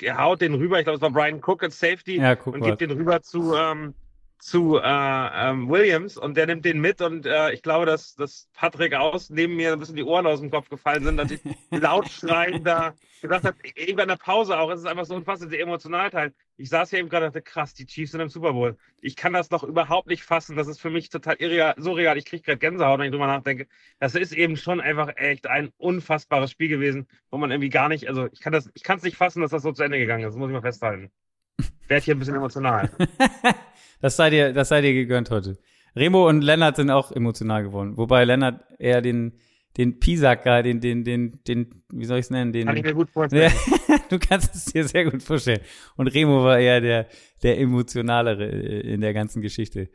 haut 0.05 0.41
den 0.41 0.55
rüber, 0.55 0.81
ich 0.81 0.85
glaube, 0.85 0.97
es 0.97 1.03
war 1.03 1.11
Brian 1.11 1.41
Cook 1.41 1.63
als 1.63 1.79
Safety, 1.79 2.17
ja, 2.17 2.37
und 2.43 2.63
gibt 2.63 2.81
den 2.81 2.91
rüber 2.91 3.23
zu, 3.23 3.55
ähm, 3.55 3.95
zu 4.43 4.77
äh, 4.77 4.83
ähm, 4.83 5.69
Williams 5.69 6.17
und 6.17 6.37
der 6.37 6.47
nimmt 6.47 6.65
den 6.65 6.81
mit 6.81 7.01
und 7.01 7.27
äh, 7.27 7.53
ich 7.53 7.63
glaube, 7.63 7.87
dass, 7.87 8.17
dass 8.17 8.49
Patrick 8.53 8.93
aus 8.93 9.31
neben 9.31 9.55
mir 9.55 9.73
ein 9.73 9.79
bisschen 9.79 9.95
die 9.95 10.03
Ohren 10.03 10.27
aus 10.27 10.41
dem 10.41 10.51
Kopf 10.51 10.69
gefallen 10.69 11.05
sind, 11.05 11.17
dass 11.17 11.31
ich 11.31 11.41
laut 11.71 12.09
schreiend 12.11 12.67
da 12.67 12.93
gedacht 13.21 13.45
habe, 13.45 13.57
eben 13.77 14.01
in 14.01 14.09
der 14.09 14.17
Pause 14.17 14.59
auch, 14.59 14.69
es 14.71 14.81
ist 14.81 14.87
einfach 14.87 15.05
so 15.05 15.15
unfassbar, 15.15 15.49
der 15.49 15.61
Emotionalteil. 15.61 16.35
Ich 16.57 16.71
saß 16.71 16.91
hier 16.91 16.99
eben 16.99 17.09
gerade 17.09 17.27
und 17.27 17.37
dachte, 17.37 17.45
krass, 17.45 17.73
die 17.73 17.87
Chiefs 17.87 18.11
sind 18.11 18.21
im 18.21 18.29
Super 18.29 18.53
Bowl. 18.53 18.77
Ich 19.01 19.15
kann 19.15 19.33
das 19.33 19.49
doch 19.49 19.63
überhaupt 19.63 20.09
nicht 20.09 20.25
fassen, 20.25 20.57
das 20.57 20.67
ist 20.67 20.81
für 20.81 20.91
mich 20.91 21.09
total 21.09 21.37
irreal, 21.37 21.75
surreal, 21.79 22.19
ich 22.19 22.25
kriege 22.25 22.43
gerade 22.43 22.59
Gänsehaut, 22.59 22.99
wenn 22.99 23.07
ich 23.07 23.13
drüber 23.13 23.29
nachdenke. 23.29 23.69
Das 24.01 24.17
ist 24.17 24.33
eben 24.33 24.57
schon 24.57 24.81
einfach 24.81 25.13
echt 25.15 25.47
ein 25.47 25.71
unfassbares 25.77 26.51
Spiel 26.51 26.69
gewesen, 26.69 27.07
wo 27.31 27.39
man 27.39 27.53
irgendwie 27.53 27.71
gar 27.71 27.89
nicht, 27.89 28.09
also 28.09 28.27
ich 28.33 28.41
kann 28.41 28.53
das, 28.53 28.69
ich 28.75 28.83
kann 28.83 28.99
es 28.99 29.05
nicht 29.05 29.17
fassen, 29.17 29.41
dass 29.41 29.53
das 29.53 29.63
so 29.63 29.71
zu 29.71 29.85
Ende 29.85 29.99
gegangen 29.99 30.25
ist, 30.25 30.35
das 30.35 30.37
muss 30.37 30.49
ich 30.49 30.55
mal 30.55 30.63
festhalten. 30.63 31.13
Werd 31.89 32.05
hier 32.05 32.15
ein 32.15 32.19
bisschen 32.19 32.37
emotional. 32.37 32.91
Das 34.03 34.17
sei 34.17 34.31
dir, 34.31 34.53
das 34.53 34.69
sei 34.69 34.81
dir 34.81 34.95
gegönnt 34.95 35.31
heute. 35.31 35.59
Remo 35.95 36.29
und 36.29 36.43
Lennart 36.43 36.75
sind 36.75 36.91
auch 36.91 37.13
emotional 37.13 37.63
geworden. 37.63 37.97
Wobei 37.97 38.25
Lennart 38.25 38.65
eher 38.81 39.01
den, 39.01 39.39
den 39.77 40.01
Pisak, 40.01 40.43
den, 40.43 40.81
den, 40.81 41.05
den, 41.05 41.39
den, 41.47 41.85
wie 41.91 42.05
soll 42.05 42.19
ich 42.19 42.25
es 42.25 42.31
nennen? 42.31 42.53
Den, 42.53 42.67
Kann 42.67 42.77
ich 42.77 42.83
mir 42.83 42.95
gut 42.95 43.11
vorstellen. 43.11 43.53
du 44.09 44.19
kannst 44.19 44.57
es 44.57 44.65
dir 44.67 44.85
sehr 44.89 45.09
gut 45.09 45.23
vorstellen. 45.23 45.61
Und 45.97 46.09
Remo 46.09 46.43
war 46.43 46.59
eher 46.59 46.81
der, 46.81 47.07
der 47.45 47.61
emotionalere 47.61 48.45
in 48.45 49.01
der 49.01 49.15
ganzen 49.15 49.41
Geschichte. 49.41 49.89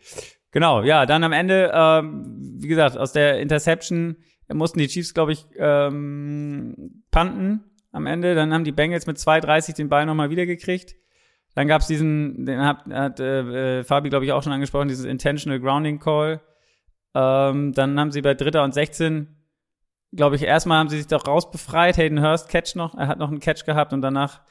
Genau, 0.52 0.84
ja, 0.84 1.06
dann 1.06 1.26
am 1.26 1.34
Ende, 1.34 1.72
ähm, 1.74 2.54
wie 2.60 2.68
gesagt, 2.70 2.98
aus 2.98 3.12
der 3.12 3.42
Interception 3.42 4.16
mussten 4.54 4.80
die 4.80 4.88
Chiefs, 4.88 5.14
glaube 5.14 5.34
ich, 5.34 5.46
ähm, 5.58 7.04
panten 7.12 7.66
am 7.92 8.06
Ende. 8.06 8.36
Dann 8.36 8.54
haben 8.54 8.64
die 8.64 8.72
Bengals 8.72 9.06
mit 9.06 9.18
2,30 9.18 9.76
den 9.76 9.90
Ball 9.90 10.06
nochmal 10.06 10.30
wiedergekriegt. 10.30 10.96
Dann 11.58 11.68
gab 11.68 11.82
es 11.82 11.88
diesen, 11.88 12.46
den 12.46 12.64
hat, 12.64 12.86
hat 12.86 13.20
äh, 13.20 13.84
Fabi, 13.84 14.10
glaube 14.10 14.26
ich, 14.26 14.32
auch 14.32 14.44
schon 14.44 14.54
angesprochen, 14.54 14.90
dieses 14.90 15.06
Intentional 15.06 15.60
Grounding 15.60 15.98
Call. 15.98 16.40
Ähm, 17.16 17.74
dann 17.74 18.00
haben 18.00 18.12
sie 18.12 18.22
bei 18.22 18.36
Dritter 18.36 18.64
und 18.64 18.76
16, 18.76 19.36
glaube 20.14 20.36
ich, 20.36 20.44
erstmal 20.44 20.78
haben 20.78 20.90
sie 20.90 20.98
sich 20.98 21.08
doch 21.08 21.26
rausbefreit. 21.26 21.98
Hayden 21.98 22.22
Hurst 22.22 22.50
Catch 22.50 22.76
noch, 22.76 22.96
er 22.96 23.08
hat 23.08 23.18
noch 23.18 23.30
einen 23.30 23.40
Catch 23.40 23.66
gehabt 23.66 23.92
und 23.92 24.04
danach 24.04 24.42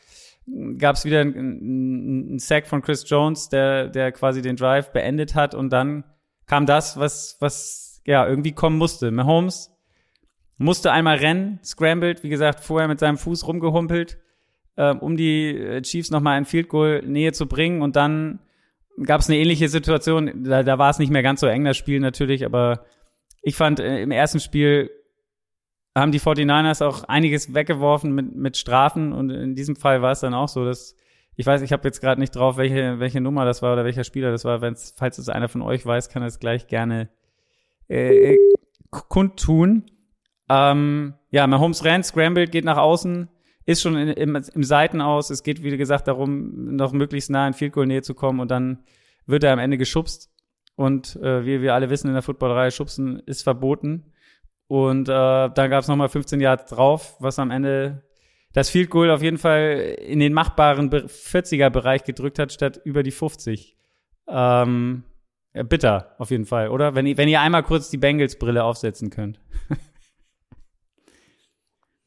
gab 0.79 0.97
es 0.97 1.05
wieder 1.05 1.21
einen, 1.21 1.37
einen 1.37 2.39
Sack 2.41 2.67
von 2.67 2.83
Chris 2.83 3.09
Jones, 3.09 3.51
der, 3.51 3.87
der 3.87 4.11
quasi 4.11 4.43
den 4.43 4.57
Drive 4.57 4.91
beendet 4.91 5.37
hat 5.37 5.55
und 5.55 5.71
dann 5.73 6.03
kam 6.47 6.67
das, 6.67 6.99
was, 6.99 7.37
was 7.39 8.03
ja 8.05 8.27
irgendwie 8.27 8.51
kommen 8.51 8.79
musste. 8.79 9.13
Mahomes 9.13 9.71
musste 10.59 10.91
einmal 10.91 11.19
rennen, 11.19 11.61
scrambled, 11.63 12.25
wie 12.25 12.31
gesagt, 12.31 12.59
vorher 12.59 12.89
mit 12.89 12.99
seinem 12.99 13.17
Fuß 13.17 13.47
rumgehumpelt, 13.47 14.19
äh, 14.77 14.93
um 14.93 15.17
die 15.17 15.57
äh, 15.57 15.83
Chiefs 15.83 16.11
nochmal 16.11 16.39
in 16.39 16.45
Field 16.45 16.69
Goal 16.69 17.03
Nähe 17.05 17.33
zu 17.33 17.47
bringen. 17.47 17.83
Und 17.83 17.97
dann 17.97 18.41
gab 19.05 19.21
es 19.21 19.29
eine 19.29 19.39
ähnliche 19.39 19.69
Situation. 19.69 20.45
Da, 20.45 20.63
da 20.63 20.79
war 20.79 20.91
es 20.91 20.99
nicht 20.99 21.11
mehr 21.11 21.23
ganz 21.23 21.41
so 21.41 21.47
eng, 21.47 21.65
das 21.65 21.77
Spiel 21.77 22.01
natürlich, 22.01 22.45
aber 22.45 22.85
ich 23.43 23.57
fand, 23.57 23.81
äh, 23.81 24.03
im 24.03 24.11
ersten 24.11 24.41
Spiel 24.41 24.91
haben 25.95 26.13
die 26.13 26.21
49ers 26.21 26.85
auch 26.85 27.05
einiges 27.05 27.55
weggeworfen 27.55 28.13
mit, 28.13 28.35
mit 28.35 28.57
Strafen 28.57 29.13
und 29.13 29.31
in 29.31 29.55
diesem 29.55 29.77
Fall 29.77 30.03
war 30.03 30.13
es 30.13 30.21
dann 30.21 30.35
auch 30.35 30.49
so, 30.49 30.65
dass 30.65 30.95
ich 31.37 31.47
weiß, 31.47 31.63
ich 31.63 31.73
habe 31.73 31.87
jetzt 31.87 32.01
gerade 32.01 32.21
nicht 32.21 32.35
drauf, 32.35 32.57
welche, 32.57 32.99
welche 32.99 33.21
Nummer 33.21 33.45
das 33.45 33.63
war 33.63 33.75
oder 33.75 33.85
welcher 33.85 34.05
Spieler 34.05 34.31
das 34.31 34.45
war. 34.45 34.63
Wenn's, 34.63 34.95
falls 34.97 35.19
es 35.19 35.29
einer 35.29 35.49
von 35.49 35.63
euch 35.63 35.85
weiß, 35.85 36.09
kann 36.09 36.23
er 36.23 36.29
es 36.29 36.39
gleich 36.39 36.67
gerne 36.67 37.11
äh, 37.89 38.37
kundtun. 38.91 39.85
Ähm, 40.49 41.15
ja, 41.31 41.47
Mahomes 41.47 41.85
rennt, 41.85 42.07
scrambled, 42.07 42.53
geht 42.53 42.65
nach 42.65 42.79
außen, 42.79 43.29
ist 43.67 43.83
schon 43.83 43.97
in, 43.97 44.09
im, 44.09 44.37
im 44.37 44.65
Seiten 44.65 45.01
aus. 45.01 45.31
Es 45.31 45.43
geht, 45.43 45.63
wie 45.63 45.77
gesagt, 45.77 46.09
darum, 46.09 46.77
noch 46.77 46.93
möglichst 46.93 47.31
nah 47.31 47.47
in 47.47 47.53
Field 47.53 47.73
Goal 47.73 47.87
Nähe 47.87 48.03
zu 48.03 48.15
kommen 48.15 48.41
und 48.41 48.51
dann 48.51 48.79
wird 49.27 49.45
er 49.45 49.53
am 49.53 49.59
Ende 49.59 49.77
geschubst. 49.77 50.31
Und 50.77 51.17
äh, 51.17 51.45
wie 51.45 51.61
wir 51.61 51.75
alle 51.75 51.91
wissen 51.91 52.07
in 52.07 52.15
der 52.15 52.23
Footballerei, 52.23 52.71
schubsen 52.71 53.21
ist 53.27 53.43
verboten. 53.43 54.13
Und 54.69 55.09
äh, 55.09 55.13
dann 55.13 55.71
gab 55.71 55.83
es 55.83 55.89
nochmal 55.89 56.09
15 56.09 56.41
Yards 56.41 56.71
drauf, 56.71 57.17
was 57.19 57.39
am 57.39 57.51
Ende 57.51 58.03
das 58.53 58.71
Field 58.71 58.89
Goal 58.91 59.11
auf 59.11 59.23
jeden 59.23 59.39
Fall 59.39 59.97
in 60.01 60.19
den 60.21 60.33
machbaren 60.33 60.91
40er-Bereich 60.91 62.05
gedrückt 62.05 62.39
hat, 62.39 62.53
statt 62.53 62.81
über 62.85 63.03
die 63.03 63.11
50. 63.11 63.77
Ähm, 64.29 65.05
bitter, 65.53 66.15
auf 66.19 66.31
jeden 66.31 66.47
Fall, 66.47 66.69
oder? 66.69 66.95
Wenn 66.95 67.07
ihr, 67.07 67.17
wenn 67.17 67.29
ihr 67.29 67.41
einmal 67.41 67.63
kurz 67.63 67.91
die 67.91 67.99
Bengals-Brille 67.99 68.63
aufsetzen 68.63 69.11
könnt. 69.11 69.41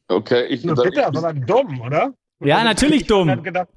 Okay, 0.10 0.46
ich. 0.48 0.64
Nur 0.66 0.76
bitter, 0.76 1.08
aber 1.08 1.22
dann 1.22 1.46
dumm, 1.46 1.82
oder? 1.82 2.14
Ja, 2.40 2.64
natürlich 2.64 3.06
dumm. 3.06 3.44
Gedacht, 3.44 3.70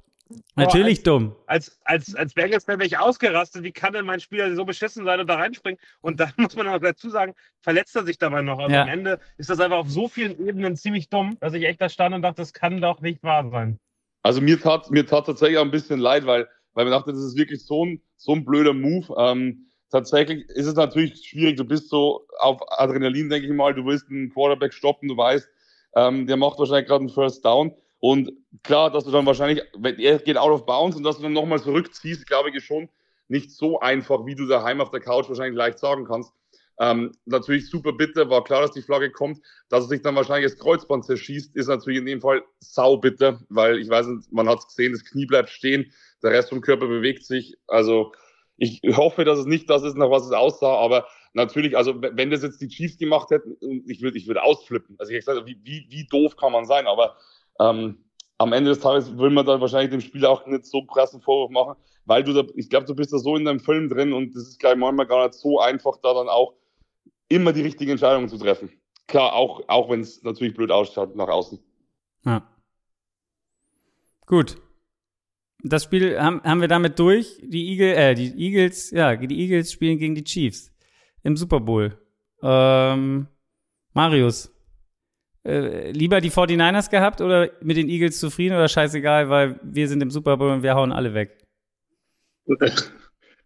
Natürlich 0.55 0.97
als, 0.97 1.03
dumm. 1.03 1.35
Als, 1.47 1.79
als, 1.83 2.15
als 2.15 2.33
Bengals-Fan 2.33 2.79
wäre 2.79 2.87
ich 2.87 2.97
ausgerastet. 2.97 3.63
Wie 3.63 3.71
kann 3.71 3.93
denn 3.93 4.05
mein 4.05 4.19
Spieler 4.19 4.53
so 4.55 4.65
beschissen 4.65 5.05
sein 5.05 5.19
und 5.19 5.27
da 5.27 5.35
reinspringen? 5.35 5.79
Und 6.01 6.19
dann 6.19 6.31
muss 6.37 6.55
man 6.55 6.65
noch 6.65 6.79
dazu 6.79 7.09
sagen, 7.09 7.33
verletzt 7.61 7.95
er 7.95 8.03
sich 8.03 8.17
dabei 8.17 8.41
noch. 8.41 8.59
Also 8.59 8.73
Ja. 8.73 8.83
am 8.83 8.89
Ende 8.89 9.19
ist 9.37 9.49
das 9.49 9.59
einfach 9.59 9.77
auf 9.77 9.89
so 9.89 10.07
vielen 10.07 10.45
Ebenen 10.45 10.75
ziemlich 10.75 11.09
dumm, 11.09 11.37
dass 11.39 11.53
ich 11.53 11.63
echt 11.63 11.81
da 11.81 11.89
stand 11.89 12.15
und 12.15 12.21
dachte, 12.21 12.41
das 12.41 12.53
kann 12.53 12.81
doch 12.81 13.01
nicht 13.01 13.23
wahr 13.23 13.49
sein. 13.49 13.79
Also 14.23 14.41
mir 14.41 14.59
tat, 14.59 14.89
mir 14.89 15.05
tat 15.05 15.25
tatsächlich 15.25 15.57
auch 15.57 15.65
ein 15.65 15.71
bisschen 15.71 15.99
leid, 15.99 16.25
weil, 16.25 16.47
weil 16.73 16.85
man 16.85 16.93
dachte, 16.93 17.11
das 17.11 17.21
ist 17.21 17.37
wirklich 17.37 17.65
so 17.65 17.85
ein, 17.85 18.01
so 18.15 18.33
ein 18.33 18.45
blöder 18.45 18.73
Move. 18.73 19.13
Ähm, 19.17 19.67
tatsächlich 19.91 20.45
ist 20.49 20.67
es 20.67 20.75
natürlich 20.75 21.27
schwierig. 21.27 21.57
Du 21.57 21.65
bist 21.65 21.89
so 21.89 22.25
auf 22.39 22.61
Adrenalin, 22.79 23.29
denke 23.29 23.47
ich 23.47 23.53
mal. 23.53 23.73
Du 23.73 23.85
willst 23.85 24.09
einen 24.09 24.31
Quarterback 24.31 24.73
stoppen, 24.73 25.09
du 25.09 25.17
weißt, 25.17 25.47
ähm, 25.95 26.27
der 26.27 26.37
macht 26.37 26.59
wahrscheinlich 26.59 26.87
gerade 26.87 27.01
einen 27.01 27.09
First 27.09 27.45
Down. 27.45 27.73
Und 27.99 28.33
klar, 28.63 28.91
dass 28.91 29.05
du 29.05 29.11
dann 29.11 29.25
wahrscheinlich, 29.25 29.63
wenn 29.77 29.97
er 29.97 30.19
geht 30.19 30.37
out 30.37 30.51
of 30.51 30.65
bounds 30.65 30.97
und 30.97 31.03
dass 31.03 31.17
du 31.17 31.23
dann 31.23 31.33
nochmal 31.33 31.61
zurückziehst, 31.61 32.27
glaube 32.27 32.49
ich, 32.49 32.55
ist 32.55 32.65
schon 32.65 32.89
nicht 33.29 33.51
so 33.51 33.79
einfach, 33.79 34.25
wie 34.25 34.35
du 34.35 34.45
daheim 34.45 34.81
auf 34.81 34.91
der 34.91 34.99
Couch 34.99 35.29
wahrscheinlich 35.29 35.57
leicht 35.57 35.79
sagen 35.79 36.05
kannst. 36.05 36.33
Ähm, 36.79 37.11
natürlich 37.25 37.69
super 37.69 37.93
bitter, 37.93 38.29
war 38.29 38.43
klar, 38.43 38.61
dass 38.61 38.71
die 38.71 38.81
Flagge 38.81 39.11
kommt. 39.11 39.39
Dass 39.69 39.85
er 39.85 39.89
sich 39.89 40.01
dann 40.01 40.15
wahrscheinlich 40.15 40.51
das 40.51 40.59
Kreuzband 40.59 41.05
zerschießt, 41.05 41.55
ist 41.55 41.67
natürlich 41.67 41.99
in 41.99 42.05
dem 42.05 42.21
Fall 42.21 42.43
sau 42.59 42.97
bitter, 42.97 43.39
weil 43.49 43.79
ich 43.79 43.89
weiß 43.89 44.07
nicht, 44.07 44.31
man 44.31 44.49
hat 44.49 44.59
es 44.59 44.67
gesehen, 44.67 44.91
das 44.91 45.05
Knie 45.05 45.25
bleibt 45.25 45.49
stehen, 45.49 45.91
der 46.21 46.31
Rest 46.31 46.49
vom 46.49 46.61
Körper 46.61 46.87
bewegt 46.87 47.25
sich. 47.25 47.55
Also 47.67 48.11
ich 48.57 48.81
hoffe, 48.95 49.23
dass 49.23 49.39
es 49.39 49.45
nicht 49.45 49.69
das 49.69 49.83
ist, 49.83 49.97
nach 49.97 50.09
was 50.09 50.25
es 50.25 50.31
aussah, 50.31 50.75
aber 50.77 51.07
natürlich, 51.33 51.75
also 51.75 52.01
wenn 52.01 52.29
das 52.29 52.43
jetzt 52.43 52.61
die 52.61 52.67
Chiefs 52.67 52.97
gemacht 52.97 53.29
hätten, 53.31 53.57
ich 53.87 54.01
würde 54.01 54.17
ich 54.17 54.27
würde 54.27 54.43
ausflippen. 54.43 54.95
Also 54.99 55.11
ich 55.11 55.17
hätte 55.17 55.31
gesagt, 55.31 55.47
wie, 55.47 55.59
wie, 55.63 55.85
wie 55.89 56.05
doof 56.05 56.37
kann 56.37 56.51
man 56.51 56.65
sein, 56.65 56.87
aber 56.87 57.17
ähm, 57.59 57.97
am 58.37 58.53
Ende 58.53 58.71
des 58.71 58.79
Tages 58.79 59.17
will 59.17 59.29
man 59.29 59.45
dann 59.45 59.61
wahrscheinlich 59.61 59.91
dem 59.91 60.01
Spieler 60.01 60.29
auch 60.29 60.45
nicht 60.45 60.65
so 60.65 60.83
krassen 60.85 61.21
Vorwurf 61.21 61.51
machen, 61.51 61.75
weil 62.05 62.23
du 62.23 62.33
da, 62.33 62.43
ich 62.55 62.69
glaube, 62.69 62.85
du 62.85 62.95
bist 62.95 63.13
da 63.13 63.17
so 63.17 63.35
in 63.35 63.45
deinem 63.45 63.59
Film 63.59 63.89
drin 63.89 64.13
und 64.13 64.35
das 64.35 64.47
ist 64.47 64.59
gleich 64.59 64.75
manchmal 64.75 65.07
gar 65.07 65.27
nicht 65.27 65.35
so 65.35 65.59
einfach, 65.59 65.97
da 66.01 66.13
dann 66.13 66.29
auch 66.29 66.53
immer 67.29 67.53
die 67.53 67.61
richtige 67.61 67.91
Entscheidung 67.91 68.27
zu 68.27 68.37
treffen. 68.37 68.71
Klar, 69.07 69.33
auch, 69.33 69.63
auch 69.67 69.89
wenn 69.89 70.01
es 70.01 70.23
natürlich 70.23 70.53
blöd 70.53 70.71
ausschaut 70.71 71.15
nach 71.15 71.27
außen. 71.27 71.59
Ja. 72.25 72.47
Gut. 74.25 74.57
Das 75.65 75.85
Spiel 75.85 76.19
haben, 76.19 76.41
haben 76.43 76.61
wir 76.61 76.67
damit 76.67 76.99
durch. 76.99 77.39
Die, 77.41 77.71
Eagle, 77.71 77.95
äh, 77.95 78.15
die 78.15 78.33
Eagles, 78.37 78.91
ja, 78.91 79.15
die 79.15 79.39
Eagles 79.39 79.71
spielen 79.71 79.97
gegen 79.97 80.15
die 80.15 80.23
Chiefs 80.23 80.72
im 81.23 81.35
Super 81.35 81.59
Bowl. 81.59 81.97
Ähm, 82.41 83.27
Marius, 83.93 84.51
äh, 85.45 85.91
lieber 85.91 86.21
die 86.21 86.31
49ers 86.31 86.89
gehabt 86.89 87.21
oder 87.21 87.49
mit 87.61 87.77
den 87.77 87.89
Eagles 87.89 88.19
zufrieden 88.19 88.55
oder 88.55 88.67
scheißegal, 88.67 89.29
weil 89.29 89.59
wir 89.63 89.87
sind 89.87 90.01
im 90.01 90.11
Super 90.11 90.37
Bowl 90.37 90.51
und 90.51 90.63
wir 90.63 90.75
hauen 90.75 90.91
alle 90.91 91.13
weg? 91.13 91.37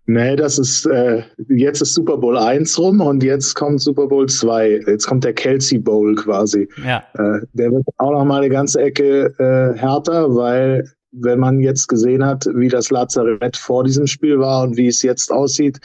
Nee, 0.09 0.37
das 0.37 0.57
ist, 0.57 0.85
äh, 0.85 1.21
jetzt 1.49 1.81
ist 1.81 1.93
Super 1.93 2.15
Bowl 2.15 2.37
1 2.37 2.79
rum 2.79 3.01
und 3.01 3.23
jetzt 3.23 3.55
kommt 3.55 3.81
Super 3.81 4.07
Bowl 4.07 4.25
2. 4.25 4.83
Jetzt 4.87 5.05
kommt 5.05 5.25
der 5.25 5.33
Kelsey 5.33 5.79
Bowl 5.79 6.15
quasi. 6.15 6.69
Ja, 6.81 7.03
Äh, 7.15 7.45
der 7.51 7.73
wird 7.73 7.83
auch 7.97 8.11
noch 8.11 8.23
mal 8.23 8.41
eine 8.41 8.49
ganze 8.49 8.79
Ecke 8.79 9.33
äh, 9.37 9.77
härter, 9.77 10.33
weil 10.33 10.89
wenn 11.11 11.39
man 11.39 11.59
jetzt 11.59 11.87
gesehen 11.87 12.25
hat, 12.25 12.47
wie 12.53 12.69
das 12.69 12.89
Lazarett 12.89 13.57
vor 13.57 13.83
diesem 13.83 14.07
Spiel 14.07 14.39
war 14.39 14.63
und 14.63 14.77
wie 14.77 14.87
es 14.87 15.01
jetzt 15.01 15.29
aussieht, 15.29 15.79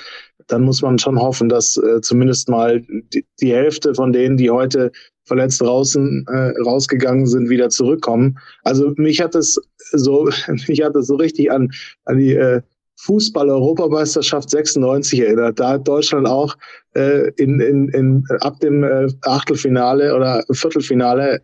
dann 0.53 0.63
muss 0.63 0.83
man 0.83 0.99
schon 0.99 1.19
hoffen, 1.19 1.49
dass 1.49 1.77
äh, 1.77 2.01
zumindest 2.01 2.49
mal 2.49 2.83
die, 3.13 3.25
die 3.41 3.53
Hälfte 3.53 3.95
von 3.95 4.13
denen, 4.13 4.37
die 4.37 4.51
heute 4.51 4.93
verletzt 5.25 5.61
draußen 5.61 6.27
äh, 6.29 6.61
rausgegangen 6.63 7.27
sind, 7.27 7.49
wieder 7.49 7.71
zurückkommen. 7.71 8.39
Also 8.65 8.93
mich 8.97 9.21
hat 9.21 9.35
es 9.35 9.59
so, 9.93 10.29
mich 10.69 10.83
hat 10.83 10.95
es 10.97 11.07
so 11.07 11.17
richtig 11.17 11.51
an, 11.51 11.71
an 12.05 12.19
die 12.19 12.35
äh, 12.35 12.61
Fußball-Europameisterschaft 12.97 14.51
96 14.51 15.21
erinnert. 15.21 15.59
Da 15.59 15.71
hat 15.71 15.89
Deutschland 15.89 16.29
auch 16.29 16.55
äh, 16.95 17.31
in, 17.37 17.59
in, 17.61 17.89
in, 17.89 18.25
ab 18.41 18.61
dem 18.61 18.85
äh, 18.85 19.09
Achtelfinale 19.23 20.15
oder 20.15 20.45
Viertelfinale 20.53 21.41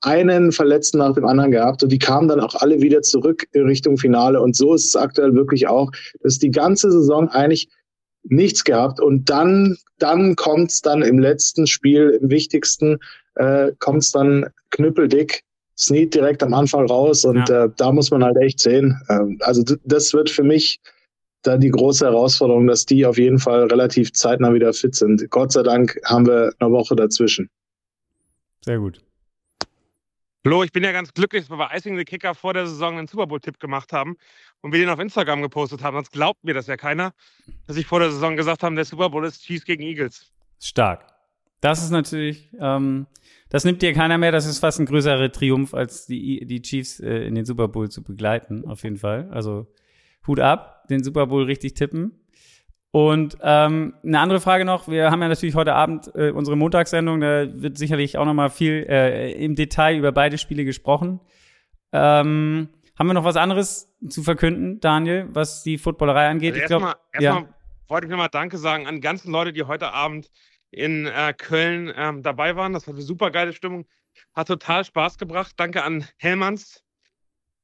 einen 0.00 0.50
Verletzten 0.50 0.98
nach 0.98 1.14
dem 1.14 1.24
anderen 1.24 1.52
gehabt 1.52 1.82
und 1.84 1.92
die 1.92 2.00
kamen 2.00 2.26
dann 2.26 2.40
auch 2.40 2.56
alle 2.56 2.80
wieder 2.80 3.02
zurück 3.02 3.46
Richtung 3.54 3.96
Finale 3.96 4.40
und 4.40 4.56
so 4.56 4.74
ist 4.74 4.86
es 4.86 4.96
aktuell 4.96 5.34
wirklich 5.34 5.68
auch, 5.68 5.92
dass 6.22 6.38
die 6.38 6.50
ganze 6.50 6.90
Saison 6.90 7.28
eigentlich 7.28 7.68
nichts 8.24 8.64
gehabt 8.64 9.00
und 9.00 9.28
dann 9.30 9.76
dann 9.98 10.36
kommt's 10.36 10.80
dann 10.82 11.02
im 11.02 11.18
letzten 11.18 11.66
Spiel 11.66 12.18
im 12.20 12.30
wichtigsten 12.30 12.98
äh, 13.34 13.72
kommt's 13.78 14.10
dann 14.12 14.46
knüppeldick 14.70 15.42
Snead 15.76 16.12
direkt 16.12 16.42
am 16.42 16.54
Anfang 16.54 16.86
raus 16.86 17.24
und 17.24 17.48
Ja. 17.48 17.64
äh, 17.66 17.70
da 17.76 17.92
muss 17.92 18.10
man 18.10 18.24
halt 18.24 18.36
echt 18.38 18.58
sehen. 18.60 19.00
Ähm, 19.08 19.38
also 19.42 19.62
das 19.84 20.12
wird 20.12 20.28
für 20.28 20.42
mich 20.42 20.80
da 21.42 21.56
die 21.56 21.70
große 21.70 22.04
Herausforderung, 22.04 22.66
dass 22.66 22.84
die 22.84 23.06
auf 23.06 23.16
jeden 23.16 23.38
Fall 23.38 23.66
relativ 23.68 24.12
zeitnah 24.12 24.52
wieder 24.52 24.72
fit 24.72 24.96
sind. 24.96 25.30
Gott 25.30 25.52
sei 25.52 25.62
Dank 25.62 25.96
haben 26.04 26.26
wir 26.26 26.52
eine 26.58 26.72
Woche 26.72 26.96
dazwischen. 26.96 27.48
sehr 28.64 28.78
gut. 28.80 29.00
Flo, 30.48 30.62
ich 30.62 30.72
bin 30.72 30.82
ja 30.82 30.92
ganz 30.92 31.12
glücklich, 31.12 31.42
dass 31.42 31.50
wir 31.50 31.58
bei 31.58 31.76
Icing 31.76 31.98
the 31.98 32.06
Kicker 32.06 32.34
vor 32.34 32.54
der 32.54 32.66
Saison 32.66 32.96
einen 32.96 33.06
Super 33.06 33.26
Bowl-Tipp 33.26 33.60
gemacht 33.60 33.92
haben 33.92 34.16
und 34.62 34.72
wir 34.72 34.80
den 34.80 34.88
auf 34.88 34.98
Instagram 34.98 35.42
gepostet 35.42 35.82
haben. 35.82 35.94
Sonst 35.94 36.10
glaubt 36.10 36.42
mir 36.42 36.54
das 36.54 36.66
ja 36.68 36.78
keiner, 36.78 37.12
dass 37.66 37.76
ich 37.76 37.84
vor 37.84 38.00
der 38.00 38.10
Saison 38.10 38.34
gesagt 38.34 38.62
habe, 38.62 38.74
der 38.74 38.86
Super 38.86 39.10
Bowl 39.10 39.26
ist 39.26 39.44
Chiefs 39.44 39.66
gegen 39.66 39.82
Eagles. 39.82 40.32
Stark. 40.58 41.04
Das 41.60 41.82
ist 41.82 41.90
natürlich, 41.90 42.48
ähm, 42.58 43.06
das 43.50 43.66
nimmt 43.66 43.82
dir 43.82 43.92
keiner 43.92 44.16
mehr. 44.16 44.32
Das 44.32 44.46
ist 44.46 44.60
fast 44.60 44.80
ein 44.80 44.86
größerer 44.86 45.30
Triumph, 45.30 45.74
als 45.74 46.06
die, 46.06 46.46
die 46.46 46.62
Chiefs 46.62 46.98
äh, 46.98 47.26
in 47.26 47.34
den 47.34 47.44
Super 47.44 47.68
Bowl 47.68 47.90
zu 47.90 48.02
begleiten, 48.02 48.64
auf 48.66 48.84
jeden 48.84 48.96
Fall. 48.96 49.28
Also 49.30 49.66
Hut 50.26 50.40
ab, 50.40 50.86
den 50.88 51.04
Super 51.04 51.26
Bowl 51.26 51.44
richtig 51.44 51.74
tippen. 51.74 52.22
Und 52.90 53.36
ähm, 53.42 53.94
eine 54.02 54.20
andere 54.20 54.40
Frage 54.40 54.64
noch, 54.64 54.88
wir 54.88 55.10
haben 55.10 55.20
ja 55.20 55.28
natürlich 55.28 55.54
heute 55.54 55.74
Abend 55.74 56.10
äh, 56.14 56.30
unsere 56.30 56.56
Montagssendung, 56.56 57.20
da 57.20 57.46
wird 57.52 57.76
sicherlich 57.76 58.16
auch 58.16 58.24
noch 58.24 58.34
mal 58.34 58.48
viel 58.48 58.86
äh, 58.88 59.32
im 59.32 59.54
Detail 59.54 59.96
über 59.96 60.10
beide 60.10 60.38
Spiele 60.38 60.64
gesprochen. 60.64 61.20
Ähm, 61.92 62.70
haben 62.98 63.06
wir 63.06 63.14
noch 63.14 63.24
was 63.24 63.36
anderes 63.36 63.94
zu 64.08 64.22
verkünden, 64.22 64.80
Daniel, 64.80 65.28
was 65.32 65.62
die 65.62 65.76
Footballerei 65.76 66.28
angeht? 66.28 66.54
Also 66.54 66.74
erstmal 66.74 66.94
ja. 67.14 67.20
erstmal 67.20 67.54
wollte 67.88 68.06
ich 68.06 68.10
nochmal 68.10 68.28
Danke 68.30 68.56
sagen 68.58 68.86
an 68.86 68.96
die 68.96 69.00
ganzen 69.00 69.32
Leute, 69.32 69.52
die 69.52 69.64
heute 69.64 69.92
Abend 69.92 70.30
in 70.70 71.06
äh, 71.06 71.34
Köln 71.34 71.92
ähm, 71.94 72.22
dabei 72.22 72.56
waren. 72.56 72.72
Das 72.72 72.86
war 72.86 72.94
eine 72.94 73.02
super 73.02 73.30
geile 73.30 73.52
Stimmung. 73.52 73.86
Hat 74.34 74.48
total 74.48 74.84
Spaß 74.84 75.18
gebracht. 75.18 75.54
Danke 75.56 75.84
an 75.84 76.06
Hellmanns 76.16 76.82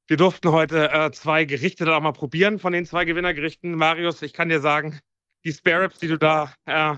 wir 0.06 0.16
durften 0.16 0.52
heute 0.52 0.90
äh, 0.92 1.10
zwei 1.12 1.44
Gerichte 1.44 1.84
dann 1.84 1.94
auch 1.94 2.02
mal 2.02 2.12
probieren 2.12 2.58
von 2.58 2.72
den 2.72 2.84
zwei 2.84 3.04
Gewinnergerichten. 3.04 3.74
Marius, 3.74 4.20
ich 4.22 4.34
kann 4.34 4.48
dir 4.50 4.60
sagen, 4.60 4.98
die 5.44 5.52
Spare 5.52 5.82
Ribs, 5.84 5.98
die 5.98 6.08
du 6.08 6.18
da 6.18 6.52
äh, 6.66 6.96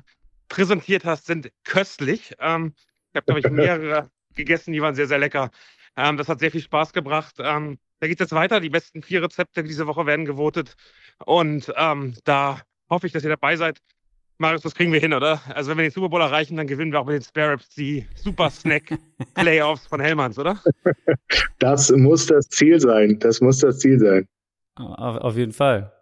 präsentiert 0.49 1.05
hast, 1.05 1.27
sind 1.27 1.51
köstlich. 1.65 2.35
Ähm, 2.39 2.75
ich 3.13 3.17
habe, 3.17 3.27
glaube 3.27 3.41
ich, 3.41 3.51
mehrere 3.51 4.11
gegessen, 4.35 4.73
die 4.73 4.83
waren 4.83 4.95
sehr, 4.95 5.07
sehr 5.07 5.19
lecker. 5.19 5.51
Ähm, 5.97 6.17
das 6.17 6.29
hat 6.29 6.41
sehr 6.41 6.51
viel 6.51 6.61
Spaß 6.61 6.93
gebracht. 6.93 7.37
Ähm, 7.39 7.79
da 8.01 8.07
geht 8.07 8.21
es 8.21 8.25
jetzt 8.25 8.35
weiter. 8.35 8.61
Die 8.61 8.69
besten 8.69 9.03
vier 9.03 9.23
Rezepte 9.23 9.63
diese 9.63 9.87
Woche 9.87 10.07
werden 10.07 10.27
gewotet. 10.27 10.77
Und 11.25 11.73
ähm, 11.77 12.15
da 12.25 12.61
hoffe 12.91 13.07
ich, 13.07 13.13
dass 13.13 13.25
ihr 13.25 13.31
dabei 13.31 13.57
seid. 13.57 13.79
Marius, 14.39 14.61
das 14.61 14.75
kriegen 14.75 14.93
wir 14.93 15.01
hin, 15.01 15.15
oder? 15.15 15.41
Also 15.55 15.71
wenn 15.71 15.79
wir 15.79 15.85
den 15.85 15.93
Super 15.93 16.11
Bowl 16.11 16.21
erreichen, 16.21 16.59
dann 16.59 16.67
gewinnen 16.67 16.93
wir 16.93 17.01
auch 17.01 17.07
mit 17.07 17.15
den 17.15 17.23
Spare 17.23 17.53
Ribs 17.53 17.71
die 17.71 18.07
Super 18.17 18.51
Snack 18.51 18.99
Playoffs 19.35 19.87
von 19.87 19.99
Hellmanns, 19.99 20.39
oder? 20.39 20.63
Das 21.59 21.91
muss 21.91 22.27
das 22.27 22.47
Ziel 22.51 22.79
sein. 22.79 23.19
Das 23.19 23.41
muss 23.41 23.61
das 23.61 23.79
Ziel 23.79 23.99
sein. 23.99 24.29
Auf, 24.75 25.17
auf 25.17 25.37
jeden 25.37 25.53
Fall. 25.53 25.96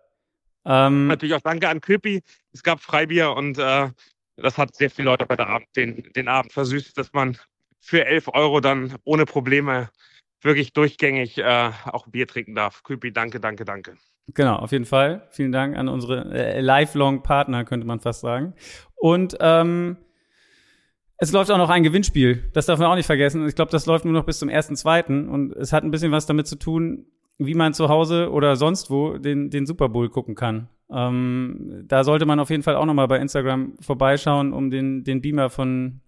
Ähm, 0.64 1.08
Natürlich 1.08 1.34
auch 1.34 1.40
danke 1.40 1.68
an 1.68 1.80
Köpi. 1.80 2.22
Es 2.52 2.62
gab 2.62 2.80
Freibier 2.80 3.34
und 3.34 3.58
äh, 3.58 3.88
das 4.36 4.58
hat 4.58 4.74
sehr 4.74 4.90
viele 4.90 5.10
Leute 5.10 5.26
heute 5.28 5.46
Abend 5.46 5.68
den, 5.76 6.10
den 6.14 6.28
Abend 6.28 6.52
versüßt, 6.52 6.96
dass 6.96 7.12
man 7.12 7.36
für 7.80 8.04
11 8.04 8.28
Euro 8.28 8.60
dann 8.60 8.96
ohne 9.04 9.26
Probleme 9.26 9.90
wirklich 10.40 10.72
durchgängig 10.72 11.38
äh, 11.38 11.70
auch 11.86 12.06
Bier 12.06 12.26
trinken 12.26 12.54
darf. 12.54 12.82
Köpi, 12.82 13.12
danke, 13.12 13.40
danke, 13.40 13.64
danke. 13.64 13.96
Genau, 14.28 14.56
auf 14.56 14.72
jeden 14.72 14.86
Fall. 14.86 15.26
Vielen 15.30 15.52
Dank 15.52 15.76
an 15.76 15.88
unsere 15.88 16.32
äh, 16.32 16.60
lifelong 16.60 17.22
Partner, 17.22 17.64
könnte 17.64 17.86
man 17.86 18.00
fast 18.00 18.20
sagen. 18.20 18.54
Und 18.96 19.36
ähm, 19.40 19.98
es 21.18 21.32
läuft 21.32 21.50
auch 21.50 21.58
noch 21.58 21.70
ein 21.70 21.82
Gewinnspiel. 21.82 22.50
Das 22.54 22.66
darf 22.66 22.78
man 22.78 22.88
auch 22.88 22.96
nicht 22.96 23.06
vergessen. 23.06 23.46
Ich 23.46 23.54
glaube, 23.54 23.70
das 23.70 23.86
läuft 23.86 24.04
nur 24.04 24.14
noch 24.14 24.24
bis 24.24 24.38
zum 24.38 24.48
1.2. 24.48 25.28
Und 25.28 25.52
es 25.52 25.72
hat 25.72 25.84
ein 25.84 25.90
bisschen 25.90 26.12
was 26.12 26.26
damit 26.26 26.46
zu 26.46 26.56
tun, 26.56 27.06
wie 27.38 27.54
man 27.54 27.74
zu 27.74 27.88
Hause 27.88 28.30
oder 28.30 28.56
sonst 28.56 28.90
wo 28.90 29.18
den, 29.18 29.50
den 29.50 29.66
Super 29.66 29.88
Bowl 29.88 30.08
gucken 30.08 30.34
kann. 30.34 30.68
Ähm, 30.90 31.84
da 31.86 32.04
sollte 32.04 32.26
man 32.26 32.40
auf 32.40 32.50
jeden 32.50 32.62
Fall 32.62 32.76
auch 32.76 32.84
noch 32.84 32.94
mal 32.94 33.08
bei 33.08 33.18
Instagram 33.18 33.74
vorbeischauen, 33.80 34.52
um 34.52 34.70
den, 34.70 35.04
den 35.04 35.20
Beamer 35.20 35.50
von 35.50 36.00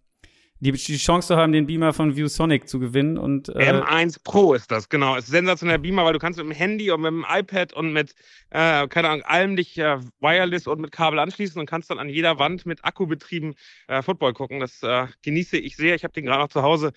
die, 0.61 0.72
die 0.72 0.97
Chance 0.97 1.29
zu 1.29 1.37
haben, 1.37 1.53
den 1.53 1.66
Beamer 1.66 1.93
von 1.93 2.16
ViewSonic 2.16 2.68
zu 2.68 2.79
gewinnen. 2.79 3.18
Und, 3.18 3.51
äh, 3.51 3.72
M1 3.72 4.22
Pro 4.24 4.55
ist 4.55 4.70
das, 4.70 4.89
genau. 4.89 5.16
Es 5.16 5.24
ist 5.24 5.31
sensationeller 5.31 5.79
Beamer, 5.79 6.05
weil 6.05 6.14
du 6.14 6.18
kannst 6.18 6.39
mit 6.39 6.47
dem 6.47 6.57
Handy 6.57 6.91
und 6.91 7.03
mit 7.03 7.11
dem 7.11 7.27
iPad 7.29 7.74
und 7.74 7.93
mit, 7.93 8.14
äh, 8.51 8.89
keine 8.89 9.11
Ahnung, 9.11 9.22
allem 9.24 9.57
dich 9.57 9.77
äh, 9.79 9.99
wireless 10.20 10.66
und 10.66 10.81
mit 10.81 10.93
Kabel 10.93 11.18
anschließen 11.18 11.61
und 11.61 11.66
kannst 11.66 11.91
dann 11.91 11.99
an 11.99 12.09
jeder 12.09 12.39
Wand 12.39 12.64
mit 12.64 12.85
Akku 12.85 13.07
betrieben 13.07 13.55
äh, 13.89 14.01
Football 14.01 14.33
gucken. 14.33 14.61
Das 14.61 14.83
äh, 14.83 15.07
genieße 15.22 15.59
ich 15.59 15.77
sehr. 15.77 15.95
Ich 15.95 16.05
habe 16.05 16.14
den 16.14 16.24
gerade 16.24 16.43
noch 16.43 16.49
zu 16.49 16.62
Hause. 16.62 16.93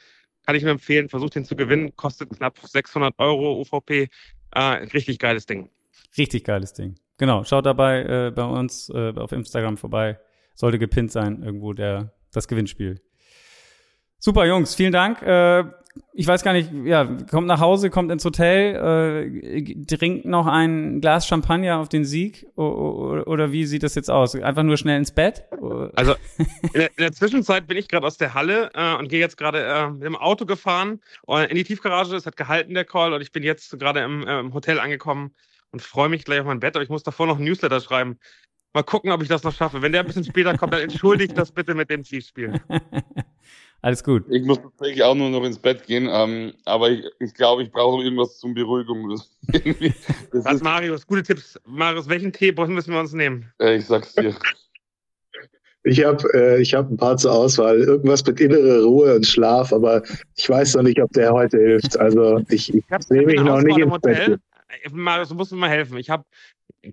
Kann 0.50 0.56
ich 0.56 0.64
nur 0.64 0.72
empfehlen. 0.72 1.10
Versucht 1.10 1.36
den 1.36 1.46
zu 1.46 1.56
gewinnen. 1.56 1.96
Kostet 1.96 2.32
knapp 2.32 2.58
600 2.58 3.14
Euro 3.20 3.62
UVP. 3.62 4.10
Äh, 4.50 4.62
richtig 4.62 5.20
geiles 5.20 5.46
Ding. 5.46 5.70
Richtig 6.18 6.44
geiles 6.44 6.74
Ding. 6.74 6.96
Genau. 7.20 7.44
Schaut 7.44 7.68
dabei 7.68 8.02
äh, 8.02 8.32
bei 8.32 8.46
uns 8.46 8.90
äh, 8.90 9.14
auf 9.16 9.32
Instagram 9.32 9.78
vorbei. 9.78 10.18
Sollte 10.56 10.80
gepinnt 10.80 11.12
sein, 11.12 11.44
irgendwo 11.44 11.74
der, 11.74 12.16
das 12.32 12.48
Gewinnspiel. 12.48 13.00
Super, 14.20 14.46
Jungs, 14.46 14.76
vielen 14.76 14.92
Dank. 14.92 15.22
Äh, 15.22 15.64
ich 16.14 16.28
weiß 16.28 16.44
gar 16.44 16.52
nicht, 16.52 16.70
ja, 16.84 17.06
kommt 17.06 17.48
nach 17.48 17.62
Hause, 17.62 17.90
kommt 17.90 18.12
ins 18.12 18.26
Hotel, 18.26 18.76
äh, 18.76 19.86
trinkt 19.86 20.26
noch 20.26 20.46
ein 20.46 21.00
Glas 21.00 21.26
Champagner 21.26 21.80
auf 21.80 21.88
den 21.88 22.04
Sieg 22.04 22.46
oder, 22.56 23.28
oder 23.28 23.52
wie 23.54 23.66
sieht 23.66 23.84
das 23.84 23.96
jetzt 23.96 24.12
aus? 24.12 24.36
Einfach 24.36 24.64
nur 24.64 24.78
schnell 24.78 24.98
ins 24.98 25.12
Bett? 25.12 25.46
Also 25.96 26.16
in 26.38 26.70
der, 26.74 26.88
in 26.90 26.98
der 26.98 27.12
Zwischenzeit 27.14 27.68
bin 27.68 27.78
ich 27.78 27.88
gerade 27.88 28.06
aus 28.06 28.18
der 28.18 28.34
Halle 28.34 28.70
äh, 28.74 28.96
und 28.96 29.08
gehe 29.08 29.20
jetzt 29.20 29.38
gerade 29.38 29.64
äh, 29.64 29.90
mit 29.90 30.04
dem 30.04 30.18
Auto 30.18 30.46
gefahren 30.46 31.00
in 31.28 31.56
die 31.56 31.64
Tiefgarage. 31.64 32.16
Es 32.16 32.26
hat 32.26 32.36
gehalten 32.36 32.74
der 32.74 32.86
Call 32.86 33.14
und 33.14 33.22
ich 33.22 33.32
bin 33.32 33.44
jetzt 33.44 33.80
gerade 33.80 34.02
im, 34.02 34.28
äh, 34.28 34.40
im 34.40 34.54
Hotel 34.54 34.80
angekommen 34.80 35.34
und 35.72 35.82
freue 35.82 36.10
mich 36.10 36.26
gleich 36.26 36.42
auf 36.42 36.46
mein 36.46 36.60
Bett. 36.60 36.76
Aber 36.76 36.84
ich 36.84 36.90
muss 36.90 37.04
davor 37.04 37.28
noch 37.28 37.40
ein 37.40 37.46
Newsletter 37.46 37.80
schreiben. 37.80 38.20
Mal 38.74 38.84
gucken, 38.84 39.12
ob 39.12 39.22
ich 39.22 39.30
das 39.30 39.44
noch 39.44 39.54
schaffe. 39.54 39.82
Wenn 39.82 39.94
der 39.94 40.02
ein 40.02 40.08
bisschen 40.08 40.26
später 40.26 40.58
kommt, 40.58 40.74
dann 40.74 40.82
entschuldigt 40.90 41.38
das 41.38 41.52
bitte 41.52 41.74
mit 41.74 41.90
dem 41.90 42.04
Chiefs-Spiel. 42.04 42.62
Alles 43.82 44.04
gut. 44.04 44.26
Ich 44.30 44.44
muss 44.44 44.60
tatsächlich 44.62 45.04
auch 45.04 45.16
nur 45.16 45.30
noch 45.30 45.44
ins 45.44 45.58
Bett 45.58 45.86
gehen, 45.86 46.10
ähm, 46.12 46.54
aber 46.66 46.90
ich, 46.90 47.06
ich 47.20 47.34
glaube, 47.34 47.64
ich 47.64 47.72
brauche 47.72 48.04
irgendwas 48.04 48.38
zum 48.38 48.54
Beruhigung. 48.54 49.10
Das, 49.10 49.38
das 50.32 50.46
Was, 50.46 50.62
Marius, 50.62 51.08
gute 51.08 51.24
Tipps. 51.24 51.58
Marius, 51.66 52.10
welchen 52.10 52.34
Tee 52.34 52.52
müssen 52.52 52.94
wir 52.94 53.00
uns 53.00 53.14
nehmen? 53.14 53.46
Äh, 53.60 53.78
ich 53.78 53.86
sag's 53.86 54.14
dir. 54.16 54.36
Ich 55.84 56.04
habe 56.04 56.28
äh, 56.34 56.62
ich 56.62 56.74
hab 56.74 56.92
ein 56.92 56.98
paar 56.98 57.16
zur 57.16 57.32
Auswahl. 57.32 57.80
Irgendwas 57.80 58.26
mit 58.26 58.42
innere 58.42 58.84
Ruhe 58.84 59.16
und 59.16 59.26
Schlaf, 59.26 59.72
aber 59.72 60.04
ich 60.36 60.50
weiß 60.50 60.76
noch 60.76 60.84
nicht, 60.84 61.02
ob 61.02 61.12
der 61.14 61.32
heute 61.32 61.58
hilft. 61.58 61.98
Also 61.98 62.40
ich, 62.50 62.74
ich, 62.74 62.84
ich 62.90 63.10
nehme 63.10 63.28
mich 63.28 63.42
noch 63.42 63.62
nicht 63.62 63.78
ins 63.78 64.00
Bett. 64.00 64.40
Äh, 64.84 64.90
Marius, 64.92 65.30
du 65.30 65.36
musst 65.36 65.54
mir 65.54 65.58
mal 65.58 65.70
helfen. 65.70 65.98
Ich 65.98 66.10
habe 66.10 66.26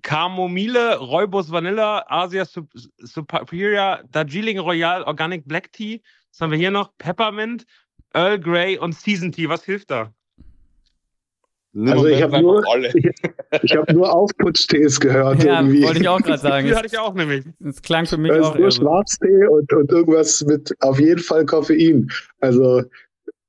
Kamomile, 0.02 0.98
Räubus 0.98 1.50
Vanilla, 1.50 2.04
Asia 2.08 2.44
Superior, 2.98 4.02
Darjeeling 4.10 4.58
Royal 4.58 5.02
Organic 5.02 5.46
Black 5.46 5.72
Tea, 5.72 6.00
was 6.36 6.42
haben 6.42 6.50
wir 6.50 6.58
hier 6.58 6.70
noch? 6.70 6.90
Peppermint, 6.98 7.64
Earl 8.12 8.38
Grey 8.38 8.76
und 8.78 8.94
Season 8.94 9.32
Tea. 9.32 9.48
Was 9.48 9.64
hilft 9.64 9.90
da? 9.90 10.12
Also 11.74 12.06
ich 12.06 12.22
habe 12.22 12.42
nur, 12.42 12.62
ich, 12.94 12.94
ich 13.62 13.74
hab 13.74 13.90
nur 13.90 14.14
Aufputschtees 14.14 15.00
gehört. 15.00 15.42
Ja, 15.44 15.60
irgendwie. 15.60 15.82
wollte 15.82 16.00
ich 16.00 16.08
auch 16.08 16.20
gerade 16.20 16.38
sagen. 16.38 16.68
Das 16.68 16.76
hatte 16.76 16.88
ich 16.88 16.98
auch 16.98 17.14
nämlich. 17.14 17.46
Das 17.58 17.80
klang 17.80 18.04
für 18.04 18.18
mich 18.18 18.32
das 18.32 18.48
auch. 18.48 18.54
Ist 18.54 18.60
nur 18.60 18.70
Schwarztee 18.70 19.46
und, 19.46 19.72
und 19.72 19.90
irgendwas 19.90 20.44
mit 20.44 20.74
auf 20.80 21.00
jeden 21.00 21.22
Fall 21.22 21.46
Koffein. 21.46 22.10
Also 22.40 22.82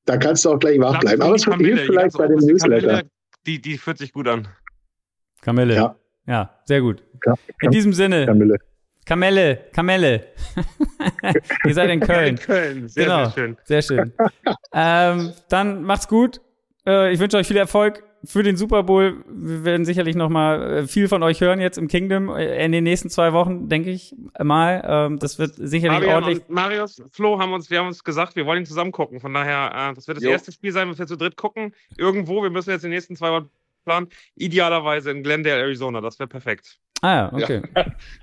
da 0.05 0.15
kannst 0.15 0.45
du 0.45 0.51
auch 0.51 0.59
gleich 0.59 0.79
wach 0.79 0.97
bleiben. 1.01 1.21
Aber 1.21 1.35
es 1.35 1.43
hilft 1.43 1.85
vielleicht 1.87 2.17
bei 2.17 2.27
dem 2.27 2.37
Newsletter. 2.37 2.87
Kamille, 2.87 3.09
die, 3.45 3.61
die 3.61 3.77
fühlt 3.77 3.97
sich 3.97 4.13
gut 4.13 4.29
an. 4.29 4.47
Kamille. 5.41 5.75
Ja, 5.75 5.95
ja 6.25 6.57
sehr 6.63 6.79
gut. 6.79 7.03
Ja, 7.25 7.33
In 7.61 7.71
diesem 7.71 7.91
Sinne. 7.91 8.25
Kamille. 8.25 8.59
Kamelle, 9.07 9.57
Kamelle. 9.73 10.27
Ihr 11.65 11.73
seid 11.73 11.89
in 11.89 12.01
Köln. 12.01 12.35
In 12.35 12.39
Köln, 12.39 12.89
sehr, 12.89 13.05
genau. 13.05 13.23
sehr 13.23 13.31
schön. 13.31 13.57
Sehr 13.63 13.81
schön. 13.81 14.13
ähm, 14.73 15.33
dann 15.49 15.83
macht's 15.83 16.09
gut. 16.09 16.41
Äh, 16.85 17.13
ich 17.13 17.19
wünsche 17.19 17.37
euch 17.37 17.47
viel 17.47 17.57
Erfolg 17.57 18.03
für 18.25 18.43
den 18.43 18.57
Super 18.57 18.83
Bowl. 18.83 19.23
Wir 19.29 19.63
werden 19.63 19.85
sicherlich 19.85 20.17
noch 20.17 20.27
mal 20.27 20.79
äh, 20.79 20.87
viel 20.87 21.07
von 21.07 21.23
euch 21.23 21.39
hören 21.39 21.61
jetzt 21.61 21.77
im 21.77 21.87
Kingdom 21.87 22.29
äh, 22.29 22.63
in 22.65 22.73
den 22.73 22.83
nächsten 22.83 23.09
zwei 23.09 23.31
Wochen, 23.31 23.69
denke 23.69 23.91
ich 23.91 24.13
mal. 24.43 24.83
Ähm, 24.85 25.19
das 25.19 25.39
wird 25.39 25.53
sicherlich 25.55 25.99
Fabian 25.99 26.15
ordentlich. 26.15 26.39
Und 26.39 26.49
Marius, 26.49 27.01
Flo 27.11 27.39
haben 27.39 27.53
uns, 27.53 27.69
wir 27.69 27.79
haben 27.79 27.87
uns 27.87 28.03
gesagt, 28.03 28.35
wir 28.35 28.45
wollen 28.45 28.63
ihn 28.63 28.65
zusammen 28.65 28.91
gucken. 28.91 29.21
Von 29.21 29.33
daher, 29.33 29.91
äh, 29.91 29.95
das 29.95 30.09
wird 30.09 30.17
das 30.17 30.23
Jo. 30.25 30.31
erste 30.31 30.51
Spiel 30.51 30.73
sein, 30.73 30.89
was 30.89 30.99
wir 30.99 31.07
zu 31.07 31.15
dritt 31.15 31.37
gucken. 31.37 31.73
Irgendwo, 31.97 32.43
wir 32.43 32.49
müssen 32.49 32.71
jetzt 32.71 32.83
die 32.83 32.89
nächsten 32.89 33.15
zwei 33.15 33.31
Wochen 33.31 33.49
planen. 33.85 34.09
Idealerweise 34.35 35.11
in 35.11 35.23
Glendale, 35.23 35.61
Arizona. 35.61 36.01
Das 36.01 36.19
wäre 36.19 36.27
perfekt. 36.27 36.79
Ah 37.01 37.13
ja, 37.15 37.33
okay. 37.33 37.61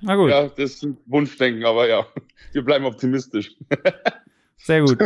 Na 0.01 0.16
gut, 0.16 0.31
Ja, 0.31 0.49
das 0.49 0.59
ist 0.83 0.87
Wunschdenken, 1.07 1.64
aber 1.64 1.89
ja, 1.89 2.07
wir 2.53 2.64
bleiben 2.64 2.85
optimistisch. 2.85 3.55
sehr 4.57 4.83
gut. 4.83 4.99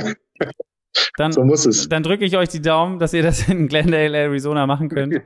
Dann, 1.17 1.33
So 1.33 1.45
muss 1.45 1.67
es. 1.67 1.89
dann 1.89 2.03
drücke 2.03 2.25
ich 2.25 2.37
euch 2.37 2.49
die 2.49 2.63
Daumen, 2.63 2.99
dass 2.99 3.13
ihr 3.13 3.23
das 3.23 3.49
in 3.49 3.69
Glendale, 3.69 4.17
Arizona 4.17 4.67
machen 4.67 4.89
könnt. 4.89 5.21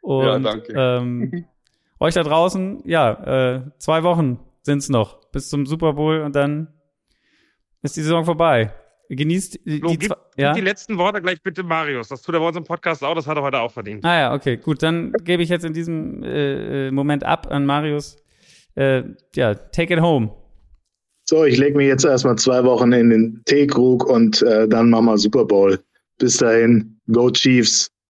Und 0.00 0.24
Ja, 0.26 0.38
danke. 0.38 0.72
Ähm, 0.76 1.44
euch 2.00 2.14
da 2.14 2.22
draußen, 2.22 2.82
ja, 2.84 3.54
äh, 3.56 3.62
zwei 3.78 4.02
Wochen 4.02 4.40
sind's 4.62 4.88
noch 4.88 5.20
bis 5.30 5.48
zum 5.48 5.64
Super 5.66 5.92
Bowl 5.94 6.20
und 6.20 6.34
dann 6.34 6.68
ist 7.82 7.96
die 7.96 8.02
Saison 8.02 8.24
vorbei. 8.24 8.72
Genießt 9.08 9.60
die, 9.64 9.78
Flo, 9.78 9.88
die 9.88 9.98
gib, 9.98 10.08
zwei, 10.08 10.16
gib 10.36 10.42
ja? 10.42 10.52
die 10.52 10.60
letzten 10.60 10.98
Worte 10.98 11.20
gleich 11.20 11.42
bitte 11.42 11.62
Marius. 11.62 12.08
Das 12.08 12.22
tut 12.22 12.34
er 12.34 12.40
bei 12.40 12.48
uns 12.48 12.56
im 12.56 12.64
Podcast 12.64 13.04
auch, 13.04 13.14
das 13.14 13.26
hat 13.26 13.36
er 13.36 13.42
heute 13.42 13.58
auch 13.60 13.70
verdient. 13.70 14.04
Ah 14.04 14.18
ja, 14.18 14.34
okay, 14.34 14.56
gut, 14.56 14.82
dann 14.82 15.12
gebe 15.24 15.42
ich 15.42 15.48
jetzt 15.48 15.64
in 15.64 15.72
diesem 15.72 16.22
äh, 16.22 16.88
äh, 16.88 16.90
Moment 16.90 17.24
ab 17.24 17.46
an 17.50 17.66
Marius. 17.66 18.16
Äh, 18.74 19.02
ja, 19.34 19.54
take 19.54 19.94
it 19.94 20.00
home. 20.00 20.30
So, 21.26 21.44
ich 21.44 21.56
lege 21.58 21.76
mich 21.76 21.86
jetzt 21.86 22.04
erstmal 22.04 22.36
zwei 22.36 22.64
Wochen 22.64 22.92
in 22.92 23.10
den 23.10 23.42
Teekrug 23.46 24.04
und 24.04 24.42
äh, 24.42 24.68
dann 24.68 24.90
machen 24.90 25.06
wir 25.06 25.18
Super 25.18 25.44
Bowl. 25.44 25.78
Bis 26.18 26.36
dahin, 26.36 27.00
go 27.10 27.30
Chiefs. 27.30 27.93